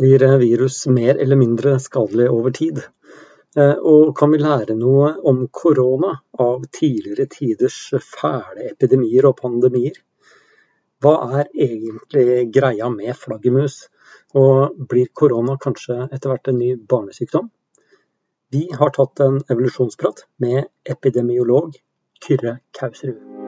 Blir 0.00 0.38
virus 0.38 0.86
mer 0.86 1.18
eller 1.20 1.36
mindre 1.36 1.74
skadelig 1.78 2.30
over 2.32 2.50
tid? 2.56 2.78
Eh, 3.56 3.76
og 3.76 4.14
kan 4.16 4.30
vi 4.32 4.38
lære 4.40 4.72
noe 4.78 5.10
om 5.28 5.42
korona 5.52 6.14
av 6.40 6.62
tidligere 6.72 7.26
tiders 7.28 7.76
fæle 8.06 8.70
epidemier 8.70 9.28
og 9.28 9.36
pandemier? 9.42 9.98
Hva 11.04 11.14
er 11.40 11.50
egentlig 11.66 12.46
greia 12.54 12.88
med 12.94 13.12
flaggermus? 13.12 13.82
Og 14.40 14.78
blir 14.88 15.12
korona 15.12 15.58
kanskje 15.60 15.98
etter 16.06 16.32
hvert 16.32 16.48
en 16.48 16.60
ny 16.62 16.70
barnesykdom? 16.80 17.50
Vi 18.56 18.70
har 18.72 18.96
tatt 18.96 19.20
en 19.26 19.36
evolusjonsprat 19.52 20.24
med 20.40 20.64
epidemiolog 20.96 21.76
Kyrre 22.24 22.56
Kausrud. 22.72 23.39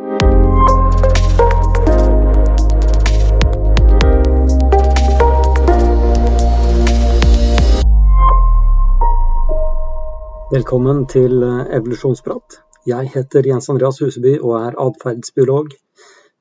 Velkommen 10.52 11.06
til 11.08 11.38
eh, 11.46 11.60
evolusjonsprat. 11.78 12.58
Jeg 12.84 13.08
heter 13.14 13.46
Jens 13.48 13.70
Andreas 13.72 14.02
Huseby 14.02 14.34
og 14.34 14.50
er 14.58 14.74
atferdsbiolog. 14.82 15.70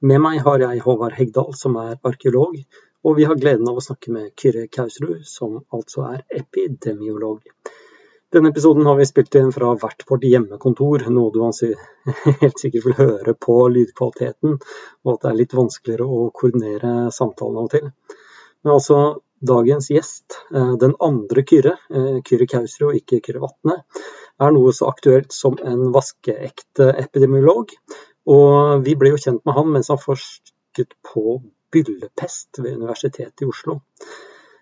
Med 0.03 0.19
meg 0.19 0.41
har 0.43 0.59
jeg 0.59 0.81
Håvard 0.83 1.15
Hegdal, 1.15 1.53
som 1.55 1.77
er 1.79 1.93
arkeolog, 2.09 2.57
og 3.07 3.15
vi 3.15 3.23
har 3.29 3.39
gleden 3.39 3.69
av 3.71 3.79
å 3.79 3.83
snakke 3.85 4.11
med 4.11 4.33
Kyrre 4.35 4.65
Kausrud, 4.67 5.21
som 5.23 5.61
altså 5.71 6.03
er 6.09 6.25
epidemiolog. 6.41 7.39
Denne 8.35 8.51
episoden 8.51 8.89
har 8.89 8.99
vi 8.99 9.07
spilt 9.07 9.39
inn 9.39 9.55
fra 9.55 9.71
hvert 9.79 10.03
vårt 10.11 10.27
hjemmekontor, 10.27 11.07
noe 11.07 11.31
du 11.31 11.39
helt 12.43 12.59
sikkert 12.59 12.89
vil 12.89 12.99
høre 12.99 13.37
på 13.47 13.61
lydkvaliteten, 13.77 14.59
og 15.05 15.13
at 15.15 15.23
det 15.23 15.31
er 15.31 15.39
litt 15.39 15.55
vanskeligere 15.55 16.03
å 16.03 16.27
koordinere 16.35 17.07
samtalen 17.15 17.63
av 17.63 17.71
og 17.71 17.75
til. 17.77 17.87
Men 18.59 18.75
altså, 18.75 19.03
Dagens 19.41 19.89
gjest, 19.89 20.37
eh, 20.53 20.73
den 20.77 20.93
andre 21.01 21.43
Kyrre, 21.43 21.77
eh, 21.89 22.21
Kyrre 22.21 22.47
Kausrud 22.47 22.91
og 22.91 22.97
ikke 22.99 23.21
Kyrre 23.25 23.41
Vatne, 23.41 23.83
er 24.39 24.51
noe 24.51 24.73
så 24.73 24.89
aktuelt 24.89 25.33
som 25.33 25.57
en 25.65 25.91
vaskeekte 25.95 26.91
epidemiolog. 27.01 27.73
Og 28.29 28.83
vi 28.85 28.93
ble 28.95 29.15
jo 29.15 29.21
kjent 29.21 29.45
med 29.45 29.57
han 29.57 29.71
mens 29.73 29.89
han 29.89 30.01
forsket 30.01 30.93
på 31.01 31.41
byllepest 31.73 32.61
ved 32.61 32.77
Universitetet 32.77 33.41
i 33.41 33.49
Oslo. 33.49 33.79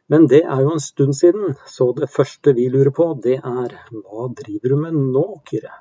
Men 0.10 0.26
det 0.28 0.42
er 0.46 0.64
jo 0.64 0.72
en 0.74 0.82
stund 0.82 1.14
siden, 1.14 1.56
så 1.68 1.92
det 1.96 2.10
første 2.10 2.56
vi 2.58 2.70
lurer 2.72 2.90
på, 2.96 3.12
det 3.22 3.38
er 3.44 3.76
hva 3.92 4.30
driver 4.34 4.72
du 4.72 4.80
med 4.80 4.96
nå, 4.96 5.26
Kyrre? 5.50 5.76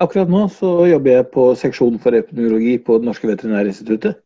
Akkurat 0.00 0.30
nå 0.30 0.46
så 0.54 0.86
jobber 0.86 1.10
jeg 1.10 1.30
på 1.34 1.50
seksjon 1.58 1.98
for 1.98 2.14
epidemiologi 2.14 2.78
på 2.78 3.00
Det 3.00 3.10
norske 3.10 3.28
veterinærinstituttet. 3.28 4.22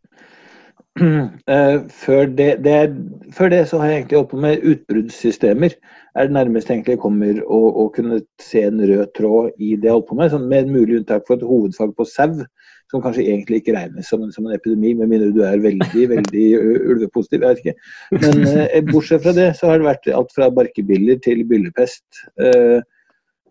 Eh, 1.48 1.78
før 1.88 2.26
det, 2.38 2.64
det, 2.64 2.74
før 3.32 3.48
det, 3.48 3.62
så 3.68 3.78
har 3.80 3.86
jeg 3.90 3.96
egentlig 3.96 4.18
holdt 4.18 4.30
på 4.30 4.40
med 4.44 4.66
utbruddssystemer. 4.72 5.70
er 6.14 6.28
det 6.28 6.32
nærmest 6.32 6.70
egentlig 6.70 6.92
jeg 6.92 7.00
kommer 7.00 7.38
å, 7.46 7.60
å, 7.82 7.86
kunne 7.94 8.20
se 8.40 8.60
en 8.66 8.80
rød 8.80 9.06
tråd 9.16 9.56
i 9.56 9.72
det 9.76 9.88
jeg 9.88 9.96
holdt 9.96 10.10
på 10.10 10.18
med. 10.18 10.32
Sånn, 10.32 10.48
med 10.50 10.66
en 10.66 10.74
mulig 10.74 10.98
unntak 11.00 11.24
for 11.26 11.40
et 11.40 11.46
hovedfag 11.48 11.94
på 11.96 12.06
sau, 12.08 12.44
som 12.92 13.00
kanskje 13.00 13.24
egentlig 13.24 13.62
ikke 13.62 13.76
regnes 13.78 14.10
som 14.12 14.26
som 14.34 14.46
en 14.46 14.56
epidemi, 14.58 14.92
med 14.98 15.08
mindre 15.08 15.32
du 15.32 15.40
er 15.48 15.64
veldig 15.64 16.08
veldig 16.14 16.46
ulvepositiv. 16.92 17.40
jeg 17.40 17.48
vet 17.48 17.64
ikke. 17.64 17.76
Men 18.20 18.42
eh, 18.52 18.82
bortsett 18.92 19.24
fra 19.24 19.36
det 19.36 19.48
så 19.56 19.72
har 19.72 19.80
det 19.80 19.88
vært 19.88 20.12
alt 20.12 20.36
fra 20.36 20.52
barkebiller 20.60 21.22
til 21.24 21.44
byllepest. 21.48 22.04
Eh, 22.36 22.84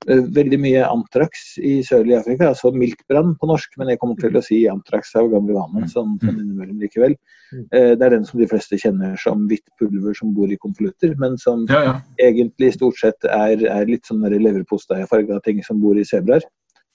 veldig 0.08 0.58
mye 0.62 0.86
antrax 0.88 1.60
i 1.62 1.76
sørlige 1.86 2.22
Afrika, 2.22 2.48
altså 2.50 2.72
miltbrann 2.74 3.36
på 3.38 3.50
norsk, 3.50 3.76
men 3.78 3.92
jeg 3.92 4.00
kommer 4.02 4.18
til 4.18 4.38
å 4.38 4.42
si 4.44 4.64
antrax 4.70 5.14
av 5.20 5.30
gamle 5.30 5.54
vane, 5.54 5.84
mm. 5.84 5.92
sånn, 5.92 6.16
sånn 6.24 6.40
innimellom 6.40 6.82
likevel. 6.82 7.14
Mm. 7.52 7.66
Eh, 7.78 7.92
det 8.00 8.08
er 8.08 8.16
den 8.16 8.26
som 8.26 8.42
de 8.42 8.48
fleste 8.50 8.80
kjenner 8.82 9.14
som 9.22 9.46
hvitt 9.52 9.68
pulver 9.78 10.18
som 10.18 10.34
bor 10.34 10.50
i 10.50 10.58
konvolutter, 10.62 11.14
men 11.22 11.38
som 11.42 11.68
ja, 11.70 11.84
ja. 11.86 11.94
egentlig 12.30 12.74
stort 12.80 12.98
sett 13.02 13.30
er, 13.30 13.62
er 13.62 13.90
litt 13.90 14.10
sånn 14.10 14.26
leverposteifarga 14.26 15.42
ting 15.46 15.62
som 15.66 15.82
bor 15.84 16.00
i 16.00 16.08
sebraer, 16.08 16.46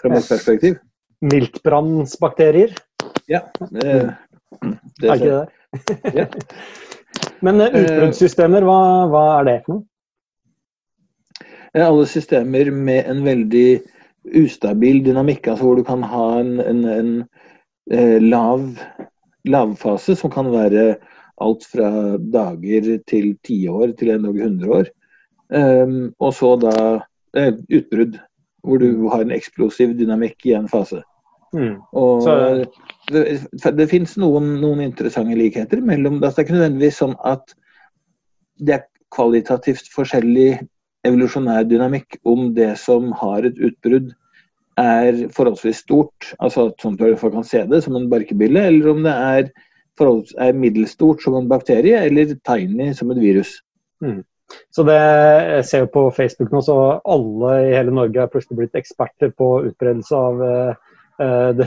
fra 0.03 0.11
mitt 0.13 0.27
perspektiv. 0.27 0.81
Miltbrannsbakterier? 1.25 2.75
Ja. 3.31 3.47
Det, 3.71 3.95
det, 4.99 5.07
er 5.07 5.15
ikke 5.15 5.31
det? 5.31 6.01
ja. 6.23 6.29
Men 7.45 7.61
uh, 7.61 7.69
utbruddssystemer, 7.71 8.65
hva, 8.67 8.81
hva 9.13 9.23
er 9.39 9.47
det 9.49 9.61
for 9.67 9.77
noe? 9.77 9.87
Alle 11.85 12.07
systemer 12.09 12.71
med 12.73 13.11
en 13.11 13.25
veldig 13.27 13.69
ustabil 14.37 15.03
dynamikk, 15.05 15.49
altså 15.49 15.67
hvor 15.67 15.77
du 15.79 15.85
kan 15.87 16.03
ha 16.07 16.27
en, 16.41 16.57
en, 16.63 16.85
en 16.91 17.11
eh, 17.93 18.17
lav 18.23 18.65
lavfase 19.47 20.17
som 20.19 20.33
kan 20.33 20.49
være 20.51 20.97
alt 21.43 21.67
fra 21.69 21.91
dager 22.19 22.89
til 23.07 23.35
tiår 23.47 23.93
til 23.99 24.15
endog 24.15 24.41
hundre 24.41 24.81
år. 24.81 24.89
Um, 25.47 26.15
og 26.19 26.33
så 26.35 26.57
da 26.59 26.73
eh, 27.39 27.53
utbrudd, 27.71 28.17
hvor 28.67 28.81
du 28.83 29.07
har 29.13 29.23
en 29.23 29.35
eksplosiv 29.37 29.93
dynamikk 29.99 30.49
i 30.49 30.57
en 30.59 30.67
fase. 30.69 31.03
Mm. 31.55 31.77
Og 31.95 32.25
så... 32.25 32.35
det, 33.13 33.39
det 33.79 33.89
finnes 33.93 34.17
noen, 34.19 34.57
noen, 34.61 34.83
interessante 34.83 35.37
likheter 35.39 35.81
mellom 35.81 36.19
Det 36.21 36.33
er 36.33 36.43
ikke 36.43 36.57
nødvendigvis 36.57 36.99
sånn 36.99 37.15
at 37.25 37.55
det 38.59 38.75
er 38.75 38.89
kvalitativt 39.15 39.87
forskjellig 39.95 40.57
evolusjonær 41.07 41.67
dynamikk 41.69 42.19
om 42.27 42.53
det 42.57 42.73
som 42.81 43.11
har 43.21 43.47
et 43.47 43.59
utbrudd 43.59 44.13
er 44.81 45.23
forholdsvis 45.33 45.83
stort, 45.85 46.33
altså 46.43 46.69
sånn 46.81 46.99
at 47.01 47.21
folk 47.21 47.35
kan 47.37 47.47
se 47.49 47.63
det 47.69 47.83
som 47.85 47.97
en 47.97 48.11
barkebille, 48.13 48.67
eller 48.71 48.91
om 48.93 49.03
det 49.07 49.13
er, 49.13 49.51
er 50.45 50.59
middelstort 50.65 51.23
som 51.25 51.39
en 51.39 51.49
bakterie, 51.49 52.03
eller 52.05 52.35
tiny 52.45 52.91
som 52.97 53.13
et 53.15 53.23
virus. 53.23 53.57
Mm. 54.05 54.21
Så 54.75 54.85
det 54.87 54.99
jeg 54.99 55.65
ser 55.67 55.85
jo 55.85 55.93
på 55.95 56.03
Facebook 56.15 56.53
nå, 56.53 56.61
så 56.63 56.77
alle 57.03 57.55
i 57.65 57.73
hele 57.75 57.95
Norge 57.95 58.21
er 58.23 58.31
plutselig 58.31 58.61
blitt 58.61 58.79
eksperter 58.79 59.33
på 59.35 59.49
utbredelse 59.71 60.21
av 60.21 60.45
det, 61.57 61.67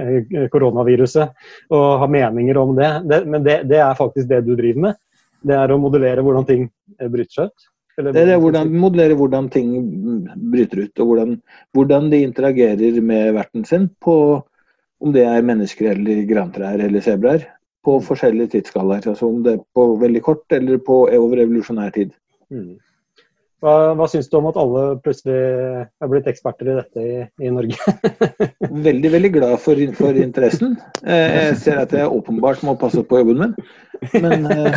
koronaviruset 0.54 1.36
og 1.68 1.86
har 2.00 2.10
meninger 2.10 2.58
om 2.58 2.74
det. 2.78 2.90
det 3.04 3.20
men 3.28 3.44
det, 3.44 3.60
det, 3.70 3.78
er 3.84 3.98
faktisk 3.98 4.28
det 4.30 4.40
du 4.46 4.54
driver 4.56 4.88
med? 4.88 5.00
Det 5.46 5.54
er 5.54 5.70
å 5.70 5.78
modellere 5.78 6.24
hvordan 6.24 6.48
ting 6.48 6.68
bryter 6.98 7.34
seg 7.34 7.52
ut? 7.52 7.68
Det 7.96 8.22
er 8.28 8.36
hvordan, 8.36 8.72
modellere 8.76 9.16
hvordan 9.16 9.46
ting 9.48 9.70
bryter 10.52 10.82
ut, 10.84 11.00
og 11.00 11.06
hvordan, 11.10 11.36
hvordan, 11.72 12.10
de 12.12 12.20
interagerer 12.20 13.00
med 13.00 13.32
verten 13.32 13.64
sin, 13.64 13.88
på, 14.04 14.16
om 15.00 15.12
det 15.14 15.24
er 15.24 15.44
mennesker 15.44 15.94
eller 15.94 16.26
grantrær 16.28 16.82
eller 16.84 17.00
sebraer, 17.00 17.46
på 17.86 17.96
forskjellige 18.04 18.52
tidsskalaer. 18.56 19.06
Altså 19.08 19.30
om 19.30 19.42
det 19.44 19.54
er 19.56 19.64
på 19.74 19.86
veldig 20.02 20.22
kort 20.22 20.52
eller 20.52 20.82
på 20.82 21.06
over 21.08 21.40
evolusjonær 21.40 21.94
tid. 21.94 22.12
Mm. 22.50 22.76
Hva, 23.66 23.96
hva 23.98 24.06
syns 24.06 24.28
du 24.30 24.36
om 24.38 24.46
at 24.46 24.58
alle 24.62 24.82
plutselig 25.02 25.34
er 25.34 26.10
blitt 26.10 26.28
eksperter 26.30 26.68
i 26.70 26.76
dette 26.76 27.02
i, 27.02 27.16
i 27.42 27.50
Norge? 27.50 27.94
veldig 28.86 29.10
veldig 29.16 29.30
glad 29.34 29.56
for, 29.64 29.80
for, 29.98 30.20
interessen. 30.22 30.76
Eh, 31.02 31.34
jeg 31.34 31.56
ser 31.64 31.80
at 31.82 31.94
jeg 31.96 32.06
åpenbart 32.06 32.62
må 32.66 32.76
passe 32.78 33.02
på 33.02 33.18
jobben 33.24 33.42
min, 33.42 33.56
men 34.22 34.46
eh, 34.52 34.70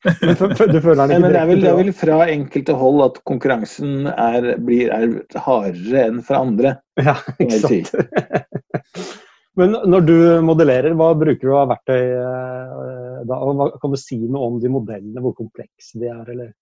Du 0.00 0.80
føler 0.82 0.98
den 0.98 1.14
ikke 1.14 1.22
men 1.22 1.30
det 1.30 1.38
er, 1.38 1.46
vel, 1.46 1.62
det 1.62 1.70
er 1.70 1.78
vel 1.78 1.94
fra 1.94 2.20
enkelte 2.26 2.74
hold 2.80 3.06
at 3.06 3.22
konkurransen 3.28 4.10
er, 4.10 4.52
blir, 4.66 4.90
er 4.90 5.40
hardere 5.46 6.06
enn 6.08 6.22
for 6.26 6.40
andre. 6.42 6.78
Ja, 6.98 7.20
ikke 7.38 7.62
sant. 7.62 7.94
Men 9.58 9.74
når 9.90 10.04
du 10.06 10.16
modellerer, 10.46 10.94
hva 10.98 11.10
bruker 11.18 11.48
du 11.48 11.54
av 11.58 11.70
verktøy 11.72 11.98
eh, 11.98 13.22
da? 13.26 13.38
Og 13.42 13.80
kan 13.82 13.94
du 13.94 13.98
si 13.98 14.20
noe 14.22 14.46
om 14.46 14.60
de 14.62 14.70
modellene, 14.70 15.22
hvor 15.24 15.34
komplekse 15.38 15.98
de 16.00 16.10
er? 16.12 16.22
Eller? 16.30 16.52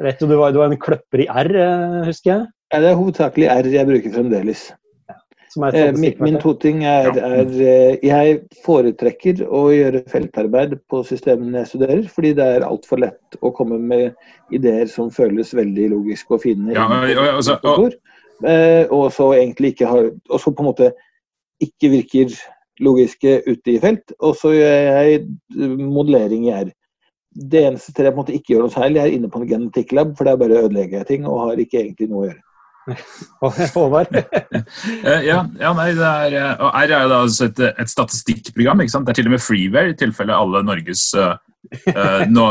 Rett, 0.00 0.20
du, 0.20 0.36
var, 0.36 0.52
du 0.52 0.60
var 0.60 0.68
en 0.68 0.80
kløpper 0.80 1.24
i 1.24 1.30
R, 1.30 1.50
eh, 1.56 1.96
husker 2.10 2.34
jeg? 2.34 2.44
Ja, 2.70 2.82
det 2.84 2.92
er 2.92 3.00
hovedsakelig 3.00 3.48
R 3.54 3.72
jeg 3.72 3.88
bruker 3.88 4.14
fremdeles. 4.14 4.68
Ja, 5.08 5.16
eh, 5.72 5.90
min, 5.96 6.14
min 6.22 6.38
to 6.38 6.52
ting 6.60 6.84
er, 6.86 7.16
er, 7.16 7.48
Jeg 8.04 8.36
foretrekker 8.62 9.42
å 9.48 9.64
gjøre 9.72 10.04
feltarbeid 10.12 10.76
på 10.92 11.00
systemene 11.08 11.64
jeg 11.64 11.72
studerer, 11.72 12.06
fordi 12.12 12.36
det 12.38 12.52
er 12.58 12.68
altfor 12.68 13.00
lett 13.02 13.40
å 13.40 13.54
komme 13.56 13.80
med 13.80 14.12
ideer 14.54 14.86
som 14.92 15.08
føles 15.10 15.56
veldig 15.56 15.90
logiske 15.96 16.36
og 16.36 16.44
fine. 16.44 16.76
Ja, 16.76 16.86
og, 16.86 17.40
og, 17.40 17.72
og, 17.72 18.98
og 19.00 19.06
så 19.16 19.32
egentlig 19.40 19.74
ikke 19.74 19.88
har 19.90 20.12
Og 20.12 20.38
så 20.40 20.52
på 20.52 20.62
en 20.62 20.70
måte 20.70 20.92
ikke 21.60 21.92
virker 21.92 22.34
logiske 22.80 23.40
ute 23.46 23.74
i 23.74 23.80
felt. 23.82 24.14
Og 24.20 24.36
så 24.40 24.52
gjør 24.54 24.76
jeg 24.88 25.24
modellering 25.80 26.46
i 26.48 26.54
R. 26.56 26.70
Det 27.30 27.64
eneste 27.68 27.92
stedet 27.92 28.08
jeg 28.08 28.14
på 28.14 28.18
en 28.18 28.22
måte 28.24 28.36
ikke 28.36 28.54
gjør 28.54 28.64
noe 28.66 28.74
særlig, 28.74 29.00
er 29.00 29.16
inne 29.16 29.30
på 29.30 29.40
en 29.40 29.50
genetikklab, 29.50 30.14
for 30.18 30.26
det 30.26 30.32
er 30.32 30.40
bare 30.40 30.56
å 30.56 30.64
ødelegge 30.66 31.02
ting 31.06 31.26
og 31.28 31.44
har 31.44 31.60
ikke 31.62 31.78
egentlig 31.82 32.08
noe 32.10 32.24
å 32.24 32.30
gjøre. 32.30 32.40
Håvard? 33.76 34.16
Eh, 35.00 35.22
ja, 35.24 35.42
ja, 35.60 35.70
nei, 35.76 35.90
det 35.96 36.06
er, 36.06 36.34
eh, 36.36 36.62
og 36.62 36.74
R 36.76 36.92
er 36.92 37.04
jo 37.04 37.10
da 37.10 37.20
altså 37.24 37.46
et, 37.48 37.60
et 37.68 37.90
statistikkprogram. 37.90 38.82
ikke 38.82 38.92
sant? 38.92 39.06
Det 39.06 39.14
er 39.14 39.20
til 39.20 39.30
og 39.30 39.34
med 39.34 39.42
freeware, 39.42 39.92
i 39.92 39.96
tilfelle 39.98 40.36
alle 40.36 40.62
Norges 40.66 41.04
uh, 41.16 41.36
nå, 42.28 42.46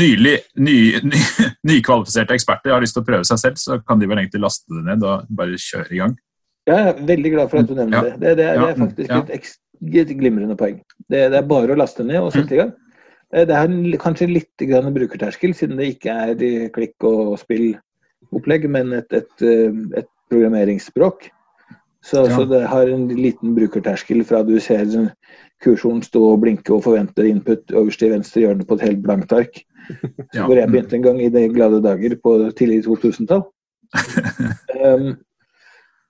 nylig 0.00 0.36
ny, 0.62 0.76
ny, 1.06 1.20
nykvalifiserte 1.70 2.36
eksperter 2.36 2.74
har 2.74 2.82
lyst 2.82 2.96
til 2.96 3.04
å 3.04 3.08
prøve 3.08 3.28
seg 3.28 3.42
selv, 3.42 3.60
så 3.60 3.78
kan 3.86 4.00
de 4.00 4.08
vel 4.10 4.22
egentlig 4.22 4.42
laste 4.42 4.72
det 4.74 4.84
ned 4.86 5.04
og 5.06 5.28
bare 5.38 5.60
kjøre 5.60 5.94
i 5.94 6.00
gang. 6.02 6.16
Jeg 6.66 6.88
er 6.90 7.04
veldig 7.08 7.30
glad 7.30 7.52
for 7.52 7.62
at 7.62 7.68
du 7.68 7.76
nevner 7.78 7.96
ja. 7.96 8.02
det. 8.04 8.14
Det, 8.20 8.32
det, 8.38 8.46
det, 8.46 8.70
er 8.70 8.80
faktisk 8.80 9.14
et, 9.16 9.52
et, 10.02 10.16
glimrende 10.18 10.56
poeng. 10.58 10.80
Det, 11.12 11.22
er 11.28 11.46
bare 11.46 11.74
å 11.74 11.78
laste 11.78 12.06
ned 12.06 12.18
og 12.24 12.32
sette 12.34 12.56
i 12.56 12.60
gang. 12.62 12.74
Det 13.36 13.54
er 13.54 13.96
kanskje 14.02 14.30
litt 14.30 14.66
grann 14.70 14.94
brukerterskel, 14.94 15.54
siden 15.54 15.78
det 15.80 15.92
ikke 15.96 16.14
er 16.30 16.68
klikk 16.74 17.06
og 17.06 17.36
spill-opplegg, 17.42 18.68
men 18.70 18.94
et, 18.98 19.10
et, 19.14 19.46
et 19.98 20.10
programmeringsspråk. 20.30 21.28
Så, 22.06 22.22
ja. 22.22 22.36
så, 22.36 22.44
det 22.46 22.62
har 22.70 22.90
en 22.90 23.08
liten 23.10 23.54
brukerterskel 23.56 24.22
fra 24.26 24.42
du 24.46 24.56
ser 24.62 24.86
kursoren 25.64 26.02
stå 26.06 26.22
og 26.32 26.42
blinke 26.44 26.74
og 26.74 26.84
forvente 26.84 27.24
input 27.26 27.72
øverst 27.74 28.04
i 28.06 28.10
venstre 28.12 28.44
hjørne 28.44 28.66
på 28.66 28.78
et 28.78 28.84
helt 28.86 29.02
blankt 29.02 29.34
ark. 29.34 29.62
Ja. 30.34 30.44
Hvor 30.44 30.58
jeg 30.58 30.70
begynte 30.70 30.98
en 30.98 31.06
gang 31.06 31.22
i 31.22 31.30
de 31.30 31.46
glade 31.50 31.78
dager 31.82 32.14
på 32.22 32.36
tidlig 32.58 32.84
2000-tall. 32.86 33.44
um, 34.82 35.12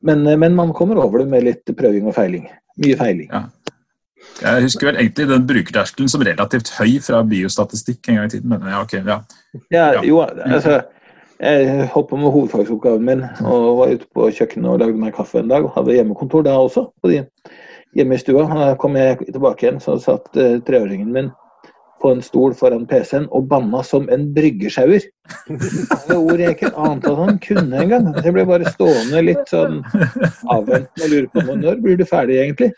men, 0.06 0.25
men, 0.41 0.56
man 0.56 0.73
kommer 0.76 1.00
over 1.03 1.23
det 1.23 1.29
med 1.31 1.47
litt 1.47 1.76
prøving 1.79 2.08
og 2.08 2.17
feiling. 2.17 2.49
Mye 2.82 2.99
feiling. 2.99 3.31
Ja. 3.32 3.47
Jeg 4.41 4.67
husker 4.67 4.91
vel 4.91 4.99
egentlig 5.00 5.29
den 5.31 5.47
brukerterskelen 5.49 6.11
som 6.12 6.25
relativt 6.26 6.73
høy 6.76 6.99
fra 7.05 7.23
biostatistikk 7.25 8.11
en 8.11 8.19
gang 8.20 8.29
i 8.29 8.35
tiden. 8.35 8.53
Men 8.53 8.67
ja, 8.69 8.82
ok, 8.82 8.99
ja. 9.00 9.20
ja 9.73 9.87
jo, 10.05 10.20
altså 10.25 10.82
jeg 11.41 11.88
holdt 11.93 12.08
på 12.08 12.17
med 12.17 12.32
hovedfagsoppgaven 12.32 13.05
min 13.05 13.25
og 13.44 13.79
var 13.81 13.91
ute 13.93 14.06
på 14.17 14.29
kjøkkenet 14.38 14.70
og 14.73 14.79
lagde 14.81 15.00
meg 15.00 15.17
kaffe 15.17 15.41
en 15.43 15.50
dag. 15.53 15.64
og 15.64 15.75
Hadde 15.76 15.97
hjemmekontor 15.97 16.47
da 16.47 16.56
også, 16.56 16.87
hjemme 17.97 18.17
i 18.17 18.20
stua. 18.20 18.47
Da 18.49 18.70
kom 18.81 18.97
jeg 18.97 19.19
tilbake 19.26 19.67
igjen, 19.67 19.82
så 19.85 19.99
satt 20.00 20.31
uh, 20.37 20.56
treåringen 20.64 21.12
min 21.12 21.31
på 22.02 22.12
en 22.12 22.22
stol 22.25 22.54
foran 22.56 22.87
PC-en 22.88 23.26
og 23.34 23.46
banna 23.50 23.82
som 23.87 24.08
en 24.12 24.26
bryggesjauer. 24.37 25.06
Alle 25.96 26.19
ord 26.19 26.43
jeg 26.43 26.56
ikke 26.56 26.72
ante 26.75 27.12
at 27.12 27.22
han 27.22 27.38
kunne 27.43 27.82
engang. 27.82 28.10
Jeg 28.22 28.34
ble 28.37 28.44
bare 28.48 28.72
stående 28.75 29.22
litt 29.25 29.52
sånn 29.52 29.81
avventende 30.52 31.06
og 31.06 31.12
lure 31.14 31.31
på 31.32 31.46
meg, 31.46 31.62
når 31.64 31.81
blir 31.84 32.00
du 32.00 32.04
ferdig 32.08 32.40
egentlig. 32.43 32.70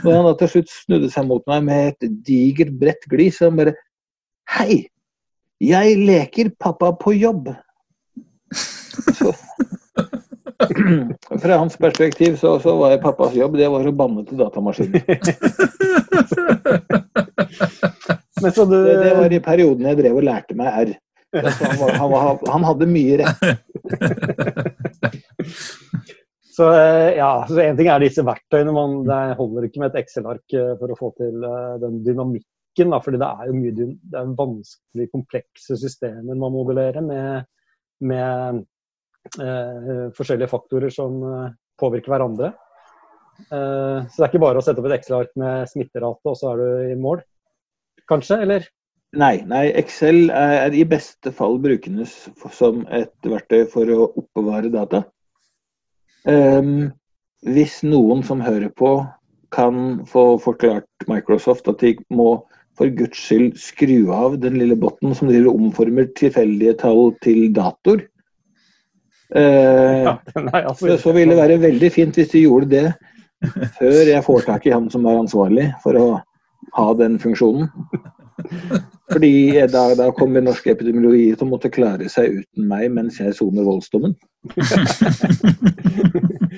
Og 0.00 0.10
han 0.10 0.26
da 0.26 0.34
til 0.40 0.52
slutt 0.54 0.72
snudde 0.72 1.10
seg 1.12 1.28
mot 1.28 1.44
meg 1.50 1.66
med 1.68 1.92
et 1.92 2.00
digert, 2.26 2.72
bredt 2.80 3.04
glis 3.10 3.40
og 3.44 3.60
bare 3.60 3.76
Hei! 4.54 4.84
Jeg 5.64 5.96
leker 6.04 6.50
pappa 6.60 6.90
på 7.00 7.14
jobb. 7.16 7.46
Så, 8.52 9.32
fra 11.42 11.56
hans 11.56 11.76
perspektiv 11.80 12.36
så, 12.36 12.58
så, 12.60 12.76
var 12.76 12.98
pappas 13.02 13.34
jobb 13.38 13.56
det 13.58 13.70
var 13.72 13.86
å 13.88 13.94
banne 13.96 14.26
til 14.28 14.38
datamaskinen. 14.42 15.00
du... 18.40 18.84
det, 18.84 19.04
det, 19.04 19.14
var 19.18 19.32
i 19.32 19.42
perioden 19.42 19.90
jeg 19.90 20.00
drev 20.00 20.20
og 20.20 20.26
lærte 20.26 20.54
meg 20.58 20.88
R. 20.88 20.90
Altså, 21.34 21.66
han, 21.66 21.78
var, 21.80 21.90
han, 21.98 22.10
var, 22.10 22.38
han, 22.52 22.64
hadde 22.68 22.86
mye 22.90 23.16
rett. 23.18 23.38
så 26.56 26.64
eh, 26.70 27.10
ja, 27.18 27.30
så 27.48 27.60
En 27.64 27.78
ting 27.78 27.88
er 27.90 28.02
disse 28.02 28.26
verktøyene. 28.26 28.72
Man, 28.74 28.90
det 29.08 29.38
holder 29.40 29.66
ikke 29.66 29.80
med 29.82 29.90
et 29.90 30.00
Excel-ark 30.04 30.46
eh, 30.54 30.74
for 30.80 30.88
å 30.94 30.98
få 30.98 31.08
til 31.18 31.36
uh, 31.42 31.74
den 31.82 31.94
dynamikken. 32.06 32.90
Da, 32.90 32.98
fordi 33.02 33.18
det 33.22 33.30
er 33.30 33.44
jo 33.50 33.58
mye 33.58 33.74
det 33.78 34.20
er 34.20 34.38
vanskelig, 34.38 35.12
komplekse 35.12 35.74
systemer 35.78 36.34
man 36.34 36.54
modellerer 36.54 37.02
med, 37.06 37.46
med 38.02 38.64
eh, 39.38 40.10
forskjellige 40.16 40.50
faktorer 40.50 40.90
som 40.90 41.12
påvirker 41.78 42.10
hverandre. 42.10 42.50
så 43.46 44.16
det 44.16 44.24
er 44.24 44.26
ikke 44.26 44.42
bare 44.42 44.58
å 44.58 44.64
sette 44.66 44.82
opp 44.82 44.88
et 44.90 44.96
Excel-ark 44.96 45.30
med 45.38 45.70
smitterate, 45.70 46.26
og 46.26 46.34
så 46.38 46.50
er 46.50 46.56
du 46.64 46.66
i 46.96 46.98
mål 46.98 47.22
kanskje, 48.10 48.40
eller? 48.46 48.66
Nei, 49.14 49.44
nei, 49.46 49.68
Excel 49.78 50.26
er 50.34 50.74
i 50.74 50.82
beste 50.88 51.30
fall 51.34 51.60
brukendes 51.62 52.14
som 52.54 52.82
et 52.94 53.14
verktøy 53.22 53.62
for 53.70 53.90
å 53.94 54.08
oppbevare 54.18 54.72
data. 54.74 55.04
Um, 56.26 56.90
hvis 57.46 57.82
noen 57.86 58.24
som 58.26 58.42
hører 58.42 58.72
på 58.74 58.96
kan 59.54 60.02
få 60.10 60.34
forklart 60.42 61.06
Microsoft 61.06 61.68
at 61.70 61.84
de 61.84 61.94
må 62.10 62.42
for 62.74 62.90
guds 62.98 63.20
skyld 63.20 63.54
skru 63.60 64.10
av 64.10 64.40
den 64.42 64.56
lille 64.58 64.74
botten 64.80 65.14
som 65.14 65.30
driver 65.30 65.54
omformer 65.54 66.08
tilfeldige 66.18 66.74
tall 66.80 67.12
til 67.22 67.46
dator, 67.54 68.02
uh, 69.36 70.10
ja, 70.10 70.16
så, 70.80 70.96
så 70.98 71.14
ville 71.14 71.36
det 71.36 71.42
være 71.42 71.62
veldig 71.62 71.92
fint 71.94 72.18
hvis 72.18 72.32
de 72.34 72.46
gjorde 72.48 72.72
det 72.72 72.86
før 73.78 74.00
jeg 74.10 74.26
får 74.26 74.48
tak 74.48 74.66
i 74.66 74.74
han 74.74 74.90
som 74.90 75.06
er 75.06 75.22
ansvarlig 75.22 75.70
for 75.84 76.00
å 76.00 76.08
ha 76.74 76.86
den 76.98 77.18
funksjonen. 77.22 77.70
Fordi 79.12 79.52
da, 79.70 79.82
da 79.94 80.08
kommer 80.16 80.42
norsk 80.42 80.66
epidemiologi 80.72 81.26
til 81.34 81.46
å 81.46 81.50
måtte 81.50 81.70
klare 81.72 82.08
seg 82.10 82.40
uten 82.40 82.68
meg 82.70 82.88
mens 82.94 83.20
jeg 83.20 83.34
soner 83.36 83.66
voldsdommen. 83.66 84.16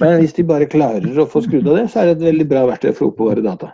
Men 0.01 0.19
hvis 0.21 0.37
de 0.37 0.47
bare 0.47 0.69
klarer 0.71 1.21
å 1.21 1.29
få 1.31 1.43
skrudd 1.45 1.69
av 1.69 1.81
det, 1.81 1.87
så 1.93 2.01
er 2.01 2.11
det 2.11 2.17
et 2.17 2.29
veldig 2.31 2.49
bra 2.49 2.65
verktøy 2.71 2.93
for 2.93 3.09
å 3.09 3.13
oppbevare 3.13 3.45
data. 3.45 3.73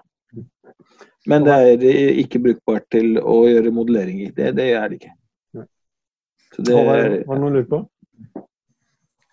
Men 1.31 1.47
det 1.47 1.55
er 1.55 2.15
ikke 2.25 2.43
brukbart 2.43 2.89
til 2.91 3.19
å 3.21 3.45
gjøre 3.47 3.75
modellering 3.75 4.25
i. 4.25 4.31
Det, 4.35 4.51
det 4.59 4.73
er 4.75 4.89
det 4.91 4.99
ikke. 4.99 5.15
Det 6.59 6.77
er, 6.77 7.23
Var 7.27 7.39
det 7.39 7.41
noen 7.41 7.61
lurt 7.61 7.71
på? 7.71 7.79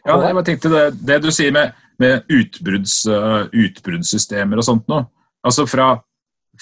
Ja, 0.07 0.15
jeg 0.23 0.35
bare 0.37 0.47
tenkte 0.47 0.71
det, 0.71 0.83
det 1.05 1.17
du 1.25 1.29
sier 1.35 1.51
med, 1.53 1.73
med 1.99 2.29
utbrudds, 2.31 3.01
uh, 3.09 3.49
utbruddssystemer 3.51 4.61
og 4.61 4.65
sånt 4.65 4.87
nå. 4.91 5.01
Altså 5.45 5.65
fra 5.69 5.91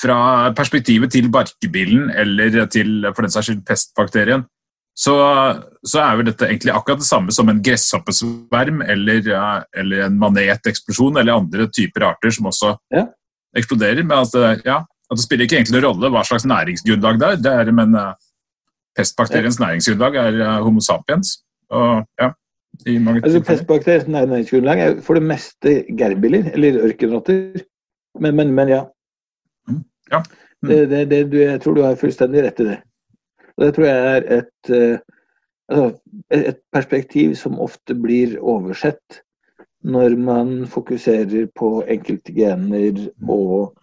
fra 0.01 0.17
perspektivet 0.57 1.11
til 1.13 1.29
barkebillen 1.33 2.11
eller 2.13 2.65
til 2.73 3.07
for 3.13 3.25
den 3.25 3.33
saks 3.33 3.49
skyld 3.49 3.65
pestbakterien, 3.67 4.45
så, 4.97 5.13
så, 5.85 5.99
er 6.01 6.15
vel 6.17 6.29
dette 6.31 6.47
egentlig 6.47 6.73
akkurat 6.73 7.03
det 7.03 7.05
samme 7.05 7.33
som 7.33 7.49
en 7.51 7.59
gresshoppesverm 7.61 8.81
eller, 8.81 9.27
eller 9.77 10.07
en 10.07 10.15
maneteksplosjon 10.17 11.19
eller 11.21 11.37
andre 11.37 11.67
typer 11.69 12.07
arter 12.07 12.33
som 12.33 12.49
også 12.49 12.71
ja. 12.95 13.03
eksploderer. 13.57 14.01
Men 14.01 14.25
det, 14.33 14.47
ja, 14.65 14.79
at 14.81 15.19
det 15.19 15.25
spiller 15.25 15.45
ikke 15.45 15.59
egentlig 15.59 15.77
noen 15.77 15.85
rolle 15.91 16.11
hva 16.15 16.23
slags 16.25 16.47
næringsgrunnlag 16.49 17.21
det 17.21 17.29
er, 17.29 17.43
det 17.45 17.53
er 17.53 17.71
men 17.77 17.93
uh, 17.93 18.15
pestbakteriens 18.97 19.61
ja. 19.61 19.67
næringsgrunnlag 19.67 20.19
er 20.23 20.41
uh, 20.41 20.57
Homo 20.65 20.81
sapiens. 20.81 21.37
Og, 21.69 22.01
ja, 22.17 22.31
altså, 23.21 23.43
Pestbakteriens 23.45 24.09
næringsgrunnlag 24.09 24.81
er 24.81 24.99
for 25.05 25.13
det 25.19 25.27
meste 25.29 25.83
gerbiller, 25.99 26.49
eller 26.57 26.81
ørkenrotter. 26.89 27.61
Men, 28.19 28.35
men, 28.35 28.53
men 28.57 28.69
ja, 28.73 28.83
ja. 30.11 30.23
Mm. 30.63 30.69
Det, 30.69 30.79
det, 30.89 31.03
det, 31.11 31.21
du, 31.31 31.37
jeg 31.41 31.61
tror 31.61 31.77
du 31.77 31.83
har 31.85 31.99
fullstendig 31.99 32.43
rett 32.45 32.63
i 32.63 32.71
det. 32.71 32.79
Og 33.57 33.65
det 33.65 33.71
tror 33.75 33.87
jeg 33.87 34.15
er 34.15 34.27
et, 34.39 34.71
uh, 34.73 34.97
altså, 35.69 35.87
et 36.33 36.61
perspektiv 36.73 37.35
som 37.39 37.59
ofte 37.61 37.95
blir 37.97 38.37
oversett 38.41 39.21
når 39.87 40.15
man 40.19 40.53
fokuserer 40.67 41.47
på 41.55 41.83
enkelte 41.87 42.33
gener 42.35 42.97
og, 43.29 43.77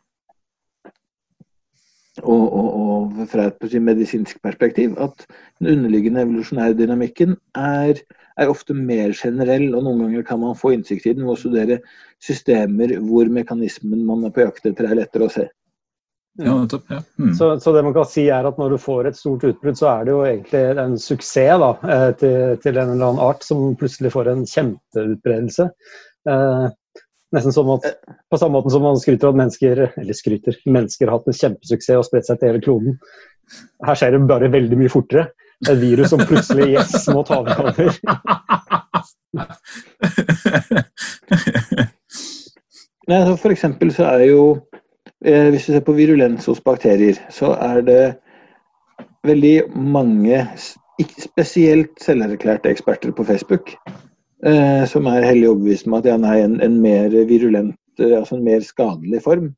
og, 2.22 2.42
og, 2.42 2.68
og 2.74 3.28
fra 3.30 3.48
et 3.48 3.76
medisinsk 3.82 4.42
perspektiv, 4.42 4.98
at 4.98 5.26
den 5.60 5.70
underliggende 5.76 6.26
evolusjonære 6.26 6.76
dynamikken 6.78 7.36
er, 7.54 8.02
er, 8.36 8.48
ofte 8.48 8.74
mer 8.74 9.14
generell, 9.16 9.70
og 9.74 9.86
noen 9.86 10.04
ganger 10.04 10.26
kan 10.28 10.42
man 10.42 10.58
få 10.58 10.74
innsikt 10.74 11.06
i 11.06 11.16
den 11.16 11.24
ved 11.24 11.36
å 11.36 11.40
studere 11.40 11.80
systemer 12.22 12.98
hvor 13.06 13.30
mekanismen 13.30 14.04
man 14.06 14.26
er 14.26 14.34
på 14.34 14.44
jakt 14.44 14.66
etter, 14.66 14.90
er 14.90 15.00
lettere 15.00 15.30
å 15.30 15.32
se. 15.32 15.48
Ja, 16.36 16.54
nettopp. 16.60 16.84
Ja. 16.90 17.02
Mm. 17.18 17.34
Så, 17.34 17.60
så, 17.60 17.72
det 17.72 17.82
man 17.86 17.94
kan 17.94 18.06
si 18.10 18.24
er 18.32 18.46
at 18.48 18.56
når 18.58 18.74
du 18.74 18.78
får 18.82 19.06
et 19.08 19.18
stort 19.18 19.44
utbrudd, 19.46 19.76
så 19.78 19.86
er 19.92 20.06
det 20.06 20.14
jo 20.14 20.24
egentlig 20.26 20.62
en 20.82 20.96
suksess 20.98 21.60
da, 21.62 21.68
eh, 21.94 22.08
til, 22.18 22.56
til, 22.62 22.74
en 22.74 22.90
eller 22.96 23.06
annen 23.06 23.22
art 23.22 23.46
som 23.46 23.76
plutselig 23.78 24.10
får 24.14 24.32
en 24.32 24.42
kjempeutbredelse. 24.50 25.68
Eh, 26.30 26.64
nesten 27.34 27.54
som 27.54 27.70
at, 27.76 27.86
På 28.30 28.36
samme 28.40 28.58
måte 28.58 28.70
som 28.74 28.82
man 28.82 28.98
skryter 28.98 29.30
at 29.30 29.38
mennesker 29.38 29.74
eller 29.86 30.14
skryter, 30.18 30.54
mennesker 30.66 31.06
har 31.06 31.16
hatt 31.20 31.30
en 31.30 31.38
kjempesuksess 31.38 32.00
og 32.00 32.06
spredt 32.08 32.26
seg 32.30 32.36
til 32.40 32.48
hele 32.50 32.64
kloden. 32.66 32.92
Her 33.86 33.94
skjer 33.98 34.10
det 34.16 34.28
bare 34.30 34.50
veldig 34.50 34.76
mye 34.80 34.92
fortere. 34.92 35.24
Et 35.68 35.78
virus 35.78 36.10
som 36.10 36.20
plutselig 36.26 36.74
yes, 36.74 37.06
må 37.14 37.22
ta 37.26 37.34
over. 37.44 37.54
Nei, 43.04 43.36
for 43.36 43.50
eksempel 43.52 43.92
så 43.94 44.02
er 44.16 44.22
jo 44.32 44.40
hvis 45.24 45.66
du 45.66 45.72
ser 45.72 45.84
på 45.86 45.94
virulens 45.96 46.44
hos 46.50 46.60
bakterier, 46.60 47.16
så 47.32 47.54
er 47.56 47.80
det 47.86 48.00
veldig 49.24 49.54
mange, 49.76 50.42
spesielt 51.18 52.02
selverklærte 52.02 52.70
eksperter 52.70 53.12
på 53.16 53.24
Facebook, 53.24 53.72
eh, 54.46 54.84
som 54.90 55.08
er 55.10 55.26
hellig 55.26 55.48
overbevist 55.50 55.88
om 55.88 55.96
at 55.98 56.08
ja, 56.08 56.16
nei, 56.20 56.38
en, 56.44 56.58
en, 56.64 56.76
mer 56.82 57.14
virulent, 57.28 57.78
eh, 57.98 58.16
altså 58.18 58.38
en 58.38 58.44
mer 58.46 58.64
skadelig 58.66 59.22
form, 59.24 59.52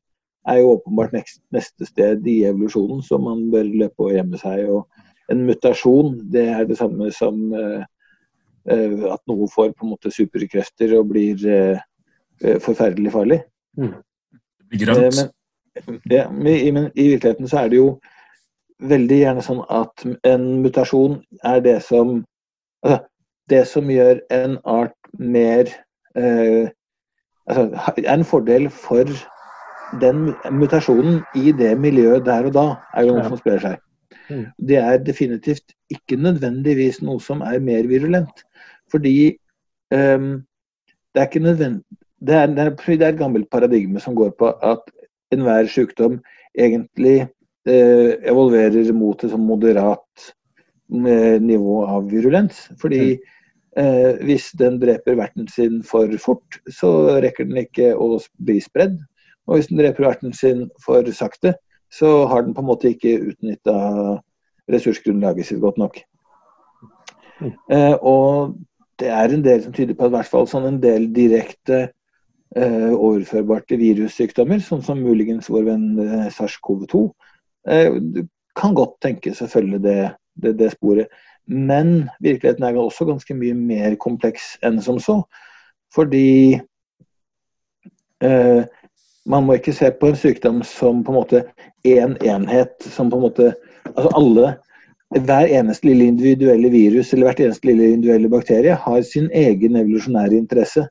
er 0.47 0.61
jo 0.61 0.77
åpenbart 0.77 1.13
neste, 1.15 1.43
neste 1.51 1.89
sted 1.89 2.25
i 2.27 2.39
evolusjonen 2.47 3.03
som 3.03 3.25
man 3.27 3.47
bør 3.51 3.67
løpe 3.67 4.07
og 4.07 4.15
gjemme 4.15 4.39
seg. 4.39 4.69
Og 4.71 5.33
en 5.33 5.43
mutasjon, 5.49 6.13
det 6.31 6.45
er 6.53 6.63
det 6.69 6.77
samme 6.79 7.09
som 7.11 7.41
uh, 7.51 7.83
at 9.11 9.21
noe 9.27 9.49
får 9.51 9.73
på 9.73 9.83
en 9.83 9.91
måte 9.91 10.11
superkrefter 10.15 10.93
og 10.95 11.09
blir 11.11 11.43
uh, 11.51 12.55
forferdelig 12.63 13.11
farlig. 13.11 13.41
Mm. 13.75 13.91
Grønt. 14.71 15.03
Men, 15.03 15.19
ja, 15.19 15.27
i, 16.67 16.71
men 16.71 16.89
i 16.95 17.07
virkeligheten 17.13 17.47
så 17.47 17.63
er 17.63 17.71
det 17.71 17.79
jo 17.81 17.89
veldig 18.91 19.19
gjerne 19.21 19.43
sånn 19.45 19.63
at 19.73 20.05
en 20.27 20.47
mutasjon 20.63 21.19
er 21.45 21.61
det 21.65 21.79
som 21.85 22.19
altså, 22.85 23.03
Det 23.47 23.61
som 23.63 23.87
gjør 23.87 24.17
en 24.35 24.57
art 24.67 24.95
mer 25.15 25.69
eh, 26.19 26.67
altså, 27.47 27.69
er 27.95 28.09
en 28.11 28.25
fordel 28.27 28.67
for 28.69 29.07
den 30.01 30.33
mutasjonen 30.51 31.21
i 31.31 31.53
det 31.55 31.71
miljøet 31.79 32.25
der 32.25 32.49
og 32.49 32.57
da, 32.57 32.65
er 32.91 33.07
det 33.07 33.13
noe 33.13 33.23
ja. 33.23 33.29
som 33.29 33.39
sprer 33.39 33.63
seg. 33.63 33.77
Mm. 34.27 34.43
Det 34.67 34.81
er 34.81 34.99
definitivt 34.99 35.71
ikke 35.95 36.19
nødvendigvis 36.19 36.99
noe 37.07 37.23
som 37.23 37.39
er 37.39 37.63
mer 37.63 37.87
virulent. 37.87 38.43
Fordi 38.91 39.15
um, 39.95 40.43
det 41.15 41.23
er 41.23 41.29
ikke 41.29 41.45
nødvendig 41.47 41.85
det, 42.19 42.35
er, 42.35 42.45
det 42.45 42.59
er, 42.99 43.07
et 43.07 43.17
gammelt 43.17 43.49
paradigme 43.49 43.99
som 43.99 44.15
går 44.15 44.29
på 44.39 44.49
at 44.49 44.81
enhver 45.33 45.69
sykdom 45.71 46.19
egentlig 46.57 47.27
eh, 47.67 48.11
evolverer 48.27 48.91
mot 48.95 49.23
et 49.23 49.33
sånn 49.33 49.45
moderat 49.47 50.29
eh, 50.93 51.37
nivå 51.43 51.81
av 51.85 52.07
virulens. 52.11 52.65
Fordi 52.81 53.01
mm. 53.15 53.27
eh, 53.83 54.23
hvis 54.27 54.49
den 54.59 54.79
dreper 54.81 55.19
verten 55.19 55.49
sin 55.51 55.81
for 55.85 56.11
fort, 56.23 56.59
så 56.71 57.19
rekker 57.23 57.49
den 57.49 57.63
ikke 57.65 57.93
å 57.95 58.17
bli 58.47 58.59
spredd. 58.63 58.97
Og 59.47 59.57
hvis 59.57 59.71
den 59.71 59.81
dreper 59.81 60.09
verten 60.09 60.35
sin 60.35 60.67
for 60.83 61.07
sakte, 61.15 61.55
så 61.93 62.25
har 62.27 62.43
den 62.43 62.55
på 62.55 62.63
en 62.63 62.67
måte 62.67 62.91
ikke 62.91 63.15
utnytta 63.31 63.75
ressursgrunnlaget 64.71 65.47
sitt 65.47 65.61
godt 65.63 65.77
nok. 65.79 66.01
Mm. 67.39 67.53
Eh, 67.71 67.95
og 68.01 68.57
det 68.99 69.11
er 69.13 69.31
en 69.31 69.45
del 69.45 69.61
som 69.63 69.73
tyder 69.73 69.95
på 69.95 70.07
at 70.07 70.15
hvert 70.15 70.31
fall 70.31 70.49
sånn 70.49 70.67
en 70.67 70.81
del 70.83 71.07
direkte 71.15 71.87
eh, 72.57 72.93
overførbare 72.93 73.77
virussykdommer, 73.79 74.61
sånn 74.63 74.83
som 74.85 75.01
muligens 75.03 75.49
vår 75.51 75.67
venn 75.69 75.87
eh, 76.03 76.27
SARS-CoV-2, 76.33 77.03
eh, 77.69 77.99
kan 78.57 78.77
godt 78.77 78.97
tenkes 79.05 79.43
å 79.43 79.49
følge 79.51 79.79
det, 79.83 79.99
det, 80.41 80.55
det, 80.59 80.71
sporet. 80.73 81.11
Men 81.47 82.09
virkeligheten 82.23 82.65
er 82.67 82.79
også 82.79 83.07
ganske 83.07 83.37
mye 83.37 83.55
mer 83.55 83.95
kompleks 84.01 84.55
enn 84.65 84.81
som 84.83 84.97
så. 84.99 85.21
Fordi 85.95 86.57
eh, 88.25 88.61
man 89.27 89.45
må 89.45 89.57
ikke 89.57 89.75
se 89.75 89.91
på 89.93 90.11
en 90.11 90.19
sykdom 90.19 90.61
som 90.67 91.03
på 91.05 91.13
en 91.13 91.19
måte 91.21 91.43
én 91.87 92.17
en 92.17 92.17
enhet 92.41 92.75
som 92.83 93.11
på 93.11 93.19
en 93.19 93.27
måte 93.29 93.53
Altså 93.87 94.09
alle 94.19 94.49
hver 95.23 95.47
eneste 95.47 95.87
lille 95.87 96.09
individuelle 96.11 96.67
virus 96.69 97.13
eller 97.13 97.29
hvert 97.29 97.39
eneste 97.39 97.69
lille 97.69 97.93
individuelle 97.93 98.29
bakterie 98.29 98.73
har 98.75 98.97
sin 99.07 99.29
egen 99.31 99.77
evolusjonære 99.79 100.35
interesse 100.35 100.83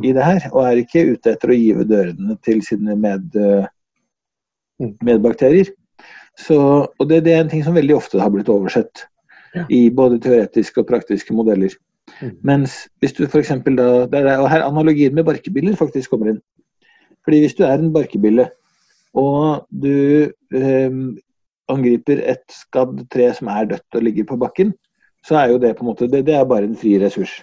i 0.00 0.12
det 0.16 0.24
her, 0.24 0.48
og 0.52 0.64
er 0.64 0.80
ikke 0.80 1.04
ute 1.12 1.34
etter 1.34 1.52
å 1.52 1.58
give 1.58 1.84
dørene 1.88 2.36
til 2.46 2.62
sine 2.64 2.96
med, 2.96 3.34
mm. 3.36 4.94
medbakterier. 5.04 5.72
Så, 6.38 6.58
og 6.86 7.08
det, 7.10 7.24
det, 7.26 7.34
er 7.34 7.44
en 7.44 7.50
ting 7.52 7.64
som 7.64 7.76
veldig 7.76 7.98
ofte 7.98 8.20
har 8.20 8.32
blitt 8.32 8.48
oversett 8.48 9.04
ja. 9.52 9.66
i 9.68 9.90
både 9.92 10.20
teoretiske 10.22 10.80
og 10.80 10.88
praktiske 10.88 11.36
modeller. 11.36 11.74
Mm. 12.22 12.38
Mens 12.48 12.78
hvis 13.02 13.14
du 13.18 13.26
f.eks. 13.26 13.52
da 13.68 13.90
er, 14.08 14.30
Og 14.38 14.48
her 14.50 14.64
analogien 14.64 15.14
med 15.14 15.28
barkebiller 15.28 15.76
faktisk 15.76 16.14
kommer 16.14 16.32
inn. 16.32 16.40
Fordi 17.22 17.42
hvis 17.44 17.54
du 17.58 17.62
er 17.66 17.76
en 17.76 17.92
barkebille, 17.94 18.48
og 19.12 19.68
du 19.68 20.32
eh, 20.56 20.94
angriper 21.70 22.22
et 22.32 22.44
skadd 22.56 23.04
tre 23.12 23.28
som 23.36 23.50
er 23.52 23.68
dødt 23.74 23.98
og 23.98 24.06
ligger 24.08 24.26
på 24.32 24.40
bakken, 24.40 24.72
så 25.26 25.38
er 25.38 25.52
jo 25.52 25.60
det 25.62 25.76
på 25.76 25.84
en 25.84 25.92
måte, 25.92 26.08
det, 26.10 26.24
det 26.26 26.34
er 26.34 26.48
bare 26.48 26.66
en 26.66 26.78
fri 26.78 26.96
ressurs. 26.98 27.42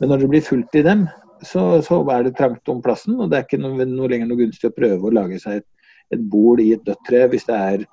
Men 0.00 0.10
når 0.10 0.24
det 0.24 0.30
blir 0.32 0.46
fullt 0.46 0.80
i 0.80 0.82
dem, 0.82 1.04
så, 1.46 1.62
så 1.84 2.00
er 2.14 2.26
det 2.26 2.36
trangt 2.38 2.68
om 2.72 2.82
plassen, 2.84 3.16
og 3.20 3.30
det 3.30 3.38
er 3.38 3.46
ikke 3.46 3.60
noe, 3.62 3.86
noe 3.88 4.10
lenger 4.10 4.28
noe 4.30 4.40
gunstig 4.40 4.70
å 4.70 4.76
prøve 4.76 5.08
å 5.08 5.14
lage 5.14 5.40
seg 5.42 5.60
et, 5.60 5.68
et 6.14 6.22
bol 6.32 6.60
i 6.62 6.72
et 6.74 6.84
dødt 6.86 7.02
tre 7.06 7.24
hvis 7.30 7.46
det 7.48 7.56
er 7.56 7.86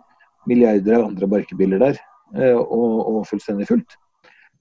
milliarder 0.47 0.97
av 0.97 1.07
andre 1.09 1.29
barkebiller 1.29 1.81
der 1.81 1.95
eh, 2.35 2.55
og, 2.55 2.99
og, 3.03 3.23
fullstendig 3.29 3.67
fullt. 3.69 3.97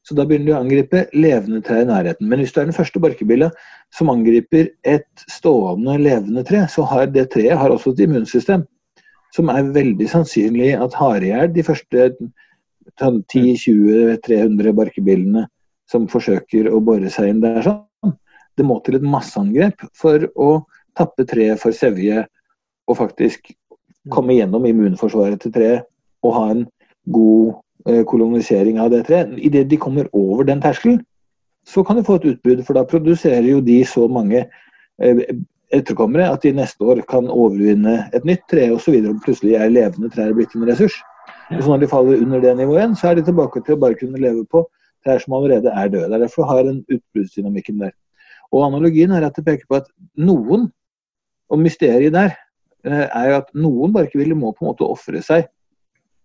Så 0.07 0.15
da 0.15 0.27
begynner 0.27 0.47
du 0.47 0.55
å 0.55 0.61
angripe 0.61 1.03
levende 1.19 1.59
tre 1.67 1.81
i 1.83 1.89
nærheten. 1.89 2.29
Men 2.31 2.39
hvis 2.43 2.53
du 2.55 2.61
er 2.61 2.69
den 2.69 2.77
første 2.77 3.01
barkebilla 3.03 3.49
som 3.95 4.11
angriper 4.13 4.69
et 4.87 5.27
stående 5.31 5.97
levende 5.99 6.45
tre, 6.47 6.63
så 6.71 6.87
har 6.87 7.11
det 7.11 7.29
treet 7.35 7.59
har 7.59 7.75
også 7.75 7.95
et 7.95 8.05
immunsystem 8.07 8.63
som 9.35 9.51
er 9.53 9.73
veldig 9.75 10.07
sannsynlig 10.09 10.71
at 10.79 10.95
har 10.97 11.25
i 11.25 11.33
hjel 11.33 11.51
de 11.53 11.65
første 11.67 12.07
10-20-300 13.03 14.73
barkebillene 14.79 15.49
som 15.91 16.07
forsøker 16.11 16.71
å 16.71 16.81
bore 16.83 17.11
seg 17.13 17.35
inn 17.35 17.43
der. 17.43 17.61
sånn. 17.67 17.83
Det 18.57 18.65
må 18.65 18.79
til 18.85 18.99
et 18.99 19.05
masseangrep 19.05 19.85
for 19.97 20.29
å 20.35 20.51
tappe 20.97 21.27
treet 21.29 21.61
for 21.61 21.77
sevje 21.77 22.25
og 22.87 22.99
faktisk 22.99 23.53
komme 24.13 24.37
gjennom 24.37 24.67
immunforsvaret 24.69 25.43
til 25.43 25.53
treet 25.55 25.87
og 26.25 26.37
ha 26.37 26.45
en 26.53 26.63
god 27.13 27.57
eh, 27.89 28.03
kolonisering 28.09 28.81
av 28.83 28.93
det 28.95 29.05
treet. 29.09 29.35
Idet 29.37 29.69
de 29.71 29.81
kommer 29.81 30.09
over 30.17 30.47
den 30.47 30.63
terskelen, 30.63 31.03
så 31.67 31.83
kan 31.85 31.99
du 31.99 32.07
få 32.07 32.21
et 32.21 32.31
utbrudd, 32.33 32.63
for 32.67 32.79
da 32.79 32.87
produserer 32.87 33.47
jo 33.49 33.61
de 33.65 33.81
så 33.89 34.07
mange 34.09 34.45
eh, 35.03 35.23
etterkommere 35.75 36.29
at 36.31 36.47
de 36.47 36.55
neste 36.55 36.87
år 36.87 37.03
kan 37.11 37.27
overvinne 37.33 37.99
et 38.15 38.27
nytt 38.29 38.47
tre 38.51 38.69
osv. 38.75 38.95
Og, 39.03 39.21
plutselig 39.25 39.57
er 39.59 39.75
levende 39.75 40.11
trær 40.15 40.35
blitt 40.37 40.55
en 40.55 40.67
ressurs. 40.69 40.99
Ja. 41.51 41.61
så 41.61 41.71
når 41.71 41.83
de 41.83 41.91
faller 41.91 42.23
under 42.23 42.41
det 42.43 42.57
nivået 42.59 42.81
igjen, 42.81 42.97
så 42.99 43.11
er 43.11 43.19
de 43.19 43.27
tilbake 43.27 43.63
til 43.63 43.77
å 43.77 43.83
bare 43.83 43.99
kunne 43.99 44.19
leve 44.23 44.43
på 44.51 44.65
trær 45.07 45.23
som 45.23 45.37
allerede 45.39 45.71
er 45.71 45.91
døde. 45.91 46.09
Det 46.11 46.19
er 46.19 46.25
derfor 46.25 46.43
vi 46.43 46.49
har 46.51 46.71
en 46.71 46.81
utbruddsdynamikken 46.91 47.83
der. 47.83 47.95
Og 48.55 48.67
analogien 48.67 49.13
er 49.15 49.27
at 49.27 49.37
det 49.37 49.45
peker 49.47 49.69
på 49.69 49.81
at 49.81 49.89
noen, 50.19 50.69
og 51.51 51.63
mysteriet 51.63 52.15
der, 52.15 52.35
eh, 52.87 53.07
er 53.07 53.29
jo 53.31 53.37
at 53.41 53.53
noen 53.55 53.93
bare 53.95 54.09
ikke 54.09 54.23
vil, 54.23 54.35
må 54.39 54.53
på 54.53 54.65
en 54.65 54.73
måte 54.73 54.87
ofre 54.87 55.23
seg. 55.25 55.49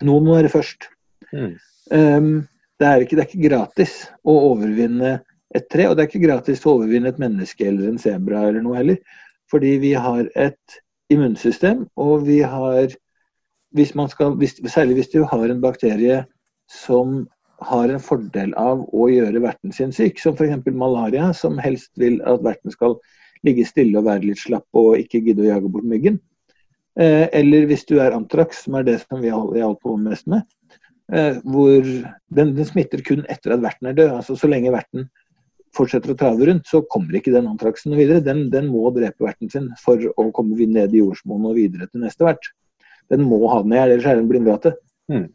Noen 0.05 0.25
må 0.25 0.37
være 0.37 0.51
først. 0.53 0.89
Mm. 1.31 1.57
Um, 1.91 2.31
det, 2.79 2.87
er 2.87 3.03
ikke, 3.03 3.17
det 3.17 3.23
er 3.23 3.29
ikke 3.29 3.49
gratis 3.49 3.97
å 4.25 4.37
overvinne 4.51 5.19
et 5.55 5.67
tre, 5.71 5.87
og 5.89 5.97
det 5.97 6.03
er 6.03 6.09
ikke 6.09 6.25
gratis 6.25 6.63
å 6.65 6.77
overvinne 6.77 7.11
et 7.11 7.19
menneske 7.21 7.67
eller 7.67 7.91
en 7.91 8.01
sebra 8.01 8.47
eller 8.47 8.63
noe 8.63 8.79
heller. 8.79 9.19
Fordi 9.51 9.75
vi 9.83 9.91
har 9.99 10.25
et 10.39 10.81
immunsystem, 11.11 11.83
og 11.99 12.25
vi 12.27 12.39
har 12.47 12.93
hvis 13.75 13.93
skal, 14.11 14.35
hvis, 14.35 14.59
Særlig 14.67 14.95
hvis 14.95 15.11
du 15.13 15.23
har 15.23 15.43
en 15.49 15.61
bakterie 15.61 16.25
som 16.67 17.27
har 17.61 17.91
en 17.93 18.01
fordel 18.01 18.53
av 18.59 18.83
å 18.89 19.07
gjøre 19.11 19.43
verten 19.43 19.73
sin 19.75 19.93
syk, 19.95 20.19
som 20.21 20.35
f.eks. 20.37 20.65
malaria, 20.73 21.31
som 21.37 21.59
helst 21.61 21.91
vil 22.01 22.19
at 22.27 22.43
verten 22.45 22.73
skal 22.73 22.97
ligge 23.45 23.65
stille 23.65 23.99
og 23.99 24.07
være 24.07 24.29
litt 24.29 24.41
slapp 24.41 24.67
og 24.77 24.97
ikke 25.01 25.21
gidde 25.25 25.45
å 25.45 25.49
jage 25.51 25.71
bort 25.73 25.87
myggen. 25.87 26.19
Eh, 26.99 27.27
eller 27.37 27.67
hvis 27.69 27.85
du 27.89 27.97
er 28.03 28.15
antrax, 28.15 28.65
som 28.65 28.75
er 28.77 28.87
det 28.87 28.97
som 29.03 29.21
vi 29.23 29.31
holdt 29.31 29.81
på 29.83 29.95
mest 30.01 30.27
med, 30.31 30.43
eh, 31.13 31.39
hvor 31.45 31.81
den, 31.81 32.53
den, 32.57 32.67
smitter 32.67 33.03
kun 33.07 33.23
etter 33.31 33.55
at 33.55 33.63
verten 33.63 33.91
er 33.91 33.97
død. 33.97 34.15
Altså 34.19 34.37
Så 34.39 34.49
lenge 34.51 34.73
verten 34.73 35.07
fortsetter 35.75 36.11
å 36.11 36.19
trave 36.19 36.49
rundt, 36.49 36.67
så 36.67 36.83
kommer 36.91 37.15
ikke 37.15 37.33
den 37.33 37.47
antraksen 37.47 37.95
videre. 37.95 38.23
Den, 38.25 38.49
den, 38.51 38.67
må 38.73 38.89
drepe 38.95 39.29
verten 39.29 39.51
sin 39.53 39.69
for 39.79 40.01
å 40.17 40.31
komme 40.35 40.57
ned 40.59 40.95
i 40.95 41.03
jordsmonnet 41.03 41.53
og 41.53 41.61
videre 41.61 41.87
til 41.87 42.03
neste 42.03 42.27
vert. 42.27 42.51
Den 43.11 43.23
må 43.27 43.39
ha 43.51 43.61
den 43.63 43.75
i 43.75 43.79
ellers 43.79 44.07
er 44.07 44.19
den 44.19 44.25
en 44.25 44.31
blindgate. 44.31 44.75
Mm. 45.11 45.29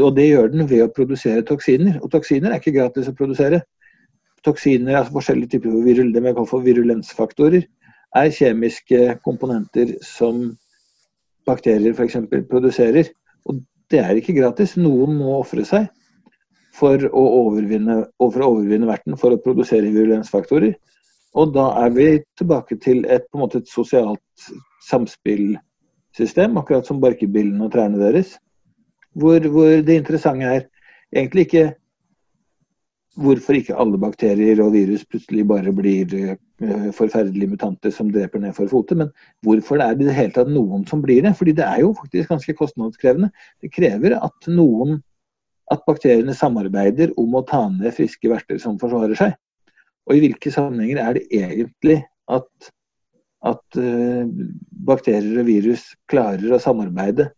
Og 0.00 0.16
det 0.16 0.28
gjør 0.30 0.50
den 0.52 0.68
ved 0.70 0.86
å 0.86 0.92
produsere 0.94 1.44
toksiner. 1.44 1.98
Og 2.00 2.10
toksiner 2.12 2.52
er 2.52 2.60
ikke 2.60 2.74
gratis 2.76 3.10
å 3.10 3.16
produsere. 3.16 3.62
Toksiner, 4.46 4.96
altså 4.98 5.14
forskjellige 5.14 5.56
typer 5.56 5.74
virul, 5.84 6.12
det 6.14 6.22
vi 6.22 6.32
kaller 6.32 6.50
for 6.50 6.64
virulensfaktorer, 6.64 7.66
er 8.16 8.34
kjemiske 8.34 9.18
komponenter 9.24 9.94
som 10.04 10.48
bakterier 11.48 11.94
f.eks. 11.94 12.18
produserer. 12.50 13.10
Og 13.46 13.60
det 13.92 14.00
er 14.02 14.18
ikke 14.18 14.36
gratis. 14.36 14.76
Noen 14.80 15.18
må 15.18 15.36
ofre 15.38 15.64
seg 15.68 15.90
for 16.72 17.04
å 17.12 17.24
overvinne, 17.42 17.98
for 18.16 18.40
å 18.40 18.54
overvinne 18.54 18.88
verten 18.88 19.18
for 19.20 19.34
å 19.34 19.40
produsere 19.44 19.92
virulensfaktorer. 19.92 20.72
Og 21.36 21.52
da 21.54 21.68
er 21.84 21.92
vi 21.96 22.06
tilbake 22.36 22.76
til 22.80 23.04
et, 23.08 23.28
på 23.28 23.38
en 23.38 23.44
måte 23.44 23.60
et 23.62 23.68
sosialt 23.68 24.48
samspillsystem, 24.88 26.56
akkurat 26.60 26.88
som 26.88 27.00
barkebillene 27.00 27.64
og 27.64 27.72
trærne 27.72 28.00
deres. 28.00 28.34
Hvor, 29.12 29.48
hvor, 29.52 29.70
det 29.84 29.98
interessante 30.00 30.48
er 30.48 30.66
egentlig 31.12 31.46
ikke 31.46 31.66
hvorfor 33.20 33.58
ikke 33.58 33.76
alle 33.76 33.98
bakterier 34.00 34.60
og 34.64 34.72
virus 34.72 35.04
plutselig 35.04 35.44
bare 35.48 35.72
blir 35.76 36.12
uh, 36.16 36.88
forferdelige 36.96 37.50
mutanter 37.50 37.92
som 37.92 38.08
dreper 38.12 38.40
ned 38.40 38.54
for 38.56 38.70
fote, 38.70 38.96
men 38.96 39.10
hvorfor 39.44 39.76
det 39.76 39.86
er 39.86 39.98
i 39.98 40.06
det 40.06 40.16
hele 40.16 40.32
tatt 40.36 40.48
noen 40.48 40.86
som 40.88 41.02
blir 41.04 41.20
det. 41.26 41.34
Fordi 41.36 41.52
det 41.58 41.66
er 41.66 41.82
jo 41.82 41.92
faktisk 41.98 42.32
ganske 42.32 42.56
kostnadskrevende. 42.56 43.28
Det 43.60 43.72
krever 43.74 44.16
at 44.16 44.48
noen 44.48 45.02
at 45.72 45.84
bakteriene 45.88 46.34
samarbeider 46.36 47.12
om 47.20 47.36
å 47.36 47.44
ta 47.48 47.66
ned 47.72 47.92
friske 47.96 48.28
verter 48.32 48.60
som 48.62 48.78
forsvarer 48.80 49.16
seg. 49.18 49.36
Og 50.08 50.16
i 50.16 50.24
hvilke 50.24 50.52
sammenhenger 50.52 51.02
er 51.02 51.18
det 51.18 51.26
egentlig 51.36 52.00
at, 52.32 52.72
at 53.44 53.78
uh, 53.78 54.24
bakterier 54.88 55.44
og 55.44 55.48
virus 55.52 55.84
klarer 56.10 56.56
å 56.56 56.62
samarbeide 56.62 57.28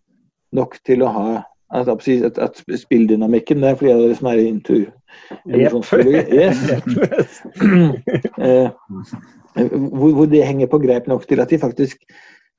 nok 0.54 0.78
til 0.86 1.02
å 1.02 1.10
ha 1.10 1.26
at, 1.73 1.88
at, 1.88 2.38
at 2.38 2.78
spilldynamikken 2.80 3.62
Det 3.62 3.71
er 3.71 3.75
fordi 3.80 3.92
dere 3.92 4.18
som 4.18 4.28
er 4.30 4.42
i 4.42 4.47
evolusjonsbiologi. 4.52 6.23
Yes. 6.35 7.40
uh, 8.44 8.68
hvor, 9.90 10.12
hvor 10.12 10.26
det 10.26 10.47
henger 10.47 10.66
på 10.71 10.78
greip 10.83 11.06
nok 11.06 11.28
til 11.28 11.40
at 11.40 11.50
de 11.50 11.59
faktisk 11.59 11.97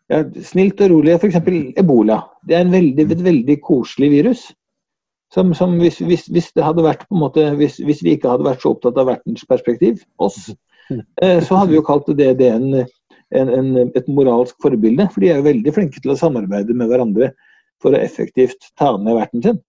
ja, 0.09 0.21
Snilt 0.43 0.81
og 0.85 0.91
rolig, 0.91 1.15
f.eks. 1.17 1.39
ebola. 1.81 2.19
Det 2.47 2.59
er 2.59 2.69
veldig, 2.69 3.07
et 3.11 3.23
veldig 3.25 3.55
koselig 3.61 4.11
virus. 4.11 4.43
Som, 5.33 5.53
som 5.57 5.79
hvis, 5.81 5.97
hvis, 5.97 6.27
hvis, 6.29 6.51
det 6.55 6.63
hadde 6.63 6.85
vært 6.85 7.07
på 7.07 7.15
en 7.17 7.23
måte, 7.23 7.47
hvis, 7.57 7.79
hvis, 7.83 8.03
vi 8.05 8.13
ikke 8.13 8.29
hadde 8.29 8.45
vært 8.45 8.61
så 8.61 8.75
opptatt 8.75 8.99
av 9.01 9.09
verdensperspektiv, 9.09 10.03
oss, 10.21 10.51
eh, 10.93 11.41
så 11.41 11.57
hadde 11.57 11.73
vi 11.73 11.79
jo 11.79 11.87
kalt 11.87 12.11
det, 12.13 12.35
det 12.39 12.51
en, 12.53 12.67
en, 13.33 13.49
en, 13.57 13.71
et 13.97 14.07
moralsk 14.07 14.55
forbilde. 14.61 15.09
For 15.11 15.25
de 15.25 15.33
er 15.33 15.41
jo 15.41 15.49
veldig 15.49 15.73
flinke 15.73 16.03
til 16.03 16.13
å 16.13 16.19
samarbeide 16.19 16.77
med 16.77 16.93
hverandre 16.93 17.33
for 17.83 17.95
å 17.95 18.01
effektivt 18.01 18.71
ta 18.79 18.93
med 18.97 19.17
verten 19.19 19.43
sin. 19.45 19.61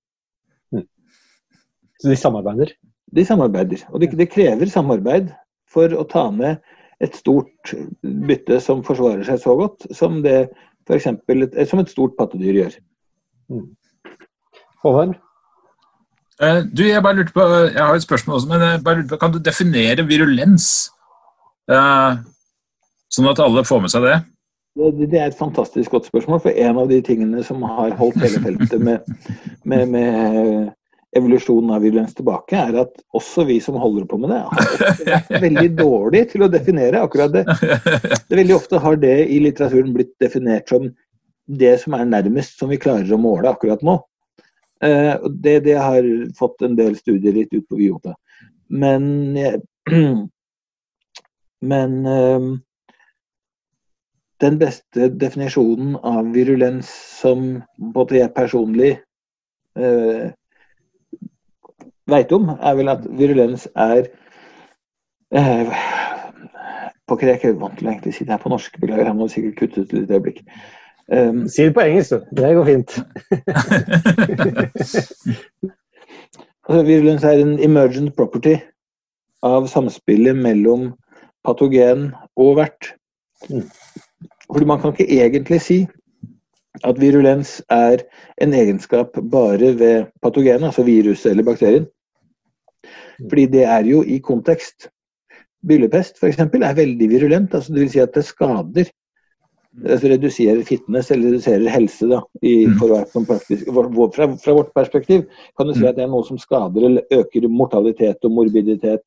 Så 2.01 2.13
de 2.13 2.17
samarbeider? 2.21 2.73
De 3.17 3.25
samarbeider. 3.25 3.85
Og 3.93 4.03
det, 4.03 4.11
det 4.19 4.29
krever 4.33 4.69
samarbeid 4.71 5.31
for 5.71 5.93
å 5.97 6.05
ta 6.09 6.29
med 6.35 6.61
et 7.05 7.17
stort 7.17 7.75
bytte 8.03 8.59
som 8.65 8.83
forsvarer 8.85 9.25
seg 9.27 9.41
så 9.43 9.57
godt 9.59 9.89
som 9.97 10.23
det 10.25 10.47
for 10.87 10.97
eksempel, 10.97 11.45
et, 11.49 11.57
som 11.69 11.83
et 11.83 11.91
stort 11.91 12.15
pattedyr 12.19 12.61
gjør. 12.61 12.77
Mm. 13.51 13.65
Håvard? 14.85 15.17
Uh, 16.37 16.63
du, 16.69 16.85
jeg 16.87 17.03
bare 17.03 17.19
lurte 17.19 17.35
på, 17.35 17.43
jeg 17.73 17.81
har 17.81 17.97
et 17.97 18.05
spørsmål 18.05 18.39
også, 18.39 18.49
men 18.53 18.65
jeg 18.65 18.85
bare 18.85 19.01
lurte 19.01 19.15
på, 19.15 19.21
kan 19.21 19.35
du 19.35 19.41
definere 19.43 20.07
virulens? 20.07 20.69
Uh, 21.67 22.23
sånn 23.11 23.31
at 23.33 23.43
alle 23.43 23.65
får 23.67 23.83
med 23.83 23.93
seg 23.93 24.07
det? 24.07 24.17
Det? 24.77 25.19
Er 25.19 25.31
et 25.31 25.39
fantastisk 25.39 25.91
godt 25.91 26.09
spørsmål. 26.11 26.43
For 26.45 26.57
en 26.57 26.81
av 26.83 26.91
de 26.91 27.01
tingene 27.05 27.45
som 27.47 27.63
har 27.67 27.95
holdt 27.99 28.21
hele 28.23 28.43
feltet 28.45 28.83
med, 28.83 29.07
med, 29.65 29.89
med 29.89 30.73
evolusjonen 31.17 31.73
av 31.77 31.85
virulens 31.85 32.15
tilbake, 32.17 32.59
er 32.59 32.83
at 32.83 32.93
også 33.17 33.47
vi 33.49 33.59
som 33.63 33.79
holder 33.81 34.07
på 34.11 34.19
med 34.21 34.35
det, 34.35 34.43
har 34.51 35.09
vært 35.09 35.33
veldig 35.47 35.71
dårlige 35.79 36.31
til 36.35 36.45
å 36.45 36.51
definere 36.53 37.03
akkurat 37.07 37.33
det. 37.33 37.45
det 38.29 38.41
veldig 38.41 38.57
ofte 38.57 38.81
har 38.83 39.01
det 39.01 39.17
i 39.33 39.41
litteraturen 39.45 39.95
blitt 39.97 40.15
definert 40.23 40.69
som 40.73 40.91
det 41.47 41.77
som 41.81 41.95
er 41.95 42.09
nærmest 42.11 42.59
som 42.59 42.71
vi 42.73 42.81
klarer 42.83 43.13
å 43.15 43.21
måle 43.21 43.53
akkurat 43.53 43.83
nå. 43.87 44.01
Uh, 44.85 45.15
det, 45.31 45.61
det, 45.65 45.77
har 45.79 46.05
fått 46.37 46.63
en 46.67 46.77
del 46.77 46.97
studier 46.99 47.33
litt 47.37 47.55
ut 47.55 47.65
på 47.71 47.79
Viota. 47.79 48.17
Men, 48.69 49.07
men 51.71 51.95
uh, 52.05 52.51
den 54.41 54.59
beste 54.61 55.09
definisjonen 55.21 55.97
av 56.05 56.33
virulens 56.35 56.89
som 57.21 57.63
både 57.95 58.21
jeg 58.21 58.35
personlig 58.37 58.93
eh, 59.79 60.33
veit 62.11 62.33
om, 62.37 62.51
er 62.61 62.77
vel 62.79 62.93
at 62.93 63.07
virulens 63.19 63.67
er 63.73 64.11
eh, 65.33 65.73
på 67.07 67.17
krek, 67.21 67.45
Jeg 67.45 67.59
vant 67.61 67.79
til 67.79 67.87
å 67.87 67.91
egentlig 67.93 68.15
si 68.17 68.25
det 68.27 68.35
her 68.35 68.43
på 68.43 68.51
norsk, 68.51 68.81
beklager, 68.83 69.07
han 69.07 69.19
må 69.19 69.29
sikkert 69.31 69.59
kutte 69.61 69.85
ut 69.85 69.95
et 69.95 70.11
øyeblikk. 70.11 70.43
Um, 71.07 71.45
si 71.47 71.63
det 71.63 71.75
på 71.75 71.85
engelsk, 71.85 72.11
du. 72.11 72.17
Det 72.35 72.55
går 72.57 72.67
fint. 72.67 72.91
altså, 76.67 76.81
virulens 76.83 77.25
er 77.25 77.45
en 77.45 77.55
emergent 77.63 78.17
property 78.19 78.57
av 79.47 79.69
samspillet 79.71 80.35
mellom 80.35 80.89
patogen 81.47 82.11
og 82.35 82.57
vert. 82.59 82.97
Mm. 83.47 83.69
Fordi 84.53 84.69
man 84.69 84.81
kan 84.81 84.93
ikke 84.95 85.09
egentlig 85.23 85.61
si 85.61 85.79
at 86.85 87.01
virulens 87.01 87.63
er 87.73 88.03
en 88.43 88.53
egenskap 88.55 89.17
bare 89.33 89.73
ved 89.79 90.11
patogenet, 90.23 90.69
altså 90.69 90.85
viruset 90.85 91.31
eller 91.31 91.47
bakterien. 91.47 91.87
Mm. 93.19 93.31
Fordi 93.31 93.47
det 93.47 93.65
er 93.65 93.89
jo 93.89 94.03
i 94.03 94.19
kontekst. 94.19 94.89
Byllepest 95.67 96.21
f.eks. 96.21 96.39
er 96.39 96.75
veldig 96.75 97.11
virulent. 97.11 97.55
altså 97.55 97.73
det 97.73 97.81
vil 97.81 97.91
Si 97.91 97.99
at 97.99 98.15
det 98.15 98.25
skader 98.25 98.85
altså 99.85 100.09
reduserer 100.09 100.63
fitness 100.65 101.11
eller 101.11 101.29
reduserer 101.29 101.69
helse. 101.69 102.07
Da, 102.09 102.21
i, 102.43 102.67
mm. 102.67 102.79
praktisk, 103.27 103.67
fra, 103.67 104.29
fra, 104.45 104.53
vårt 104.53 104.73
perspektiv 104.75 105.25
kan 105.59 105.67
du 105.67 105.75
si 105.75 105.81
mm. 105.81 105.89
at 105.89 105.99
det 105.99 106.07
er 106.07 106.13
noe 106.13 106.25
som 106.25 106.39
skader 106.39 106.89
eller 106.89 107.03
øker 107.13 107.49
mortalitet 107.49 108.25
og 108.25 108.33
morbiditet. 108.33 109.05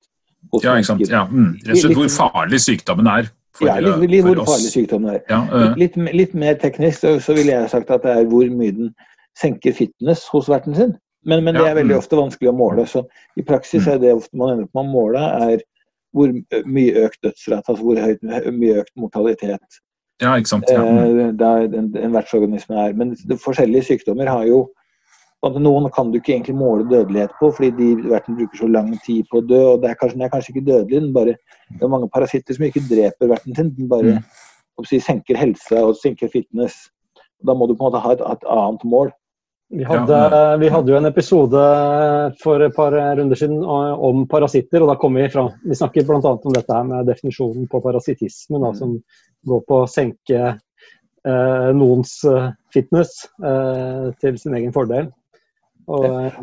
Ja, 0.63 0.75
ikke 0.75 0.87
sant. 0.87 1.09
Ja. 1.09 1.25
Mm. 1.31 1.57
Rett 1.65 1.75
og 1.75 1.83
slett 1.83 1.97
hvor 1.99 2.13
farlig 2.13 2.61
sykdommen 2.63 3.09
er. 3.11 3.31
For, 3.57 3.67
ja, 3.67 3.79
litt, 3.81 4.03
litt 4.11 4.25
hvor 4.27 4.43
farlig 4.47 4.71
sykdommen 4.71 5.15
er. 5.15 5.21
Ja, 5.31 5.41
øh. 5.49 5.71
litt, 5.79 5.97
litt, 6.15 6.35
mer 6.37 6.57
teknisk 6.61 7.01
så, 7.01 7.15
så 7.23 7.35
ville 7.37 7.55
jeg 7.55 7.71
sagt 7.71 7.89
at 7.91 8.05
det 8.05 8.13
er 8.13 8.29
hvor 8.29 8.45
mye 8.53 8.75
den 8.77 8.93
senker 9.39 9.73
fitness 9.75 10.27
hos 10.33 10.49
verten 10.51 10.77
sin. 10.77 10.93
Men, 11.27 11.43
men 11.43 11.57
det 11.57 11.65
er 11.67 11.75
veldig 11.75 11.97
ofte 11.97 12.15
vanskelig 12.19 12.53
å 12.53 12.55
måle. 12.55 12.85
så 12.87 13.03
I 13.35 13.43
praksis 13.43 13.89
er 13.91 13.99
det 13.99 14.13
ofte 14.15 14.37
man 14.39 14.53
ender 14.53 14.69
på 14.71 14.83
å 14.83 14.87
måle, 14.87 15.25
er 15.49 15.65
hvor 16.15 16.31
mye 16.65 17.05
økt 17.05 17.19
dødsrate, 17.25 17.65
altså 17.67 17.83
hvor 17.83 17.99
høyt, 18.01 18.23
mye 18.55 18.79
økt 18.81 18.93
mortalitet 18.97 19.81
ja, 20.19 20.33
ikke 20.35 20.51
sant. 20.51 20.67
Ja. 20.71 20.83
Mm. 20.83 21.19
Eh, 21.19 21.31
der 21.39 21.79
en, 21.79 21.97
en 21.97 22.13
vertsorganisme 22.13 22.75
er. 22.75 22.93
Men 22.93 23.15
forskjellige 23.39 23.87
sykdommer 23.87 24.27
har 24.27 24.43
jo 24.49 24.65
Noen 25.39 25.87
kan 25.95 26.09
du 26.11 26.17
ikke 26.19 26.33
egentlig 26.33 26.57
måle 26.59 26.83
dødelighet 26.89 27.31
på, 27.39 27.47
fordi 27.55 27.69
de 27.77 28.09
verten 28.11 28.35
bruker 28.35 28.59
så 28.59 28.67
lang 28.67 28.89
tid 29.05 29.27
på 29.31 29.39
å 29.39 29.45
dø. 29.47 29.59
og 29.73 29.81
det 29.81 29.89
er 29.89 29.99
kanskje, 29.99 30.17
Den 30.17 30.25
er 30.25 30.33
kanskje 30.33 30.51
ikke 30.51 30.67
dødelig, 30.67 31.01
den 31.01 31.13
bare, 31.13 31.35
det 31.69 31.83
er 31.83 31.93
mange 31.93 32.09
parasitter 32.11 32.53
som 32.53 32.65
ikke 32.67 32.83
dreper 32.89 33.31
verten 33.31 33.55
sin. 33.55 33.71
Den 33.77 33.87
bare 33.87 34.17
mm. 34.19 34.85
si, 34.85 34.99
senker 34.99 35.39
helse 35.39 35.79
og 35.79 35.95
senker 35.95 36.27
fitness. 36.27 36.89
Da 37.39 37.55
må 37.55 37.67
du 37.67 37.75
på 37.75 37.85
en 37.85 37.91
måte 37.91 38.03
ha 38.03 38.11
et, 38.11 38.19
et 38.19 38.43
annet 38.51 38.83
mål. 38.83 39.13
Vi 39.69 39.85
hadde, 39.85 40.17
vi 40.59 40.69
hadde, 40.73 40.89
jo 40.91 40.97
en 40.97 41.05
episode 41.05 41.63
for 42.41 42.63
et 42.65 42.73
par 42.73 42.91
runder 42.91 43.37
siden 43.37 43.61
om 43.63 44.23
parasitter. 44.27 44.81
og 44.81 44.89
da 44.89 44.95
kom 44.97 45.15
Vi 45.15 45.27
fra, 45.29 45.45
vi 45.63 45.77
snakket 45.77 46.07
bl.a. 46.07 46.19
om 46.19 46.55
dette 46.55 46.73
her 46.73 46.83
med 46.83 47.05
definisjonen 47.05 47.67
på 47.69 47.79
parasittisme, 47.79 48.59
da, 48.59 48.73
som 48.73 48.97
går 49.45 49.61
på 49.69 49.83
å 49.83 49.87
senke 49.87 50.39
eh, 50.49 51.69
noens 51.77 52.17
eh, 52.25 52.49
fitness 52.73 53.29
eh, 53.45 54.09
til 54.19 54.41
sin 54.41 54.57
egen 54.57 54.73
fordel. 54.73 55.13
Og, 55.89 56.33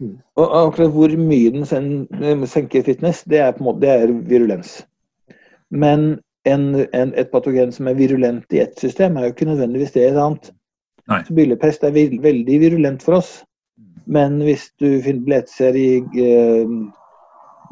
mm. 0.00 0.14
og 0.40 0.54
akkurat 0.62 0.94
hvor 0.94 1.12
mye 1.20 1.52
den 1.54 1.66
senker 2.48 2.86
fitness, 2.86 3.22
det 3.28 3.42
er, 3.44 3.52
på 3.52 3.64
en 3.64 3.68
måte, 3.68 3.82
det 3.84 3.92
er 3.92 4.14
virulens. 4.30 4.78
Men 5.70 6.14
en, 6.48 6.64
en, 6.96 7.12
et 7.14 7.30
patogen 7.32 7.72
som 7.72 7.90
er 7.90 7.98
virulent 7.98 8.56
i 8.56 8.62
ett 8.64 8.80
system, 8.80 9.16
er 9.16 9.28
jo 9.28 9.34
ikke 9.34 9.50
nødvendigvis 9.50 9.92
det 9.96 10.06
i 10.06 10.10
et 10.14 10.20
annet. 10.20 10.50
Nei. 11.10 11.20
Byllepest 11.34 11.84
er 11.84 11.94
veldig 12.22 12.60
virulent 12.62 13.04
for 13.04 13.20
oss. 13.20 13.40
Men 14.10 14.40
hvis 14.46 14.70
du 14.80 14.88
finner 15.04 15.26
bletser 15.26 15.76
i 15.78 16.00
uh, 16.00 16.72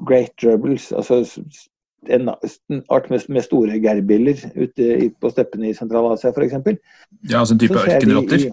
Great 0.06 0.34
Drubbles, 0.42 0.92
altså 0.92 1.24
en, 2.08 2.28
art 2.90 3.10
med, 3.10 3.20
med, 3.28 3.42
store 3.42 3.80
gerbiller 3.82 4.38
ute 4.54 5.10
på 5.20 5.30
steppene 5.30 5.70
i 5.70 5.74
Sentral-Asia 5.74 6.30
f.eks. 6.30 6.54
Ja, 7.30 7.40
altså 7.40 7.56
en 7.56 7.62
type 7.62 7.80
ørkenrotter? 7.80 8.44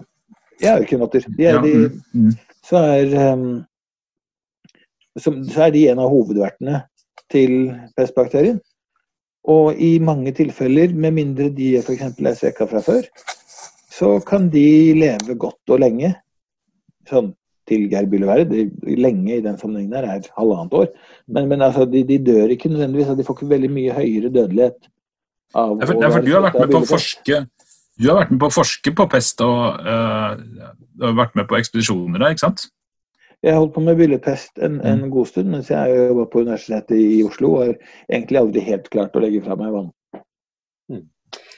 Ja, 0.62 0.78
ørkenrotter. 0.80 1.28
De 1.36 1.42
ja, 1.42 1.60
mm, 1.60 2.00
mm. 2.12 2.32
Så, 2.66 2.80
er, 2.82 3.32
um, 3.32 3.64
så, 5.18 5.32
er 5.66 5.72
de 5.74 5.86
en 5.92 6.02
av 6.02 6.10
hovedvertene 6.10 6.82
til 7.32 7.70
pestbakterien. 7.98 8.58
Og 9.46 9.78
i 9.78 9.96
mange 10.02 10.32
tilfeller, 10.34 10.94
med 10.94 11.14
mindre 11.20 11.48
de 11.54 11.76
f.eks. 11.78 12.08
er 12.18 12.38
svekka 12.38 12.66
fra 12.66 12.82
før, 12.82 13.06
så 13.96 14.16
kan 14.26 14.48
de 14.50 14.66
leve 14.98 15.36
godt 15.38 15.74
og 15.74 15.82
lenge. 15.84 16.10
Sånn 17.06 17.30
til 17.66 17.88
Geir 17.90 18.06
Lenge 18.06 19.36
i 19.36 19.42
den 19.42 19.56
sammenhengen 19.58 19.94
her 19.98 20.06
er 20.06 20.26
halvannet 20.38 20.74
år. 20.74 20.90
Men, 21.26 21.48
men 21.50 21.62
altså, 21.62 21.86
de, 21.90 22.04
de, 22.06 22.18
dør 22.22 22.52
ikke 22.54 22.70
nødvendigvis. 22.70 23.16
De 23.18 23.26
får 23.26 23.38
ikke 23.38 23.50
veldig 23.54 23.70
mye 23.74 23.96
høyere 23.96 24.30
dødelighet. 24.30 24.90
Av, 25.54 25.74
ja, 25.80 25.86
for, 25.86 26.02
ja, 26.02 26.10
for 26.10 26.26
du 26.26 26.32
har 26.34 26.44
vært 26.46 26.58
med 26.60 26.74
på 26.74 26.82
å 26.82 26.88
forske 26.90 27.40
du 27.96 28.08
har 28.10 28.20
vært 28.20 28.32
med 28.34 28.42
på 28.42 28.50
å 28.50 28.56
forske 28.58 28.92
på 28.96 29.06
pest 29.12 29.40
og 29.44 29.80
uh, 29.80 30.36
du 30.96 31.06
har 31.06 31.16
vært 31.16 31.36
med 31.38 31.48
på 31.48 31.58
ekspedisjoner 31.58 32.20
der, 32.20 32.34
ikke 32.34 32.46
sant? 32.46 32.66
Jeg 33.44 33.52
har 33.52 33.60
holdt 33.60 33.74
på 33.76 33.82
med 33.84 33.98
byllepest 34.00 34.58
en, 34.64 34.78
en 34.80 35.04
mm. 35.04 35.10
god 35.12 35.28
stund 35.30 35.52
mens 35.52 35.68
jeg 35.70 35.92
jobba 35.94 36.24
på 36.32 36.42
Universitetet 36.46 36.96
i 36.96 37.20
Oslo 37.26 37.52
og 37.52 37.62
har 37.62 37.74
egentlig 38.08 38.40
aldri 38.40 38.64
helt 38.64 38.88
klart 38.92 39.16
å 39.16 39.22
legge 39.22 39.42
fra 39.44 39.58
meg 39.60 39.74
vann. 39.74 39.90
Mm. 40.92 41.04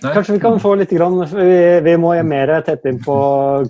Kanskje 0.02 0.36
vi 0.36 0.42
kan 0.42 0.58
få 0.62 0.74
litt 0.78 0.92
grann, 0.94 1.20
vi, 1.32 1.58
vi 1.86 1.94
må 2.00 2.12
mer 2.26 2.52
tett 2.66 2.86
inn 2.90 3.00
på 3.02 3.16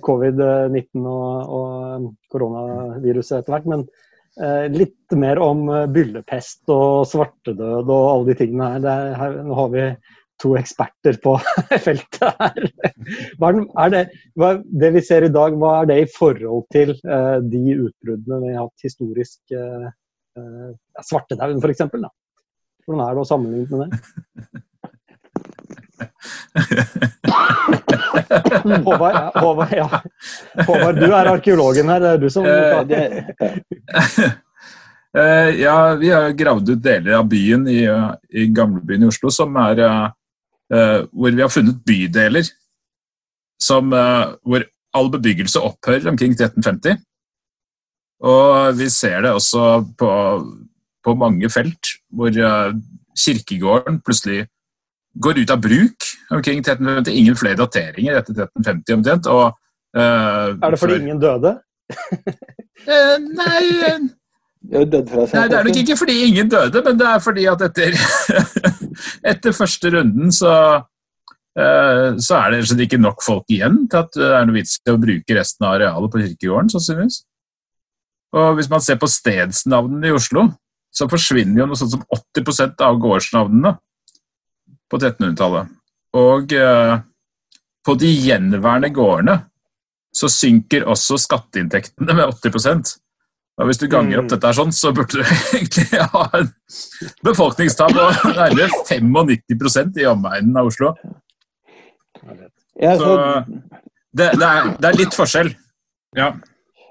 covid-19 0.05 1.05
og, 1.05 1.55
og, 1.59 2.09
koronaviruset 2.33 3.39
etter 3.39 3.55
hvert. 3.55 3.69
Men 3.69 3.85
eh, 4.41 4.67
litt 4.73 5.17
mer 5.17 5.41
om 5.41 5.63
byllepest 5.93 6.69
og 6.73 7.07
svartedød 7.09 7.89
og 7.89 8.09
alle 8.11 8.31
de 8.31 8.37
tingene 8.41 8.71
her. 8.75 9.15
her 9.21 9.39
nå 9.45 9.57
har 9.61 9.73
vi 9.73 9.85
to 10.41 10.55
eksperter 10.59 11.15
på 11.23 11.31
feltet 11.85 12.29
her. 12.39 12.59
Hva 13.39 13.47
det, 13.91 14.03
det, 14.65 14.89
vi 14.95 15.01
ser 15.05 15.21
i 15.27 15.33
dag, 15.33 15.51
hva 15.59 15.71
er 15.81 15.85
det 15.91 15.97
i 16.03 16.11
forhold 16.15 16.63
til 16.73 16.89
uh, 17.03 17.37
de 17.43 17.63
utbruddene 17.75 18.41
vi 18.45 18.55
har 18.55 18.63
hatt 18.65 18.87
historisk? 18.87 19.39
Uh, 19.53 19.87
eh 20.39 20.69
Svartedauden 20.99 21.61
f.eks. 21.63 21.81
Hvordan 21.89 23.01
er 23.05 23.13
det 23.15 23.21
å 23.21 23.27
sammenligne 23.27 23.77
med 23.79 23.87
det? 23.89 23.97
Håvard, 28.83 29.31
Håvard, 29.35 29.73
ja. 29.75 30.01
Håvard, 30.67 30.99
du 30.99 31.05
er 31.07 31.31
arkeologen 31.31 31.89
her. 31.91 31.99
Det 32.03 32.09
er 32.09 32.17
du 32.21 32.29
som 32.31 32.45
uh, 32.45 32.51
Ja, 35.63 35.95
vi 35.97 36.09
har 36.13 36.29
gravd 36.37 36.69
ut 36.69 36.83
deler 36.83 37.13
av 37.17 37.27
byen 37.31 37.67
i, 37.71 37.79
i 38.29 38.47
gamlebyen 38.53 39.03
i 39.03 39.07
Oslo 39.09 39.29
som 39.33 39.55
er 39.57 39.79
uh, 39.81 40.09
hvor 40.69 41.33
vi 41.33 41.41
har 41.41 41.49
funnet 41.49 41.79
bydeler 41.81 42.45
som, 43.61 43.93
uh, 43.93 44.35
hvor 44.45 44.65
all 44.93 45.09
bebyggelse 45.11 45.61
opphører 45.61 46.09
omkring 46.11 46.35
1350. 46.35 47.01
Og 48.19 48.77
vi 48.77 48.89
ser 48.93 49.21
det 49.25 49.31
også 49.31 49.63
på, 49.97 50.11
på 51.03 51.15
mange 51.15 51.49
felt, 51.49 51.93
hvor 52.13 52.31
kirkegården 53.17 54.01
plutselig 54.05 54.45
går 55.23 55.41
ut 55.41 55.53
av 55.53 55.61
bruk 55.61 56.09
omkring 56.31 56.61
1350. 56.61 57.13
Ingen 57.15 57.39
flere 57.39 57.59
dateringer 57.59 58.19
etter 58.19 58.45
1350 58.45 58.97
omtrent. 58.99 59.29
Og, 59.31 59.57
uh, 59.97 60.49
er 60.53 60.75
det 60.75 60.81
fordi 60.81 60.97
for... 60.97 61.05
ingen 61.05 61.21
døde? 61.21 61.55
uh, 62.89 63.17
nei, 63.41 63.63
Nei, 64.59 64.83
det 64.91 64.99
er 65.55 65.67
nok 65.69 65.77
ikke 65.79 65.95
fordi 65.95 66.17
ingen 66.27 66.49
døde, 66.51 66.81
men 66.83 66.97
det 66.99 67.07
er 67.07 67.21
fordi 67.23 67.45
at 67.47 67.61
etter, 67.63 67.95
etter 69.31 69.55
første 69.55 69.91
runden 69.93 70.33
så, 70.35 70.53
eh, 71.55 72.19
så 72.19 72.41
er 72.41 72.57
det 72.57 72.87
ikke 72.89 72.99
nok 72.99 73.23
folk 73.23 73.47
igjen 73.55 73.85
til 73.87 74.03
at 74.03 74.11
det 74.19 74.27
er 74.35 74.47
noe 74.49 74.57
vits 74.59 74.75
i 74.83 74.91
å 74.91 74.99
bruke 74.99 75.37
resten 75.37 75.65
av 75.65 75.77
arealet 75.77 76.11
på 76.11 76.23
kirkegården, 76.25 76.73
sannsynligvis. 76.75 77.21
Og 78.35 78.59
hvis 78.59 78.69
man 78.69 78.83
ser 78.83 78.99
på 79.01 79.09
stedsnavnene 79.09 80.11
i 80.11 80.13
Oslo, 80.13 80.49
så 80.93 81.07
forsvinner 81.09 81.63
jo 81.63 81.69
noe 81.69 81.79
sånt 81.79 81.95
som 81.95 82.03
80% 82.11 82.83
av 82.83 82.99
gårdsnavnene 83.01 83.75
på 84.89 84.99
1300-tallet. 84.99 85.71
Og 86.19 86.53
eh, 86.57 86.95
på 87.85 87.95
de 88.01 88.09
gjenværende 88.27 88.91
gårdene 88.93 89.43
så 90.19 90.27
synker 90.29 90.87
også 90.89 91.19
skatteinntektene 91.21 92.15
med 92.17 92.33
80 92.43 92.97
og 93.59 93.65
Hvis 93.67 93.77
du 93.81 93.87
ganger 93.91 94.21
opp 94.21 94.29
Mm. 94.29 94.33
dette 94.33 94.53
sånn, 94.55 94.71
så 94.71 94.93
burde 94.95 95.19
du 95.19 95.23
egentlig 95.57 95.99
ha 96.13 96.21
en 96.39 96.47
befolkningstall 97.27 97.91
på 97.91 98.05
nærmere 98.39 98.69
95% 98.87 99.99
i 99.99 100.05
omegnen 100.07 100.55
av 100.61 100.69
Oslo. 100.71 100.93
Så 102.19 103.09
det, 104.15 104.29
det, 104.39 104.47
er, 104.47 104.69
det 104.79 104.87
er 104.89 104.97
litt 104.97 105.15
forskjell. 105.17 105.51
Ja. 106.17 106.31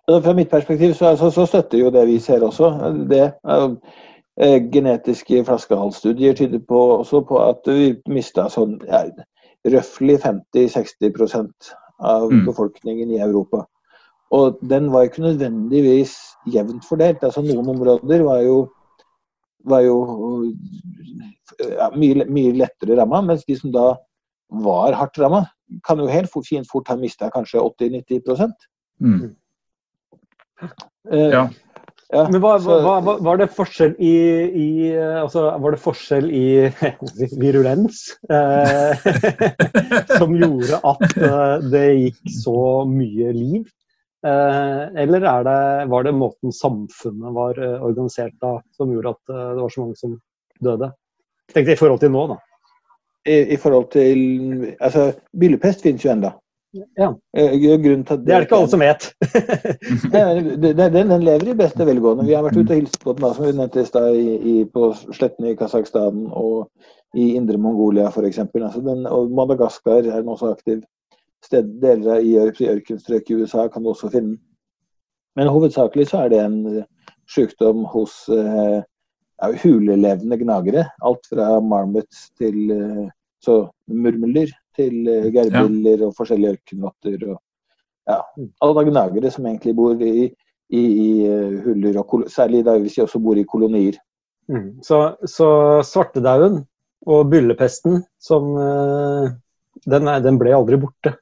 Fra 0.09 0.33
mitt 0.37 0.51
perspektiv 0.53 0.93
så, 0.97 1.15
så, 1.21 1.31
så 1.35 1.47
støtter 1.49 1.81
jo 1.81 1.91
det 1.93 2.05
vi 2.09 2.19
ser 2.23 2.45
også. 2.47 2.71
Det 3.11 3.25
eh, 3.49 4.61
Genetiske 4.73 5.43
flaskehalsstudier 5.49 6.37
tyder 6.39 6.63
på, 6.69 6.79
også 7.01 7.25
på 7.29 7.41
at 7.43 7.67
vi 7.69 7.91
mista 8.13 8.47
sånn 8.53 8.79
ja, 8.89 9.03
røftlig 9.69 10.21
50-60% 10.25 11.73
av 11.99 12.29
Mm. 12.31 12.45
befolkningen 12.47 13.11
i 13.11 13.19
Europa. 13.25 13.65
Og 14.35 14.59
den 14.69 14.91
var 14.93 15.07
ikke 15.09 15.23
nødvendigvis 15.25 16.17
jevnt 16.53 16.85
fordelt. 16.85 17.23
Altså 17.25 17.41
Noen 17.43 17.69
områder 17.73 18.23
var 18.27 18.43
jo, 18.45 18.59
var 19.65 19.81
jo 19.87 19.97
ja, 21.65 21.89
mye, 21.97 22.27
mye 22.29 22.53
lettere 22.61 22.99
ramma, 23.01 23.23
mens 23.25 23.47
de 23.49 23.57
som 23.57 23.73
da 23.73 23.87
var 24.63 24.93
hardt 24.97 25.19
ramma, 25.21 25.45
kan 25.85 26.01
jo 26.01 26.07
helt 26.09 26.31
fort, 26.33 26.47
fint 26.49 26.69
fort 26.71 26.89
ha 26.89 26.97
mista 26.97 27.31
kanskje 27.35 27.61
80-90 27.61 28.53
Mm. 29.01 29.35
Uh, 31.13 31.31
Ja. 31.31 31.43
ja, 32.13 32.23
Men 32.33 32.41
hva, 32.43 32.57
så- 32.59 32.81
hva, 32.83 32.97
hva, 33.05 33.13
var 33.23 33.37
det 33.39 33.47
forskjell 33.55 33.93
i, 34.03 34.15
i 34.51 34.69
eh, 34.91 35.21
altså, 35.23 35.45
Var 35.63 35.71
det 35.71 35.79
forskjell 35.81 36.27
i 36.35 36.47
virulens 37.45 38.01
eh, 38.27 38.99
som 40.19 40.35
gjorde 40.35 40.81
at 40.83 41.05
eh, 41.15 41.69
det 41.71 41.85
gikk 42.01 42.33
så 42.43 42.57
mye 42.91 43.31
liv? 43.37 43.69
Eh, 44.27 45.03
eller 45.03 45.23
er 45.31 45.45
det, 45.47 45.59
var 45.93 46.03
det 46.03 46.15
måten 46.19 46.51
samfunnet 46.53 47.35
var 47.37 47.59
eh, 47.63 47.77
organisert 47.87 48.35
da 48.43 48.57
som 48.75 48.91
gjorde 48.91 49.13
at 49.15 49.31
eh, 49.31 49.45
det 49.55 49.63
var 49.63 49.71
så 49.71 49.85
mange 49.85 49.97
som 50.01 50.17
døde? 50.65 50.89
Tenk 51.55 51.69
i 51.71 51.77
forhold 51.79 52.01
til 52.03 52.11
nå, 52.11 52.25
da. 52.33 52.37
i, 53.31 53.37
i 53.55 53.57
forhold 53.57 53.87
til 53.95 54.75
Altså, 54.81 55.13
byllepest 55.39 55.83
finnes 55.87 56.03
jo 56.05 56.11
ennå. 56.17 56.33
Ja. 56.99 57.13
Grunnen 57.33 58.03
til 58.05 58.13
at 58.19 58.25
Det 58.27 58.35
er 58.35 58.43
det 58.43 58.47
ikke 58.49 58.59
alle 58.59 58.69
som 58.75 58.83
vet. 58.83 59.07
Det- 60.13 60.59
det- 60.63 60.93
Den, 60.93 61.09
den 61.15 61.23
lever 61.25 61.49
i 61.49 61.57
beste 61.57 61.87
velgående. 61.87 62.27
Vi 62.27 62.35
har 62.37 62.43
vært 62.45 62.59
ute 62.59 62.75
og 62.75 62.77
hilst 62.83 62.99
på 63.01 63.15
den 63.15 63.25
da, 63.25 63.31
som 63.35 63.47
vi 63.47 63.53
nevnte 63.57 63.81
i 63.81 63.89
stad, 63.89 64.19
på 64.75 64.91
slettene 65.17 65.55
i 65.55 65.57
Kasakhstan 65.57 66.27
og 66.29 66.69
i 67.17 67.31
Indre 67.39 67.57
Mongolia 67.57 68.11
f.eks. 68.11 68.39
Altså 68.39 68.83
den- 68.85 69.07
og 69.07 69.31
Madagaskar 69.31 70.03
er 70.03 70.21
den 70.21 70.29
også 70.29 70.51
aktiv. 70.53 70.83
Sted, 71.45 71.69
deler 71.83 72.23
i 72.25 72.37
ørkenstrøk 72.41 73.31
i 73.31 73.41
USA 73.41 73.69
kan 73.73 73.85
du 73.85 73.93
også 73.93 74.11
finne 74.13 74.35
den. 74.35 74.39
Men 75.39 75.51
hovedsakelig 75.55 76.09
så 76.11 76.25
er 76.25 76.33
det 76.33 76.41
en 76.43 76.57
eh, 76.81 76.87
sykdom 77.31 77.85
hos 77.93 78.25
eh, 78.35 78.81
ja, 78.83 79.51
hulelevende 79.63 80.39
gnagere. 80.41 80.89
Alt 81.07 81.29
fra 81.31 81.61
marmots 81.63 82.27
til 82.41 82.73
eh, 82.75 83.05
så 83.45 83.61
murmeler 83.87 84.51
til 84.77 85.07
eh, 85.07 85.29
gerbiller 85.35 86.09
og 86.09 86.17
forskjellige 86.19 86.57
ørkenvotter. 86.57 87.29
og 87.31 87.39
ja, 88.09 88.19
alle 88.65 88.85
gnagere 88.89 89.31
som 89.31 89.47
egentlig 89.47 89.77
bor 89.77 90.03
i, 90.03 90.29
i, 90.71 90.83
i 90.83 91.09
eh, 91.29 91.59
huller, 91.65 92.01
og 92.01 92.27
særlig 92.33 92.65
da 92.67 92.79
hvis 92.79 92.99
de 92.99 93.05
også 93.05 93.21
bor 93.23 93.39
i 93.39 93.47
kolonier. 93.49 93.99
Mm. 94.49 94.81
Så, 94.83 95.15
så 95.29 95.49
svartedauden 95.85 96.63
og 97.07 97.31
byllepesten, 97.31 98.03
som 98.21 98.55
eh, 98.59 99.31
den, 99.87 100.11
den 100.25 100.41
ble 100.41 100.57
aldri 100.57 100.81
borte. 100.81 101.15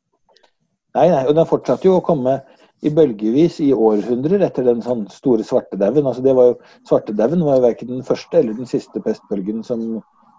Nei, 0.96 1.08
nei, 1.12 1.24
og 1.28 1.36
den 1.36 1.48
fortsatte 1.48 1.88
jo 1.88 1.98
å 1.98 2.04
komme 2.04 2.38
i 2.84 2.92
bølgevis 2.92 3.58
i 3.64 3.70
århundrer 3.72 4.44
etter 4.46 4.66
den 4.66 4.82
sånn 4.84 5.06
store 5.12 5.44
svartedauden. 5.46 6.06
Altså 6.08 6.24
det 6.24 6.34
var 6.36 6.50
jo, 6.50 6.54
svartedauden 6.88 7.44
var 7.46 7.58
jo 7.58 7.66
verken 7.66 7.92
den 7.94 8.06
første 8.06 8.40
eller 8.40 8.56
den 8.56 8.68
siste 8.70 9.02
pestbølgen 9.04 9.64
som 9.66 9.82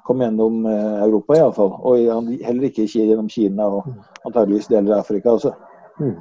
kom 0.08 0.24
gjennom 0.24 0.64
eh, 0.70 1.04
Europa, 1.04 1.36
iallfall. 1.38 1.76
Og 1.84 2.32
heller 2.46 2.70
ikke 2.70 2.88
gjennom 2.88 3.30
Kina 3.32 3.68
og 3.80 3.92
antageligvis 4.28 4.70
deler 4.72 4.96
av 4.96 5.06
Afrika 5.06 5.36
også. 5.36 5.54
Mm. 6.00 6.16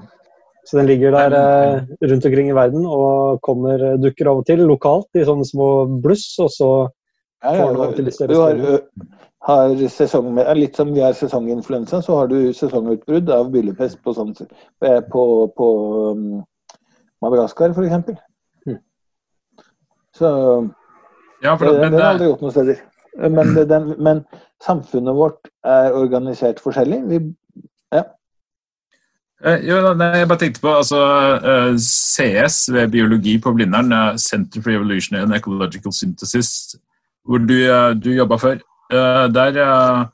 Så 0.67 0.81
den 0.81 0.89
ligger 0.91 1.15
der 1.15 1.37
eh, 1.39 1.83
rundt 2.11 2.27
omkring 2.27 2.51
i 2.51 2.57
verden 2.57 2.87
og 2.91 3.41
kommer, 3.47 3.83
eh, 3.93 3.99
dukker 4.03 4.33
av 4.33 4.43
og 4.43 4.49
til 4.49 4.65
lokalt 4.67 5.21
i 5.21 5.27
sånne 5.29 5.47
små 5.47 5.71
bluss, 6.03 6.29
og 6.43 6.53
så 6.53 6.71
Ja, 7.45 7.53
ja, 7.53 7.67
du 7.71 8.03
du 8.03 8.39
har 8.41 8.57
sesong 9.93 10.33
med, 10.35 10.49
litt 10.59 10.77
som 10.77 10.91
vi 10.95 11.03
har 11.05 11.15
sesonginfluensa, 11.15 12.01
så 12.03 12.17
har 12.21 12.31
du 12.33 12.53
sesongutbrudd 12.55 13.31
av 13.31 13.53
byllepest 13.55 14.01
på, 14.03 14.15
sånn, 14.17 14.35
eh, 14.85 15.01
på, 15.13 15.23
på 15.57 15.69
um, 16.11 16.27
Madagaskar 17.23 17.71
f.eks. 17.71 18.11
Mm. 18.67 18.81
Så 20.17 20.29
ja, 21.43 21.55
for, 21.55 21.67
det, 21.71 21.81
men, 21.81 21.95
det 21.95 22.03
har 22.03 22.13
aldri 22.17 22.31
gjort 22.33 22.45
noen 22.45 22.57
steder. 22.59 22.85
Men, 23.17 23.55
det- 23.55 23.69
den, 23.71 23.93
men 24.03 24.25
samfunnet 24.65 25.15
vårt 25.17 25.49
er 25.65 25.95
organisert 25.95 26.61
forskjellig. 26.61 27.03
Vi, 27.09 27.23
Eh, 29.45 29.61
jo, 29.69 29.77
nei, 29.93 30.07
jeg 30.23 30.29
bare 30.31 30.41
tenkte 30.41 30.63
på 30.65 30.71
altså, 30.79 30.99
eh, 31.45 31.75
CS 31.77 32.71
ved 32.73 32.89
biologi 32.95 33.35
på 33.39 33.53
Blindern, 33.53 33.93
Center 34.19 34.63
for 34.65 34.73
Evolutionary 34.73 35.27
and 35.27 35.37
Ecological 35.37 35.93
Synthesis, 35.93 36.75
hvor 37.25 37.39
du, 37.45 37.53
eh, 37.69 37.93
du 37.95 38.15
jobba 38.17 38.39
før. 38.41 38.57
Eh, 38.93 39.27
der, 39.35 39.61
eh, 39.63 40.07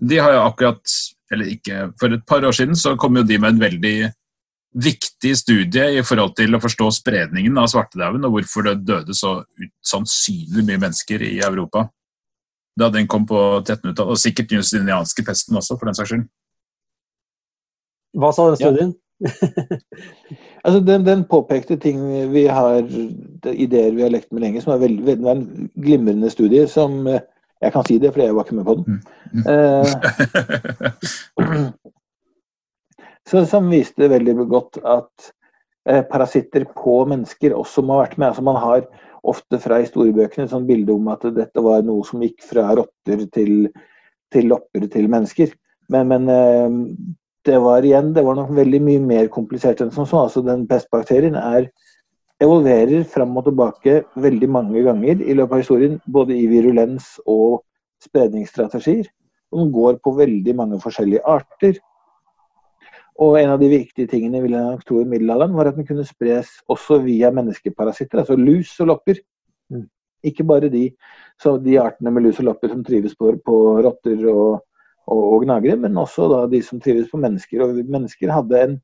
de 0.00 0.18
har 0.18 0.32
jo 0.34 0.46
akkurat, 0.46 0.96
eller 1.32 1.52
ikke, 1.54 1.92
for 2.00 2.12
et 2.12 2.26
par 2.26 2.44
år 2.44 2.52
siden 2.56 2.76
så 2.76 2.96
kom 2.96 3.16
jo 3.16 3.22
de 3.22 3.38
med 3.38 3.54
en 3.54 3.62
veldig 3.62 4.12
viktig 4.70 5.32
studie 5.36 5.86
i 5.98 6.02
forhold 6.06 6.36
til 6.38 6.54
å 6.54 6.60
forstå 6.62 6.90
spredningen 7.00 7.56
av 7.58 7.70
svartedauden 7.72 8.24
og 8.26 8.36
hvorfor 8.36 8.68
det 8.68 8.84
døde 8.86 9.16
så 9.18 9.40
usannsynlig 9.58 10.62
mye 10.66 10.82
mennesker 10.84 11.24
i 11.26 11.40
Europa 11.42 11.88
da 12.78 12.88
den 12.88 13.08
kom 13.10 13.26
på 13.28 13.38
1300-tallet, 13.60 14.12
og 14.14 14.20
sikkert 14.20 14.50
den 14.50 14.62
justinianske 14.62 15.24
pesten 15.26 15.58
også, 15.58 15.76
for 15.76 15.90
den 15.90 15.96
saks 15.98 16.12
skyld. 16.12 16.26
Hva 18.16 18.30
sa 18.34 18.46
den 18.50 18.60
Ja. 18.60 18.70
studien? 18.70 18.94
altså 20.64 20.80
den, 20.80 21.04
den 21.04 21.24
påpekte 21.28 21.76
ting 21.76 22.00
vi 22.32 22.46
har, 22.46 22.78
ideer 23.52 23.92
vi 23.92 24.02
har 24.06 24.14
lekt 24.14 24.32
med 24.32 24.46
lenge, 24.46 24.62
som 24.62 24.72
er 24.72 24.80
veldig, 24.86 25.04
veldig, 25.06 25.26
er 25.26 25.36
en 25.36 25.70
glimrende 25.76 26.30
studie 26.32 26.64
som 26.70 27.04
eh, 27.10 27.20
Jeg 27.60 27.74
kan 27.74 27.84
si 27.84 27.98
det, 28.00 28.12
for 28.14 28.22
jeg 28.22 28.34
var 28.36 28.46
ikke 28.46 28.56
med 28.56 28.66
på 28.68 28.74
den. 28.78 28.84
Mm. 29.32 29.44
Eh, 29.52 29.88
så, 33.28 33.44
som 33.50 33.68
viste 33.72 34.08
veldig 34.08 34.34
godt 34.48 34.80
at 34.80 35.30
eh, 35.88 36.02
parasitter 36.08 36.64
på 36.76 37.02
mennesker 37.10 37.56
også 37.56 37.84
må 37.84 37.98
ha 37.98 38.06
vært 38.06 38.18
med. 38.18 38.30
Altså 38.30 38.44
man 38.46 38.60
har 38.62 38.86
ofte 39.20 39.60
fra 39.60 39.82
historiebøkene 39.82 40.46
et 40.46 40.54
sånt 40.54 40.68
bilde 40.70 40.94
om 40.94 41.08
at 41.12 41.26
dette 41.36 41.64
var 41.64 41.84
noe 41.84 42.06
som 42.08 42.22
gikk 42.24 42.40
fra 42.48 42.70
rotter 42.78 43.26
til, 43.34 43.68
til 44.32 44.48
lopper 44.48 44.88
til 44.92 45.10
mennesker. 45.12 45.52
Men, 45.92 46.08
men 46.08 46.28
eh, 46.32 46.68
det 47.48 47.58
var 47.60 47.84
igjen, 47.84 48.14
det 48.16 48.24
var 48.24 48.36
nok 48.38 48.52
veldig 48.56 48.80
mye 48.84 49.04
mer 49.04 49.28
komplisert 49.32 49.80
enn 49.84 49.92
som 49.94 50.08
så. 50.08 50.24
Altså 50.26 50.42
den 50.46 50.66
pestbakterien 50.70 51.36
er 51.40 51.68
evolverer 52.40 53.04
fram 53.08 53.36
og 53.36 53.46
tilbake 53.48 54.00
veldig 54.20 54.48
mange 54.50 54.82
ganger 54.86 55.20
i 55.20 55.36
løpet 55.36 55.56
av 55.56 55.62
historien, 55.62 55.98
både 56.06 56.36
i 56.36 56.46
virulens 56.50 57.18
og 57.28 57.60
spredningsstrategier. 58.04 59.08
Den 59.52 59.70
går 59.74 59.98
på 60.04 60.14
veldig 60.16 60.54
mange 60.56 60.80
forskjellige 60.80 61.24
arter. 61.28 61.80
Og 63.20 63.36
en 63.36 63.52
av 63.52 63.60
de 63.60 63.68
viktige 63.68 64.08
tingene 64.08 64.40
vil 64.40 64.54
jeg 64.56 64.64
nok 64.64 64.84
tro 64.88 65.02
i 65.02 65.08
middelalderen, 65.08 65.56
var 65.58 65.68
at 65.68 65.76
den 65.76 65.88
kunne 65.88 66.06
spres 66.08 66.54
også 66.72 67.02
via 67.04 67.32
menneskeparasitter, 67.34 68.22
altså 68.22 68.38
lus 68.40 68.72
og 68.80 68.94
lopper. 68.94 69.20
Mm. 69.68 69.88
Ikke 70.24 70.44
bare 70.44 70.70
de, 70.72 70.86
så 71.40 71.58
de 71.60 71.76
artene 71.80 72.12
med 72.14 72.24
lus 72.24 72.40
og 72.40 72.48
lopper 72.48 72.72
som 72.72 72.84
trives 72.84 73.16
på, 73.18 73.34
på 73.44 73.56
rotter 73.84 74.24
og, 74.32 74.62
og, 75.04 75.20
og 75.20 75.44
gnagere, 75.44 75.76
men 75.82 75.98
også 76.00 76.46
de 76.52 76.62
som 76.64 76.80
trives 76.80 77.10
på 77.12 77.20
mennesker. 77.20 77.66
Og 77.66 77.82
mennesker 77.84 78.32
hadde 78.32 78.62
en, 78.64 78.78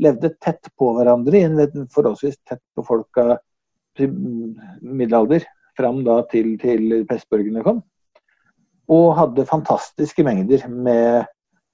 levde 0.00 0.32
tett 0.40 0.70
på 0.78 0.92
hverandre, 0.96 1.38
i 1.38 1.46
en 1.46 1.88
forholdsvis 1.92 2.38
tett 2.48 2.62
på 2.76 2.84
folka 2.86 3.38
til 3.98 4.12
middelalder, 4.80 5.44
fram 5.78 6.02
da 6.06 6.20
til, 6.30 6.54
til 6.60 7.02
pestbølgene 7.08 7.64
kom. 7.66 7.82
Og 8.90 9.12
hadde 9.18 9.46
fantastiske 9.46 10.24
mengder 10.26 10.66
med, 10.68 11.28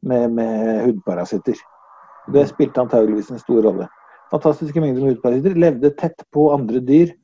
med, 0.05 0.33
med 0.37 0.83
hudparasitter. 0.85 1.61
Det 2.35 2.49
spilte 2.51 2.83
antageligvis 2.83 3.31
en 3.33 3.41
stor 3.41 3.63
rolle. 3.65 3.87
Fantastiske 4.33 4.83
mengder 4.83 5.05
med 5.05 5.15
hudparasitter. 5.15 5.57
Levde 5.57 5.95
tett 5.97 6.27
på 6.35 6.51
andre 6.55 6.83
dyr 6.85 7.15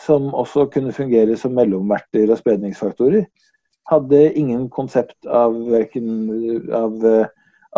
som 0.00 0.28
også 0.34 0.66
kunne 0.72 0.92
fungere 0.92 1.36
som 1.40 1.54
mellomverter 1.56 2.30
og 2.30 2.40
spredningsfaktorer, 2.40 3.24
hadde 3.88 4.20
ingen 4.36 4.66
konsept 4.72 5.16
av, 5.24 5.54
av, 6.76 7.06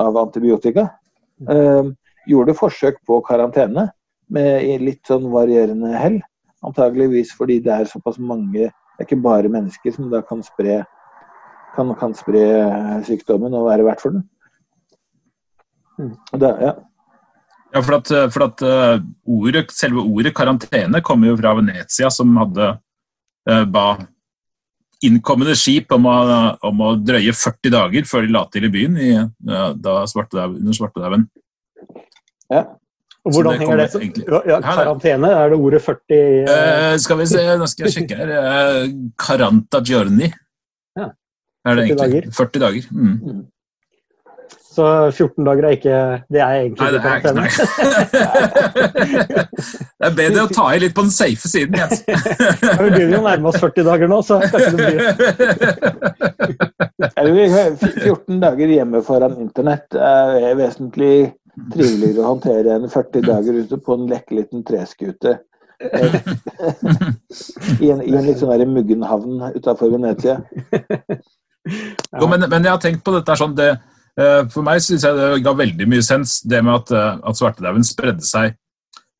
av 0.03 0.19
antibiotika. 0.19 0.89
Uh, 1.47 1.93
gjorde 2.29 2.57
forsøk 2.59 3.01
på 3.09 3.21
karantene 3.27 3.89
med 4.33 4.83
litt 4.85 5.09
sånn 5.09 5.29
varierende 5.33 5.95
hell. 5.97 6.19
Antageligvis 6.67 7.33
fordi 7.39 7.61
det 7.65 7.75
er 7.75 7.91
såpass 7.91 8.19
mange, 8.19 8.69
det 8.69 9.05
er 9.05 9.07
ikke 9.07 9.23
bare 9.25 9.53
mennesker 9.53 9.95
som 9.95 10.11
da 10.13 10.21
kan 10.27 10.43
spre, 10.45 10.83
kan, 11.77 11.95
kan 12.01 12.17
spre 12.19 12.43
sykdommen 13.07 13.55
og 13.55 13.69
være 13.71 13.87
verdt 13.87 14.05
for 14.05 14.17
den. 14.17 14.27
Mm. 15.99 16.13
Det, 16.43 16.53
ja. 16.63 16.75
Ja, 17.69 17.83
for 17.85 17.99
at, 17.99 18.11
for 18.33 18.47
at 18.47 18.63
uh, 18.65 19.01
ordet, 19.29 19.67
selve 19.77 20.01
ordet 20.01 20.33
karantene 20.37 21.03
kommer 21.05 21.31
jo 21.31 21.39
fra 21.41 21.53
Venezia, 21.59 22.09
som 22.11 22.33
hadde 22.41 22.71
uh, 22.75 23.65
ba 23.69 23.89
innkommende 25.05 25.55
skip 25.55 25.93
om 25.95 26.09
å, 26.11 26.15
om 26.67 26.81
å, 26.83 26.95
drøye 26.99 27.35
40 27.37 27.75
dager 27.75 28.07
før 28.09 28.25
de 28.25 28.33
la 28.35 28.41
til 28.51 28.67
i 28.67 28.71
byen 28.73 28.97
i, 28.99 29.11
da 29.79 30.01
svartedauden, 30.11 30.59
under 30.65 30.75
svartedauden. 30.75 31.29
Ja. 32.51 32.63
Og 33.27 33.33
hvordan 33.35 33.59
henger 33.61 33.77
det 33.83 33.89
egentlig... 33.99 34.25
ja, 34.49 34.57
Karantene, 34.65 35.29
er 35.37 35.49
det 35.53 35.59
ordet 35.59 35.83
40 35.85 36.49
Skal 37.03 37.17
vi 37.19 37.27
se, 37.29 37.43
nå 37.61 37.67
skal 37.69 37.85
jeg 37.89 37.93
sjekke 37.99 38.15
her. 38.17 38.29
Caranta 39.21 39.79
journey 39.85 40.31
Ja. 40.97 41.07
Er 41.69 41.73
det 41.77 41.83
40 41.91 41.93
egentlig. 41.93 41.99
Dager. 41.99 42.23
40 42.39 42.61
dager. 42.65 42.83
Mm. 42.91 43.13
Mm. 43.13 43.45
Så 44.79 44.85
14 45.11 45.43
dager 45.45 45.65
er 45.67 45.71
ikke 45.75 46.23
Det 46.31 46.39
er 46.41 46.53
egentlig 46.61 46.85
nei, 46.85 46.93
det 46.95 47.01
er 47.03 47.17
ikke 47.19 47.33
Det 49.99 50.07
er 50.07 50.15
bedre 50.21 50.45
å 50.45 50.49
ta 50.55 50.67
i 50.71 50.79
litt 50.85 50.95
på 50.95 51.03
den 51.03 51.11
safe 51.15 51.49
siden, 51.51 51.75
Yes. 51.75 52.05
ja, 52.07 52.13
vi 52.79 52.87
begynner 52.93 53.17
jo 53.17 53.19
å 53.19 53.27
nærme 53.27 53.51
oss 53.51 53.59
40 53.59 53.83
dager 53.89 54.07
nå, 54.13 54.19
så 54.23 54.39
kanskje 54.45 54.71
det 54.71 54.79
blir 54.79 55.03
14 58.07 58.39
dager 58.45 58.69
hjemme 58.77 59.03
foran 59.07 59.35
internett 59.43 59.89
er 59.99 60.55
vesentlig 60.59 61.15
triveligere 61.73 62.23
å 62.23 62.31
håndtere 62.33 62.77
enn 62.77 62.89
40 62.91 63.27
dager 63.27 63.61
ute 63.63 63.79
på 63.83 63.97
en 63.97 64.09
lekk 64.11 64.33
liten 64.37 64.65
treskute. 64.67 65.39
I, 67.79 67.91
en, 67.93 68.01
I 68.03 68.15
en 68.19 68.27
litt 68.27 68.41
sånn 68.41 68.73
muggen 68.75 69.05
havn 69.07 69.45
utafor 69.55 69.93
Venezia. 69.95 70.41
Jo, 71.69 72.27
men, 72.27 72.49
men, 72.49 72.65
jeg 72.65 72.73
har 72.73 72.83
tenkt 72.83 73.05
på 73.07 73.15
dette 73.15 73.37
sånn 73.39 73.55
det, 73.59 73.77
Eh, 74.19 74.45
for 74.51 74.67
meg 74.67 74.81
syns 74.83 75.05
jeg 75.07 75.15
det 75.15 75.43
ga 75.47 75.55
veldig 75.55 75.87
mye 75.91 76.03
sens, 76.03 76.41
det 76.43 76.59
med 76.65 76.75
at, 76.81 76.91
eh, 76.91 77.21
at 77.23 77.39
svartedauden 77.39 77.87
spredde 77.87 78.27
seg 78.27 78.57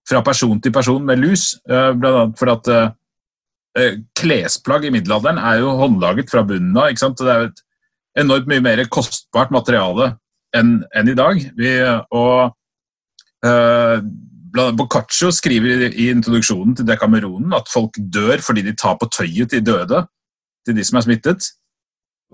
fra 0.09 0.25
person 0.27 0.59
til 0.61 0.75
person 0.75 1.05
med 1.05 1.21
lus. 1.23 1.53
Eh, 1.69 1.93
blant 1.95 2.23
annet 2.23 2.41
fordi 2.41 2.57
at 2.59 2.97
klesplagg 4.19 4.89
i 4.89 4.91
middelalderen 4.91 5.37
er 5.39 5.61
jo 5.61 5.77
håndlaget 5.79 6.31
fra 6.33 6.41
bunnen 6.43 6.75
av. 6.75 6.89
ikke 6.89 6.99
sant? 7.05 7.21
Det 7.21 7.31
er 7.31 7.43
jo 7.45 7.51
et 7.53 7.61
enormt 8.25 8.49
mye 8.51 8.63
mer 8.65 8.81
kostbart 8.91 9.53
materiale 9.55 10.17
enn 10.57 10.79
en 10.97 11.11
i 11.11 11.17
dag. 11.19 11.41
Vi, 11.59 11.73
og 12.15 12.55
eh, 13.47 14.01
Boccaccio 14.79 15.31
skriver 15.35 15.89
i, 15.91 16.09
introduksjonen 16.11 16.77
til 16.79 16.89
Decameronen 16.89 17.55
at 17.57 17.69
folk 17.73 17.99
dør 17.99 18.41
fordi 18.45 18.65
de 18.67 18.77
tar 18.79 18.97
på 19.01 19.11
tøyet 19.13 19.53
til 19.53 19.65
døde, 19.65 20.05
til 20.67 20.77
de 20.79 20.87
som 20.87 21.01
er 21.01 21.07
smittet. 21.07 21.51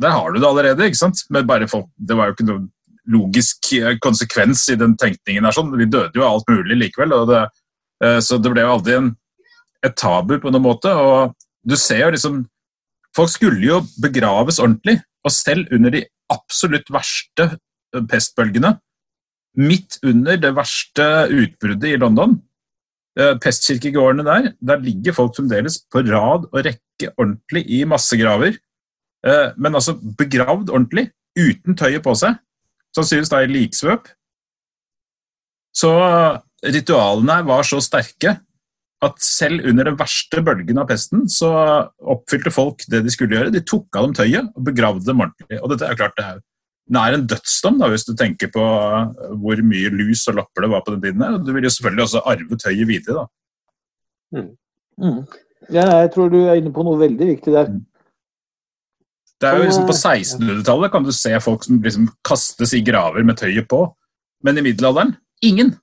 Der 0.01 0.15
har 0.15 0.33
du 0.33 0.41
det 0.41 0.49
allerede. 0.49 0.87
ikke 0.87 1.03
sant? 1.03 1.25
Men 1.31 1.47
bare 1.47 1.69
folk, 1.69 1.87
Det 1.99 2.17
var 2.17 2.27
jo 2.27 2.37
ikke 2.37 2.49
noen 2.49 2.71
logisk 3.07 3.73
eh, 3.77 3.99
konsekvens 4.03 4.69
i 4.69 4.79
den 4.81 4.97
tenkningen. 4.97 5.45
her. 5.45 5.53
sånn. 5.53 5.77
Vi 5.77 5.87
døde 5.87 6.15
jo 6.17 6.25
av 6.25 6.39
alt 6.39 6.49
mulig 6.49 6.79
likevel. 6.79 7.15
Det, 7.29 7.43
eh, 8.03 8.21
så 8.21 8.39
det 8.39 8.53
ble 8.53 8.63
jo 8.63 8.73
aldri 8.79 8.97
en, 8.97 9.17
et 9.85 9.97
tabu 9.97 10.39
på 10.39 10.51
noen 10.51 10.65
måte. 10.65 10.91
og 10.91 11.35
du 11.65 11.77
ser 11.77 12.07
jo 12.07 12.11
liksom, 12.11 12.45
Folk 13.15 13.31
skulle 13.31 13.63
jo 13.63 13.77
begraves 14.03 14.59
ordentlig. 14.59 14.99
Og 15.25 15.31
selv 15.31 15.69
under 15.73 15.91
de 15.91 16.03
absolutt 16.33 16.89
verste 16.91 17.59
pestbølgene, 18.11 18.75
midt 19.61 20.01
under 20.03 20.39
det 20.41 20.51
verste 20.57 21.07
utbruddet 21.31 21.93
i 21.93 22.01
London, 22.01 22.39
pestkirkegårdene 23.15 24.25
der, 24.27 24.49
der 24.59 24.81
ligger 24.83 25.15
folk 25.15 25.37
fremdeles 25.37 25.77
på 25.93 26.03
rad 26.03 26.49
og 26.49 26.65
rekke 26.67 27.13
ordentlig 27.15 27.63
i 27.71 27.85
massegraver. 27.87 28.57
Eh, 29.25 29.53
men 29.57 29.75
altså 29.79 29.97
begravd 30.19 30.71
ordentlig, 30.71 31.09
uten 31.39 31.77
tøyet 31.79 32.05
på 32.05 32.15
seg, 32.19 32.37
sannsynligvis 32.95 33.33
da 33.33 33.43
i 33.43 33.51
liksvøp. 33.51 34.11
Så 35.75 35.91
ritualene 36.65 37.41
var 37.49 37.65
så 37.67 37.81
sterke 37.83 38.37
at 39.05 39.17
selv 39.21 39.65
under 39.69 39.89
den 39.91 39.97
verste 39.99 40.41
bølgen 40.45 40.79
av 40.81 40.87
pesten 40.89 41.27
så 41.29 41.51
oppfylte 41.99 42.53
folk 42.55 42.85
det 42.89 43.03
de 43.05 43.13
skulle 43.13 43.37
gjøre. 43.37 43.53
De 43.53 43.65
tok 43.67 43.99
av 43.99 44.07
dem 44.07 44.15
tøyet 44.17 44.53
og 44.55 44.69
begravde 44.69 45.05
dem 45.09 45.25
ordentlig. 45.25 45.59
Og 45.61 45.73
dette 45.73 45.89
er 45.89 45.99
klart 45.99 46.17
det 46.21 46.29
er, 46.29 46.39
det 46.85 47.01
er 47.01 47.17
en 47.17 47.27
dødsdom, 47.27 47.79
da, 47.81 47.89
hvis 47.89 48.05
du 48.05 48.13
tenker 48.17 48.51
på 48.53 48.65
hvor 49.41 49.63
mye 49.65 49.93
lus 49.95 50.27
og 50.29 50.37
lapper 50.41 50.67
det 50.67 50.71
var 50.75 50.83
på 50.85 50.93
den 50.93 51.03
tiden. 51.07 51.23
her. 51.25 51.39
Du 51.41 51.53
vil 51.55 51.65
jo 51.65 51.73
selvfølgelig 51.73 52.05
også 52.05 52.23
arve 52.29 52.59
tøyet 52.61 52.89
videre. 52.89 53.25
da. 53.25 53.25
Mm. 54.37 54.51
Mm. 55.01 55.23
Ja, 55.73 55.87
jeg 56.03 56.13
tror 56.13 56.29
du 56.29 56.43
er 56.45 56.61
inne 56.61 56.73
på 56.75 56.85
noe 56.85 57.01
veldig 57.01 57.29
viktig 57.31 57.55
der. 57.55 57.71
Mm. 57.73 57.85
Det 59.41 59.49
er 59.49 59.57
jo 59.57 59.65
liksom 59.65 59.87
På 59.89 59.97
1600-tallet 59.97 60.93
kan 60.93 61.05
du 61.05 61.13
se 61.13 61.33
folk 61.43 61.65
som 61.65 61.81
liksom 61.83 62.09
kastes 62.25 62.73
i 62.77 62.85
graver 62.85 63.25
med 63.25 63.41
tøyet 63.41 63.69
på. 63.69 63.87
Men 64.45 64.59
i 64.59 64.65
middelalderen 64.65 65.17
ingen. 65.43 65.75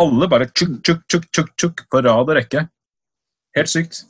Alle 0.00 0.28
bare 0.28 0.48
tjukk, 0.48 0.80
tjukk, 0.84 1.04
tjukk, 1.08 1.28
tjukk, 1.32 1.52
tjukk 1.60 1.84
på 1.92 2.00
rad 2.00 2.28
og 2.28 2.36
rekke. 2.36 2.64
Helt 3.56 3.70
sykt. 3.70 4.04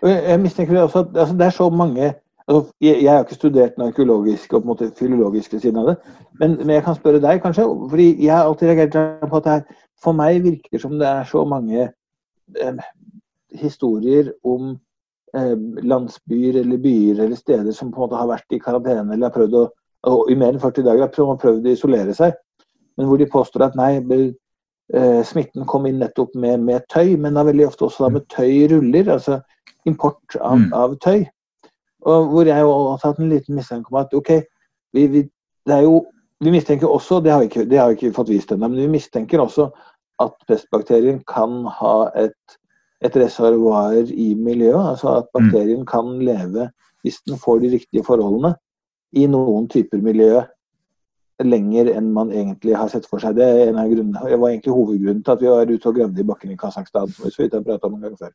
Jeg 0.00 0.40
mistenker 0.40 0.80
også 0.80 1.04
at 1.04 1.16
altså, 1.16 1.36
det 1.36 1.46
er 1.46 1.56
så 1.56 1.68
mange 1.70 2.12
altså, 2.50 2.74
jeg, 2.82 2.98
jeg, 3.04 3.12
har 3.12 3.24
ikke 3.24 3.38
studert 3.38 3.76
den 3.76 3.86
arkeologiske 3.86 4.56
og 4.56 4.62
på 4.62 4.66
en 4.66 4.72
måte 4.72 4.90
filologiske 4.98 5.60
siden 5.62 5.80
av 5.80 5.92
det, 5.92 5.96
men, 6.40 6.58
men, 6.58 6.74
jeg 6.76 6.84
kan 6.84 6.98
spørre 6.98 7.22
deg, 7.22 7.40
kanskje. 7.44 7.64
fordi 7.94 8.10
jeg 8.24 8.34
har 8.34 8.44
alltid 8.50 8.74
reagert 8.74 9.30
på 9.30 9.40
at 9.40 9.48
det 9.48 9.56
her, 9.56 9.86
for 10.02 10.16
meg 10.16 10.42
virker 10.44 10.82
som 10.82 10.98
det 10.98 11.08
er 11.08 11.24
så 11.28 11.44
mange 11.48 11.88
eh, 12.60 12.84
historier 13.62 14.32
om 14.44 14.76
Eh, 15.34 15.56
landsbyer 15.82 16.56
eller 16.60 16.76
byer 16.76 17.20
eller 17.24 17.36
steder 17.36 17.72
som 17.72 17.92
på 17.92 18.00
en 18.00 18.02
måte 18.02 18.18
har 18.18 18.26
vært 18.26 18.50
i 18.50 18.58
karantene 18.58 19.14
eller 19.14 19.28
har 19.28 19.34
prøvd 19.36 19.52
å, 19.60 20.14
i 20.26 20.34
mer 20.34 20.56
enn 20.56 20.62
40 20.62 20.82
dager 20.88 21.04
har 21.06 21.36
prøvd 21.38 21.68
å 21.68 21.74
isolere 21.76 22.16
seg, 22.18 22.32
men 22.98 23.06
hvor 23.06 23.20
de 23.20 23.28
påstår 23.30 23.68
at 23.68 23.76
nei, 23.78 23.92
eh, 24.10 25.20
smitten 25.28 25.68
kom 25.70 25.86
inn 25.86 26.00
nettopp 26.02 26.34
med, 26.34 26.64
med, 26.66 26.82
tøy, 26.90 27.14
men 27.14 27.38
da 27.38 27.44
veldig 27.46 27.68
ofte 27.68 27.86
også 27.86 28.10
med 28.10 28.26
tøyruller, 28.34 29.12
altså 29.14 29.38
import 29.86 30.34
av, 30.40 30.58
mm. 30.64 30.66
av 30.74 30.98
tøy. 31.06 31.22
Og 32.08 32.30
hvor 32.32 32.48
jeg 32.48 32.56
har 32.56 33.04
hatt 33.04 33.20
en 33.20 33.32
liten 33.32 33.58
mistanke 33.58 33.92
om 33.92 34.00
at 34.00 34.14
OK, 34.16 34.32
vi, 34.96 35.06
vi, 35.06 35.24
det 35.68 35.82
jo, 35.84 36.04
vi 36.40 36.52
mistenker 36.54 36.88
også, 36.88 37.20
det 37.20 37.32
har 37.32 37.42
vi 37.42 37.50
ikke, 37.50 37.66
det 37.68 37.78
har 37.78 37.90
vi 37.90 37.98
ikke 37.98 38.16
fått 38.16 38.32
vist 38.32 38.52
ennå, 38.52 38.68
men 38.68 38.80
vi 38.80 38.94
mistenker 38.96 39.42
også 39.42 39.68
at 40.20 40.32
pestbakterien 40.48 41.20
kan 41.28 41.62
ha 41.80 41.94
et 42.18 42.60
et 43.00 43.16
reservoar 43.16 43.96
i 44.12 44.34
miljøet. 44.34 44.90
Altså 44.92 45.08
at 45.08 45.28
mm. 45.28 45.32
bakterien 45.38 45.86
kan 45.86 46.18
leve, 46.24 46.70
hvis 47.02 47.20
den 47.28 47.38
får 47.38 47.58
de 47.58 47.72
riktige 47.72 48.04
forholdene, 48.04 48.54
i 49.12 49.26
noen 49.26 49.68
typer 49.68 50.02
miljø 50.04 50.42
lenger 51.40 51.88
enn 51.96 52.10
man 52.12 52.30
egentlig 52.36 52.76
har 52.76 52.90
sett 52.92 53.06
for 53.08 53.22
seg. 53.22 53.38
Det 53.38 53.46
er 53.46 53.70
en 53.70 53.78
av 53.80 53.88
grunnene, 53.90 54.28
det 54.28 54.38
var 54.38 54.52
egentlig 54.52 54.74
hovedgrunnen 54.76 55.22
til 55.24 55.32
at 55.32 55.42
vi 55.42 55.48
var 55.48 55.72
ute 55.72 55.88
og 55.88 55.96
gravde 55.96 56.20
i 56.20 56.26
bakken 56.28 56.52
i 56.52 56.58
Kasakhstan, 56.60 57.08
som 57.14 57.24
vi 57.24 57.32
så 57.32 57.42
vidt 57.42 57.56
har 57.56 57.64
prata 57.64 57.88
om 57.88 57.96
en 57.96 58.04
gang 58.04 58.18
før. 58.20 58.34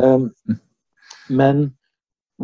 Um, 0.00 0.30
men 1.40 1.66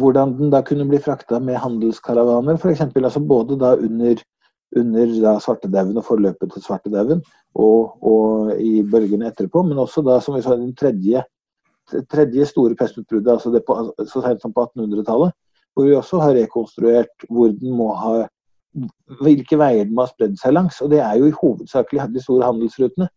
hvordan 0.00 0.36
den 0.38 0.52
da 0.52 0.62
kunne 0.66 0.86
bli 0.88 1.00
frakta 1.02 1.38
med 1.42 1.58
handelskaravaner, 1.60 2.58
f.eks. 2.58 2.82
Altså 2.88 3.20
både 3.20 3.58
da 3.60 3.74
under, 3.76 4.22
under 4.76 5.12
da 5.24 5.34
svartedauden 5.44 6.00
og 6.00 6.06
forløpet 6.06 6.52
til 6.54 6.64
svartedauden, 6.64 7.22
og, 7.54 7.96
og, 8.04 8.56
i 8.60 8.82
bølgene 8.82 9.30
etterpå, 9.30 9.62
men 9.66 9.78
også 9.78 10.04
da, 10.06 10.18
som 10.24 10.36
vi 10.36 10.42
sa, 10.42 10.56
den 10.56 10.74
tredje, 10.76 11.24
tredje 12.10 12.46
store 12.46 12.76
pestutbruddet, 12.78 13.32
altså 13.32 13.52
det 13.54 13.64
på, 13.66 13.78
så 14.06 14.22
sent 14.24 14.42
som 14.42 14.54
på 14.54 14.66
1800-tallet, 14.68 15.32
hvor 15.74 15.86
vi 15.86 15.94
også 15.94 16.20
har 16.24 16.36
rekonstruert 16.38 17.26
hvor 17.30 17.54
den 17.54 17.74
må 17.76 17.92
ha 17.98 18.26
hvilke 19.20 19.58
veier 19.58 19.86
den 19.86 19.96
må 19.96 20.04
ha 20.04 20.10
spredd 20.12 20.36
seg 20.38 20.54
langs. 20.54 20.78
og 20.82 20.92
Det 20.92 21.00
er 21.02 21.16
jo 21.18 21.26
i 21.26 21.34
hovedsakelig 21.34 22.06
de 22.14 22.22
store 22.22 22.46
handelsrutene. 22.46 23.08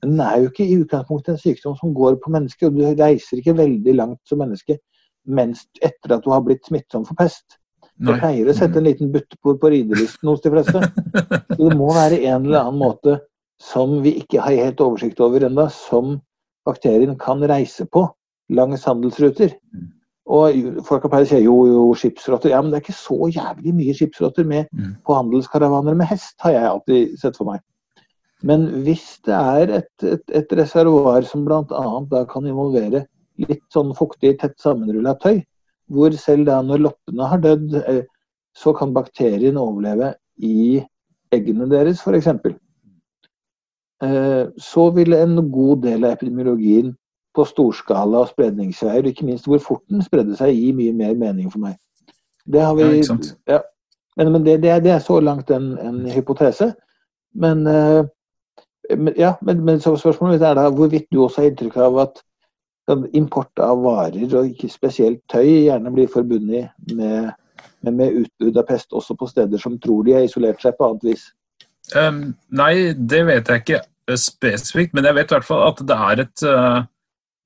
Men 0.00 0.14
den 0.14 0.22
er 0.24 0.38
jo 0.40 0.48
ikke 0.48 0.64
i 0.64 0.78
utgangspunktet 0.80 1.34
en 1.34 1.42
sykdom 1.42 1.76
som 1.78 1.92
går 1.94 2.16
på 2.22 2.32
mennesket. 2.32 2.68
og 2.68 2.78
Du 2.78 3.02
reiser 3.02 3.38
ikke 3.38 3.56
veldig 3.58 3.94
langt 3.98 4.20
som 4.28 4.40
menneske 4.40 4.78
mens 5.28 5.66
etter 5.82 6.16
at 6.16 6.24
du 6.24 6.30
har 6.32 6.42
blitt 6.46 6.64
smittsom 6.68 7.04
for 7.08 7.18
pest. 7.18 7.58
Det 8.02 8.16
pleier 8.18 8.48
å 8.48 8.54
sette 8.56 8.80
en 8.80 8.88
liten 8.88 9.12
butte 9.14 9.36
på, 9.38 9.54
på 9.60 9.70
ridelisten 9.70 10.30
hos 10.30 10.42
de 10.42 10.50
fleste. 10.50 10.80
Så 11.54 11.58
det 11.60 11.76
må 11.78 11.92
være 11.94 12.22
en 12.24 12.48
eller 12.48 12.64
annen 12.64 12.80
måte 12.80 13.18
som 13.62 14.00
vi 14.02 14.16
ikke 14.18 14.42
har 14.42 14.58
helt 14.58 14.80
oversikt 14.82 15.20
over 15.22 15.44
ennå, 15.46 15.68
som 15.70 16.16
bakterien 16.66 17.14
kan 17.20 17.42
reise 17.46 17.86
på 17.86 18.08
langs 18.52 18.86
handelsruter. 18.88 19.54
Mm. 19.74 19.90
Og 20.32 20.82
folk 20.86 21.04
har 21.06 21.12
pleid 21.12 21.26
å 21.26 21.30
si 21.30 21.40
jo, 21.42 21.54
jo, 21.66 21.84
skipsrotter. 21.98 22.52
Ja, 22.54 22.62
men 22.62 22.72
det 22.72 22.80
er 22.80 22.84
ikke 22.86 22.98
så 22.98 23.28
jævlig 23.30 23.74
mye 23.76 23.94
skipsrotter 23.98 24.46
med 24.48 24.70
mm. 24.70 24.96
på 25.06 25.16
handelskaravaner 25.18 25.98
med 25.98 26.10
hest, 26.10 26.34
har 26.42 26.56
jeg 26.56 26.70
alltid 26.70 27.16
sett 27.22 27.38
for 27.38 27.50
meg. 27.52 27.62
Men 28.46 28.66
hvis 28.82 29.06
det 29.26 29.34
er 29.38 29.72
et, 29.78 29.92
et, 30.02 30.24
et 30.34 30.54
reservoar 30.58 31.26
som 31.26 31.44
bl.a. 31.46 31.82
da 32.10 32.24
kan 32.30 32.46
involvere 32.48 33.04
litt 33.40 33.64
sånn 33.72 33.92
fuktig, 33.96 34.36
tett 34.40 34.58
sammenrulla 34.60 35.14
tøy. 35.22 35.42
Hvor 35.92 36.14
selv 36.16 36.48
da 36.48 36.60
når 36.64 36.86
loppene 36.86 37.28
har 37.28 37.40
dødd, 37.42 37.74
eh, 37.82 38.02
så 38.56 38.72
kan 38.76 38.92
bakterien 38.94 39.58
overleve 39.60 40.14
i 40.38 40.82
eggene 41.32 41.68
deres, 41.70 42.02
f.eks. 42.04 42.28
Eh, 44.02 44.44
så 44.58 44.90
vil 44.96 45.16
en 45.16 45.38
god 45.52 45.82
del 45.86 46.04
av 46.04 46.16
epidemiologien 46.16 46.92
på 47.32 47.44
storskala 47.48 48.24
og 48.24 48.32
spredningsveier, 48.32 49.08
ikke 49.08 49.26
minst 49.26 49.48
hvor 49.48 49.60
fort 49.62 49.84
den 49.88 50.04
spredde 50.04 50.36
seg, 50.36 50.52
gi 50.52 50.72
mye 50.76 50.92
mer 50.96 51.14
mening 51.16 51.52
for 51.52 51.64
meg. 51.64 51.78
Det 52.44 52.60
har 52.60 52.74
vi, 52.76 52.88
Ja, 53.00 53.18
ja. 53.48 53.60
Men, 54.16 54.32
men 54.32 54.42
det, 54.44 54.58
det, 54.62 54.68
er, 54.68 54.80
det 54.84 54.90
er 54.92 54.98
så 55.00 55.20
langt 55.20 55.50
en, 55.50 55.78
en 55.80 56.02
hypotese. 56.10 56.74
Men, 57.32 57.66
eh, 57.66 58.04
men, 58.96 59.14
ja, 59.16 59.34
men, 59.40 59.64
men 59.64 59.80
spørsmålet 59.80 60.42
er 60.42 60.58
da 60.58 60.66
hvorvidt 60.68 61.08
du 61.12 61.22
også 61.22 61.40
har 61.40 61.48
inntrykk 61.48 61.78
av 61.80 61.96
at 62.02 62.20
import 63.14 63.62
av 63.62 63.78
varer, 63.84 64.26
og 64.34 64.50
ikke 64.50 64.70
spesielt 64.70 65.22
tøy, 65.30 65.68
gjerne 65.68 65.92
blir 65.94 66.10
forbundet 66.10 66.70
med, 66.92 67.30
med, 67.84 67.94
med 67.94 68.18
utbrudd 68.24 68.58
av 68.58 68.66
pest 68.68 68.92
også 68.92 69.16
på 69.18 69.28
steder 69.30 69.62
som 69.62 69.78
tror 69.80 70.04
de 70.06 70.16
har 70.16 70.26
isolert 70.26 70.62
seg 70.62 70.76
på 70.78 70.88
annet 70.88 71.06
vis. 71.12 71.28
Um, 71.94 72.32
nei, 72.50 72.92
det 72.94 73.22
vet 73.28 73.48
jeg 73.50 73.62
ikke 73.62 73.80
eh, 73.82 74.18
spesifikt, 74.18 74.94
men 74.94 75.06
jeg 75.06 75.18
vet 75.18 75.30
i 75.30 75.36
hvert 75.36 75.48
fall 75.48 75.64
at 75.68 75.82
det 75.86 75.98
er 76.08 76.24
et 76.26 76.44
eh, 76.46 76.82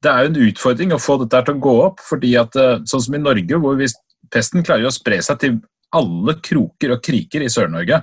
det 0.05 0.13
er 0.13 0.23
jo 0.23 0.31
en 0.31 0.43
utfordring 0.47 0.93
å 0.95 1.01
få 1.03 1.17
dette 1.23 1.41
til 1.47 1.57
å 1.57 1.63
gå 1.63 1.75
opp. 1.87 2.03
fordi 2.05 2.35
at 2.39 2.57
eh, 2.61 2.83
Sånn 2.89 3.07
som 3.09 3.17
i 3.17 3.23
Norge, 3.23 3.61
hvor 3.63 3.79
hvis 3.79 3.97
pesten 4.33 4.65
klarer 4.67 4.89
å 4.89 4.95
spre 4.95 5.19
seg 5.25 5.41
til 5.43 5.59
alle 5.97 6.37
kroker 6.45 6.97
og 6.97 7.03
kriker 7.05 7.45
i 7.45 7.51
Sør-Norge, 7.53 8.03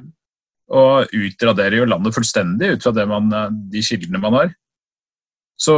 og 0.74 1.14
utraderer 1.14 1.82
jo 1.82 1.90
landet 1.90 2.16
fullstendig 2.16 2.72
ut 2.74 2.86
fra 2.86 2.94
de 2.96 3.82
kildene 3.84 4.22
man 4.24 4.38
har. 4.40 4.54
Så 5.60 5.76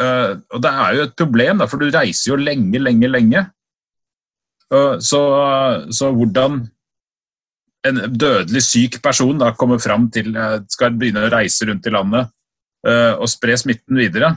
Og 0.00 0.60
det 0.64 0.70
er 0.70 0.96
jo 0.96 1.06
et 1.06 1.16
problem, 1.18 1.64
for 1.68 1.80
du 1.80 1.90
reiser 1.92 2.30
jo 2.32 2.38
lenge, 2.40 2.80
lenge, 2.80 3.08
lenge. 3.10 3.42
Og 4.70 5.02
så, 5.04 5.20
så 5.92 6.10
hvordan 6.14 6.60
en 7.88 8.00
dødelig 8.12 8.62
syk 8.64 8.98
person 9.02 9.38
da 9.40 9.52
kommer 9.56 9.80
fram 9.80 10.08
til 10.12 10.34
eh, 10.36 10.60
skal 10.70 10.96
begynne 10.98 11.24
å 11.26 11.32
reise 11.32 11.68
rundt 11.68 11.86
i 11.88 11.94
landet 11.94 12.28
eh, 12.86 13.14
og 13.16 13.28
spre 13.30 13.56
smitten 13.60 13.98
videre. 14.00 14.34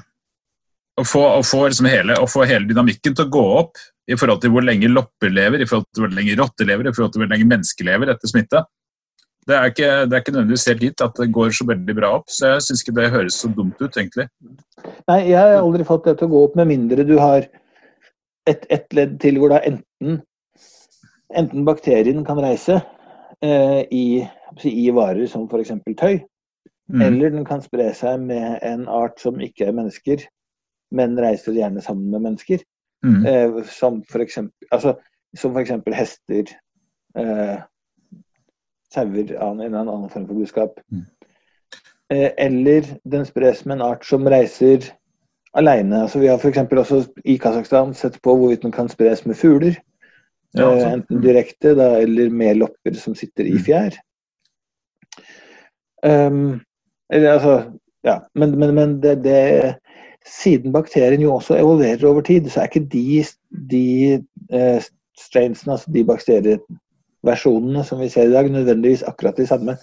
Og 0.99 1.07
få, 1.09 1.23
og 1.39 1.45
få, 1.49 1.63
liksom 1.67 1.89
hele, 1.89 2.15
og 2.21 2.29
få 2.29 2.45
hele 2.45 2.69
dynamikken 2.69 3.15
til 3.17 3.25
å 3.25 3.33
gå 3.33 3.43
opp 3.63 3.81
i 4.05 4.17
forhold 4.19 4.43
til 4.43 4.51
hvor 4.53 4.65
lenge 4.65 4.91
lopper 4.91 5.31
lever, 5.33 5.63
i 5.63 5.67
forhold 5.67 5.87
til 5.89 6.05
hvor 6.05 6.13
lenge 6.13 6.35
rotter 6.37 6.67
lever, 6.69 6.89
i 6.89 6.93
forhold 6.93 7.15
til 7.15 7.23
hvor 7.23 7.31
lenge 7.31 7.47
mennesker 7.49 7.87
lever 7.87 8.11
etter 8.13 8.29
smitte. 8.29 8.61
Det 9.47 9.55
er 9.57 9.71
ikke, 9.71 9.89
det 10.07 10.15
er 10.15 10.21
ikke 10.23 10.33
nødvendigvis 10.35 10.67
helt 10.71 10.83
dit 10.85 11.03
at 11.03 11.17
det 11.19 11.31
går 11.35 11.55
så 11.57 11.65
veldig 11.67 11.95
bra 11.97 12.11
opp. 12.19 12.29
Så 12.31 12.53
jeg 12.53 12.65
syns 12.67 12.83
ikke 12.83 12.95
det 12.99 13.09
høres 13.13 13.39
så 13.43 13.49
dumt 13.51 13.81
ut, 13.81 13.97
egentlig. 13.99 14.27
Nei, 15.09 15.19
jeg 15.29 15.39
har 15.39 15.57
aldri 15.59 15.87
fått 15.87 16.07
det 16.07 16.17
til 16.19 16.29
å 16.29 16.33
gå 16.33 16.43
opp 16.47 16.59
med 16.59 16.69
mindre 16.71 17.07
du 17.07 17.17
har 17.19 17.47
et, 18.49 18.67
et 18.71 18.95
ledd 18.95 19.17
til 19.23 19.39
hvor 19.39 19.51
da 19.53 19.61
enten, 19.67 20.21
enten 21.35 21.67
bakterien 21.67 22.23
kan 22.27 22.39
reise 22.43 22.79
eh, 23.43 23.81
i, 23.91 24.05
i 24.69 24.87
varer 24.95 25.27
som 25.31 25.47
f.eks. 25.47 25.75
tøy, 25.99 26.21
Mm. 26.91 27.01
eller 27.01 27.29
den 27.29 27.45
kan 27.47 27.61
spre 27.63 27.87
seg 27.95 28.19
med 28.27 28.59
en 28.61 28.87
art 28.91 29.21
som 29.21 29.39
ikke 29.41 29.69
er 29.69 29.75
mennesker, 29.75 30.25
men 30.91 31.15
reiser 31.19 31.55
gjerne 31.55 31.81
sammen 31.81 32.11
med 32.11 32.25
mennesker. 32.25 32.59
Mm. 33.03 33.25
Eh, 33.25 33.63
som 33.71 34.01
f.eks. 34.03 34.37
Altså, 34.71 34.97
hester, 35.33 36.51
eh, 37.17 37.57
sauer, 38.93 39.33
annen- 39.39 39.65
en 39.65 39.73
eller 39.73 39.79
annen 39.93 40.09
form 40.09 40.27
for 40.27 40.33
budskap. 40.39 40.79
Mm. 40.91 41.05
Eh, 42.13 42.31
eller 42.37 42.83
den 43.03 43.25
spres 43.25 43.65
med 43.65 43.75
en 43.79 43.81
art 43.87 44.05
som 44.05 44.27
reiser 44.27 44.91
alene. 45.53 46.01
Altså, 46.03 46.19
vi 46.19 46.27
har 46.27 46.37
f.eks. 46.37 46.57
også 46.57 47.01
i 47.25 47.37
Kasakhstan 47.37 47.93
sett 47.93 48.21
på 48.21 48.35
hvorvidt 48.37 48.61
den 48.65 48.71
kan 48.71 48.89
spres 48.89 49.25
med 49.25 49.35
fugler. 49.35 49.75
Ja, 50.55 50.69
eh, 50.75 50.91
enten 50.93 51.17
Mm. 51.17 51.21
direkte 51.23 51.75
da, 51.75 51.95
eller 52.01 52.29
med 52.29 52.57
lopper 52.57 52.93
som 52.93 53.15
sitter 53.15 53.43
i 53.45 53.51
Mm. 53.57 53.63
fjær. 53.65 53.97
Um, 56.03 56.61
eller 57.09 57.31
altså 57.31 57.71
Ja, 58.03 58.17
men, 58.35 58.59
men, 58.59 58.75
men 58.75 59.01
det, 59.01 59.23
det 59.23 59.75
Siden 60.27 60.73
bakterien 60.73 61.21
jo 61.21 61.33
også 61.35 61.55
evolverer 61.59 62.05
over 62.07 62.21
tid, 62.21 62.49
så 62.49 62.59
er 62.59 62.63
ikke 62.67 62.89
de, 62.91 63.23
de 63.71 64.25
uh, 64.53 64.81
strainsene, 65.19 65.73
altså 65.73 65.91
de 65.91 66.03
bakterieversjonene 67.23 67.83
som 67.87 67.99
vi 67.99 68.09
ser 68.09 68.29
i 68.29 68.33
dag, 68.33 68.49
nødvendigvis 68.51 69.03
akkurat 69.07 69.37
de 69.37 69.47
samme 69.47 69.77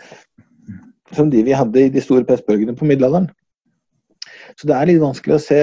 som 1.13 1.31
de 1.31 1.43
vi 1.43 1.57
hadde 1.57 1.87
i 1.87 1.91
de 1.91 2.01
store 2.01 2.25
pressbølgene 2.25 2.77
på 2.77 2.85
middelalderen. 2.85 3.31
Så 4.57 4.69
det 4.69 4.77
er 4.77 4.87
litt 4.87 5.01
vanskelig 5.03 5.37
å 5.37 5.43
se 5.43 5.61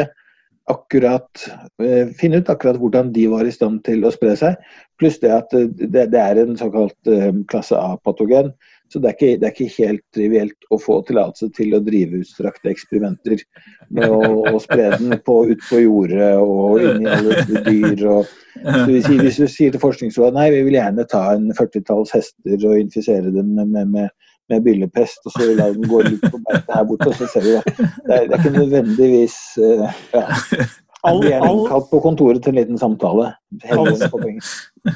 akkurat 0.67 1.45
eh, 1.79 2.09
finne 2.19 2.41
ut 2.41 2.49
akkurat 2.51 2.75
hvordan 2.75 3.13
de 3.15 3.27
var 3.31 3.47
i 3.47 3.53
stand 3.55 3.85
til 3.87 4.03
å 4.03 4.11
spre 4.11 4.33
seg. 4.35 4.57
Pluss 4.99 5.19
det 5.21 5.31
at 5.31 5.53
eh, 5.55 5.69
det, 5.69 6.09
det 6.11 6.19
er 6.19 6.41
en 6.41 6.57
såkalt 6.59 7.11
eh, 7.11 7.31
klasse 7.47 7.77
A-patogen. 7.79 8.51
Så 8.87 9.01
det 9.03 9.09
er, 9.09 9.15
ikke, 9.17 9.39
det 9.39 9.47
er 9.47 9.53
ikke 9.53 9.83
helt 9.83 10.03
trivielt 10.15 10.67
å 10.71 10.77
få 10.79 11.01
tillatelse 11.07 11.49
til 11.57 11.75
å 11.75 11.81
drive 11.83 12.21
utstrakte 12.21 12.71
eksperimenter 12.71 13.41
med 13.91 14.07
å, 14.07 14.21
å 14.47 14.61
spre 14.63 14.93
den 14.95 15.17
på, 15.25 15.35
ut 15.51 15.65
på 15.67 15.81
jordet 15.83 16.29
og 16.39 16.79
inn 16.83 17.03
i 17.03 17.11
alle 17.11 17.41
dyr. 17.67 18.05
Og, 18.13 18.31
hvis, 18.87 19.09
hvis 19.11 19.41
du 19.43 19.47
sier 19.51 19.75
til 19.75 19.83
Forskningsrådet 19.83 20.39
nei, 20.39 20.47
vi 20.55 20.63
vil 20.69 20.79
gjerne 20.79 21.07
ta 21.11 21.25
en 21.33 21.51
40-talls 21.57 22.15
hester 22.15 22.63
og 22.63 22.79
infisere 22.79 23.33
dem 23.35 23.51
med, 23.59 23.75
med, 23.75 23.91
med, 23.91 24.33
med 24.47 24.63
byllepest, 24.63 25.27
og 25.27 25.35
så 25.35 25.51
la 25.51 25.69
den 25.75 25.87
gå 25.91 26.01
litt 26.07 26.23
på 26.23 26.39
beite 26.47 26.79
her 26.79 26.87
borte, 26.87 27.11
og 27.11 27.19
så 27.19 27.27
ser 27.33 27.43
vi 27.43 27.55
at 27.59 27.71
det 27.75 27.83
er, 27.83 28.27
det 28.29 28.37
er 28.37 28.37
ikke 28.39 28.55
nødvendigvis 28.55 29.39
uh, 29.59 30.03
ja. 30.15 30.25
All, 31.05 31.19
Vi 31.21 31.29
er 31.31 31.43
innkalt 31.45 31.89
på 31.91 31.99
kontoret 32.01 32.41
til 32.43 32.55
en 32.55 32.57
liten 32.57 32.79
samtale. 32.81 33.27
All, 33.69 33.89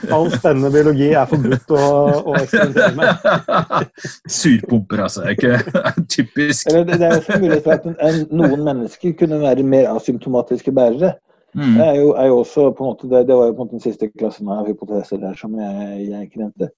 all 0.09 0.29
spennende 0.33 0.71
biologi 0.73 1.11
er 1.13 1.27
forbudt 1.29 1.73
å, 1.77 1.81
å 2.25 2.35
eksperimentere 2.39 2.95
med. 2.97 3.75
Surpumper, 4.39 5.03
altså. 5.05 5.27
er 5.27 5.35
Ikke 5.35 5.83
typisk. 6.09 6.71
Eller 6.71 6.87
det, 6.89 6.97
det 7.03 7.07
er 7.07 7.19
også 7.19 7.37
mulighet 7.37 7.67
for 7.67 7.75
at 7.75 7.85
en, 7.85 7.97
en, 8.07 8.23
noen 8.41 8.65
mennesker 8.65 9.13
kunne 9.19 9.39
være 9.43 9.67
mer 9.67 9.91
asymptomatiske 9.93 10.73
bærere. 10.73 11.13
Mm. 11.53 11.75
Det 11.77 11.85
er 11.85 11.97
jo, 11.99 12.11
er 12.17 12.29
jo 12.31 12.37
også 12.41 12.67
på 12.73 12.83
en 12.83 12.93
måte, 12.93 13.09
det, 13.11 13.25
det 13.29 13.37
var 13.37 13.49
jo 13.49 13.55
på 13.55 13.61
en 13.61 13.67
måte 13.67 13.77
den 13.77 13.85
siste 13.85 14.09
klassen 14.15 14.49
av 14.49 14.69
hypoteser 14.71 15.21
der 15.21 15.37
som 15.37 15.57
jeg, 15.59 15.97
jeg 16.07 16.29
ikke 16.29 16.45
nevnte. 16.45 16.71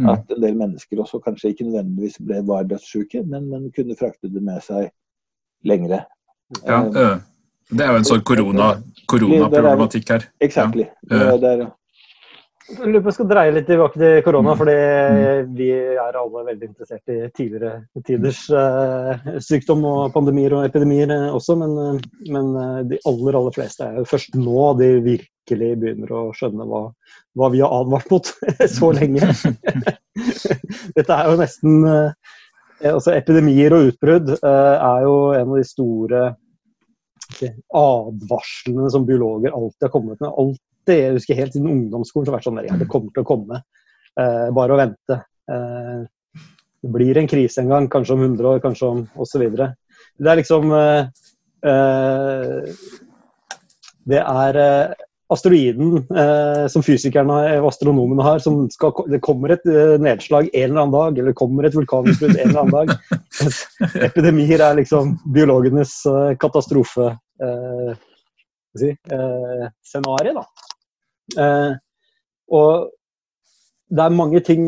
Mm. 0.00 0.12
At 0.14 0.32
en 0.32 0.44
del 0.46 0.56
mennesker 0.56 1.02
også 1.02 1.20
kanskje 1.20 1.52
ikke 1.52 1.68
nødvendigvis 1.68 2.20
ble 2.24 2.40
var 2.48 2.68
dødssyke, 2.70 3.26
men, 3.28 3.50
men 3.50 3.68
kunne 3.76 3.98
frakte 3.98 4.30
det 4.32 4.40
med 4.40 4.62
seg 4.64 4.88
lengre. 5.68 6.06
Ja, 6.64 6.80
øh. 6.88 7.18
Det 7.70 7.84
er 7.84 7.92
jo 7.92 7.98
en 8.00 8.04
sånn 8.08 8.22
korona- 8.26 8.76
koronaproblematikk 9.10 10.08
her. 10.10 10.24
Exactly. 10.42 10.88
Ja. 11.10 11.36
Det, 11.36 11.40
det 11.42 11.50
er, 11.52 11.68
Jeg 12.70 12.86
lurer 12.86 13.02
på 13.02 13.10
jeg 13.10 13.14
skal 13.16 13.26
dreie 13.26 13.50
litt 13.52 13.66
tilbake 13.66 13.98
til 13.98 14.20
korona, 14.22 14.52
Mm. 14.54 14.58
fordi 14.60 14.74
Mm. 14.76 15.54
vi 15.56 15.70
er 15.72 16.14
alle 16.20 16.44
veldig 16.46 16.68
interessert 16.68 17.08
i 17.08 17.16
tidligere 17.34 17.72
tiders 18.06 18.42
eh, 18.50 19.38
sykdom 19.42 19.84
og 19.84 20.12
pandemier 20.14 20.52
og 20.54 20.64
epidemier 20.68 21.10
eh, 21.10 21.34
også, 21.34 21.56
men, 21.58 21.72
eh, 21.96 22.00
men 22.30 22.52
de 22.88 22.98
aller, 23.04 23.34
aller 23.34 23.50
fleste 23.56 23.80
er 23.88 23.96
jo 23.98 24.04
først 24.04 24.34
nå 24.38 24.78
de 24.78 24.90
virkelig 25.02 25.72
begynner 25.82 26.12
å 26.14 26.30
skjønne 26.32 26.62
hva, 26.70 26.92
hva 27.36 27.50
vi 27.50 27.58
har 27.58 27.74
advart 27.80 28.08
mot 28.10 28.30
så 28.78 28.92
lenge. 28.94 29.20
Dette 30.96 31.10
er 31.10 31.26
jo 31.30 31.36
nesten 31.40 31.82
altså 32.80 33.12
Epidemier 33.16 33.74
og 33.74 33.90
utbrudd 33.90 34.30
er 34.42 35.02
jo 35.04 35.16
en 35.34 35.50
av 35.50 35.56
de 35.58 35.64
store 35.68 36.22
ikke, 37.40 37.52
advarslene 37.80 38.92
som 38.92 39.08
biologer 39.08 39.56
alltid 39.56 39.88
har 39.88 39.94
kommet 39.96 40.20
med. 40.20 40.30
Alltid, 40.30 40.96
jeg 40.96 41.18
husker 41.18 41.40
Helt 41.40 41.56
siden 41.56 41.72
ungdomsskolen 41.72 42.26
så 42.26 42.30
har 42.30 42.34
det 42.34 42.38
vært 42.38 42.48
sånn 42.48 42.60
der, 42.60 42.70
ja, 42.70 42.78
det 42.80 42.88
kommer 42.92 43.12
til 43.16 43.24
å 43.24 43.30
komme. 43.32 43.60
Eh, 44.20 44.48
bare 44.56 44.76
å 44.76 44.80
vente. 44.80 45.20
Eh, 45.50 46.08
det 46.82 46.92
blir 46.94 47.18
en 47.18 47.28
krise 47.28 47.60
en 47.60 47.68
gang, 47.68 47.88
kanskje 47.92 48.16
om 48.16 48.24
100 48.24 48.48
år, 48.54 48.64
kanskje 48.64 48.88
om 48.88 49.04
osv. 49.20 49.44
Det 50.20 50.32
er 50.32 50.40
liksom 50.40 50.72
eh, 50.72 51.06
eh, 51.68 52.88
Det 54.10 54.20
er 54.20 54.58
eh, 54.62 54.94
asteroiden 55.30 56.00
eh, 56.00 56.64
som 56.72 56.82
fysikerne 56.82 57.36
og 57.60 57.68
astronomene 57.68 58.24
har, 58.26 58.40
som 58.42 58.64
skal, 58.72 58.96
det 59.12 59.20
kommer 59.22 59.54
et 59.54 59.68
nedslag 60.02 60.48
en 60.50 60.70
eller 60.70 60.80
annen 60.82 60.96
dag, 60.96 61.20
eller 61.20 61.36
kommer 61.38 61.68
et 61.68 61.76
vulkanutbrudd 61.76 62.34
en 62.34 62.48
eller 62.48 62.62
annen 62.64 62.78
dag. 62.80 63.20
Epidemier 64.08 64.64
er 64.64 64.80
liksom 64.80 65.18
biologenes 65.36 66.00
katastrofe 66.40 67.12
eh, 67.42 67.92
si, 68.76 68.90
eh, 68.90 69.66
scenario, 69.82 70.40
da. 70.40 70.44
Eh, 71.44 71.72
og 72.50 72.90
det 73.90 74.04
er 74.04 74.14
mange 74.14 74.40
ting 74.46 74.64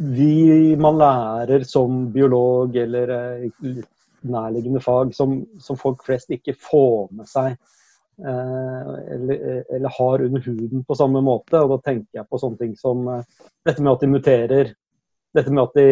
vi 0.00 0.76
man 0.80 0.98
lærer 0.98 1.64
som 1.68 2.06
biolog 2.12 2.76
eller 2.76 3.10
eh, 3.16 3.82
nærliggende 4.22 4.80
fag 4.80 5.14
som, 5.14 5.40
som 5.60 5.78
folk 5.80 6.04
flest 6.06 6.30
ikke 6.34 6.54
får 6.60 7.10
med 7.16 7.28
seg 7.28 7.50
eh, 7.52 8.92
eller, 9.16 9.62
eller 9.70 9.96
har 9.98 10.24
under 10.26 10.44
huden 10.44 10.84
på 10.84 10.96
samme 10.98 11.22
måte. 11.24 11.60
Og 11.60 11.74
da 11.74 11.80
tenker 11.90 12.20
jeg 12.20 12.28
på 12.28 12.40
sånne 12.40 12.60
ting 12.60 12.76
som 12.78 13.06
eh, 13.08 13.26
dette 13.66 13.82
med 13.82 13.92
at 13.94 14.04
de 14.04 14.12
muterer. 14.14 14.72
Dette 15.36 15.52
med 15.54 15.62
at, 15.68 15.76
de, 15.78 15.88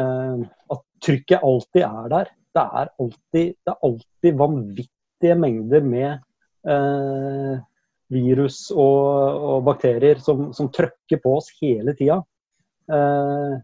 eh, 0.00 0.42
at 0.74 0.84
trykket 1.04 1.46
alltid 1.46 1.86
er 1.86 2.12
der. 2.12 2.34
Det 2.56 2.66
er 2.80 2.92
alltid, 3.04 3.56
det 3.56 3.72
er 3.72 3.88
alltid 3.90 4.38
vanvittig 4.42 4.92
vanvittige 5.16 5.36
mengder 5.38 5.80
med 5.82 6.18
eh, 6.68 7.60
virus 8.10 8.70
og, 8.70 9.42
og 9.42 9.64
bakterier 9.64 10.18
som, 10.20 10.52
som, 10.52 10.68
trøkker 10.70 11.20
på 11.22 11.36
oss 11.36 11.50
hele 11.60 11.94
tida. 11.96 12.22
Eh, 12.90 13.56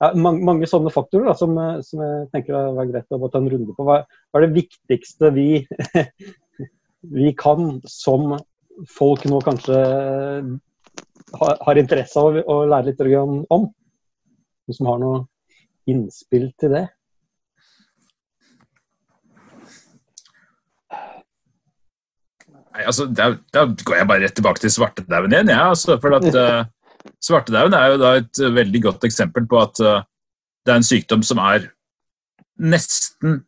ja, 0.00 0.12
mange, 0.14 0.44
mange, 0.44 0.66
sånne 0.66 0.90
faktorer 0.90 1.26
da, 1.26 1.34
som, 1.34 1.56
som, 1.82 2.02
jeg 2.02 2.28
tenker 2.32 2.54
det 2.54 2.82
er 2.82 2.92
greit 2.92 3.10
å 3.10 3.28
ta 3.28 3.38
en 3.38 3.50
runde 3.50 3.74
på. 3.74 3.84
Hva, 3.84 4.04
hva 4.06 4.40
er 4.40 4.46
det 4.46 4.54
viktigste 4.54 5.32
vi, 5.34 5.66
vi 7.18 7.32
kan 7.34 7.80
som 7.86 8.36
folk 8.86 9.24
nå 9.26 9.40
kanskje 9.42 9.80
har, 11.34 11.58
har 11.66 11.80
interesse 11.80 12.20
av 12.20 12.38
å 12.46 12.60
lære 12.68 12.92
litt 12.92 13.02
om? 13.18 13.42
Noen 13.48 14.76
som 14.76 14.86
har 14.86 15.02
noe 15.02 15.26
innspill 15.88 16.52
til 16.60 16.76
det? 16.76 16.86
Nei, 22.78 22.86
altså, 22.86 23.08
Da 23.10 23.64
går 23.66 23.96
jeg 23.98 24.06
bare 24.08 24.22
rett 24.22 24.36
tilbake 24.38 24.62
til 24.62 24.70
svartedauden 24.70 25.34
igjen. 25.34 25.50
Ja, 25.50 25.68
altså, 25.72 25.98
for 25.98 26.14
at 26.20 26.28
uh, 26.30 26.68
Svartedauden 27.28 27.74
er 27.74 27.92
jo 27.92 27.98
da 27.98 28.14
et 28.20 28.40
uh, 28.44 28.54
veldig 28.54 28.82
godt 28.84 29.06
eksempel 29.08 29.48
på 29.50 29.58
at 29.60 29.82
uh, 29.82 30.04
det 30.62 30.74
er 30.74 30.80
en 30.80 30.86
sykdom 30.86 31.24
som 31.26 31.40
er 31.42 31.70
nesten 32.58 33.40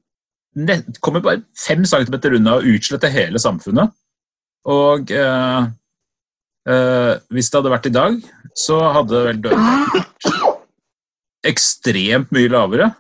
ne 0.59 0.81
Kommer 0.99 1.23
bare 1.23 1.45
fem 1.55 1.85
centimeter 1.87 2.35
unna 2.35 2.57
å 2.59 2.65
utslette 2.67 3.07
hele 3.15 3.39
samfunnet. 3.39 3.93
Og 4.67 5.13
uh, 5.15 5.69
hvis 7.31 7.51
det 7.51 7.61
hadde 7.61 7.73
vært 7.73 7.87
i 7.87 7.93
dag, 7.95 8.17
så 8.59 8.81
hadde 8.97 9.21
vel 9.29 9.39
døden 9.45 9.69
vært 9.95 10.41
ekstremt 11.47 12.35
mye 12.35 12.51
lavere. 12.51 12.91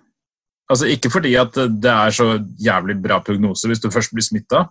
Altså 0.70 0.86
Ikke 0.94 1.10
fordi 1.10 1.34
at 1.42 1.58
det 1.58 1.90
er 1.90 2.14
så 2.14 2.36
jævlig 2.62 2.96
bra 3.02 3.18
prognose 3.26 3.68
hvis 3.68 3.82
du 3.82 3.90
først 3.90 4.14
blir 4.14 4.24
smitta, 4.24 4.68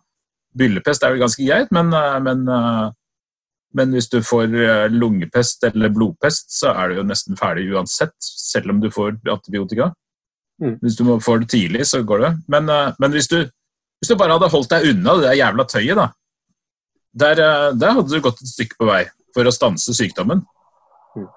Byllepest 0.58 1.04
er 1.04 1.14
vel 1.14 1.22
ganske 1.22 1.46
greit, 1.46 1.72
men, 1.76 1.92
eh, 1.94 2.20
men, 2.26 2.48
eh, 2.50 2.92
men, 3.78 3.92
hvis 3.94 4.10
du 4.10 4.20
får 4.26 4.50
eh, 4.50 4.88
lungepest 4.90 5.64
eller 5.70 5.94
blodpest, 5.94 6.50
så 6.58 6.74
er 6.74 6.90
du 6.90 7.00
jo 7.00 7.08
nesten 7.08 7.38
ferdig 7.38 7.70
uansett, 7.74 8.16
selv 8.20 8.74
om 8.74 8.80
du 8.82 8.90
får 8.90 9.20
antibiotika. 9.30 9.92
Mm. 10.62 10.80
Hvis 10.82 10.98
du 10.98 11.06
får 11.24 11.44
det 11.44 11.50
tidlig, 11.54 11.86
så 11.88 12.02
går 12.04 12.26
det. 12.26 12.32
Men, 12.48 12.66
men 13.00 13.12
hvis, 13.12 13.30
du, 13.32 13.38
hvis, 13.46 14.10
du, 14.10 14.18
bare 14.20 14.36
hadde 14.36 14.50
holdt 14.52 14.74
deg 14.74 14.90
unna 14.92 15.16
det 15.16 15.28
der 15.30 15.38
jævla 15.40 15.66
tøyet, 15.70 15.96
da, 15.96 16.08
der, 17.14 17.44
der, 17.80 17.94
hadde 17.96 18.10
du 18.10 18.26
gått 18.26 18.42
et 18.42 18.52
stykke 18.52 18.76
på 18.80 18.90
vei 18.90 19.04
for 19.36 19.48
å 19.48 19.54
stanse 19.54 19.96
sykdommen. 19.96 20.42
Mm. 21.16 21.30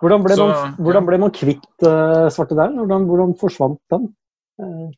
Hvordan 0.00 0.24
ble, 0.24 0.38
så, 0.38 0.46
man, 0.48 0.78
hvordan 0.80 1.10
ble 1.10 1.18
man 1.26 1.34
kvitt 1.34 1.68
uh, 1.84 2.30
der? 2.30 2.72
Hvordan, 2.78 3.04
hvordan 3.10 3.36
forsvant 3.42 3.82
den? 3.92 4.08
Uh, 4.56 4.88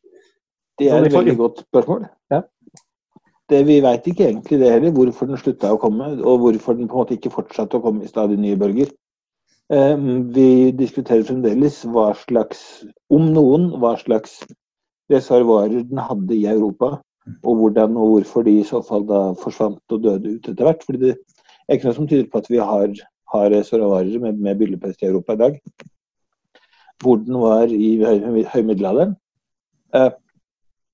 det 0.79 0.87
er 0.87 1.03
et 1.03 1.17
veldig 1.17 1.35
godt 1.41 1.65
spørsmål. 1.65 2.07
Det, 3.49 3.63
vi 3.65 3.79
veit 3.81 4.05
ikke 4.05 4.27
egentlig 4.27 4.59
det 4.61 4.71
heller, 4.71 4.93
hvorfor 4.93 5.25
den 5.25 5.39
slutta 5.41 5.71
å 5.73 5.79
komme, 5.81 6.11
og 6.21 6.43
hvorfor 6.43 6.75
den 6.77 6.89
på 6.89 6.97
en 6.97 7.01
måte 7.01 7.15
ikke 7.17 7.33
fortsatte 7.33 7.79
å 7.79 7.83
komme 7.83 8.05
i 8.05 8.11
stadig 8.11 8.37
nye 8.37 8.57
bølger. 8.59 8.91
Ehm, 9.73 10.29
vi 10.33 10.71
diskuterer 10.77 11.25
fremdeles 11.25 11.83
hva 11.93 12.11
slags, 12.17 12.61
om 13.13 13.27
noen, 13.33 13.69
hva 13.81 13.95
slags 14.01 14.39
reservoarer 15.13 15.85
den 15.89 16.01
hadde 16.01 16.35
i 16.37 16.47
Europa. 16.49 16.99
Og 17.45 17.59
hvordan 17.59 17.97
og 17.97 18.13
hvorfor 18.13 18.45
de 18.45 18.55
i 18.57 18.65
så 18.65 18.81
fall 18.85 19.05
da 19.09 19.19
forsvant 19.37 19.93
og 19.93 20.01
døde 20.01 20.35
ut 20.37 20.49
etter 20.49 20.65
hvert. 20.65 20.85
fordi 20.85 20.99
det 21.11 21.15
er 21.67 21.77
ikke 21.77 21.89
noe 21.89 21.97
som 21.99 22.07
tyder 22.09 22.29
på 22.31 22.41
at 22.41 22.49
vi 22.49 22.57
har, 22.57 22.93
har 23.33 23.51
reservoarer 23.53 24.19
med, 24.19 24.39
med 24.41 24.57
byllepest 24.57 25.03
i 25.03 25.09
Europa 25.09 25.33
i 25.33 25.41
dag. 25.43 25.59
Hvor 27.03 27.21
den 27.21 27.37
var 27.41 27.69
i 27.69 27.89
høy, 28.01 28.43
høymiddelalderen. 28.53 29.13
Uh, 29.93 30.09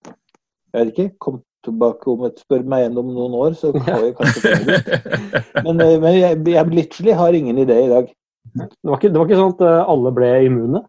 jeg 0.05 0.81
vet 0.81 0.91
ikke, 0.91 1.09
kom 1.19 1.39
tilbake 1.65 2.11
om 2.11 2.25
et 2.27 2.41
spør 2.41 2.65
meg 2.69 2.83
igjen 2.83 2.99
om 3.01 3.13
noen 3.15 3.37
år, 3.39 3.55
så 3.59 3.71
kan 3.75 4.03
jeg 4.03 4.15
kanskje 4.19 4.43
finne 4.43 4.79
det. 4.79 4.99
Men, 5.65 5.81
eh, 5.81 5.95
men 6.01 6.17
jeg, 6.19 6.41
jeg 6.53 6.73
literally 6.73 7.15
har 7.21 7.37
ingen 7.37 7.61
idé 7.61 7.79
i 7.85 7.91
dag. 7.91 8.11
Det 8.55 8.67
var, 8.83 8.99
ikke, 8.99 9.09
det 9.09 9.19
var 9.19 9.29
ikke 9.29 9.39
sånn 9.39 9.55
at 9.55 9.63
eh, 9.65 9.93
alle 9.93 10.11
ble 10.15 10.29
immune? 10.45 10.81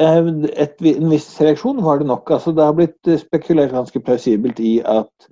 Eh, 0.00 0.28
et, 0.66 0.76
en 0.92 1.12
viss 1.12 1.28
reaksjon 1.40 1.80
var 1.86 2.02
det 2.02 2.10
nok. 2.10 2.34
Altså, 2.36 2.52
det 2.52 2.66
har 2.66 2.76
blitt 2.76 3.12
spekulert 3.22 3.72
ganske 3.74 4.04
plausibelt 4.04 4.60
i 4.60 4.76
at 4.84 5.30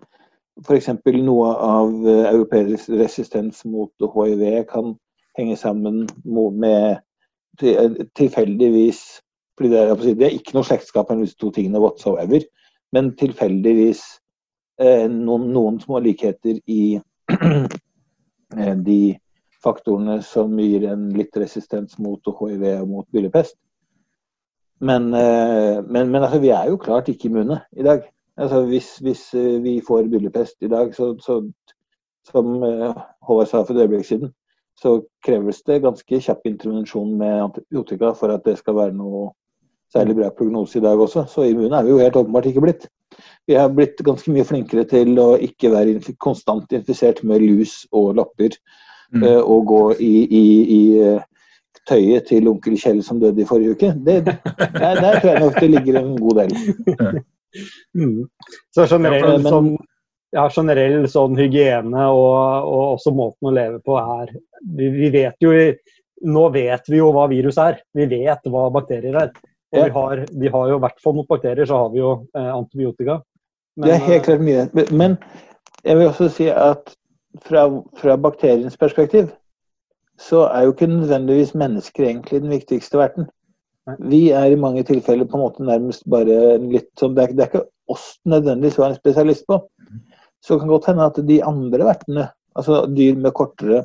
f.eks. 0.62 0.90
noe 1.20 1.52
av 1.64 1.92
europeisk 2.06 2.92
resistens 3.00 3.62
mot 3.68 4.08
hiv 4.16 4.42
kan 4.68 4.94
henge 5.38 5.56
sammen 5.56 6.04
med 6.60 7.00
tilfeldigvis 8.16 9.00
fordi 9.56 9.70
det 9.72 9.80
er, 9.80 9.94
det 10.16 10.26
er 10.26 10.36
ikke 10.36 10.56
noe 10.56 10.66
slektskap 10.66 11.10
mellom 11.10 11.26
disse 11.26 11.38
to 11.40 11.50
tingene 11.54 11.80
whatsoever 11.82 12.44
men 12.92 13.12
tilfeldigvis 13.16 14.02
eh, 14.80 15.08
noen, 15.10 15.48
noen, 15.54 15.80
små 15.80 16.00
likheter 16.04 16.58
i 16.70 17.00
eh, 17.32 18.76
de 18.86 19.00
faktorene 19.62 20.20
som 20.26 20.58
gir 20.58 20.88
en 20.90 21.10
litt 21.16 21.36
resistens 21.38 21.98
mot 22.02 22.32
hiv 22.40 22.64
og 22.74 22.88
mot 22.90 23.08
byllepest. 23.14 23.56
Men, 24.82 25.12
eh, 25.14 25.78
men, 25.86 26.10
men 26.10 26.22
altså, 26.22 26.40
vi 26.42 26.50
er 26.50 26.68
jo 26.72 26.80
klart 26.82 27.08
ikke 27.08 27.30
immune 27.30 27.60
i 27.78 27.86
dag. 27.86 28.02
Altså, 28.36 28.64
hvis, 28.66 28.96
hvis 29.04 29.28
eh, 29.34 29.62
vi 29.62 29.80
får 29.86 30.10
byllepest 30.10 30.56
i 30.66 30.70
dag, 30.72 30.94
så, 30.94 31.14
så 31.22 31.42
som 32.30 32.62
eh, 32.62 33.02
Håvard 33.22 33.46
sa 33.50 33.62
for 33.62 33.74
et 33.74 33.84
øyeblikk 33.84 34.08
siden, 34.08 34.32
så 34.78 34.96
kreves 35.24 35.62
det 35.62 35.82
ganske 35.82 36.20
kjapp 36.26 36.46
intervensjon 36.48 37.14
med 37.18 37.42
antibiotika 37.42 38.12
for 38.18 38.34
at 38.34 38.44
det 38.44 38.56
skal 38.58 38.76
være 38.78 38.96
noe 38.98 39.30
særlig 39.92 40.16
bra 40.18 40.30
prognose 40.34 40.78
i 40.78 40.84
dag 40.84 41.00
også, 41.00 41.26
så 41.28 41.46
immune 41.48 41.76
er 41.76 41.86
vi 41.86 41.92
jo 41.94 42.00
helt 42.00 42.16
åpenbart 42.16 42.48
ikke 42.50 42.64
blitt. 42.64 42.86
Vi 43.46 43.56
har 43.58 43.72
blitt 43.74 44.00
ganske 44.06 44.32
mye 44.32 44.46
flinkere 44.46 44.86
til 44.88 45.18
å 45.20 45.34
ikke 45.42 45.72
være 45.72 46.14
konstant 46.22 46.72
infisert 46.72 47.20
med 47.26 47.42
lus 47.44 47.82
og 47.92 48.16
lapper, 48.20 48.54
mm. 49.12 49.24
uh, 49.26 49.40
og 49.42 49.68
gå 49.68 49.82
i, 49.98 50.14
i, 50.24 50.44
i 50.76 50.80
uh, 51.02 51.20
tøyet 51.88 52.28
til 52.30 52.48
onkel 52.50 52.78
Kjell 52.80 53.02
som 53.04 53.20
døde 53.22 53.42
i 53.42 53.48
forrige 53.48 53.76
uke. 53.76 53.92
Det, 54.06 54.20
der, 54.24 55.00
der, 55.02 55.20
tror 55.20 55.30
jeg 55.32 55.44
nok 55.44 55.60
det 55.60 55.70
ligger 55.74 56.00
en 56.00 56.12
god 56.20 56.42
del. 56.42 57.22
Mm. 57.92 58.22
Så 58.72 58.86
generell, 58.88 59.42
sånn, 59.44 59.74
ja, 60.32 60.46
generell 60.48 61.02
sånn 61.12 61.34
hygiene 61.36 62.06
og, 62.08 62.36
og, 62.64 62.84
også 62.94 63.12
måten 63.12 63.50
å 63.50 63.52
leve 63.52 63.82
på 63.84 63.98
er 64.00 64.30
vi, 64.62 64.88
vi 64.94 65.10
vet 65.12 65.36
jo 65.44 65.52
Nå 66.22 66.42
vet 66.54 66.86
vi 66.86 67.00
jo 67.00 67.08
hva 67.10 67.24
virus 67.26 67.56
er. 67.58 67.80
Vi 67.98 68.04
vet 68.06 68.44
hva 68.46 68.68
bakterier 68.70 69.16
er. 69.24 69.32
Og 69.72 69.84
vi 69.84 69.90
har, 69.90 70.24
vi 70.40 70.48
har 70.52 70.68
jo 70.68 70.78
i 70.78 70.82
hvert 70.84 70.98
fall 71.04 71.14
mot 71.16 71.28
bakterier 71.28 71.68
så 71.68 71.78
har 71.80 71.92
vi 71.92 72.02
jo 72.02 72.10
eh, 72.36 72.50
antibiotika. 72.52 73.20
Men, 73.76 73.86
det 73.88 73.94
er 73.94 74.02
helt 74.08 74.26
klart 74.26 74.42
mye. 74.44 74.66
Men 74.92 75.16
jeg 75.84 75.98
vil 75.98 76.10
også 76.10 76.28
si 76.32 76.48
at 76.52 76.92
fra, 77.46 77.64
fra 77.96 78.16
bakteriens 78.20 78.76
perspektiv 78.76 79.30
så 80.20 80.44
er 80.52 80.66
jo 80.66 80.74
ikke 80.74 80.90
nødvendigvis 80.90 81.54
mennesker 81.56 82.04
egentlig 82.04 82.42
den 82.42 82.52
viktigste 82.52 83.00
verten. 83.00 83.30
Vi 83.98 84.28
er 84.30 84.52
i 84.52 84.60
mange 84.60 84.84
tilfeller 84.86 85.26
på 85.26 85.38
en 85.38 85.42
måte 85.42 85.64
nærmest 85.66 86.04
bare 86.10 86.58
litt 86.62 86.92
sånn 87.00 87.16
Det 87.16 87.24
er, 87.24 87.32
det 87.32 87.44
er 87.44 87.50
ikke 87.50 87.64
oss 87.90 88.04
nødvendigvis 88.28 88.78
å 88.78 88.84
være 88.84 88.94
en 88.94 89.00
spesialist 89.00 89.48
på. 89.48 89.58
Så 90.42 90.54
det 90.54 90.62
kan 90.62 90.70
godt 90.70 90.88
hende 90.90 91.08
at 91.08 91.18
de 91.26 91.40
andre 91.46 91.88
vertene, 91.88 92.28
altså 92.58 92.84
dyr 92.92 93.18
med 93.18 93.34
kortere, 93.34 93.82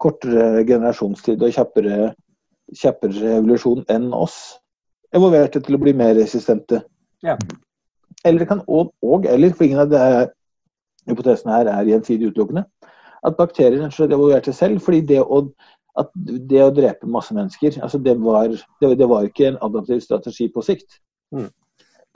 kortere 0.00 0.64
generasjonstid 0.68 1.42
og 1.42 1.54
kjappere 1.56 2.12
kjappere 2.76 3.36
evolusjon 3.38 3.84
enn 3.92 4.10
oss 4.14 4.36
evolverte 5.16 5.62
til 5.64 5.76
å 5.76 5.82
bli 5.82 5.94
mer 5.96 6.14
resistente. 6.18 6.82
Ja. 7.26 7.36
Eller 8.26 8.46
kan 8.48 8.62
og, 8.68 8.92
og, 9.02 9.26
eller, 9.26 9.54
for 9.56 9.66
ingen 9.66 9.82
av 9.82 9.90
de 9.90 10.02
hypotesene 11.08 11.56
her 11.56 11.70
er 11.72 11.88
gjensidig 11.88 12.30
utelukkende, 12.30 12.66
at 13.26 13.36
bakterier 13.36 13.88
evolverte 14.06 14.52
selv 14.56 14.82
fordi 14.84 15.00
det 15.12 15.20
å, 15.20 15.42
det 16.22 16.62
å 16.64 16.72
drepe 16.74 17.10
masse 17.10 17.34
mennesker 17.36 17.80
altså 17.82 17.98
det, 18.00 18.14
var, 18.22 18.52
det, 18.52 18.92
det, 19.00 19.08
var, 19.08 19.26
ikke 19.26 19.50
en 19.50 19.60
adaptiv 19.66 20.00
strategi 20.04 20.48
på 20.52 20.64
sikt. 20.64 21.00
Mm. 21.34 21.50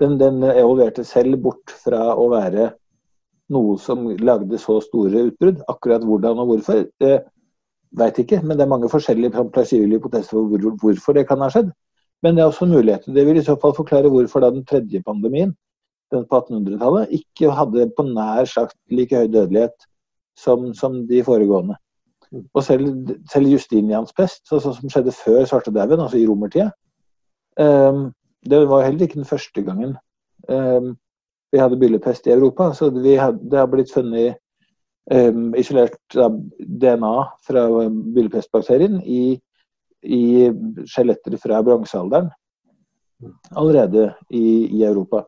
Den, 0.00 0.16
den, 0.18 0.40
evolverte 0.54 1.04
selv 1.06 1.38
bort 1.42 1.74
fra 1.84 2.14
å 2.18 2.28
være 2.32 2.72
noe 3.54 3.76
som 3.78 4.06
lagde 4.24 4.58
så 4.58 4.78
store 4.82 5.28
utbrudd. 5.28 5.60
Akkurat 5.70 6.04
hvordan 6.06 6.40
og 6.42 6.52
hvorfor, 6.52 6.86
det, 7.02 7.18
Veit 7.94 8.18
ikke, 8.18 8.40
men 8.42 8.58
det 8.58 8.64
er 8.64 8.70
mange 8.72 8.90
forskjellige 8.90 9.44
plausible 9.54 9.98
hypoteser 9.98 10.34
for 10.34 10.48
hvor, 10.50 10.76
hvorfor 10.82 11.14
det 11.14 11.28
kan 11.28 11.42
ha 11.44 11.50
skjedd. 11.52 11.70
Men 12.24 12.34
det 12.34 12.42
er 12.42 12.50
også 12.50 12.66
muligheter. 12.66 13.12
Det 13.14 13.26
vil 13.26 13.38
i 13.38 13.44
så 13.44 13.54
fall 13.60 13.74
forklare 13.76 14.10
hvorfor 14.10 14.42
da 14.42 14.50
den 14.50 14.64
tredje 14.66 15.02
pandemien, 15.06 15.52
den 16.12 16.24
på 16.30 16.40
1800-tallet, 16.40 17.12
ikke 17.14 17.52
hadde 17.54 17.90
på 17.96 18.06
nær 18.08 18.48
sagt 18.50 18.76
like 18.90 19.16
høy 19.16 19.28
dødelighet 19.30 19.86
som, 20.38 20.72
som 20.74 21.04
de 21.08 21.22
foregående. 21.24 21.76
Og 22.54 22.64
selv, 22.64 22.88
selv 23.30 23.52
Justinians 23.52 24.12
pest, 24.16 24.42
altså 24.52 24.72
som 24.74 24.90
skjedde 24.90 25.14
før 25.14 25.44
svartedauden, 25.44 26.00
altså 26.00 26.18
i 26.18 26.26
romertida, 26.26 26.70
um, 27.60 28.08
det 28.44 28.60
var 28.68 28.84
heller 28.84 29.06
ikke 29.06 29.20
den 29.20 29.28
første 29.28 29.62
gangen 29.62 29.94
um, 30.48 30.96
vi 31.52 31.60
hadde 31.62 31.78
byllepest 31.78 32.26
i 32.26 32.34
Europa. 32.34 32.72
Så 32.74 32.90
hadde, 32.90 33.38
det 33.50 33.58
har 33.58 33.70
blitt 33.70 33.92
funnet 33.94 34.34
um, 35.10 35.50
isolert 35.58 36.16
DNA 36.58 37.16
fra 37.46 37.66
byllepestbakterien 38.14 39.00
i, 39.02 39.34
i 40.04 40.22
skjeletter 40.88 41.36
fra 41.40 41.60
bronsealderen 41.64 42.30
allerede 43.56 44.12
i, 44.30 44.68
i, 44.70 44.84
Europa. 44.84 45.24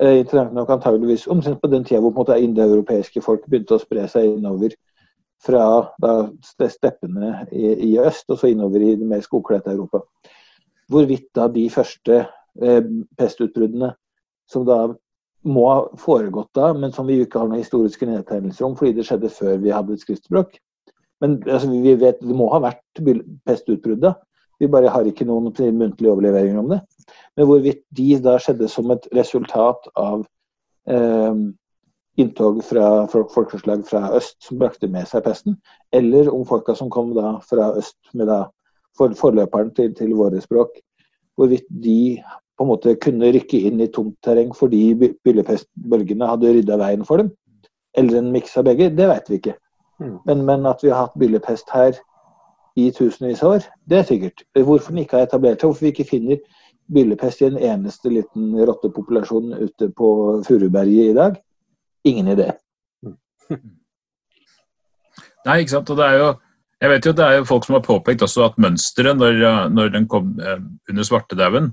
Eh, 0.00 0.18
interessant 0.18 0.54
nok 0.54 0.70
antageligvis 0.70 1.26
omtrent 1.30 1.60
på 1.62 1.70
den 1.70 1.84
tida 1.84 2.00
hvor 2.02 2.34
indoeuropeiske 2.34 3.22
folk 3.22 3.46
begynte 3.48 3.76
å 3.76 3.82
spre 3.82 4.06
seg 4.10 4.36
innover 4.36 4.74
fra 5.44 5.64
da, 6.00 6.14
steppene 6.70 7.46
i, 7.52 7.66
i, 7.90 7.98
øst 8.00 8.30
og 8.30 8.40
så 8.40 8.50
innover 8.50 8.82
i 8.82 8.94
det 8.96 9.06
mer 9.06 9.22
skogkledte 9.24 9.74
Europa. 9.74 10.02
Hvorvidt 10.90 11.28
da 11.36 11.48
de 11.48 11.68
første 11.70 12.24
eh, 12.62 12.82
pestutbruddene, 13.18 13.94
som 14.50 14.66
da 14.68 14.86
må 15.44 15.64
ha 15.68 15.80
foregått 16.00 16.50
da, 16.56 16.72
men 16.76 16.92
som 16.92 17.08
vi 17.08 17.20
ikke 17.22 17.40
har 17.40 17.50
noen 17.50 17.62
historiske 17.62 18.06
nedtegnelser 18.08 18.66
om 18.66 18.76
fordi 18.78 18.98
det 18.98 19.08
skjedde 19.08 19.32
før 19.32 19.58
vi 19.62 19.72
hadde 19.74 19.96
et 19.96 20.04
skriftspråk. 20.04 20.56
Men 21.22 21.38
altså, 21.46 21.70
vi 21.70 21.94
vet 22.00 22.22
det 22.22 22.36
må 22.36 22.48
ha 22.52 22.60
vært 22.64 23.02
pestutbrudd. 23.48 24.06
Vi 24.60 24.70
bare 24.70 24.92
har 24.92 25.06
ikke 25.08 25.26
noen 25.28 25.50
muntlige 25.50 26.12
overleveringer 26.12 26.62
om 26.62 26.72
det. 26.72 26.80
Men 27.36 27.48
hvorvidt 27.50 27.82
de 27.96 28.08
da 28.22 28.38
skjedde 28.40 28.70
som 28.72 28.90
et 28.94 29.06
resultat 29.16 29.88
av 29.98 30.24
eh, 30.88 31.44
inntog 32.20 32.60
fra 32.64 33.06
folkeslag 33.10 33.84
fra 33.88 34.06
øst 34.16 34.38
som 34.44 34.60
brakte 34.60 34.88
med 34.90 35.08
seg 35.10 35.24
pesten, 35.26 35.58
eller 35.92 36.30
om 36.32 36.46
folka 36.46 36.76
som 36.78 36.90
kom 36.92 37.12
da 37.16 37.38
fra 37.44 37.72
øst 37.78 37.98
med 38.14 38.30
da 38.30 38.44
for, 38.96 39.14
forløperen 39.18 39.74
til, 39.74 39.94
til 39.98 40.14
våre 40.14 40.40
språk, 40.42 40.76
hvorvidt 41.34 41.66
de 41.68 42.22
på 42.58 42.64
en 42.64 42.70
måte 42.70 42.94
kunne 43.02 43.32
rykke 43.34 43.60
inn 43.68 43.82
i 43.82 43.90
tomt 43.92 44.16
terreng 44.24 44.52
fordi 44.54 44.82
byllepestbølgene 44.96 46.28
hadde 46.30 46.52
rydda 46.54 46.78
veien 46.80 47.04
for 47.06 47.22
dem, 47.22 47.30
eller 47.98 48.20
en 48.20 48.32
miks 48.34 48.56
av 48.58 48.66
begge, 48.68 48.90
det 48.94 49.08
vet 49.10 49.30
vi 49.30 49.40
ikke. 49.40 49.56
Mm. 50.02 50.18
Men, 50.26 50.44
men, 50.46 50.66
at 50.66 50.82
vi 50.82 50.90
har 50.92 51.06
hatt 51.06 51.18
byllepest 51.18 51.70
her 51.74 51.98
i 52.78 52.88
tusenvis 52.94 53.42
av 53.46 53.56
år, 53.56 53.66
det 53.90 54.00
er 54.00 54.08
sikkert. 54.08 54.44
Hvorfor 54.58 54.94
den 54.94 55.04
ikke 55.04 55.18
har 55.18 55.28
etablert 55.28 55.60
seg, 55.60 55.68
hvorfor 55.70 55.86
vi 55.86 55.92
ikke 55.94 56.10
finner 56.10 56.40
byllepest 56.94 57.42
i 57.42 57.48
en 57.48 57.58
eneste 57.58 58.10
liten 58.12 58.52
rottepopulasjon 58.58 59.54
ute 59.62 59.90
på 59.96 60.08
Furuberget 60.46 61.12
i 61.12 61.16
dag, 61.16 61.38
ingen 62.04 62.32
idé. 62.34 62.50
Nei, 65.44 65.60
ikke 65.60 65.76
sant. 65.76 65.90
Og 65.90 66.00
det 66.00 66.08
er 66.10 66.20
jo 66.22 66.34
jeg 66.82 66.90
vet 66.90 67.06
jo 67.06 67.12
det 67.16 67.24
er 67.24 67.38
jo 67.38 67.46
folk 67.48 67.64
som 67.64 67.78
har 67.78 67.84
påpekt 67.86 68.22
også 68.26 68.42
at 68.44 68.58
mønsteret 68.60 69.16
når, 69.16 69.38
når 69.72 69.92
den 69.94 70.08
kom 70.10 70.34
eh, 70.42 70.58
under 70.90 71.06
svartedauden, 71.06 71.70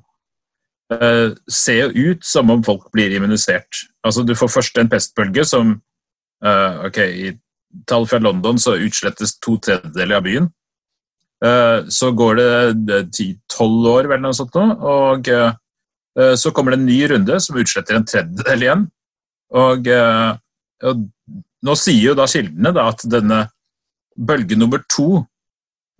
ser 0.92 1.94
jo 1.94 2.12
ut 2.12 2.26
som 2.26 2.50
om 2.52 2.64
folk 2.64 2.90
blir 2.92 3.14
immunisert. 3.16 3.86
Altså 4.04 4.26
Du 4.28 4.34
får 4.36 4.52
først 4.52 4.80
en 4.82 4.90
pestbølge 4.92 5.46
som 5.48 5.78
uh, 6.44 6.86
ok, 6.88 6.98
I 7.00 7.32
tall 7.88 8.08
fra 8.10 8.20
London 8.20 8.60
så 8.60 8.76
utslettes 8.76 9.38
to 9.40 9.56
tredjedeler 9.64 10.18
av 10.18 10.26
byen. 10.26 10.50
Uh, 11.40 11.88
så 11.88 12.12
går 12.12 12.42
det 12.76 13.00
ti-tolv 13.16 13.88
år, 13.94 14.10
vel, 14.12 14.20
noe 14.22 14.36
sånt, 14.36 14.58
og 14.60 15.32
uh, 15.32 15.54
så 16.36 16.52
kommer 16.52 16.76
det 16.76 16.82
en 16.82 16.90
ny 16.90 17.00
runde 17.14 17.40
som 17.40 17.62
utsletter 17.62 17.96
en 17.96 18.08
tredjedel 18.08 18.66
igjen. 18.66 18.90
Og, 19.52 19.88
eh, 19.88 20.32
og 20.88 21.04
nå 21.66 21.76
sier 21.80 22.12
jo 22.12 22.18
da 22.18 22.28
kildene 22.30 22.72
da 22.76 22.88
at 22.92 23.04
denne 23.12 23.44
bølge 24.16 24.58
nummer 24.60 24.84
to 24.92 25.24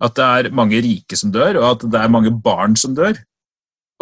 at 0.02 0.16
det 0.18 0.24
er 0.26 0.54
mange 0.56 0.80
rike 0.82 1.16
som 1.18 1.30
dør, 1.34 1.60
og 1.60 1.68
at 1.68 1.84
det 1.92 2.00
er 2.00 2.10
mange 2.10 2.32
barn 2.44 2.74
som 2.78 2.96
dør. 2.96 3.14